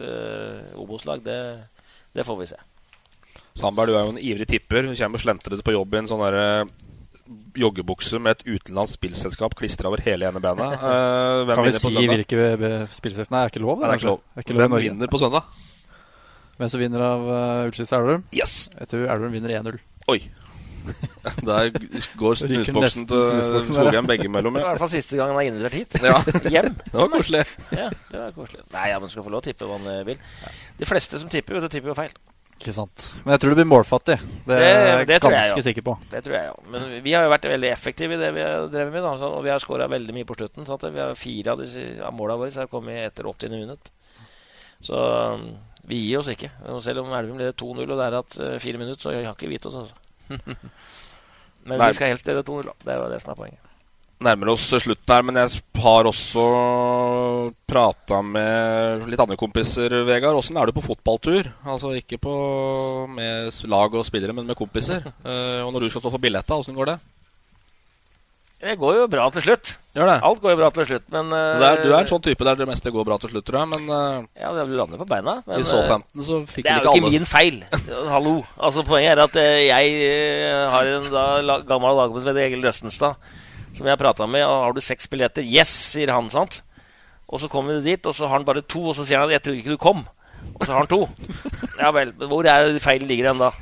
Obos-lag, 0.80 1.24
det, 1.26 1.40
det 2.16 2.24
får 2.28 2.38
vi 2.40 2.50
se. 2.54 2.60
Sandberg, 3.60 3.92
du 3.92 3.98
er 3.98 4.06
jo 4.06 4.14
en 4.16 4.22
ivrig 4.24 4.48
tipper. 4.48 4.88
Du 4.88 4.94
kommer 4.96 5.20
slentrende 5.20 5.66
på 5.68 5.76
jobb 5.76 5.98
i 5.98 6.00
en 6.00 6.08
sånn 6.08 6.24
der, 6.24 6.70
joggebukse 7.60 8.18
med 8.24 8.38
et 8.40 8.46
utenlandsk 8.48 8.98
spillselskap 8.98 9.54
klistra 9.60 9.90
over 9.92 10.02
hele 10.06 10.30
ene 10.30 10.42
benet. 10.42 10.78
Eh, 10.80 11.42
hvem 11.46 11.56
Kan 11.60 11.66
vi 11.66 11.72
vinner 11.74 11.84
på 11.84 11.90
si 11.92 11.96
søndag? 11.98 12.14
hvilke 12.16 12.88
spillselskap 12.96 13.36
Nei, 13.36 13.42
det 13.44 13.50
er 13.50 13.54
ikke 13.54 13.66
lov. 13.66 13.76
Nei, 13.82 13.90
det 13.90 13.92
er 13.92 14.00
ikke 14.00 14.10
lov. 14.14 14.22
Er 14.36 14.46
ikke 14.46 14.56
lov 14.56 14.64
Hvem 14.64 14.74
Norge. 14.76 14.90
vinner 14.90 15.12
på 15.12 15.22
søndag? 15.22 15.44
Hvem 16.60 16.72
som 16.74 16.82
vinner 16.82 17.04
av 17.06 17.22
uh, 17.30 17.68
Ullskisa 17.70 18.00
Elverum? 18.00 18.24
Yes! 18.36 18.56
Jeg 18.80 18.90
tror 18.92 19.06
Elverum 19.14 19.36
vinner 19.38 19.54
1-0. 19.62 19.78
Oi. 20.12 20.18
Der 21.50 21.70
går 22.18 22.40
snusboksen 22.40 23.06
til 23.10 23.22
der, 23.22 23.38
ja. 23.40 23.64
Solheim. 23.68 24.08
Det 24.10 24.32
var 24.32 24.48
i 24.48 24.54
hvert 24.54 24.82
fall 24.82 24.92
siste 24.92 25.20
gang 25.20 25.34
han 25.34 25.40
er 25.42 25.52
invitert 25.52 25.78
hit. 25.78 26.00
Ja. 26.04 26.18
Hjem. 26.56 26.74
Det 26.80 26.96
var 26.96 27.12
koselig. 27.14 27.46
Ja, 27.76 27.90
det 28.12 28.24
var 28.24 28.34
koselig. 28.38 28.66
Nei, 28.74 28.88
ja, 28.94 29.00
men 29.04 29.14
skal 29.14 29.26
få 29.28 29.34
lov 29.34 29.44
å 29.44 29.48
tippe 29.50 29.70
hva 29.70 29.78
han 29.78 29.94
eh, 29.94 30.04
vil. 30.08 30.20
De 30.80 30.90
fleste 30.90 31.22
som 31.22 31.32
tipper, 31.32 31.58
vet 31.58 31.68
du, 31.68 31.74
tipper 31.76 31.94
jo 31.94 31.98
feil. 32.00 32.16
Ikke 32.60 32.74
sant. 32.76 33.06
Men 33.24 33.38
jeg 33.38 33.42
tror 33.42 33.54
du 33.54 33.58
blir 33.62 33.70
målfattig. 33.72 34.18
Det 34.48 34.56
er 34.60 35.06
det 35.08 35.22
tror 35.24 35.32
jeg, 35.32 35.48
ganske 35.48 35.64
sikker 35.70 35.86
på. 35.86 35.94
Det 36.12 36.20
tror 36.26 36.36
jeg, 36.36 36.50
òg. 36.52 36.66
Men 36.74 36.90
vi 37.06 37.14
har 37.16 37.24
jo 37.24 37.32
vært 37.32 37.48
veldig 37.48 37.70
effektive 37.72 38.18
i 38.18 38.20
det 38.20 38.34
vi 38.36 38.44
har 38.44 38.68
drevet 38.68 38.92
med. 38.98 39.06
Da, 39.06 39.30
og 39.30 39.40
vi 39.46 39.54
har 39.54 39.64
skåra 39.64 39.88
veldig 39.92 40.16
mye 40.18 40.28
på 40.28 40.36
slutten. 40.36 40.68
Så 40.68 40.76
at 40.76 40.84
vi 40.92 41.00
har 41.00 41.16
fire 41.16 41.54
av, 41.54 41.64
disse, 41.64 41.86
av 42.04 42.12
måla 42.18 42.36
våre 42.42 42.52
så 42.52 42.66
har 42.66 42.72
kommet 42.72 43.00
etter 43.06 43.30
80 43.32 43.56
minutter. 43.56 43.96
Så 44.84 45.00
um, 45.00 45.48
vi 45.88 46.02
gir 46.04 46.20
oss 46.20 46.34
ikke. 46.34 46.52
Selv 46.84 47.06
om 47.06 47.16
Elvum 47.16 47.40
leder 47.40 47.56
2-0 47.56 47.80
og 47.86 47.96
det 47.96 48.06
er 48.10 48.20
hatt 48.20 48.38
uh, 48.44 48.52
fire 48.60 48.84
minutter, 48.84 49.02
så 49.06 49.16
har 49.16 49.32
ikke 49.32 49.48
vi 49.48 49.56
gitt 49.56 49.70
oss. 49.72 49.80
Altså. 49.80 49.99
Men 51.68 51.78
Nei. 51.78 51.90
vi 51.90 51.98
skal 51.98 52.14
helst 52.14 52.30
lede 52.30 52.46
2-0. 52.48 52.72
Det 52.86 52.94
er 52.94 53.02
jo 53.02 53.10
det 53.12 53.20
som 53.24 53.34
er 53.34 53.42
poenget. 53.42 53.66
Nærmer 54.20 54.50
oss 54.52 54.66
slutten 54.68 55.14
her, 55.14 55.24
men 55.24 55.38
jeg 55.40 55.62
har 55.80 56.08
også 56.10 56.42
prata 57.72 58.18
med 58.20 59.06
litt 59.08 59.22
andre 59.24 59.38
kompiser, 59.40 59.94
Vegard. 60.08 60.36
Åssen 60.42 60.60
er 60.60 60.68
du 60.68 60.76
på 60.76 60.84
fotballtur? 60.84 61.48
Altså 61.64 61.94
ikke 61.96 62.20
på 62.20 62.34
med 63.14 63.54
lag 63.72 63.96
og 63.96 64.04
spillere, 64.08 64.36
men 64.36 64.50
med 64.50 64.60
kompiser. 64.60 65.08
Eh, 65.24 65.62
og 65.64 65.72
når 65.72 65.86
du 65.86 65.94
skal 65.94 66.04
stå 66.04 66.12
for 66.12 66.24
billetta, 66.26 66.58
åssen 66.60 66.76
går 66.76 66.92
det? 66.92 66.98
Det 68.60 68.74
går 68.76 68.96
jo 68.98 69.04
bra 69.08 69.26
til 69.32 69.44
slutt. 69.46 69.70
Gjør 69.96 70.10
det? 70.10 70.16
Alt 70.28 70.42
går 70.44 70.52
jo 70.52 70.58
bra 70.60 70.68
til 70.76 70.88
slutt, 70.90 71.06
men 71.14 71.30
uh, 71.32 71.62
er, 71.64 71.78
du 71.80 71.94
er 71.94 72.02
en 72.02 72.10
sånn 72.10 72.24
type 72.26 72.44
der 72.44 72.58
det 72.60 72.66
meste 72.68 72.92
går 72.92 73.06
bra 73.08 73.16
til 73.22 73.32
slutt, 73.32 73.46
tror 73.48 73.62
jeg. 73.62 73.70
Men 73.72 73.86
uh, 73.88 74.26
Ja, 74.36 74.52
du 74.52 74.74
lander 74.76 75.00
på 75.00 75.08
beina. 75.08 75.38
Men, 75.48 75.62
i 75.64 75.68
Southampton 75.68 76.26
så 76.28 76.40
fikk 76.44 76.68
Det 76.68 76.74
er 76.74 76.84
jo 76.84 76.92
ikke 76.92 77.06
ikke 77.06 77.14
min 77.16 77.30
feil. 77.30 77.62
Hallo. 78.14 78.34
Altså 78.58 78.84
Poenget 78.88 79.14
er 79.14 79.24
at 79.24 79.40
uh, 79.40 79.46
jeg 79.64 79.94
eh, 80.10 80.66
har 80.76 80.92
en 80.92 81.08
da, 81.08 81.24
la, 81.46 81.58
gammel 81.70 81.96
lagmann 82.02 82.26
som 82.26 82.34
heter 82.34 82.50
Egil 82.50 82.68
Røstenstad, 82.68 83.32
som 83.78 83.88
jeg 83.88 83.96
har 83.96 84.02
prata 84.02 84.28
med. 84.28 84.44
Og 84.44 84.66
har 84.68 84.76
du 84.76 84.84
seks 84.84 85.08
billetter? 85.08 85.48
Yes, 85.48 85.72
sier 85.96 86.12
han. 86.12 86.28
sant? 86.34 86.60
Og 87.32 87.40
så 87.40 87.48
kommer 87.48 87.80
vi 87.80 87.94
dit, 87.94 88.12
og 88.12 88.18
så 88.18 88.28
har 88.28 88.42
han 88.42 88.48
bare 88.48 88.66
to, 88.68 88.90
og 88.92 89.00
så 89.00 89.08
sier 89.08 89.24
han 89.24 89.32
at 89.32 89.38
'jeg 89.40 89.46
tror 89.48 89.60
ikke 89.62 89.78
du 89.78 89.80
kom'. 89.80 90.04
Og 90.60 90.66
så 90.66 90.74
har 90.76 90.84
han 90.84 90.92
to. 90.92 91.08
Ja 91.80 91.96
vel. 91.96 92.12
Hvor 92.12 92.44
er 92.44 92.76
feilen 92.84 93.08
ligger 93.08 93.32
hen 93.32 93.40
da? 93.40 93.54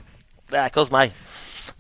Det 0.50 0.58
er 0.58 0.72
ikke 0.72 0.82
hos 0.82 0.92
meg. 0.92 1.14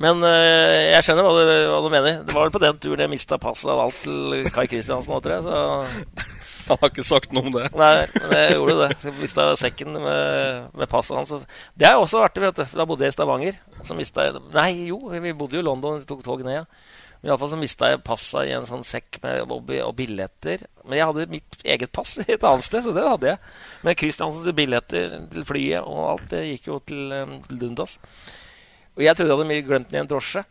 Men 0.01 0.21
uh, 0.21 0.93
jeg 0.93 1.05
skjønner 1.05 1.25
hva 1.25 1.35
du, 1.37 1.53
hva 1.71 1.77
du 1.81 1.89
mener. 1.93 2.19
Det 2.25 2.35
var 2.35 2.45
vel 2.45 2.53
på 2.53 2.61
den 2.61 2.81
turen 2.81 3.05
jeg 3.05 3.13
mista 3.15 3.39
passet 3.41 3.71
av 3.73 3.81
alt 3.87 4.01
til 4.05 4.49
Kai 4.53 4.67
Kristiansen. 4.69 5.15
tror 5.23 5.37
jeg, 5.37 5.47
Så 5.47 6.33
Han 6.67 6.81
har 6.81 6.91
ikke 6.91 7.05
sagt 7.07 7.31
noe 7.31 7.47
om 7.47 7.53
det. 7.55 7.69
Nei, 7.79 7.93
men 8.25 8.33
jeg 8.35 8.55
gjorde 8.57 8.75
det. 8.81 8.87
Så 8.99 9.07
jeg 9.07 9.17
mista 9.21 9.45
sekken 9.55 9.95
med, 10.03 10.65
med 10.75 10.89
passet 10.91 11.15
hans. 11.15 11.47
Det 11.79 11.87
er 11.87 11.95
også 11.95 12.19
artig, 12.25 12.43
vet 12.43 12.59
du. 12.59 12.65
Da 12.75 12.85
bodde 12.89 13.07
jeg 13.07 13.13
i 13.13 13.15
Stavanger. 13.15 13.59
Så 13.87 13.95
mista 13.95 14.25
jeg 14.27 14.41
Nei, 14.51 14.89
jo, 14.89 14.99
vi 15.13 15.31
bodde 15.31 15.55
jo 15.55 15.63
i 15.63 15.67
London, 15.67 16.01
Vi 16.01 16.09
tok 16.09 16.25
tog 16.25 16.43
ned. 16.43 16.59
Ja. 16.59 16.65
Men 17.21 17.31
iallfall 17.31 17.49
så 17.49 17.57
mista 17.59 17.89
jeg 17.89 18.03
passa 18.05 18.43
i 18.45 18.51
en 18.53 18.67
sånn 18.67 18.83
sekk 18.85 19.17
med 19.23 19.47
lobby 19.49 19.79
og, 19.81 19.95
billetter. 19.97 20.65
Men 20.85 20.99
jeg 20.99 21.09
hadde 21.09 21.29
mitt 21.31 21.57
eget 21.63 21.93
pass 21.95 22.17
et 22.21 22.43
annet 22.45 22.67
sted, 22.67 22.83
så 22.85 22.93
det 22.95 23.05
hadde 23.07 23.31
jeg. 23.31 23.53
Men 23.87 23.97
Kristiansens 24.03 24.57
billetter 24.57 25.15
til 25.31 25.47
flyet 25.47 25.87
og 25.87 26.03
alt 26.11 26.27
det 26.35 26.43
gikk 26.51 26.69
jo 26.69 26.81
til, 26.85 27.15
til 27.47 27.63
Dundas. 27.63 27.97
Og 28.97 29.03
jeg 29.05 29.17
trodde 29.17 29.35
jeg 29.35 29.47
hadde 29.47 29.67
glemt 29.67 29.91
den 29.91 29.99
i 29.99 30.03
en 30.03 30.09
drosje. 30.09 30.43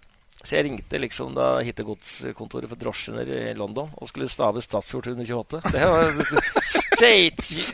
Så 0.46 0.54
jeg 0.54 0.66
ringte 0.68 0.98
liksom 1.02 1.32
da 1.34 1.56
hittegodskontoret 1.66 2.70
for 2.70 2.78
drosjer 2.78 3.30
i 3.34 3.54
London 3.58 3.88
og 3.96 4.10
skulle 4.10 4.28
stave 4.30 4.62
Statsfjord 4.62 5.08
128. 5.16 5.62
Det 5.74 5.88
var 5.90 6.20
State 6.62 7.64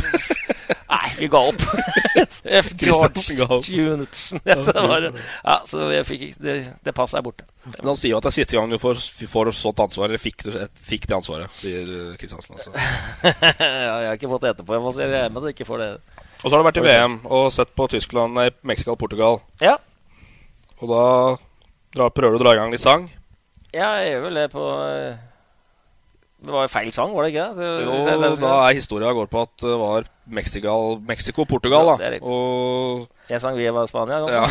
Nei, 0.92 1.10
vi 1.18 1.28
ga 1.32 1.40
opp. 1.50 1.62
F. 2.62 2.70
George 2.80 3.72
Junitsen. 3.72 4.40
Ja, 5.42 5.56
så 5.66 5.88
jeg 5.92 6.06
fikk, 6.06 6.24
det, 6.40 6.56
det 6.84 6.94
passet 6.96 7.20
er 7.20 7.26
borte. 7.26 7.46
Men 7.78 7.92
han 7.92 7.98
sier 7.98 8.14
jo 8.14 8.20
at 8.20 8.26
det 8.26 8.32
er 8.32 8.36
siste 8.40 8.58
gang 8.58 8.72
du 8.72 8.78
får, 8.80 9.00
får 9.28 9.52
sånt 9.56 9.80
ansvar, 9.84 10.10
eller 10.10 10.20
fikk, 10.20 10.44
fikk, 10.76 11.08
det 11.08 11.16
ansvaret, 11.16 11.52
sier 11.56 12.16
Kristiansen. 12.20 12.58
Altså. 12.58 12.74
ja, 13.24 13.96
jeg 14.04 14.10
har 14.10 14.20
ikke 14.20 14.32
fått 14.32 14.44
det 14.44 14.52
etterpå. 14.54 14.76
Jeg 14.76 14.84
må 14.84 14.92
si 14.96 15.06
at 15.06 15.16
jeg 15.16 15.56
ikke 15.56 15.68
får 15.68 15.82
det. 15.84 15.90
Og 16.42 16.44
så 16.46 16.52
har 16.54 16.60
du 16.60 16.68
vært 16.68 16.82
i 16.82 16.84
VM 16.86 17.16
og 17.24 17.48
sett 17.54 17.72
på 17.78 17.88
Tyskland, 17.92 18.36
nei, 18.38 18.50
Mexico 18.68 18.96
og 18.96 19.00
Portugal. 19.00 19.40
Ja. 19.64 19.78
Og 20.82 20.90
da 20.90 21.02
Dra, 21.92 22.08
prøver 22.08 22.38
du 22.38 22.40
å 22.40 22.44
dra 22.46 22.54
i 22.54 22.58
gang 22.60 22.72
litt 22.72 22.82
sang? 22.82 23.04
Ja, 23.72 23.94
jeg 24.00 24.14
gjør 24.14 24.24
vel 24.26 24.38
det 24.40 24.46
på 24.52 24.62
eh, 24.84 25.20
Det 26.44 26.52
var 26.54 26.64
jo 26.64 26.72
feil 26.72 26.88
sang, 26.94 27.12
var 27.12 27.26
det 27.26 27.32
ikke 27.34 27.48
det? 27.58 27.68
Jo, 27.84 27.98
da 28.40 28.52
er 28.64 28.78
historia 28.78 29.12
går 29.16 29.28
på 29.32 29.42
at 29.44 29.64
det 29.64 29.76
var 29.80 30.08
Mexico-Portugal, 30.32 31.92
da. 31.92 32.08
Ja, 32.08 32.20
og 32.22 33.08
Jeg 33.28 33.40
sang 33.42 33.56
'Viva 33.58 33.84
Spania'. 33.90 34.24
Ja. 34.30 34.46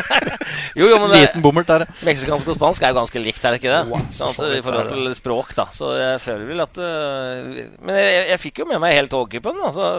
jo, 0.78 0.88
jo, 0.88 0.98
men 1.02 1.12
det, 1.12 1.20
Liten 1.20 1.44
bommert 1.44 1.68
der. 1.68 1.84
Meksikansk 2.06 2.48
og 2.52 2.58
spansk 2.58 2.82
er 2.82 2.94
jo 2.94 2.98
ganske 3.02 3.22
likt, 3.22 3.44
er 3.44 3.54
det 3.54 3.60
ikke 3.60 3.74
det? 3.74 3.84
Wow, 3.92 4.08
sånn 4.16 4.34
så, 4.36 4.48
I 4.54 4.64
forhold 4.64 4.90
til 4.94 5.14
språk, 5.18 5.52
da. 5.58 5.68
Så 5.74 5.92
jeg 5.98 6.24
føler 6.24 6.48
vel 6.50 6.64
at 6.64 6.80
uh, 6.80 7.62
Men 7.84 8.00
jeg, 8.00 8.26
jeg, 8.32 8.42
fikk 8.48 8.64
jo 8.64 8.68
med 8.72 8.82
meg 8.82 8.96
helt 8.96 9.14
hele 9.18 9.40
da. 9.60 9.70
Altså, 9.70 9.90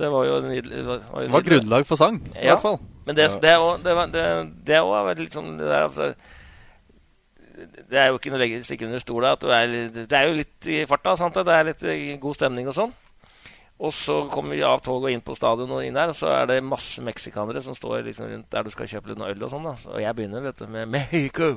det 0.00 0.08
var 0.12 0.24
jo 0.24 0.38
nydelig. 0.46 0.76
Det 0.76 0.86
var, 0.86 1.02
det 1.20 1.32
var 1.32 1.46
grunnlag 1.46 1.86
for 1.88 2.00
sang, 2.00 2.20
i 2.32 2.46
ja. 2.46 2.54
hvert 2.54 2.64
fall. 2.64 2.78
Men 3.06 3.18
det, 3.18 3.28
det, 3.42 3.56
det, 3.84 3.96
det, 4.14 4.24
det 4.66 4.78
er 4.78 4.86
òg 4.86 5.18
litt 5.18 5.34
sånn 5.34 5.56
det, 5.58 5.66
der, 5.66 5.88
altså, 5.88 6.12
det 7.90 7.98
er 8.00 8.10
jo 8.10 8.18
ikke 8.18 8.32
noe 8.32 8.46
å 8.46 8.64
stikke 8.66 8.88
under 8.88 9.02
stol 9.02 9.26
at 9.28 9.44
er, 9.44 9.72
det 9.92 10.18
er 10.18 10.28
jo 10.28 10.36
litt 10.38 10.68
i 10.70 10.82
farta. 10.88 11.16
Sant? 11.18 11.36
Det 11.36 11.56
er 11.56 11.68
litt 11.68 11.82
eh, 11.88 12.04
god 12.22 12.38
stemning 12.38 12.70
og 12.70 12.76
sånn. 12.76 12.94
Og 13.82 13.90
så 13.96 14.20
kommer 14.30 14.54
vi 14.54 14.62
av 14.62 14.78
toget 14.84 15.08
og 15.08 15.16
inn 15.16 15.24
på 15.26 15.34
stadion 15.34 15.72
og 15.74 15.82
inn 15.82 15.96
der, 15.96 16.12
og 16.12 16.16
så 16.16 16.30
er 16.36 16.46
det 16.46 16.60
masse 16.62 17.02
meksikanere 17.02 17.62
som 17.64 17.74
står 17.74 18.04
liksom 18.06 18.28
rundt 18.30 18.50
der 18.52 18.66
du 18.66 18.70
skal 18.70 18.90
kjøpe 18.90 19.10
litt 19.10 19.24
øl 19.26 19.42
og 19.42 19.50
sånn. 19.50 19.66
da. 19.66 19.74
Og 19.90 20.02
jeg 20.04 20.18
begynner 20.18 20.44
vet 20.44 20.62
du, 20.62 20.68
med 20.70 20.92
Mexico. 20.92 21.56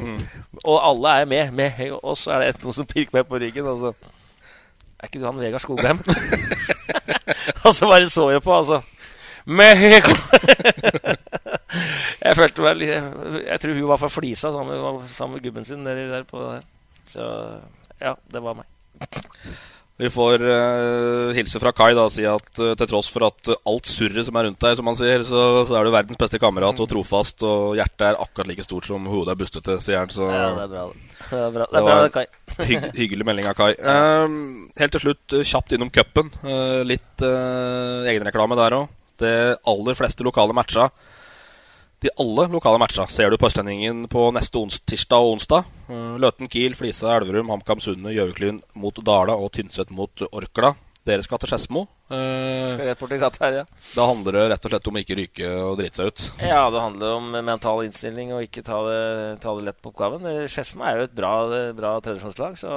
Mm. 0.00 0.18
Og 0.64 0.76
alle 0.76 1.14
er 1.20 1.30
med. 1.30 1.54
med 1.54 1.78
og 2.02 2.16
så 2.18 2.34
er 2.34 2.48
det 2.48 2.64
noen 2.64 2.76
som 2.80 2.88
pirker 2.90 3.20
meg 3.20 3.30
på 3.30 3.38
ryggen. 3.42 3.70
Og 3.70 3.84
så 3.84 3.94
Er 5.00 5.08
ikke 5.08 5.22
du 5.22 5.24
han 5.24 5.38
Vegard 5.40 5.62
Skogheim? 5.62 6.02
og 7.64 7.74
så 7.74 7.88
bare 7.90 8.10
så 8.10 8.30
jeg 8.34 8.42
på, 8.44 8.56
altså. 8.56 8.80
Mexico! 9.46 10.14
jeg 12.26 12.36
følte 12.36 12.64
vel 12.64 12.84
jeg, 12.84 13.02
jeg, 13.46 13.60
tror 13.62 13.78
hun 13.78 13.88
var 13.90 14.00
for 14.02 14.12
Flisa 14.12 14.52
sammen, 14.52 15.00
sammen 15.14 15.38
med 15.38 15.44
gubben 15.46 15.66
sin 15.66 15.82
nedi 15.84 16.06
der. 16.10 16.24
På 16.28 16.44
der. 16.44 16.62
Så 17.08 17.24
ja, 18.00 18.14
det 18.32 18.42
var 18.44 18.60
meg. 18.60 18.68
Vi 20.00 20.08
får 20.08 20.40
uh, 20.40 21.32
hilse 21.36 21.60
fra 21.60 21.74
Kai 21.76 21.90
da 21.92 22.06
og 22.06 22.12
si 22.14 22.24
at 22.24 22.48
uh, 22.62 22.72
til 22.72 22.88
tross 22.88 23.10
for 23.12 23.26
at 23.26 23.50
uh, 23.52 23.58
alt 23.68 23.88
surret 23.90 24.24
som 24.24 24.38
er 24.40 24.46
rundt 24.48 24.62
deg, 24.64 24.78
som 24.78 24.88
han 24.88 24.96
sier, 24.96 25.26
så, 25.28 25.42
så, 25.68 25.76
er 25.76 25.84
du 25.84 25.92
verdens 25.92 26.20
beste 26.20 26.40
kamerat 26.40 26.80
og 26.80 26.88
trofast, 26.88 27.44
og 27.44 27.76
hjertet 27.76 28.06
er 28.08 28.22
akkurat 28.22 28.48
like 28.48 28.64
stort 28.64 28.88
som 28.88 29.04
hodet 29.12 29.34
er 29.34 29.40
bustete, 29.42 29.76
sier 29.84 30.00
han. 30.00 30.14
Så 30.14 30.24
ja, 30.24 30.46
det 30.56 30.64
er 30.64 30.72
bra, 30.72 30.86
det. 30.94 31.19
Er 31.38 31.52
bra, 31.54 31.66
det, 31.70 31.80
er 31.80 31.86
bra, 31.86 31.98
det 32.02 32.14
Kai. 32.14 32.24
hygg, 32.70 32.86
hyggelig 32.98 33.26
melding 33.28 33.50
av 33.50 33.58
Kai. 33.58 33.72
Ehm, 33.78 34.38
helt 34.80 34.96
til 34.96 35.04
slutt, 35.04 35.36
kjapt 35.46 35.76
innom 35.76 35.92
cupen. 35.94 36.32
litt 36.88 37.22
egenreklame 37.22 38.58
der 38.58 38.80
òg 38.80 38.88
de 39.20 39.32
aller 39.68 39.96
fleste 39.98 40.24
lokale 40.24 40.56
matcha 40.56 40.88
De 42.00 42.10
alle 42.18 42.46
lokale 42.48 42.80
matcha 42.80 43.04
ser 43.12 43.30
du 43.30 43.36
på 43.36 43.48
Østlendingen 43.50 44.06
på 44.08 44.22
neste 44.32 44.56
ons 44.56 44.78
tirsdag 44.88 45.20
og 45.20 45.34
onsdag. 45.34 45.66
Uh, 45.90 46.14
Løten, 46.16 46.48
Kiel, 46.48 46.72
Flisa, 46.72 47.10
Elverum, 47.18 47.50
HamKam, 47.52 47.82
Sunne, 47.84 48.14
Gjøviklyn 48.14 48.62
mot 48.80 49.02
Dala 49.04 49.36
og 49.36 49.52
Tynset 49.52 49.92
mot 49.92 50.24
Orkla. 50.30 50.72
Dere 51.04 51.26
skal 51.26 51.42
til 51.42 51.52
Skedsmo. 51.52 51.84
Uh, 52.10 52.72
skal 52.74 52.88
rett 52.88 52.98
borti 52.98 53.20
gata 53.22 53.44
her, 53.44 53.56
ja. 53.60 53.64
Da 53.94 54.04
handler 54.08 54.34
det 54.34 54.44
rett 54.50 54.64
og 54.66 54.72
slett 54.72 54.88
om 54.90 54.96
ikke 54.98 55.16
ryke 55.20 55.50
og 55.62 55.76
drite 55.78 56.00
seg 56.00 56.10
ut? 56.10 56.22
Ja, 56.42 56.64
det 56.74 56.82
handler 56.82 57.16
om 57.20 57.28
mental 57.46 57.84
innstilling 57.86 58.32
og 58.34 58.42
ikke 58.48 58.64
ta 58.66 58.80
det, 58.88 59.02
ta 59.44 59.54
det 59.54 59.68
lett 59.68 59.78
på 59.78 59.92
oppgaven. 59.92 60.26
Skedsmo 60.50 60.86
er 60.88 60.98
jo 60.98 61.06
et 61.06 61.14
bra, 61.14 61.34
bra 61.78 61.92
tradisjonslag, 62.02 62.58
så 62.58 62.72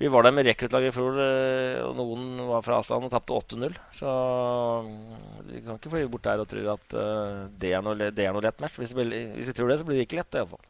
vi 0.00 0.08
var 0.08 0.24
der 0.24 0.32
med 0.32 0.48
rekruttlaget 0.48 0.94
i 0.94 0.96
fjor, 0.96 1.18
eh, 1.20 1.82
og 1.84 1.92
noen 1.98 2.40
var 2.48 2.64
fra 2.64 2.78
avstand 2.80 3.04
og 3.04 3.12
tapte 3.12 3.36
8-0. 3.36 3.76
Så 3.92 4.14
vi 5.50 5.60
kan 5.60 5.76
ikke 5.76 5.92
fly 5.92 6.06
bort 6.08 6.24
der 6.24 6.40
og 6.40 6.48
tro 6.48 6.64
at 6.72 6.96
det, 7.60 7.74
er 7.74 7.84
noe, 7.84 7.98
det, 8.08 8.24
er 8.24 8.32
noe, 8.32 8.46
lett 8.46 8.64
match. 8.64 8.78
Hvis, 8.80 8.96
blir, 8.96 9.12
hvis, 9.36 9.50
vi 9.50 9.56
tror 9.58 9.68
det, 9.68 9.82
så 9.82 9.88
blir 9.88 10.00
det 10.00 10.08
ikke 10.08 10.22
lett. 10.22 10.32
I 10.32 10.40
alle 10.40 10.54
fall. 10.54 10.64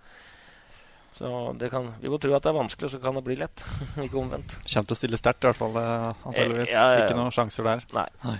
Så 1.20 1.30
kan, 1.68 1.90
vi 2.00 2.08
må 2.08 2.16
tro 2.16 2.32
at 2.32 2.46
det 2.46 2.48
er 2.48 2.56
vanskelig, 2.56 2.88
så 2.94 3.00
kan 3.02 3.18
det 3.18 3.24
bli 3.26 3.36
lett. 3.36 3.64
ikke 4.06 4.20
omvendt. 4.22 4.56
Kommer 4.64 4.88
til 4.88 4.96
å 4.96 5.00
stille 5.02 5.20
sterkt, 5.20 5.44
i 5.44 5.50
hvert 5.50 5.58
fall. 5.58 5.76
Eh, 5.76 6.06
antageligvis. 6.30 6.72
Ja, 6.72 6.86
ja, 6.86 6.94
ja. 6.96 7.02
Ikke 7.04 7.18
noen 7.18 7.34
sjanser 7.34 7.66
der. 7.66 7.84
Nei. 7.96 8.06
Nei. 8.24 8.38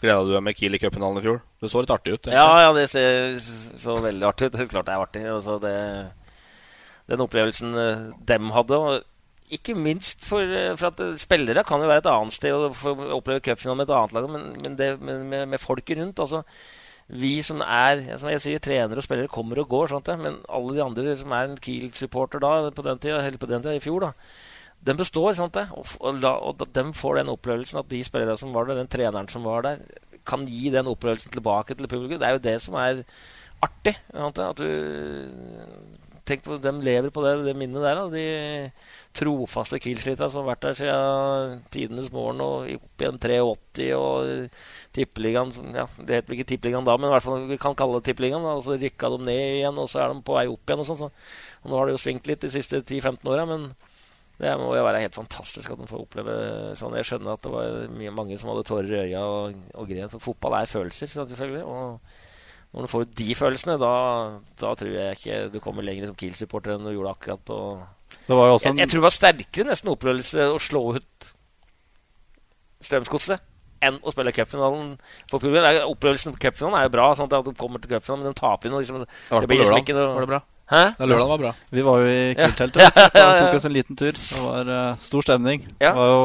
Gleda 0.00 0.24
du 0.24 0.32
deg 0.32 0.42
med 0.42 0.56
Kiel 0.56 0.74
i 0.74 0.80
cupfinalen 0.80 1.20
i 1.20 1.26
fjor? 1.26 1.42
Det 1.60 1.70
så 1.70 1.84
litt 1.84 1.92
artig 1.94 2.16
ut. 2.16 2.32
Ja, 2.32 2.48
ja, 2.64 2.72
det 2.74 2.88
ser, 2.90 3.36
så 3.78 3.98
veldig 4.00 4.26
artig 4.26 4.48
ut. 4.48 4.56
Det 4.56 4.64
er 4.64 4.72
klart 4.72 4.88
det 4.88 4.96
er 4.96 5.04
artig. 5.04 5.24
Altså 5.28 5.58
det, 5.62 5.76
den 7.12 7.24
opplevelsen 7.26 7.76
dem 8.26 8.52
hadde 8.56 8.80
ikke 9.54 9.74
minst 9.74 10.24
for, 10.26 10.42
eh, 10.42 10.74
for, 10.78 10.90
at 10.90 11.20
spillere 11.20 11.64
kan 11.66 11.82
jo 11.82 11.88
være 11.90 12.04
et 12.04 12.10
annet 12.10 12.34
sted 12.34 12.54
og 12.54 12.76
få 12.78 12.94
oppleve 13.16 13.42
cupfinalen 13.44 13.82
med 13.82 13.88
et 13.88 13.96
annet 13.96 14.14
lag, 14.16 14.28
men, 14.30 14.44
men 14.62 14.76
det 14.78 14.90
med, 15.00 15.48
med, 15.48 15.58
folket 15.60 15.98
rundt 15.98 16.22
altså, 16.22 16.44
Vi 17.10 17.32
som 17.42 17.62
er 17.64 18.04
som 18.20 18.30
jeg 18.30 18.42
sier, 18.44 18.62
trenere 18.62 19.00
og 19.00 19.06
spillere 19.06 19.30
kommer 19.32 19.58
og 19.62 19.70
går, 19.72 19.90
sånt, 19.90 20.10
men 20.20 20.38
alle 20.48 20.76
de 20.76 20.84
andre 20.84 21.16
som 21.18 21.32
er 21.34 21.48
en 21.48 21.58
Kiel-supporter 21.58 22.42
da, 22.42 22.70
på 22.74 22.84
den 22.86 23.02
tida, 23.02 23.18
eller 23.24 23.40
på 23.40 23.48
den 23.50 23.64
tida 23.64 23.74
i 23.74 23.82
fjor, 23.82 24.06
da, 24.06 24.12
den 24.86 25.00
består. 25.00 25.34
det, 25.34 25.66
og, 25.74 25.86
og, 26.00 26.24
og, 26.24 26.68
de 26.72 26.84
får 26.94 27.20
den 27.20 27.32
opplevelsen 27.34 27.80
at 27.82 27.90
de 27.90 28.04
spillere 28.04 28.36
som 28.38 28.54
var 28.54 28.68
der, 28.68 28.78
den 28.78 28.88
treneren 28.88 29.28
som 29.28 29.44
var 29.44 29.66
der, 29.66 29.82
kan 30.26 30.46
gi 30.46 30.70
den 30.70 30.86
opplevelsen 30.86 31.32
tilbake 31.32 31.74
til 31.74 31.88
publikum. 31.88 32.20
Det 32.20 32.28
er 32.28 32.36
jo 32.36 32.44
det 32.44 32.60
som 32.62 32.74
er 32.74 33.02
artig. 33.62 33.96
Sånt, 34.12 34.38
at 34.38 34.58
du 34.58 34.68
Tenk 36.30 36.44
på, 36.44 36.58
De 36.62 36.70
lever 36.84 37.10
på 37.10 37.22
det, 37.24 37.30
det 37.46 37.56
minnet 37.58 37.82
der. 37.82 37.98
Da. 37.98 38.04
De 38.12 38.70
trofaste 39.16 39.80
Kiel-slita 39.82 40.28
som 40.30 40.44
har 40.44 40.52
vært 40.52 40.64
der 40.68 40.76
siden 40.78 41.62
tidenes 41.74 42.10
morgen 42.14 42.42
og 42.44 42.68
opp 42.76 43.02
igjen 43.02 43.18
83 43.18 43.88
og 43.96 44.58
tippeligaen 44.94 45.50
ja, 45.74 45.86
Det 45.98 46.20
heter 46.20 46.36
ikke 46.36 46.48
tippeligaen 46.52 46.86
da, 46.86 46.94
men 46.96 47.10
i 47.10 47.14
hvert 47.16 47.26
fall 47.26 47.46
vi 47.50 47.58
kan 47.60 47.74
kalle 47.78 47.98
det 47.98 48.10
tippeligaen. 48.10 48.46
Og 48.46 48.62
så 48.66 48.78
rykka 48.78 49.10
de 49.16 49.20
ned 49.26 49.56
igjen, 49.58 49.82
og 49.82 49.90
så 49.90 50.04
er 50.04 50.14
de 50.14 50.22
på 50.26 50.38
vei 50.38 50.46
opp 50.50 50.62
igjen. 50.62 50.84
og 50.84 50.90
sånn. 50.90 51.00
Så. 51.02 51.10
Nå 51.66 51.78
har 51.78 51.88
det 51.88 51.96
jo 51.96 52.04
svingt 52.06 52.30
litt 52.30 52.46
de 52.46 52.52
siste 52.54 52.82
10-15 52.84 53.32
åra, 53.34 53.46
men 53.50 53.70
det 54.40 54.54
må 54.56 54.70
jo 54.72 54.86
være 54.86 55.02
helt 55.02 55.18
fantastisk 55.18 55.74
at 55.74 55.82
de 55.82 55.90
får 55.90 56.06
oppleve 56.06 56.34
sånn. 56.78 56.96
Jeg 56.96 57.10
skjønner 57.10 57.34
at 57.34 57.44
det 57.44 57.52
var 57.52 57.80
mye, 57.92 58.14
mange 58.16 58.38
som 58.40 58.54
hadde 58.54 58.64
tårer 58.70 58.94
i 58.94 59.00
øya 59.10 59.26
og, 59.26 59.62
og 59.74 59.90
gren. 59.90 60.12
For 60.14 60.30
fotball 60.30 60.60
er 60.62 60.70
følelser, 60.70 61.10
selvfølgelig. 61.18 61.64
og 61.66 62.20
når 62.70 62.86
du 62.86 62.90
får 62.92 63.08
de 63.18 63.34
følelsene, 63.34 63.74
da, 63.82 63.94
da, 64.62 64.74
tror 64.78 64.92
jeg 64.94 65.16
ikke 65.18 65.38
du 65.50 65.58
kommer 65.62 65.82
lenger 65.82 66.06
som 66.06 66.16
Kiel-supporter 66.18 66.76
enn 66.76 66.86
du 66.86 66.92
gjorde 66.94 67.16
akkurat 67.16 67.42
på 67.50 67.56
jeg, 68.30 68.76
jeg, 68.78 68.88
tror 68.88 69.00
det 69.00 69.06
var 69.06 69.14
sterkere 69.16 69.70
nesten 69.70 69.92
opplevelse 69.92 70.48
å 70.54 70.58
slå 70.62 70.84
ut 70.98 71.30
Strømsgodset 72.80 73.46
enn 73.84 73.98
å 74.04 74.12
spille 74.12 74.32
cupfinalen. 74.36 74.94
Opplevelsen 75.32 76.34
på 76.36 76.42
cupfinalen 76.46 76.78
er 76.78 76.86
jo 76.86 76.94
bra, 76.94 77.10
sånn 77.16 77.30
at 77.32 77.46
du 77.46 77.52
kommer 77.56 77.80
til 77.80 77.94
cupfinalen, 77.94 78.26
men 78.26 78.34
de 78.34 78.40
taper 78.40 78.72
jo. 78.72 78.80
Liksom, 78.80 79.04
det, 79.04 79.46
det 79.48 79.60
liksom 79.60 79.80
ikke 79.80 79.96
noe 79.96 80.10
Var 80.14 80.26
det 80.26 80.32
bra? 80.34 80.40
Hæ? 80.70 80.82
Ja, 81.00 81.06
lørdag 81.10 81.30
var 81.32 81.40
bra. 81.42 81.52
Vi 81.74 81.82
var 81.82 82.02
jo 82.02 82.10
i 82.10 82.34
kulteltet. 82.38 82.82
Ja. 82.90 83.06
ja, 83.08 83.22
ja, 83.24 83.30
tok 83.40 83.56
oss 83.58 83.66
en 83.66 83.74
liten 83.74 83.98
tur. 83.98 84.12
Det 84.14 84.42
var 84.44 84.68
uh, 84.70 85.00
stor 85.02 85.26
stemning. 85.26 85.64
Det 85.80 85.90
var 85.96 86.12
jo 86.12 86.20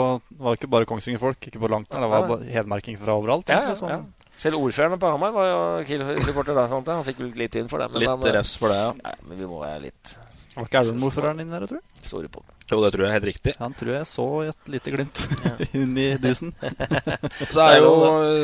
var 0.46 0.60
ikke 0.60 0.70
bare 0.76 0.90
Kongsvinger-folk, 0.90 1.48
ikke 1.50 1.64
på 1.64 1.72
langt 1.72 1.90
nær. 1.96 2.06
Det 2.06 2.12
var 2.12 2.46
hedmarking 2.58 3.00
fra 3.02 3.16
overalt. 3.18 3.50
Egentlig, 3.50 3.80
sånn. 3.82 4.06
Selv 4.38 4.60
ordføreren 4.60 5.00
på 5.00 5.10
Hamar 5.16 5.34
var 5.34 5.50
jo 5.50 5.64
Kiel-supporter 5.88 6.58
da. 6.58 6.68
Sånt, 6.70 6.92
Han 6.92 7.08
fikk 7.08 7.24
vel 7.24 7.34
litt 7.40 7.56
inn 7.58 7.72
for 7.72 7.82
det. 7.82 7.90
litt 8.04 8.30
refs 8.36 8.58
for 8.60 8.74
det, 8.74 8.78
ja. 8.84 8.94
Nei, 9.00 9.16
men 9.30 9.42
vi 9.42 9.50
må 9.50 9.64
være 9.64 9.88
litt 9.88 10.18
Var 10.56 10.68
ikke 10.70 10.82
Elverum-ordføreren 10.86 11.42
din 11.42 11.50
der, 11.52 11.66
tror 11.68 11.82
du? 11.82 12.04
Sorry 12.08 12.30
på 12.32 12.44
Jo, 12.70 12.78
det 12.80 12.94
tror 12.94 13.04
jeg 13.04 13.10
er 13.10 13.18
helt 13.18 13.28
riktig. 13.28 13.54
Han 13.60 13.74
tror 13.76 13.92
jeg 13.92 14.08
så 14.08 14.28
et 14.48 14.72
lite 14.72 14.94
glimt 14.94 15.24
ja. 15.44 15.52
inn 15.82 15.98
i 16.00 16.08
dusen. 16.22 16.54
så 17.56 17.66
er 17.66 17.82
jo 17.82 17.92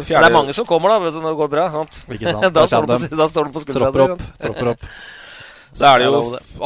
fjerde... 0.04 0.26
Det 0.26 0.28
er 0.28 0.36
mange 0.36 0.56
som 0.58 0.68
kommer 0.68 0.92
da 0.92 1.00
vet 1.06 1.16
når 1.16 1.30
det 1.30 1.40
går 1.40 1.52
bra. 1.56 1.66
Sant? 1.78 2.02
Ikke 2.12 2.36
sant? 2.36 2.52
da, 2.58 2.68
står 2.68 2.90
på, 2.90 3.00
da, 3.16 3.28
står 3.32 3.48
du 3.48 3.56
på 3.56 3.64
skuldra. 3.64 3.88
Tropper 3.88 4.06
opp. 4.10 4.26
Tropper 4.44 4.72
opp. 4.76 4.88
Så 5.72 5.88
er 5.88 6.02
det 6.02 6.10
jo 6.10 6.18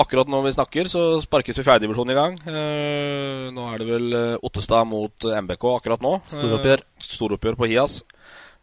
akkurat 0.01 0.29
når 0.33 0.47
vi 0.47 0.53
snakker, 0.55 0.87
så 0.89 1.03
sparkes 1.21 1.59
vi 1.59 1.65
fjerdedivisjonen 1.67 2.13
i 2.15 2.17
gang. 2.17 2.39
Eh, 2.49 3.43
nå 3.53 3.67
er 3.69 3.83
det 3.83 3.89
vel 3.91 4.17
eh, 4.17 4.45
Ottestad 4.49 4.89
mot 4.89 5.27
MBK 5.45 5.67
akkurat 5.75 6.01
nå. 6.01 6.15
Storoppgjør. 6.31 6.81
Eh, 6.81 7.05
storoppgjør 7.05 7.59
på 7.59 7.69
Hias. 7.69 7.99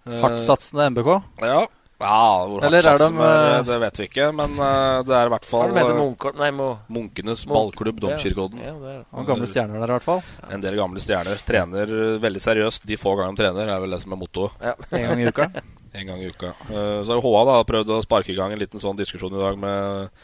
Eh, 0.09 0.19
Hardtsatsende 0.19 0.89
MBK? 0.97 1.13
Ja. 1.47 1.63
Ja, 2.03 2.47
hvor 2.51 2.65
Eller 2.67 2.89
er 2.91 2.99
de 3.01 3.09
er, 3.27 3.65
det 3.67 3.79
vet 3.85 4.01
vi 4.01 4.07
ikke, 4.09 4.29
men 4.35 4.57
uh, 4.59 5.03
det 5.07 5.15
er 5.17 5.29
i 5.29 5.33
hvert 5.33 5.47
fall 5.47 5.73
Munker, 5.73 6.35
nei, 6.39 6.51
må, 6.55 6.69
Munkenes 6.93 7.45
ballklubb, 7.49 8.01
Domkirkeodden. 8.03 8.63
Ja, 8.63 8.75
ja, 8.75 8.97
og 9.15 9.29
gamle 9.29 9.49
stjerner 9.51 9.79
der, 9.79 9.93
i 9.93 9.97
hvert 9.97 10.07
fall. 10.07 10.23
En 10.53 10.65
del 10.65 10.79
gamle 10.79 11.03
stjerner. 11.03 11.41
Trener 11.47 11.95
veldig 12.23 12.43
seriøst. 12.43 12.87
De 12.89 12.99
få 13.01 13.15
ganger 13.19 13.37
de 13.37 13.45
trener, 13.45 13.71
er 13.71 13.83
vel 13.83 13.95
det 13.95 14.03
som 14.05 14.17
er 14.17 14.21
mottoet. 14.21 14.59
Ja. 14.63 14.77
en 14.99 15.09
gang 15.09 15.23
i 15.23 15.29
uka? 15.31 15.49
en 15.99 16.09
gang 16.11 16.23
i 16.23 16.31
uka. 16.33 16.55
Uh, 16.69 17.01
så 17.07 17.17
har 17.17 17.27
HA 17.27 17.43
da 17.51 17.59
prøvd 17.69 17.97
å 17.97 18.05
sparke 18.05 18.35
i 18.35 18.39
gang 18.39 18.55
en 18.55 18.63
liten 18.63 18.83
sånn 18.83 18.99
diskusjon 18.99 19.37
i 19.39 19.43
dag 19.43 19.61
med 19.61 20.23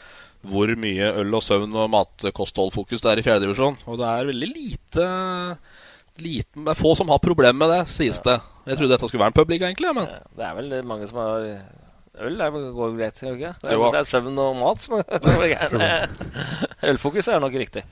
hvor 0.49 0.71
mye 0.79 1.11
øl 1.19 1.35
og 1.35 1.43
søvn 1.43 1.73
og 1.75 1.89
matkostholdfokus 1.91 3.03
det 3.03 3.11
er 3.11 3.21
i 3.21 3.25
fjerdedivisjon. 3.25 3.79
Og 3.91 3.99
det 3.99 4.07
er 4.07 4.29
veldig 4.29 4.51
lite 4.53 5.07
liten, 6.23 6.63
Det 6.65 6.73
er 6.73 6.79
få 6.79 6.95
som 6.97 7.11
har 7.11 7.21
problemer 7.23 7.59
med 7.59 7.71
det, 7.73 7.83
sies 7.91 8.21
det. 8.25 8.39
Jeg 8.65 8.77
trodde 8.77 8.93
dette 8.93 9.09
skulle 9.09 9.23
være 9.23 9.33
en 9.33 9.39
publikum, 9.39 9.67
egentlig. 9.69 9.93
Men. 9.97 10.09
Det 10.37 10.45
er 10.45 10.57
vel 10.57 10.73
mange 10.87 11.07
som 11.09 11.21
har 11.23 11.45
Øl 12.19 12.35
det 12.35 12.49
går 12.75 12.95
greit, 12.97 13.21
ikke 13.23 13.37
det? 13.39 13.71
Er, 13.71 13.79
det 13.93 13.99
er 14.01 14.07
søvn 14.07 14.39
og 14.43 14.57
mat 14.59 14.83
som 14.83 14.97
er 14.99 16.09
Ølfokus 16.89 17.29
er 17.31 17.39
nok 17.39 17.55
riktig. 17.61 17.85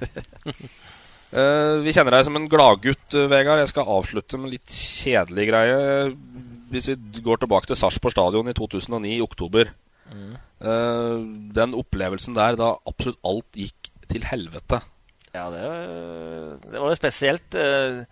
uh, 1.32 1.80
vi 1.86 1.94
kjenner 1.96 2.18
deg 2.18 2.26
som 2.28 2.36
en 2.40 2.50
gladgutt, 2.52 3.08
eh, 3.16 3.30
Vegard. 3.32 3.62
Jeg 3.64 3.72
skal 3.72 3.92
avslutte 3.98 4.40
med 4.40 4.50
en 4.50 4.56
litt 4.58 4.74
kjedelig 4.74 5.48
greie. 5.52 5.78
Hvis 6.74 6.90
vi 6.92 6.98
går 7.24 7.40
tilbake 7.44 7.70
til 7.70 7.80
Sarpsborg 7.80 8.16
stadion 8.16 8.52
i 8.52 8.58
2009, 8.58 9.16
i 9.16 9.24
oktober. 9.24 9.72
Mm. 10.12 10.36
Uh, 10.60 11.24
den 11.56 11.76
opplevelsen 11.78 12.36
der 12.36 12.60
da 12.60 12.74
absolutt 12.90 13.24
alt 13.28 13.64
gikk 13.64 13.92
til 14.12 14.28
helvete. 14.28 14.82
Ja, 15.36 15.50
det, 15.54 15.62
det 16.72 16.80
var 16.80 16.92
jo 16.92 16.98
spesielt. 16.98 17.58
Uh, 17.58 18.04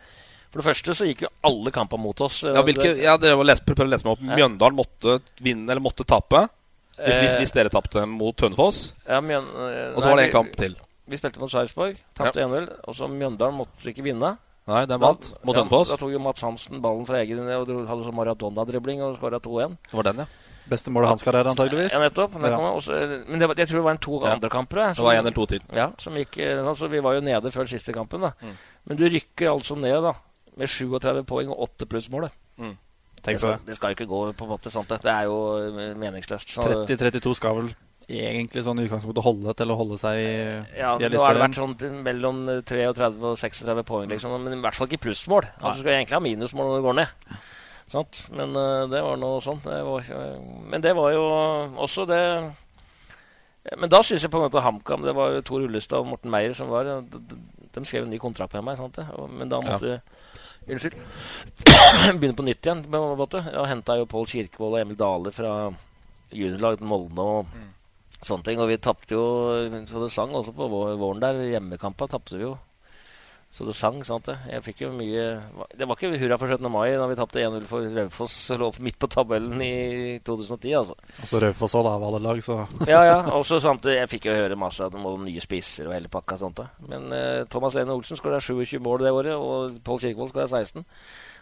for 0.52 0.62
det 0.62 0.68
første 0.70 0.96
så 0.96 1.08
gikk 1.10 1.26
jo 1.26 1.32
alle 1.48 1.72
kampene 1.76 2.06
mot 2.06 2.22
oss. 2.24 2.42
Ja, 2.48 2.64
hvilke, 2.64 2.94
ja 3.02 3.18
dere 3.20 3.40
var 3.40 3.60
prøvd 3.68 3.86
å 3.86 3.90
lese 3.92 4.08
meg 4.08 4.14
opp. 4.16 4.24
Ja. 4.24 4.38
Mjøndalen 4.40 4.78
måtte 4.78 5.18
vinne 5.44 5.68
eller 5.74 5.84
måtte 5.84 6.08
tape. 6.08 6.46
Hvis, 6.96 7.18
hvis, 7.20 7.38
hvis 7.42 7.52
dere 7.52 7.72
tapte 7.74 8.06
mot 8.08 8.40
Hønefoss. 8.40 8.94
Ja, 9.04 9.20
Mjøn, 9.20 9.50
og 9.52 10.00
så 10.00 10.08
var 10.08 10.22
det 10.22 10.30
en 10.30 10.36
kamp 10.38 10.56
til. 10.56 10.78
Vi 11.12 11.20
spilte 11.20 11.42
mot 11.44 11.52
Sarpsborg. 11.52 12.00
Tapte 12.18 12.42
ja. 12.42 12.48
1-0. 12.48 12.70
Og 12.88 12.96
så 12.98 13.10
Mjøndalen 13.12 13.60
måtte 13.60 13.92
ikke 13.92 14.06
vinne. 14.06 14.38
Nei, 14.66 14.86
den 14.90 15.02
vant 15.04 15.28
mot 15.46 15.60
Hønefoss. 15.60 15.92
Da 15.92 16.00
tok 16.02 16.16
jo 16.16 16.22
Mats 16.24 16.42
Hansen 16.46 16.80
ballen 16.82 17.06
fra 17.06 17.20
egen 17.22 17.44
og 17.44 17.52
hadde 17.86 18.08
sånn 18.08 18.18
Maradona-dribling 18.18 19.04
og 19.06 19.20
skåra 19.20 19.44
2-1. 19.44 19.76
Det 19.92 20.00
var 20.00 20.08
den, 20.08 20.24
ja. 20.24 20.45
Beste 20.70 20.94
målet 20.94 21.12
hans 21.12 21.26
karriere, 21.26 21.52
antageligvis. 21.54 21.94
Ja, 21.94 22.00
nettopp. 22.02 22.38
Ja. 22.42 22.58
Også, 22.72 22.96
men 23.28 23.42
det 23.42 23.50
var, 23.52 23.60
jeg 23.62 23.70
tror 23.70 23.82
det 23.82 23.88
var 23.88 23.98
en 23.98 24.02
to 24.02 24.22
ja. 24.22 24.32
andre 24.34 24.50
kamper. 24.50 24.82
Som, 24.88 25.04
det 25.04 25.08
var 25.08 25.20
en 25.20 25.26
eller 25.26 25.36
to 25.36 25.46
til. 25.52 25.68
Ja, 25.78 25.90
som 26.02 26.18
gikk, 26.18 26.40
altså, 26.42 26.90
Vi 26.90 27.04
var 27.06 27.20
jo 27.20 27.26
nede 27.26 27.52
før 27.54 27.70
siste 27.70 27.94
kampen. 27.94 28.26
da. 28.26 28.34
Mm. 28.42 28.56
Men 28.90 29.00
du 29.02 29.06
rykker 29.10 29.52
altså 29.52 29.78
ned 29.78 30.02
da 30.06 30.16
med 30.56 30.72
37 30.72 31.24
poeng 31.28 31.52
og 31.54 31.66
8 31.70 31.88
pluss-målet. 31.92 32.36
Mm. 32.58 32.76
Det, 33.26 33.40
skal, 33.40 33.58
det 33.66 33.76
skal 33.76 33.96
ikke 33.96 34.08
gå 34.10 34.22
på 34.38 34.46
en 34.46 34.54
måte 34.54 34.72
sant 34.74 34.90
det. 34.92 35.02
Det 35.04 35.12
er 35.12 35.28
jo 35.30 35.40
eh, 35.58 35.96
meningsløst. 35.98 36.56
30-32 36.62 37.36
skal 37.40 37.60
vel 37.60 37.74
egentlig 38.06 38.62
sånn 38.66 38.80
i 38.80 38.86
utgangspunktet 38.86 39.26
holde 39.26 39.54
til 39.58 39.72
å 39.74 39.78
holde 39.80 39.98
seg 39.98 40.20
i 40.22 40.34
Ja, 40.78 40.94
nå 41.02 41.22
har 41.24 41.34
det 41.34 41.42
vært 41.42 41.58
sånn 41.58 41.76
mellom 42.06 42.44
33 42.62 43.10
og 43.18 43.40
36 43.42 43.86
poeng, 43.88 44.12
liksom, 44.12 44.36
men 44.44 44.60
i 44.60 44.62
hvert 44.62 44.78
fall 44.78 44.92
ikke 44.92 45.08
plussmål. 45.08 45.48
Altså, 45.58 45.80
du 45.80 45.86
skal 45.86 45.98
egentlig 45.98 46.20
ha 46.20 46.26
minusmål 46.28 46.70
når 46.70 46.78
det 46.78 46.86
går 46.86 46.98
ned. 47.02 47.32
Sant? 47.92 48.24
Men 48.34 48.56
uh, 48.58 48.86
det 48.90 49.02
var 49.06 49.18
noe 49.22 49.42
sånn. 49.46 49.62
Det 49.64 49.82
var, 49.86 50.08
uh, 50.10 50.62
men 50.72 50.84
det 50.84 50.96
var 50.98 51.12
jo 51.14 51.26
også 51.86 52.08
det 52.10 52.22
Men 53.78 53.92
da 53.92 54.02
syns 54.06 54.26
jeg 54.26 54.32
på 54.34 54.40
en 54.40 54.46
måte 54.48 54.62
HamKam 54.62 55.06
Det 55.06 55.14
var 55.18 55.36
jo 55.36 55.44
Tor 55.46 55.66
Ullestad 55.66 56.02
og 56.02 56.10
Morten 56.10 56.34
Meyer 56.34 56.54
som 56.58 56.70
var 56.70 56.86
De, 56.86 57.22
de 57.76 57.84
skrev 57.86 58.06
en 58.06 58.14
ny 58.14 58.18
kontrakt 58.22 58.54
med 58.58 58.66
meg. 58.70 58.80
Sant? 58.80 58.98
Men 59.36 59.52
da 59.52 59.62
måtte 59.62 59.98
ja. 59.98 60.02
Unnskyld. 60.66 60.96
Begynne 62.20 62.38
på 62.38 62.46
nytt 62.46 62.66
igjen. 62.66 62.84
på 62.90 62.98
en 62.98 63.20
måte. 63.20 63.42
Jeg 63.46 63.70
henta 63.70 63.98
jo 64.00 64.08
Pål 64.10 64.30
Kirkevold 64.32 64.78
og 64.78 64.82
Emil 64.82 64.98
Dale 64.98 65.34
fra 65.36 65.52
juniorlaget 66.34 66.86
Molde 66.90 67.22
og 67.22 67.52
mm. 67.52 67.68
sånne 68.18 68.48
ting. 68.48 68.62
Og 68.64 68.72
vi 68.72 68.80
tapte 68.82 69.14
jo 69.14 69.26
så 69.92 70.02
det 70.02 70.10
sang 70.14 70.34
også 70.34 70.56
på 70.58 70.70
våren 70.72 71.22
der. 71.22 71.44
Hjemmekampa 71.52 72.10
tapte 72.10 72.40
vi 72.40 72.48
jo. 72.48 72.56
Så 73.56 73.64
det 73.64 73.76
sang. 73.78 74.02
sant 74.04 74.26
det. 74.28 74.36
Jeg 74.52 74.64
fikk 74.66 74.82
jo 74.84 74.90
mye 74.92 75.26
Det 75.80 75.86
var 75.88 75.96
ikke 75.96 76.18
hurra 76.20 76.38
for 76.42 76.52
17. 76.52 76.68
mai 76.72 76.92
da 77.00 77.06
vi 77.08 77.16
tapte 77.16 77.40
1-0 77.40 77.68
for 77.70 77.86
Raufoss 77.96 78.36
og 78.52 78.60
lå 78.60 78.68
midt 78.84 78.98
på 79.00 79.08
tabellen 79.08 79.62
i 79.64 80.20
2010, 80.28 80.74
altså. 80.76 80.98
Altså 81.24 81.40
Raufoss 81.40 81.78
òg, 81.80 81.86
da, 81.88 81.94
av 81.96 82.04
alle 82.10 82.20
lag, 82.26 82.42
så 82.44 82.58
Ja, 82.92 83.06
ja. 83.08 83.22
Også 83.38 83.62
sant, 83.64 83.88
jeg 83.88 84.12
fikk 84.12 84.28
jo 84.28 84.36
høre 84.36 84.60
masse 84.60 84.84
om 84.84 85.24
nye 85.24 85.44
spisser 85.44 85.88
og 85.88 85.96
hele 85.96 86.12
pakka. 86.12 86.40
sånt 86.42 86.60
da. 86.60 86.68
Men 86.90 87.08
uh, 87.16 87.46
Thomas 87.48 87.80
Lene 87.80 87.96
Olsen 87.96 88.20
skåra 88.20 88.42
27 88.44 88.76
mål 88.84 89.06
det 89.06 89.16
året, 89.16 89.40
og 89.40 89.80
Pål 89.88 90.04
Kirkevold 90.04 90.36
skåra 90.36 90.50
16. 90.52 90.84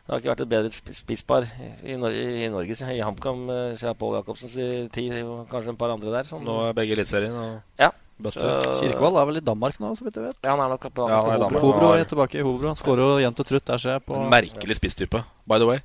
Det 0.04 0.12
har 0.12 0.22
ikke 0.22 0.34
vært 0.34 0.46
et 0.46 0.54
bedre 0.54 0.96
spisspar 1.00 1.50
i, 1.82 1.96
Nor 1.98 2.14
i 2.14 2.50
Norge 2.52 2.78
i 2.94 3.02
HamKam 3.02 3.46
uh, 3.50 3.60
siden 3.80 3.98
Pål 3.98 4.20
Jacobsens 4.20 4.54
tid, 4.94 5.18
og 5.26 5.48
kanskje 5.50 5.74
en 5.74 5.82
par 5.82 5.98
andre 5.98 6.14
der. 6.20 6.30
Sånn. 6.30 6.46
Nå 6.46 6.62
er 6.68 6.78
begge 6.78 6.94
Eliteserien. 7.00 7.34
Og... 7.34 7.62
Ja. 7.82 7.90
Kirkevold 8.22 9.18
er 9.20 9.30
vel 9.30 9.40
i 9.40 9.46
Danmark 9.46 9.80
nå, 9.82 9.94
så 9.98 10.06
vidt 10.06 10.20
jeg 10.20 10.30
vet. 10.30 10.38
Ja, 10.46 10.54
han 10.54 10.62
er 10.66 10.76
nok 10.76 10.86
på, 10.94 11.08
ja, 11.10 11.22
han 11.26 11.34
er 11.34 11.48
Hobro. 11.48 11.64
Hobro 11.64 11.90
er 11.98 12.06
tilbake 12.10 12.40
i 12.40 12.46
Hobro. 12.46 12.70
Han 12.72 12.80
skårer 12.80 13.02
jo 13.04 13.24
jevnt 13.24 13.42
og 13.42 13.50
trutt 13.50 13.66
der, 13.72 13.82
ser 13.82 13.98
jeg. 13.98 14.06
På 14.08 14.22
Merkelig 14.32 14.78
spisstype, 14.80 15.24
by 15.50 15.60
the 15.60 15.70
way. 15.70 15.82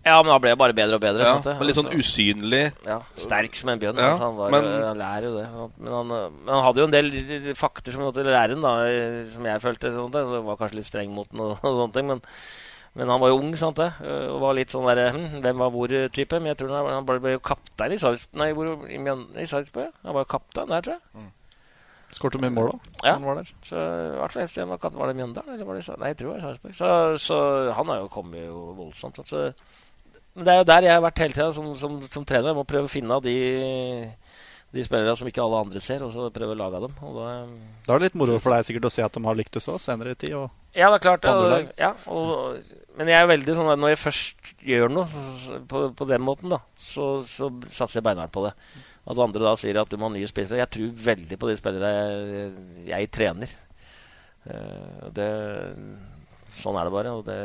Ja, 0.00 0.14
men 0.22 0.30
han 0.32 0.40
ble 0.40 0.54
bare 0.56 0.72
bedre 0.76 0.96
og 0.96 1.02
bedre. 1.02 1.26
Ja, 1.26 1.34
men 1.44 1.66
Litt 1.68 1.76
sånn 1.76 1.90
usynlig. 1.92 2.62
Ja, 2.88 3.02
Sterk 3.20 3.58
som 3.58 3.68
en 3.72 3.82
bjørn. 3.82 3.98
Ja, 4.00 4.14
altså, 4.14 4.30
han, 4.30 4.38
var, 4.38 4.54
men, 4.54 4.70
han 4.86 5.02
lærer 5.02 5.26
jo 5.28 5.34
det. 5.36 5.44
Men 5.76 5.92
han, 5.92 6.14
men 6.14 6.48
han, 6.54 6.62
hadde 6.64 6.80
jo 6.80 6.86
en 6.88 6.94
del 6.94 7.52
fakter 7.58 7.92
som 7.92 8.06
måtte 8.06 8.24
lære 8.24 8.56
ham, 8.56 8.64
som 9.34 9.50
jeg 9.50 9.62
følte. 9.66 9.92
Sånt, 9.98 10.16
det 10.16 10.24
var 10.48 10.56
kanskje 10.62 10.80
litt 10.80 10.88
streng 10.88 11.12
mot 11.12 11.28
ham 11.34 11.44
og, 11.44 11.54
og 11.58 11.80
sånne 11.82 11.96
ting. 11.98 12.12
men 12.14 12.24
men 12.98 13.06
han 13.06 13.20
var 13.22 13.30
jo 13.30 13.36
ung, 13.38 13.52
sant 13.54 13.78
det? 13.78 13.86
Og 14.02 14.40
var 14.42 14.56
litt 14.58 14.72
sånn 14.72 14.88
der, 14.88 15.12
hm, 15.14 15.36
hvem 15.44 15.60
var 15.62 15.70
hvor-type. 15.74 16.40
Men 16.40 16.50
jeg 16.50 16.58
tror 16.58 16.72
han, 16.74 17.04
ble 17.06 17.36
jo 17.36 17.42
kaptein 17.44 17.94
i 17.94 18.00
Sarpsborg. 18.02 18.40
Nei, 18.40 18.48
hvor, 18.56 18.72
i, 18.90 18.98
i 18.98 19.46
Sarpsborg. 19.46 19.92
Han 20.06 20.16
var 20.16 20.26
jo 20.26 20.30
kaptein 20.32 20.72
der, 20.72 20.82
tror 20.86 20.96
jeg. 20.96 21.04
Mm. 21.14 21.28
Skårte 22.10 22.40
mye 22.42 22.52
mål, 22.52 22.72
da? 22.72 22.94
Ja. 23.04 23.12
Han 23.14 23.26
var 23.28 23.38
der. 23.38 23.50
Så, 23.62 23.76
I 23.78 24.18
hvert 24.18 24.34
fall 24.34 24.42
eneste 24.42 24.56
sted. 24.58 24.94
Var 24.98 25.10
det 25.10 25.16
Mjøndalen? 25.18 25.54
Eller 25.54 25.68
var 25.68 25.78
det, 25.78 25.84
nei, 26.00 26.10
jeg 26.10 26.18
tror 26.18 26.32
det 26.32 26.34
var 26.34 26.46
Sarpsborg. 26.46 26.76
Så, 26.76 26.90
så, 27.22 27.38
han 27.76 27.92
har 27.92 28.00
jo 28.02 28.10
kommet 28.12 28.44
jo 28.44 28.62
voldsomt. 28.78 29.20
Så, 29.30 29.44
men 30.34 30.46
det 30.46 30.52
er 30.52 30.60
jo 30.60 30.68
der 30.70 30.86
jeg 30.88 30.96
har 30.96 31.04
vært 31.04 31.22
hele 31.24 31.36
tida 31.36 31.50
som, 31.54 31.70
som, 31.78 31.98
som, 32.10 32.26
trener. 32.26 32.50
Jeg 32.50 32.58
må 32.58 32.66
prøve 32.68 32.90
å 32.90 32.92
finne 32.92 33.16
av 33.16 33.22
de, 33.24 33.36
de 34.74 34.86
spillere 34.86 35.14
som 35.18 35.30
ikke 35.30 35.42
alle 35.44 35.62
andre 35.66 35.82
ser, 35.84 36.02
og 36.06 36.12
så 36.14 36.28
prøve 36.34 36.54
å 36.56 36.60
lage 36.60 36.82
dem. 36.86 36.98
Og 37.06 37.16
da, 37.18 37.28
da 37.86 37.94
er 37.94 38.02
det 38.02 38.10
litt 38.10 38.20
moro 38.20 38.38
for 38.42 38.54
deg 38.54 38.66
sikkert 38.66 38.90
å 38.90 38.94
se 38.94 39.06
at 39.06 39.16
de 39.16 39.24
har 39.26 39.38
lyktes 39.38 39.70
òg 39.70 39.80
senere 39.82 40.14
i 40.14 40.20
tid? 40.20 40.36
Og 40.38 40.48
ja, 40.74 40.86
det 40.90 41.00
er 41.00 41.02
klart. 41.02 41.26
Og, 41.26 41.72
ja, 41.78 41.94
og, 42.10 42.60
men 42.98 43.10
jeg 43.10 43.18
er 43.18 43.30
veldig 43.30 43.56
sånn 43.58 43.72
at 43.72 43.80
når 43.80 43.94
jeg 43.94 44.02
først 44.04 44.52
gjør 44.66 44.92
noe 44.94 45.10
så, 45.10 45.58
på, 45.70 45.88
på, 45.98 46.06
den 46.10 46.22
måten, 46.22 46.52
da, 46.52 46.60
så, 46.78 47.16
så 47.26 47.50
satser 47.70 47.98
jeg 47.98 48.06
beinhardt 48.06 48.34
på 48.34 48.44
det. 48.46 48.54
At 49.10 49.18
andre 49.18 49.42
da 49.42 49.56
sier 49.58 49.80
at 49.80 49.90
du 49.90 49.98
må 49.98 50.06
ha 50.08 50.14
nye 50.14 50.28
spillere. 50.30 50.60
Jeg 50.62 50.70
tror 50.76 50.94
veldig 51.10 51.38
på 51.40 51.50
de 51.50 51.58
spillere 51.58 51.90
jeg, 51.90 52.50
jeg 52.92 53.10
trener. 53.16 53.54
Uh, 54.46 55.08
det, 55.16 55.28
sånn 56.60 56.78
er 56.78 56.86
det 56.86 56.94
bare. 56.94 57.14
Og 57.18 57.24
det, 57.26 57.38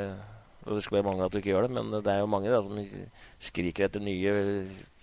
og 0.66 0.76
det 0.76 0.84
skulle 0.86 1.02
være 1.02 1.10
mange 1.10 1.26
at 1.26 1.34
du 1.34 1.40
ikke 1.40 1.54
gjør 1.54 1.68
det, 1.68 1.74
men 1.78 1.96
det 1.96 2.12
er 2.12 2.22
jo 2.22 2.30
mange 2.30 2.54
da, 2.54 2.62
som 2.66 2.78
skriker 3.50 3.88
etter 3.88 4.04
nye 4.04 4.36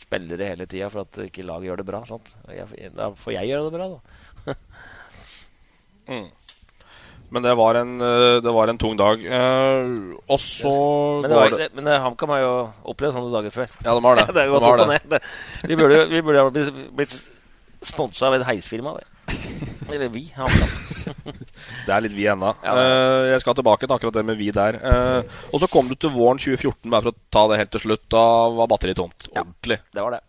spillere 0.03 0.53
hele 0.53 0.69
tida 0.71 0.91
for 0.93 1.07
at 1.07 1.25
ikke 1.27 1.47
laget 1.47 1.71
gjør 1.71 1.83
det 1.83 1.89
bra. 1.89 2.05
Jeg, 2.51 2.93
da 2.95 3.11
får 3.17 3.37
jeg 3.39 3.51
gjøre 3.53 3.67
det 3.67 3.75
bra, 3.77 3.91
da. 3.97 4.57
mm. 6.13 6.31
Men 7.33 7.43
det 7.47 7.53
var 7.57 7.75
en, 7.81 8.01
eh, 8.01 8.43
det 8.45 8.53
var 8.53 8.69
en 8.69 8.79
tung 8.79 8.97
dag. 8.97 9.23
Uh, 9.25 10.17
og 10.29 10.41
så 10.41 10.73
Men, 11.23 11.31
det 11.31 11.37
var, 11.37 11.55
det, 11.57 11.69
men 11.79 11.87
HamKam 12.05 12.33
har 12.35 12.43
jo 12.43 12.51
opplevd 12.93 13.17
sånne 13.17 13.33
dager 13.33 13.55
før. 13.55 13.71
Ja, 13.81 13.95
de 13.97 14.03
har 14.05 14.19
det. 14.21 14.27
det, 14.37 14.45
de 14.53 14.59
har 14.67 14.83
det. 14.83 15.21
vi 15.71 15.79
burde, 15.81 16.03
vi 16.11 16.21
burde 16.27 16.43
ha 16.45 16.51
blitt, 16.53 16.83
blitt 16.93 17.17
sponsa 17.89 18.29
av 18.29 18.37
et 18.37 18.45
heisfirma. 18.51 18.93
Eller 19.89 20.13
vi. 20.13 20.27
HamKam. 20.37 20.75
det 21.87 21.95
er 21.97 22.05
litt 22.05 22.19
vi 22.19 22.27
ennå. 22.29 22.53
Ja, 22.67 22.75
uh, 22.77 23.31
jeg 23.31 23.41
skal 23.47 23.57
tilbake 23.57 23.89
til 23.89 23.97
akkurat 23.97 24.19
det 24.19 24.27
med 24.29 24.37
vi 24.37 24.51
der. 24.53 24.77
Uh, 24.85 25.41
og 25.55 25.63
så 25.65 25.71
kom 25.73 25.89
du 25.89 25.97
til 25.97 26.13
våren 26.13 26.43
2014, 26.43 26.85
bare 26.93 27.07
for 27.07 27.15
å 27.15 27.23
ta 27.33 27.47
det 27.49 27.63
helt 27.63 27.73
til 27.79 27.87
slutt. 27.87 28.05
Da 28.13 28.27
var 28.59 28.69
batteriet 28.75 29.01
tomt. 29.01 29.31
Ordentlig. 29.33 29.81
Ja, 29.81 29.97
det 29.97 30.05
var 30.05 30.19
det. 30.19 30.23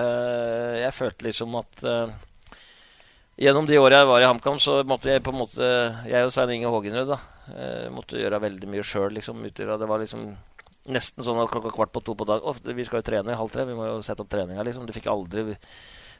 det 0.00 0.10
jeg 0.82 0.98
følte 0.98 1.30
liksom 1.30 1.54
at 1.62 1.86
Gjennom 3.40 3.64
de 3.64 3.78
åra 3.80 4.02
jeg 4.02 4.08
var 4.10 4.20
i 4.20 4.28
HamKam, 4.28 4.58
så 4.60 4.80
måtte 4.84 5.08
jeg 5.08 5.22
på 5.24 5.32
en 5.32 5.38
måte 5.40 5.68
Jeg 6.04 6.26
og 6.26 6.32
Svein 6.34 6.50
Inge 6.58 6.68
Hågenrud 6.68 7.08
da, 7.08 7.16
eh, 7.54 7.86
måtte 7.88 8.20
gjøre 8.20 8.42
veldig 8.42 8.68
mye 8.68 8.84
sjøl. 8.84 9.14
Liksom, 9.16 9.40
det 9.56 9.88
var 9.88 10.02
liksom 10.02 10.26
nesten 10.92 11.24
sånn 11.24 11.40
at 11.40 11.48
klokka 11.52 11.72
kvart 11.72 11.92
på 11.94 12.02
to 12.04 12.14
på 12.16 12.26
dag 12.28 12.44
Ofte, 12.44 12.74
Vi 12.76 12.84
skal 12.84 13.00
jo 13.00 13.08
trene 13.08 13.32
i 13.32 13.38
halv 13.38 13.52
tre. 13.52 13.64
Vi 13.64 13.76
må 13.78 13.86
jo 13.88 14.02
sette 14.04 14.20
opp 14.20 14.28
treninga. 14.28 14.64
Liksom. 14.66 14.84
Du 14.84 14.92
fikk 14.92 15.08
aldri 15.08 15.56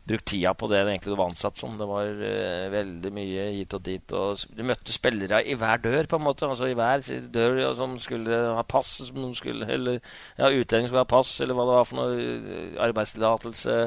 brukt 0.09 0.25
tida 0.33 0.55
på 0.57 0.65
det 0.71 0.79
egentlig 0.81 1.13
du 1.13 1.19
var 1.19 1.29
ansatt 1.29 1.61
som. 1.61 1.77
Det 1.77 1.89
var 1.91 2.09
uh, 2.09 2.71
veldig 2.73 3.13
mye 3.13 3.45
hit 3.59 3.77
og 3.77 3.85
dit. 3.85 4.17
Og 4.17 4.41
du 4.57 4.65
møtte 4.65 4.97
spillere 4.97 5.43
i 5.45 5.59
hver 5.61 5.85
dør, 5.85 6.09
på 6.09 6.17
en 6.17 6.25
måte. 6.25 6.49
Altså 6.49 6.71
i 6.71 6.79
hver 6.79 7.05
dør 7.29 7.61
ja, 7.61 7.75
som 7.77 7.99
skulle 8.01 8.41
ha 8.57 8.65
pass, 8.65 8.97
som 9.11 9.29
skulle, 9.37 9.69
eller 9.69 10.01
ja, 10.41 10.49
utlending 10.49 10.89
skulle 10.89 11.05
ha 11.05 11.13
pass, 11.13 11.37
eller 11.45 11.53
hva 11.53 11.69
det 11.69 11.79
var 11.83 11.93
for 11.93 12.01
noe. 12.01 12.67
Arbeidstillatelse 12.89 13.79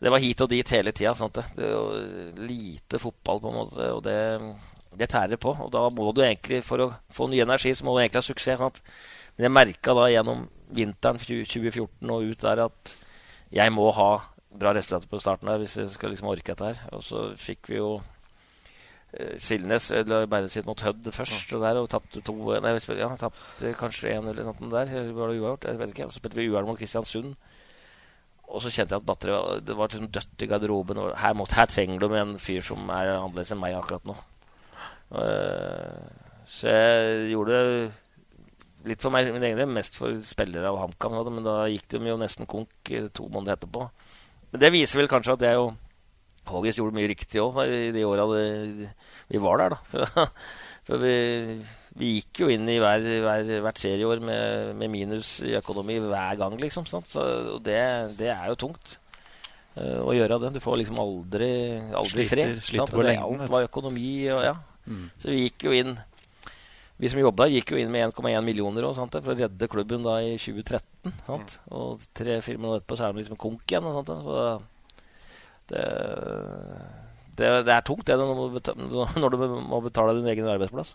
det 0.00 0.12
var 0.12 0.20
hit 0.20 0.42
og 0.44 0.50
dit 0.52 0.72
hele 0.74 0.92
tida. 0.92 1.14
Lite 2.36 3.00
fotball, 3.00 3.40
på 3.40 3.52
en 3.52 3.58
måte. 3.62 3.90
Og 3.96 4.02
det, 4.04 4.18
det 5.00 5.08
tærer 5.12 5.40
på. 5.40 5.54
Og 5.56 5.70
da 5.72 5.86
må 5.94 6.10
du 6.12 6.22
egentlig, 6.24 6.60
for 6.66 6.84
å 6.84 6.90
få 7.12 7.30
ny 7.32 7.40
energi, 7.44 7.72
så 7.74 7.86
må 7.86 7.96
du 7.96 8.02
egentlig 8.02 8.20
ha 8.20 8.28
suksess. 8.28 8.60
Sant? 8.60 8.82
Men 9.36 9.48
jeg 9.48 9.56
merka 9.56 9.94
da 9.96 10.08
gjennom 10.12 10.46
vinteren 10.76 11.20
2014 11.20 12.12
og 12.12 12.28
ut 12.32 12.42
der 12.42 12.64
at 12.66 12.92
jeg 13.54 13.72
må 13.72 13.86
ha 13.94 14.10
bra 14.56 14.72
resultater 14.74 15.08
på 15.10 15.20
starten 15.20 15.50
der 15.50 15.60
hvis 15.60 15.76
jeg 15.76 15.90
skal 15.92 16.12
liksom 16.12 16.30
orke 16.32 16.52
dette 16.52 16.70
her. 16.72 16.80
Og 16.96 17.04
så 17.04 17.26
fikk 17.40 17.70
vi 17.70 17.78
jo 17.78 17.90
uh, 18.00 19.34
Silnes 19.40 19.90
beinet 20.32 20.52
sitt 20.52 20.68
mot 20.68 20.80
Hødd 20.80 21.12
først 21.14 21.52
og 21.56 21.64
der 21.64 21.80
og 21.80 21.90
tapte 21.92 22.24
to 22.24 22.36
Nei, 22.64 22.72
ja, 22.98 23.10
tapte 23.20 23.74
kanskje 23.78 24.16
én 24.16 24.28
eller 24.32 24.48
noe 24.48 24.72
der. 24.72 24.92
Var 25.12 25.32
det 25.32 25.40
uavgjort? 25.40 25.68
Jeg 25.68 25.80
vet 25.82 25.94
ikke. 25.94 26.08
Så 26.10 26.20
spilte 26.20 26.40
vi 26.40 26.48
uavgjort 26.48 26.72
mot 26.72 26.80
Kristiansund. 26.80 27.36
Og 28.46 28.62
så 28.62 28.70
kjente 28.70 28.94
jeg 28.94 29.02
at 29.02 29.06
batteriet 29.08 29.66
det 29.66 29.76
var 29.76 29.90
liksom 29.90 30.10
dødt 30.14 30.44
i 30.44 30.48
garderoben. 30.50 31.00
Her, 31.18 31.36
måtte, 31.38 31.58
her 31.58 31.68
trenger 31.70 32.02
de 32.02 32.20
en 32.20 32.34
fyr 32.40 32.62
som 32.64 32.88
er 32.94 33.16
annerledes 33.16 33.52
enn 33.52 33.60
meg 33.62 33.76
akkurat 33.76 34.06
nå. 34.06 34.16
Uh, 35.10 36.06
så 36.46 36.70
jeg 36.70 37.32
gjorde 37.32 37.56
det 37.56 38.90
litt 38.92 39.02
for 39.02 39.14
meg, 39.14 39.32
min 39.34 39.44
egen 39.48 39.58
del, 39.58 39.70
mest 39.70 39.98
for 39.98 40.14
spillere 40.26 40.70
av 40.70 40.78
HamKam. 40.84 41.18
Men 41.34 41.46
da 41.46 41.56
gikk 41.70 41.88
de 41.96 42.04
jo 42.06 42.20
nesten 42.20 42.48
konk 42.50 42.94
to 43.16 43.26
måneder 43.26 43.58
etterpå. 43.58 43.88
Men 44.52 44.62
det 44.62 44.72
viser 44.74 45.02
vel 45.02 45.10
kanskje 45.10 45.36
at 45.36 45.46
jeg 45.48 45.64
og 45.64 45.74
Hågis 46.46 46.78
gjorde 46.78 46.94
mye 46.94 47.10
riktig 47.10 47.40
òg 47.42 47.56
i 47.66 47.90
de 47.90 48.04
åra 48.06 48.26
vi 48.30 49.40
var 49.42 49.58
der, 49.58 49.74
da. 49.74 49.78
For, 49.90 50.28
for 50.86 51.02
vi, 51.02 51.16
vi, 51.96 52.12
gikk 52.18 52.42
jo 52.44 52.50
inn 52.52 52.68
i 52.68 52.78
hver, 52.82 53.04
hver, 53.24 53.50
hvert 53.64 53.80
serieår 53.80 54.22
med, 54.24 54.72
med, 54.80 54.92
minus 54.92 55.38
i 55.46 55.56
økonomi 55.58 55.98
hver 56.04 56.38
gang, 56.40 56.56
liksom. 56.60 56.88
Sant? 56.90 57.10
Så 57.12 57.24
det, 57.64 57.80
det, 58.18 58.30
er 58.34 58.50
jo 58.52 58.58
tungt 58.66 58.96
uh, 59.78 60.02
å 60.04 60.12
gjøre 60.16 60.40
det. 60.44 60.56
Du 60.56 60.62
får 60.64 60.82
liksom 60.82 61.00
aldri, 61.02 61.52
aldri 61.90 62.26
sliter, 62.26 62.32
fred. 62.34 62.66
Sliter 62.72 63.08
det, 63.10 63.16
alt 63.22 63.48
var 63.52 63.70
økonomi 63.70 64.10
og 64.34 64.44
ja. 64.44 64.58
Mm. 64.86 65.08
Så 65.18 65.32
vi 65.32 65.46
gikk 65.46 65.66
jo 65.66 65.74
inn 65.74 65.96
vi 66.96 67.10
som 67.12 67.20
jobba, 67.20 67.48
gikk 67.52 67.74
jo 67.74 67.80
inn 67.80 67.90
med 67.92 68.06
1,1 68.08 68.40
millioner 68.44 68.86
også, 68.88 69.02
sant, 69.02 69.18
for 69.20 69.34
å 69.34 69.36
redde 69.36 69.68
klubben 69.68 70.04
da 70.04 70.14
i 70.24 70.36
2013. 70.40 71.12
Sant? 71.26 71.58
Mm. 71.66 71.74
Og 71.76 72.06
tre-fire 72.16 72.60
måneder 72.60 72.80
etterpå 72.80 72.96
så 72.96 73.04
er 73.04 73.12
de 73.12 73.20
liksom 73.20 73.40
konk 73.40 73.64
igjen. 73.68 73.84
Og 73.84 73.98
sånt, 73.98 74.12
så 74.24 74.36
det, 75.68 75.82
det, 77.36 77.50
det, 77.66 77.74
er 77.74 77.84
tungt 77.84 78.08
det 78.08 78.16
når 78.16 79.34
du 79.34 79.44
må 79.68 79.82
betale 79.84 80.16
din 80.16 80.30
egen 80.32 80.48
arbeidsplass. 80.54 80.94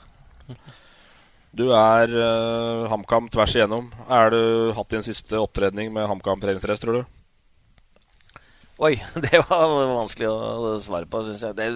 Du 1.52 1.66
er 1.76 2.12
uh, 2.16 2.88
HamKam 2.92 3.28
tvers 3.32 3.54
igjennom. 3.58 3.90
Er 4.08 4.32
du 4.32 4.42
hatt 4.78 4.94
din 4.94 5.04
siste 5.04 5.40
opptredning 5.40 5.92
med 5.92 6.08
HamKam 6.08 6.40
treningsdress, 6.40 6.80
tror 6.80 7.02
du? 7.02 8.42
Oi, 8.82 8.96
det 9.26 9.44
var 9.50 9.68
vanskelig 9.92 10.30
å 10.32 10.78
svare 10.82 11.10
på, 11.12 11.26
syns 11.28 11.44
jeg. 11.44 11.58
Det, 11.60 11.68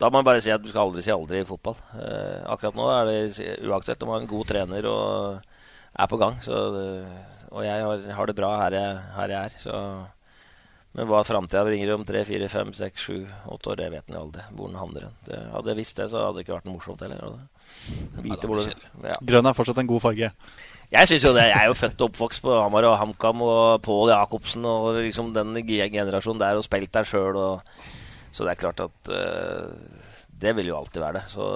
da 0.00 0.08
må 0.08 0.20
man 0.20 0.28
bare 0.28 0.42
si 0.44 0.52
at 0.52 0.62
du 0.62 0.68
skal 0.70 0.86
aldri 0.86 1.02
si 1.04 1.12
aldri 1.12 1.40
i 1.40 1.48
fotball. 1.48 1.80
Eh, 1.96 2.44
akkurat 2.52 2.76
nå 2.76 2.86
er 2.92 3.08
det 3.08 3.56
uaktuelt. 3.64 3.98
Du 4.00 4.06
må 4.08 4.14
ha 4.14 4.20
en 4.22 4.30
god 4.30 4.52
trener 4.52 4.86
og 4.88 5.40
er 5.96 6.08
på 6.12 6.20
gang. 6.20 6.38
Så, 6.44 6.60
og 7.50 7.66
jeg 7.66 7.84
har, 7.84 8.06
har, 8.20 8.30
det 8.30 8.36
bra 8.38 8.54
her 8.62 8.76
jeg, 8.78 9.02
her 9.16 9.34
jeg 9.34 9.50
er. 9.50 9.58
Så, 9.64 9.80
men 10.96 11.08
hva 11.10 11.24
framtida 11.26 11.64
bringer 11.66 11.92
om 11.96 12.06
tre, 12.06 12.22
fire, 12.28 12.48
fem, 12.52 12.72
seks, 12.76 13.08
sju, 13.08 13.18
åtte 13.50 13.72
år, 13.72 13.80
det 13.80 13.90
vet 13.96 14.12
en 14.12 14.22
aldri. 14.22 14.46
Hvor 14.54 14.70
den 14.70 14.80
havner. 14.80 15.10
Det, 15.26 15.40
hadde 15.56 15.72
jeg 15.72 15.80
visst 15.82 16.00
det, 16.00 16.08
så 16.12 16.24
hadde 16.24 16.38
det 16.38 16.46
ikke 16.46 16.58
vært 16.60 16.72
morsomt 16.72 17.04
heller. 17.04 17.40
Vite 18.20 18.48
hvor 18.48 18.60
det, 18.60 18.74
ja. 19.06 19.16
Grønn 19.32 19.48
er 19.48 19.56
fortsatt 19.56 19.80
en 19.82 19.88
god 19.90 20.02
farge. 20.04 20.30
Jeg 20.90 21.06
synes 21.06 21.24
jo 21.24 21.32
det. 21.36 21.46
Jeg 21.46 21.58
er 21.60 21.68
jo 21.70 21.78
født 21.78 22.02
og 22.02 22.10
oppvokst 22.10 22.42
på 22.42 22.54
Hamar 22.58 22.86
og 22.88 22.96
HamKam 22.98 23.42
og 23.46 23.82
Pål 23.86 24.10
Jacobsen 24.10 24.66
og 24.66 24.98
liksom 24.98 25.30
den 25.36 25.54
generasjonen 25.62 26.40
der 26.42 26.58
og 26.58 26.66
spilt 26.66 26.92
der 26.94 27.06
sjøl. 27.06 27.38
Så 28.34 28.46
det 28.46 28.54
er 28.54 28.62
klart 28.62 28.82
at 28.82 29.10
uh, 29.10 29.70
det 30.42 30.54
vil 30.58 30.70
jo 30.72 30.78
alltid 30.78 31.02
være 31.02 31.20
det. 31.20 31.24
Så 31.30 31.46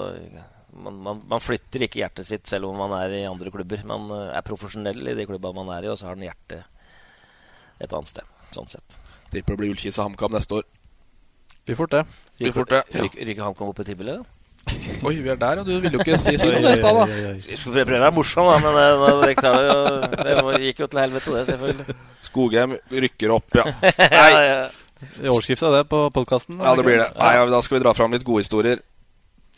man, 0.75 1.01
man, 1.03 1.23
man, 1.31 1.43
flytter 1.43 1.87
ikke 1.87 2.03
hjertet 2.03 2.29
sitt 2.29 2.51
selv 2.51 2.71
om 2.71 2.79
man 2.79 2.95
er 3.01 3.19
i 3.19 3.25
andre 3.27 3.51
klubber. 3.55 3.83
Man 3.91 4.07
uh, 4.13 4.31
er 4.31 4.47
profesjonell 4.47 5.03
i 5.03 5.17
de 5.19 5.27
klubbene 5.27 5.63
man 5.63 5.75
er 5.77 5.89
i, 5.89 5.91
og 5.91 5.99
så 5.99 6.11
har 6.11 6.19
man 6.19 6.29
hjertet 6.29 6.63
et 7.83 7.91
annet 7.91 8.15
sted. 8.15 8.33
Sånn 8.55 8.71
sett. 8.71 8.99
Tipper 9.33 9.57
det 9.57 9.61
blir 9.65 9.75
Ullkisa 9.75 10.07
HamKam 10.07 10.35
neste 10.35 10.61
år. 10.61 10.71
Blir 11.65 11.79
fort 11.79 11.95
det. 11.95 12.05
Blir 12.39 12.55
fort 12.55 12.71
det. 12.71 12.85
Ryker. 12.95 13.47
HamKam 13.49 13.71
opp 13.73 13.83
i 13.83 13.87
tippeligaen? 13.89 14.27
Oi, 15.05 15.15
vi 15.21 15.29
er 15.29 15.37
der, 15.37 15.61
ja. 15.61 15.65
Du 15.67 15.73
ville 15.75 15.99
jo 15.99 16.01
ikke 16.01 16.17
si 16.23 16.33
Det 16.41 16.49
i 16.49 16.77
stad, 16.81 16.97
da. 16.97 17.19
Jeg 17.37 17.59
skulle 17.61 17.85
prøve 17.85 18.01
å 18.01 18.05
være 18.07 18.15
morsom, 18.17 18.49
da, 18.49 18.57
men 18.65 18.79
det, 19.21 19.35
det, 19.43 20.37
det 20.39 20.63
gikk 20.69 20.81
jo 20.85 20.89
til 20.89 21.03
helvete, 21.03 21.35
det, 21.35 21.45
selvfølgelig. 21.51 21.97
Skogheim 22.25 22.77
rykker 23.05 23.35
opp, 23.37 23.61
ja. 23.61 23.67
Nei. 24.01 24.31
ja, 24.33 24.43
ja. 24.49 24.65
Overskrifta 25.29 25.73
det 25.75 25.83
på 25.91 26.07
podkasten? 26.15 26.61
Ja, 26.63 26.73
det 26.79 26.85
blir 26.87 27.03
det. 27.03 27.11
Nei, 27.19 27.33
ja, 27.37 27.45
da 27.53 27.61
skal 27.65 27.79
vi 27.79 27.83
dra 27.85 27.93
fram 27.97 28.15
litt 28.17 28.25
gode 28.25 28.45
historier. 28.47 28.81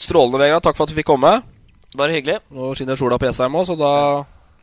Strålende, 0.01 0.41
Vegard. 0.43 0.65
Takk 0.67 0.79
for 0.79 0.89
at 0.89 0.93
du 0.93 0.99
fikk 0.99 1.09
komme. 1.13 1.37
Bare 1.97 2.17
hyggelig. 2.17 2.41
Nå 2.53 2.73
skinner 2.77 2.99
sola 2.99 3.19
på 3.21 3.29
Jessheim 3.29 3.55
òg, 3.57 3.69
så 3.69 3.77
da 3.79 3.93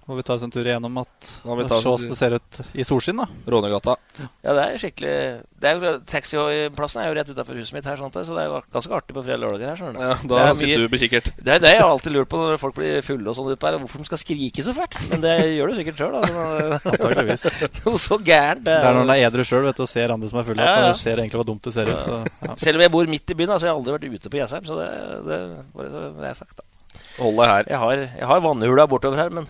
må 0.07 0.17
vi 0.17 0.25
ta 0.27 0.35
oss 0.35 0.43
en 0.45 0.51
tur 0.51 0.65
igjennom 0.67 0.97
at 1.01 1.31
det 1.43 1.79
så 1.79 1.95
det 2.01 2.17
ser 2.19 2.37
ut 2.37 2.61
i 2.73 2.85
solskinn, 2.87 3.21
da. 3.21 3.27
Rånegata. 3.49 3.95
Ja, 4.43 4.53
det 4.53 4.65
er 4.65 4.81
skikkelig 4.81 5.15
det 5.63 5.69
er 5.69 5.79
jo, 5.79 5.91
Taxiplassen 6.09 6.99
er 6.99 7.07
jo 7.07 7.15
rett 7.15 7.29
utafor 7.31 7.55
huset 7.55 7.75
mitt 7.77 7.85
her, 7.87 7.95
sånt, 7.95 8.17
så 8.27 8.35
det 8.35 8.41
er 8.43 8.49
jo 8.49 8.57
ganske 8.75 8.95
artig 8.97 9.15
på 9.15 9.21
fredag 9.23 9.39
lørdager 9.45 9.69
her. 9.71 9.95
Ja, 9.95 10.17
da 10.27 10.49
sitter 10.59 10.83
du 10.83 10.89
bekikkert. 10.91 11.29
Det 11.39 11.53
er 11.55 11.63
det 11.63 11.71
jeg 11.71 11.79
har 11.79 11.91
alltid 11.93 12.15
lurt 12.17 12.31
på 12.33 12.41
når 12.41 12.59
folk 12.59 12.75
blir 12.75 12.99
fulle 13.05 13.31
og 13.31 13.37
sånn 13.37 13.53
utpå 13.53 13.69
her, 13.69 13.77
hvorfor 13.79 14.03
de 14.03 14.09
skal 14.09 14.19
skrike 14.19 14.65
så 14.65 14.75
fælt. 14.75 14.97
Men 15.13 15.23
det 15.23 15.37
gjør 15.53 15.71
du 15.71 15.77
sikkert 15.79 16.03
sjøl, 16.03 16.19
Antakeligvis. 16.19 17.47
Noe 17.85 18.03
så 18.09 18.19
gærent. 18.19 18.65
Det 18.67 18.75
er, 18.75 18.83
det 18.83 18.91
er 18.91 18.97
når 18.97 19.05
man 19.05 19.13
er 19.15 19.23
edru 19.29 19.47
sjøl 19.47 19.71
og 19.71 19.81
ser 19.87 20.15
andre 20.17 20.33
som 20.33 20.43
er 20.43 20.49
fulle, 20.49 20.67
ja, 20.67 20.75
ja. 20.75 20.91
at 20.91 20.99
du 20.99 21.03
ser 21.05 21.23
egentlig 21.23 21.39
hva 21.39 21.47
dumt 21.53 21.69
det 21.69 21.75
ser 21.77 21.93
ut. 21.93 22.03
Så, 22.03 22.19
ja. 22.43 22.59
Selv 22.67 22.81
om 22.81 22.83
jeg 22.83 22.95
bor 22.97 23.15
midt 23.15 23.31
i 23.31 23.39
byen, 23.39 23.55
så 23.55 23.61
har 23.63 23.71
jeg 23.71 23.79
aldri 23.79 23.95
vært 23.95 24.19
ute 24.19 24.35
på 24.35 24.43
Jessheim, 24.43 24.67
så 24.67 24.81
det, 24.81 24.91
det, 25.29 25.41
bare 25.77 25.93
så 25.95 26.05
det 26.19 26.31
er 26.33 26.39
sagt, 26.43 26.59
da. 26.59 26.72
Hold 27.19 27.37
deg 27.39 27.51
her. 27.51 27.67
Jeg 27.69 27.81
har, 27.83 28.05
jeg 28.21 28.29
har 28.31 28.41
vannhula 28.43 28.87
bortover 28.89 29.21
her, 29.21 29.33
men 29.33 29.47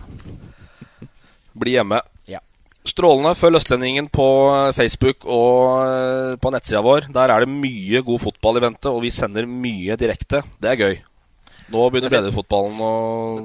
bli 1.56 1.76
hjemme. 1.76 2.00
Ja. 2.28 2.42
Strålende. 2.84 3.34
Følg 3.38 3.60
Østlendingen 3.60 4.10
på 4.12 4.28
Facebook 4.76 5.24
og 5.24 5.86
eh, 5.86 6.36
på 6.40 6.52
nettsida 6.52 6.82
vår. 6.84 7.08
Der 7.14 7.32
er 7.32 7.44
det 7.44 7.50
mye 7.52 8.04
god 8.04 8.22
fotball 8.26 8.60
i 8.60 8.64
vente, 8.66 8.92
og 8.92 9.04
vi 9.06 9.12
sender 9.14 9.48
mye 9.48 9.96
direkte. 10.00 10.42
Det 10.60 10.72
er 10.74 10.80
gøy. 10.80 10.96
Nå 11.72 11.84
begynner 11.88 12.12
breddefotballen 12.12 12.80
å 12.84 12.90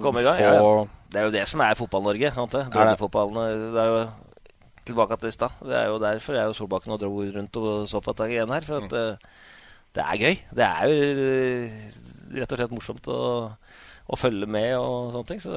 få 0.03 0.11
ja, 0.25 0.33
ja. 0.43 0.63
Det 1.09 1.21
er 1.21 1.29
jo 1.29 1.33
det 1.33 1.45
som 1.49 1.61
er 1.63 1.77
Fotball-Norge. 1.79 2.33
Breddefotballen 2.35 3.71
det 3.73 3.79
er 3.79 3.93
jo 3.93 4.01
tilbake 4.89 5.17
til 5.21 5.31
i 5.31 5.33
stad. 5.33 5.55
Det 5.63 5.77
er 5.77 5.87
jo 5.89 6.01
derfor 6.01 6.37
jeg 6.37 6.51
og 6.51 6.57
Solbakken 6.57 6.95
og 6.95 6.99
dro 7.01 7.11
rundt 7.23 7.59
og 7.61 7.87
så 7.89 8.01
på 8.03 8.13
dette 8.13 8.29
igjen 8.33 8.53
her. 8.53 8.67
For 8.67 8.83
at 8.83 8.91
mm. 8.91 8.99
Eh, 8.99 9.47
det 9.97 10.05
er 10.05 10.21
gøy. 10.21 10.35
Det 10.59 10.67
er 10.67 10.91
jo 10.91 11.25
eh, 11.25 11.79
rett 12.37 12.53
og 12.53 12.61
slett 12.61 12.75
morsomt 12.75 13.09
å, 13.09 13.19
å 14.09 14.17
følge 14.17 14.49
med 14.49 14.73
og 14.77 15.13
sånne 15.13 15.29
ting. 15.29 15.41
Så 15.43 15.53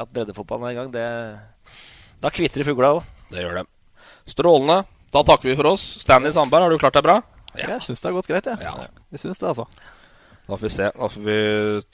at 0.00 0.12
breddefotballen 0.12 0.68
er 0.68 0.74
i 0.74 0.78
gang, 0.78 0.92
det 0.94 1.06
da 2.20 2.32
kvitter 2.32 2.66
fugla 2.68 2.94
òg. 2.98 3.04
Det 3.32 3.40
gjør 3.40 3.62
det. 3.62 3.68
Strålende. 4.28 4.82
Da 5.10 5.22
takker 5.26 5.50
vi 5.50 5.56
for 5.58 5.72
oss. 5.72 5.84
Stanley 6.02 6.34
Sandberg, 6.36 6.66
har 6.66 6.74
du 6.74 6.82
klart 6.82 6.98
deg 6.98 7.06
bra? 7.06 7.16
Ja. 7.56 7.72
Jeg 7.72 7.86
syns 7.86 8.02
det 8.02 8.10
har 8.10 8.18
gått 8.18 8.28
greit, 8.30 8.46
jeg. 8.46 8.60
Ja. 8.62 8.90
Jeg 9.10 9.22
syns 9.24 9.40
det, 9.40 9.48
altså. 9.48 9.66
Da 10.44 10.58
får 10.58 10.66
vi 10.66 10.72
se. 10.74 10.90
Da 10.98 11.08
får 11.14 11.24
vi 11.24 11.38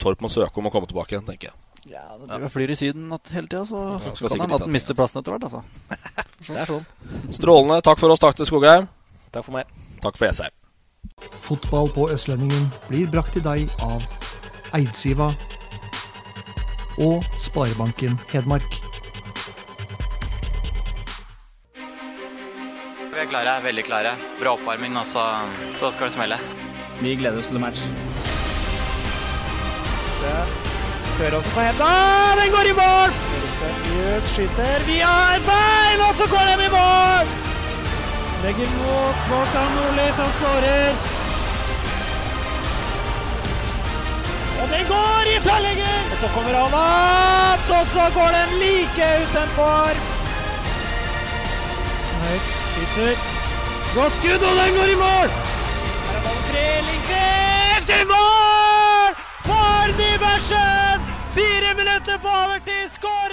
Torp 0.01 0.21
må 0.21 0.29
søke 0.33 0.61
om 0.61 0.69
å 0.69 0.73
komme 0.73 0.89
tilbake 0.89 1.15
igjen, 1.15 1.25
tenker 1.25 1.49
jeg. 1.49 1.63
Ja, 1.87 2.03
det 2.17 2.27
driver 2.27 2.49
ja. 2.49 2.51
flyr 2.51 2.73
i 2.73 2.75
Syden 2.75 3.13
hele 3.31 3.47
tida, 3.47 3.63
så 3.63 3.81
ja, 3.95 4.13
kan 4.19 4.41
hende 4.43 4.57
at 4.59 4.65
den 4.65 4.75
mister 4.75 4.97
plassen 4.97 5.21
etter 5.21 5.37
hvert. 5.37 5.47
Altså. 5.47 5.63
det 6.51 6.59
er 6.59 6.71
sånn. 6.73 6.87
Strålende. 7.39 7.79
Takk 7.87 8.01
for 8.03 8.11
oss. 8.11 8.21
Takk 8.21 8.37
til 8.37 8.49
Skogheim. 8.49 8.89
Takk 9.31 9.47
for 9.47 9.55
meg. 9.55 9.71
Takk 10.03 10.19
for 10.19 10.27
Jessheim. 10.27 10.53
Fotball 11.41 11.87
på 11.95 12.09
Østlendingen 12.13 12.67
blir 12.91 13.07
brakt 13.09 13.37
til 13.37 13.45
deg 13.47 13.71
av 13.81 14.03
Eidsiva 14.75 15.31
og 16.97 17.23
Sparebanken 17.37 18.19
Hedmark. 18.31 18.77
Vi 23.17 23.23
er 23.23 23.29
klare, 23.29 23.57
veldig 23.63 23.83
klare. 23.85 24.13
Bra 24.41 24.53
oppvarming, 24.53 24.97
og 24.97 25.05
så, 25.05 25.25
så 25.79 25.91
skal 25.91 26.09
det 26.11 26.13
smelle. 26.13 26.37
Vi 27.01 27.15
gleder 27.17 27.41
oss 27.41 27.49
til 27.49 27.59
match. 27.59 27.81
Tør 31.17 31.37
også 31.39 31.49
på 31.55 31.65
henda. 31.65 31.91
Den 32.41 32.53
går 32.53 32.71
i 32.71 32.75
mål! 32.77 33.13
Seriøs 33.57 34.25
skyter 34.35 34.83
Vi 34.85 34.97
har 35.01 35.39
bein, 35.49 36.01
og 36.07 36.13
så 36.19 36.25
går 36.33 36.49
den 36.51 36.65
i 36.67 36.71
mål! 36.77 37.31
Legger 38.43 38.75
mot 38.81 39.23
Morten 39.31 39.71
Nordli, 39.77 40.11
som 40.19 40.29
skårer. 40.37 41.26
Og 44.61 44.67
den 44.73 44.85
går 44.93 45.31
i 45.33 45.35
tverrlegger! 45.45 45.97
Så 46.21 46.27
kommer 46.35 46.53
han 46.53 46.77
opp, 46.81 47.65
og 47.77 47.83
så 47.95 48.05
går 48.17 48.29
den 48.37 48.55
like 48.61 49.09
utenfor. 49.23 49.99
Høyt 52.23 52.47
Skyter. 52.71 53.27
Godt 53.95 54.17
skudd, 54.19 54.47
og 54.49 54.55
den 54.61 54.73
går 54.77 54.89
i 54.95 54.97
mål! 55.03 55.29
Her 56.07 56.17
er 56.17 56.23
ballen 56.25 56.43
fri. 56.49 56.65
Lindqvist 56.87 57.93
i 57.99 58.01
mål! 58.13 59.21
For 59.49 59.95
Nybergsen! 60.01 61.07
Fire 61.37 61.77
minutter 61.81 62.17
på 62.25 62.35
overtid. 62.43 62.91
Skål! 62.97 63.27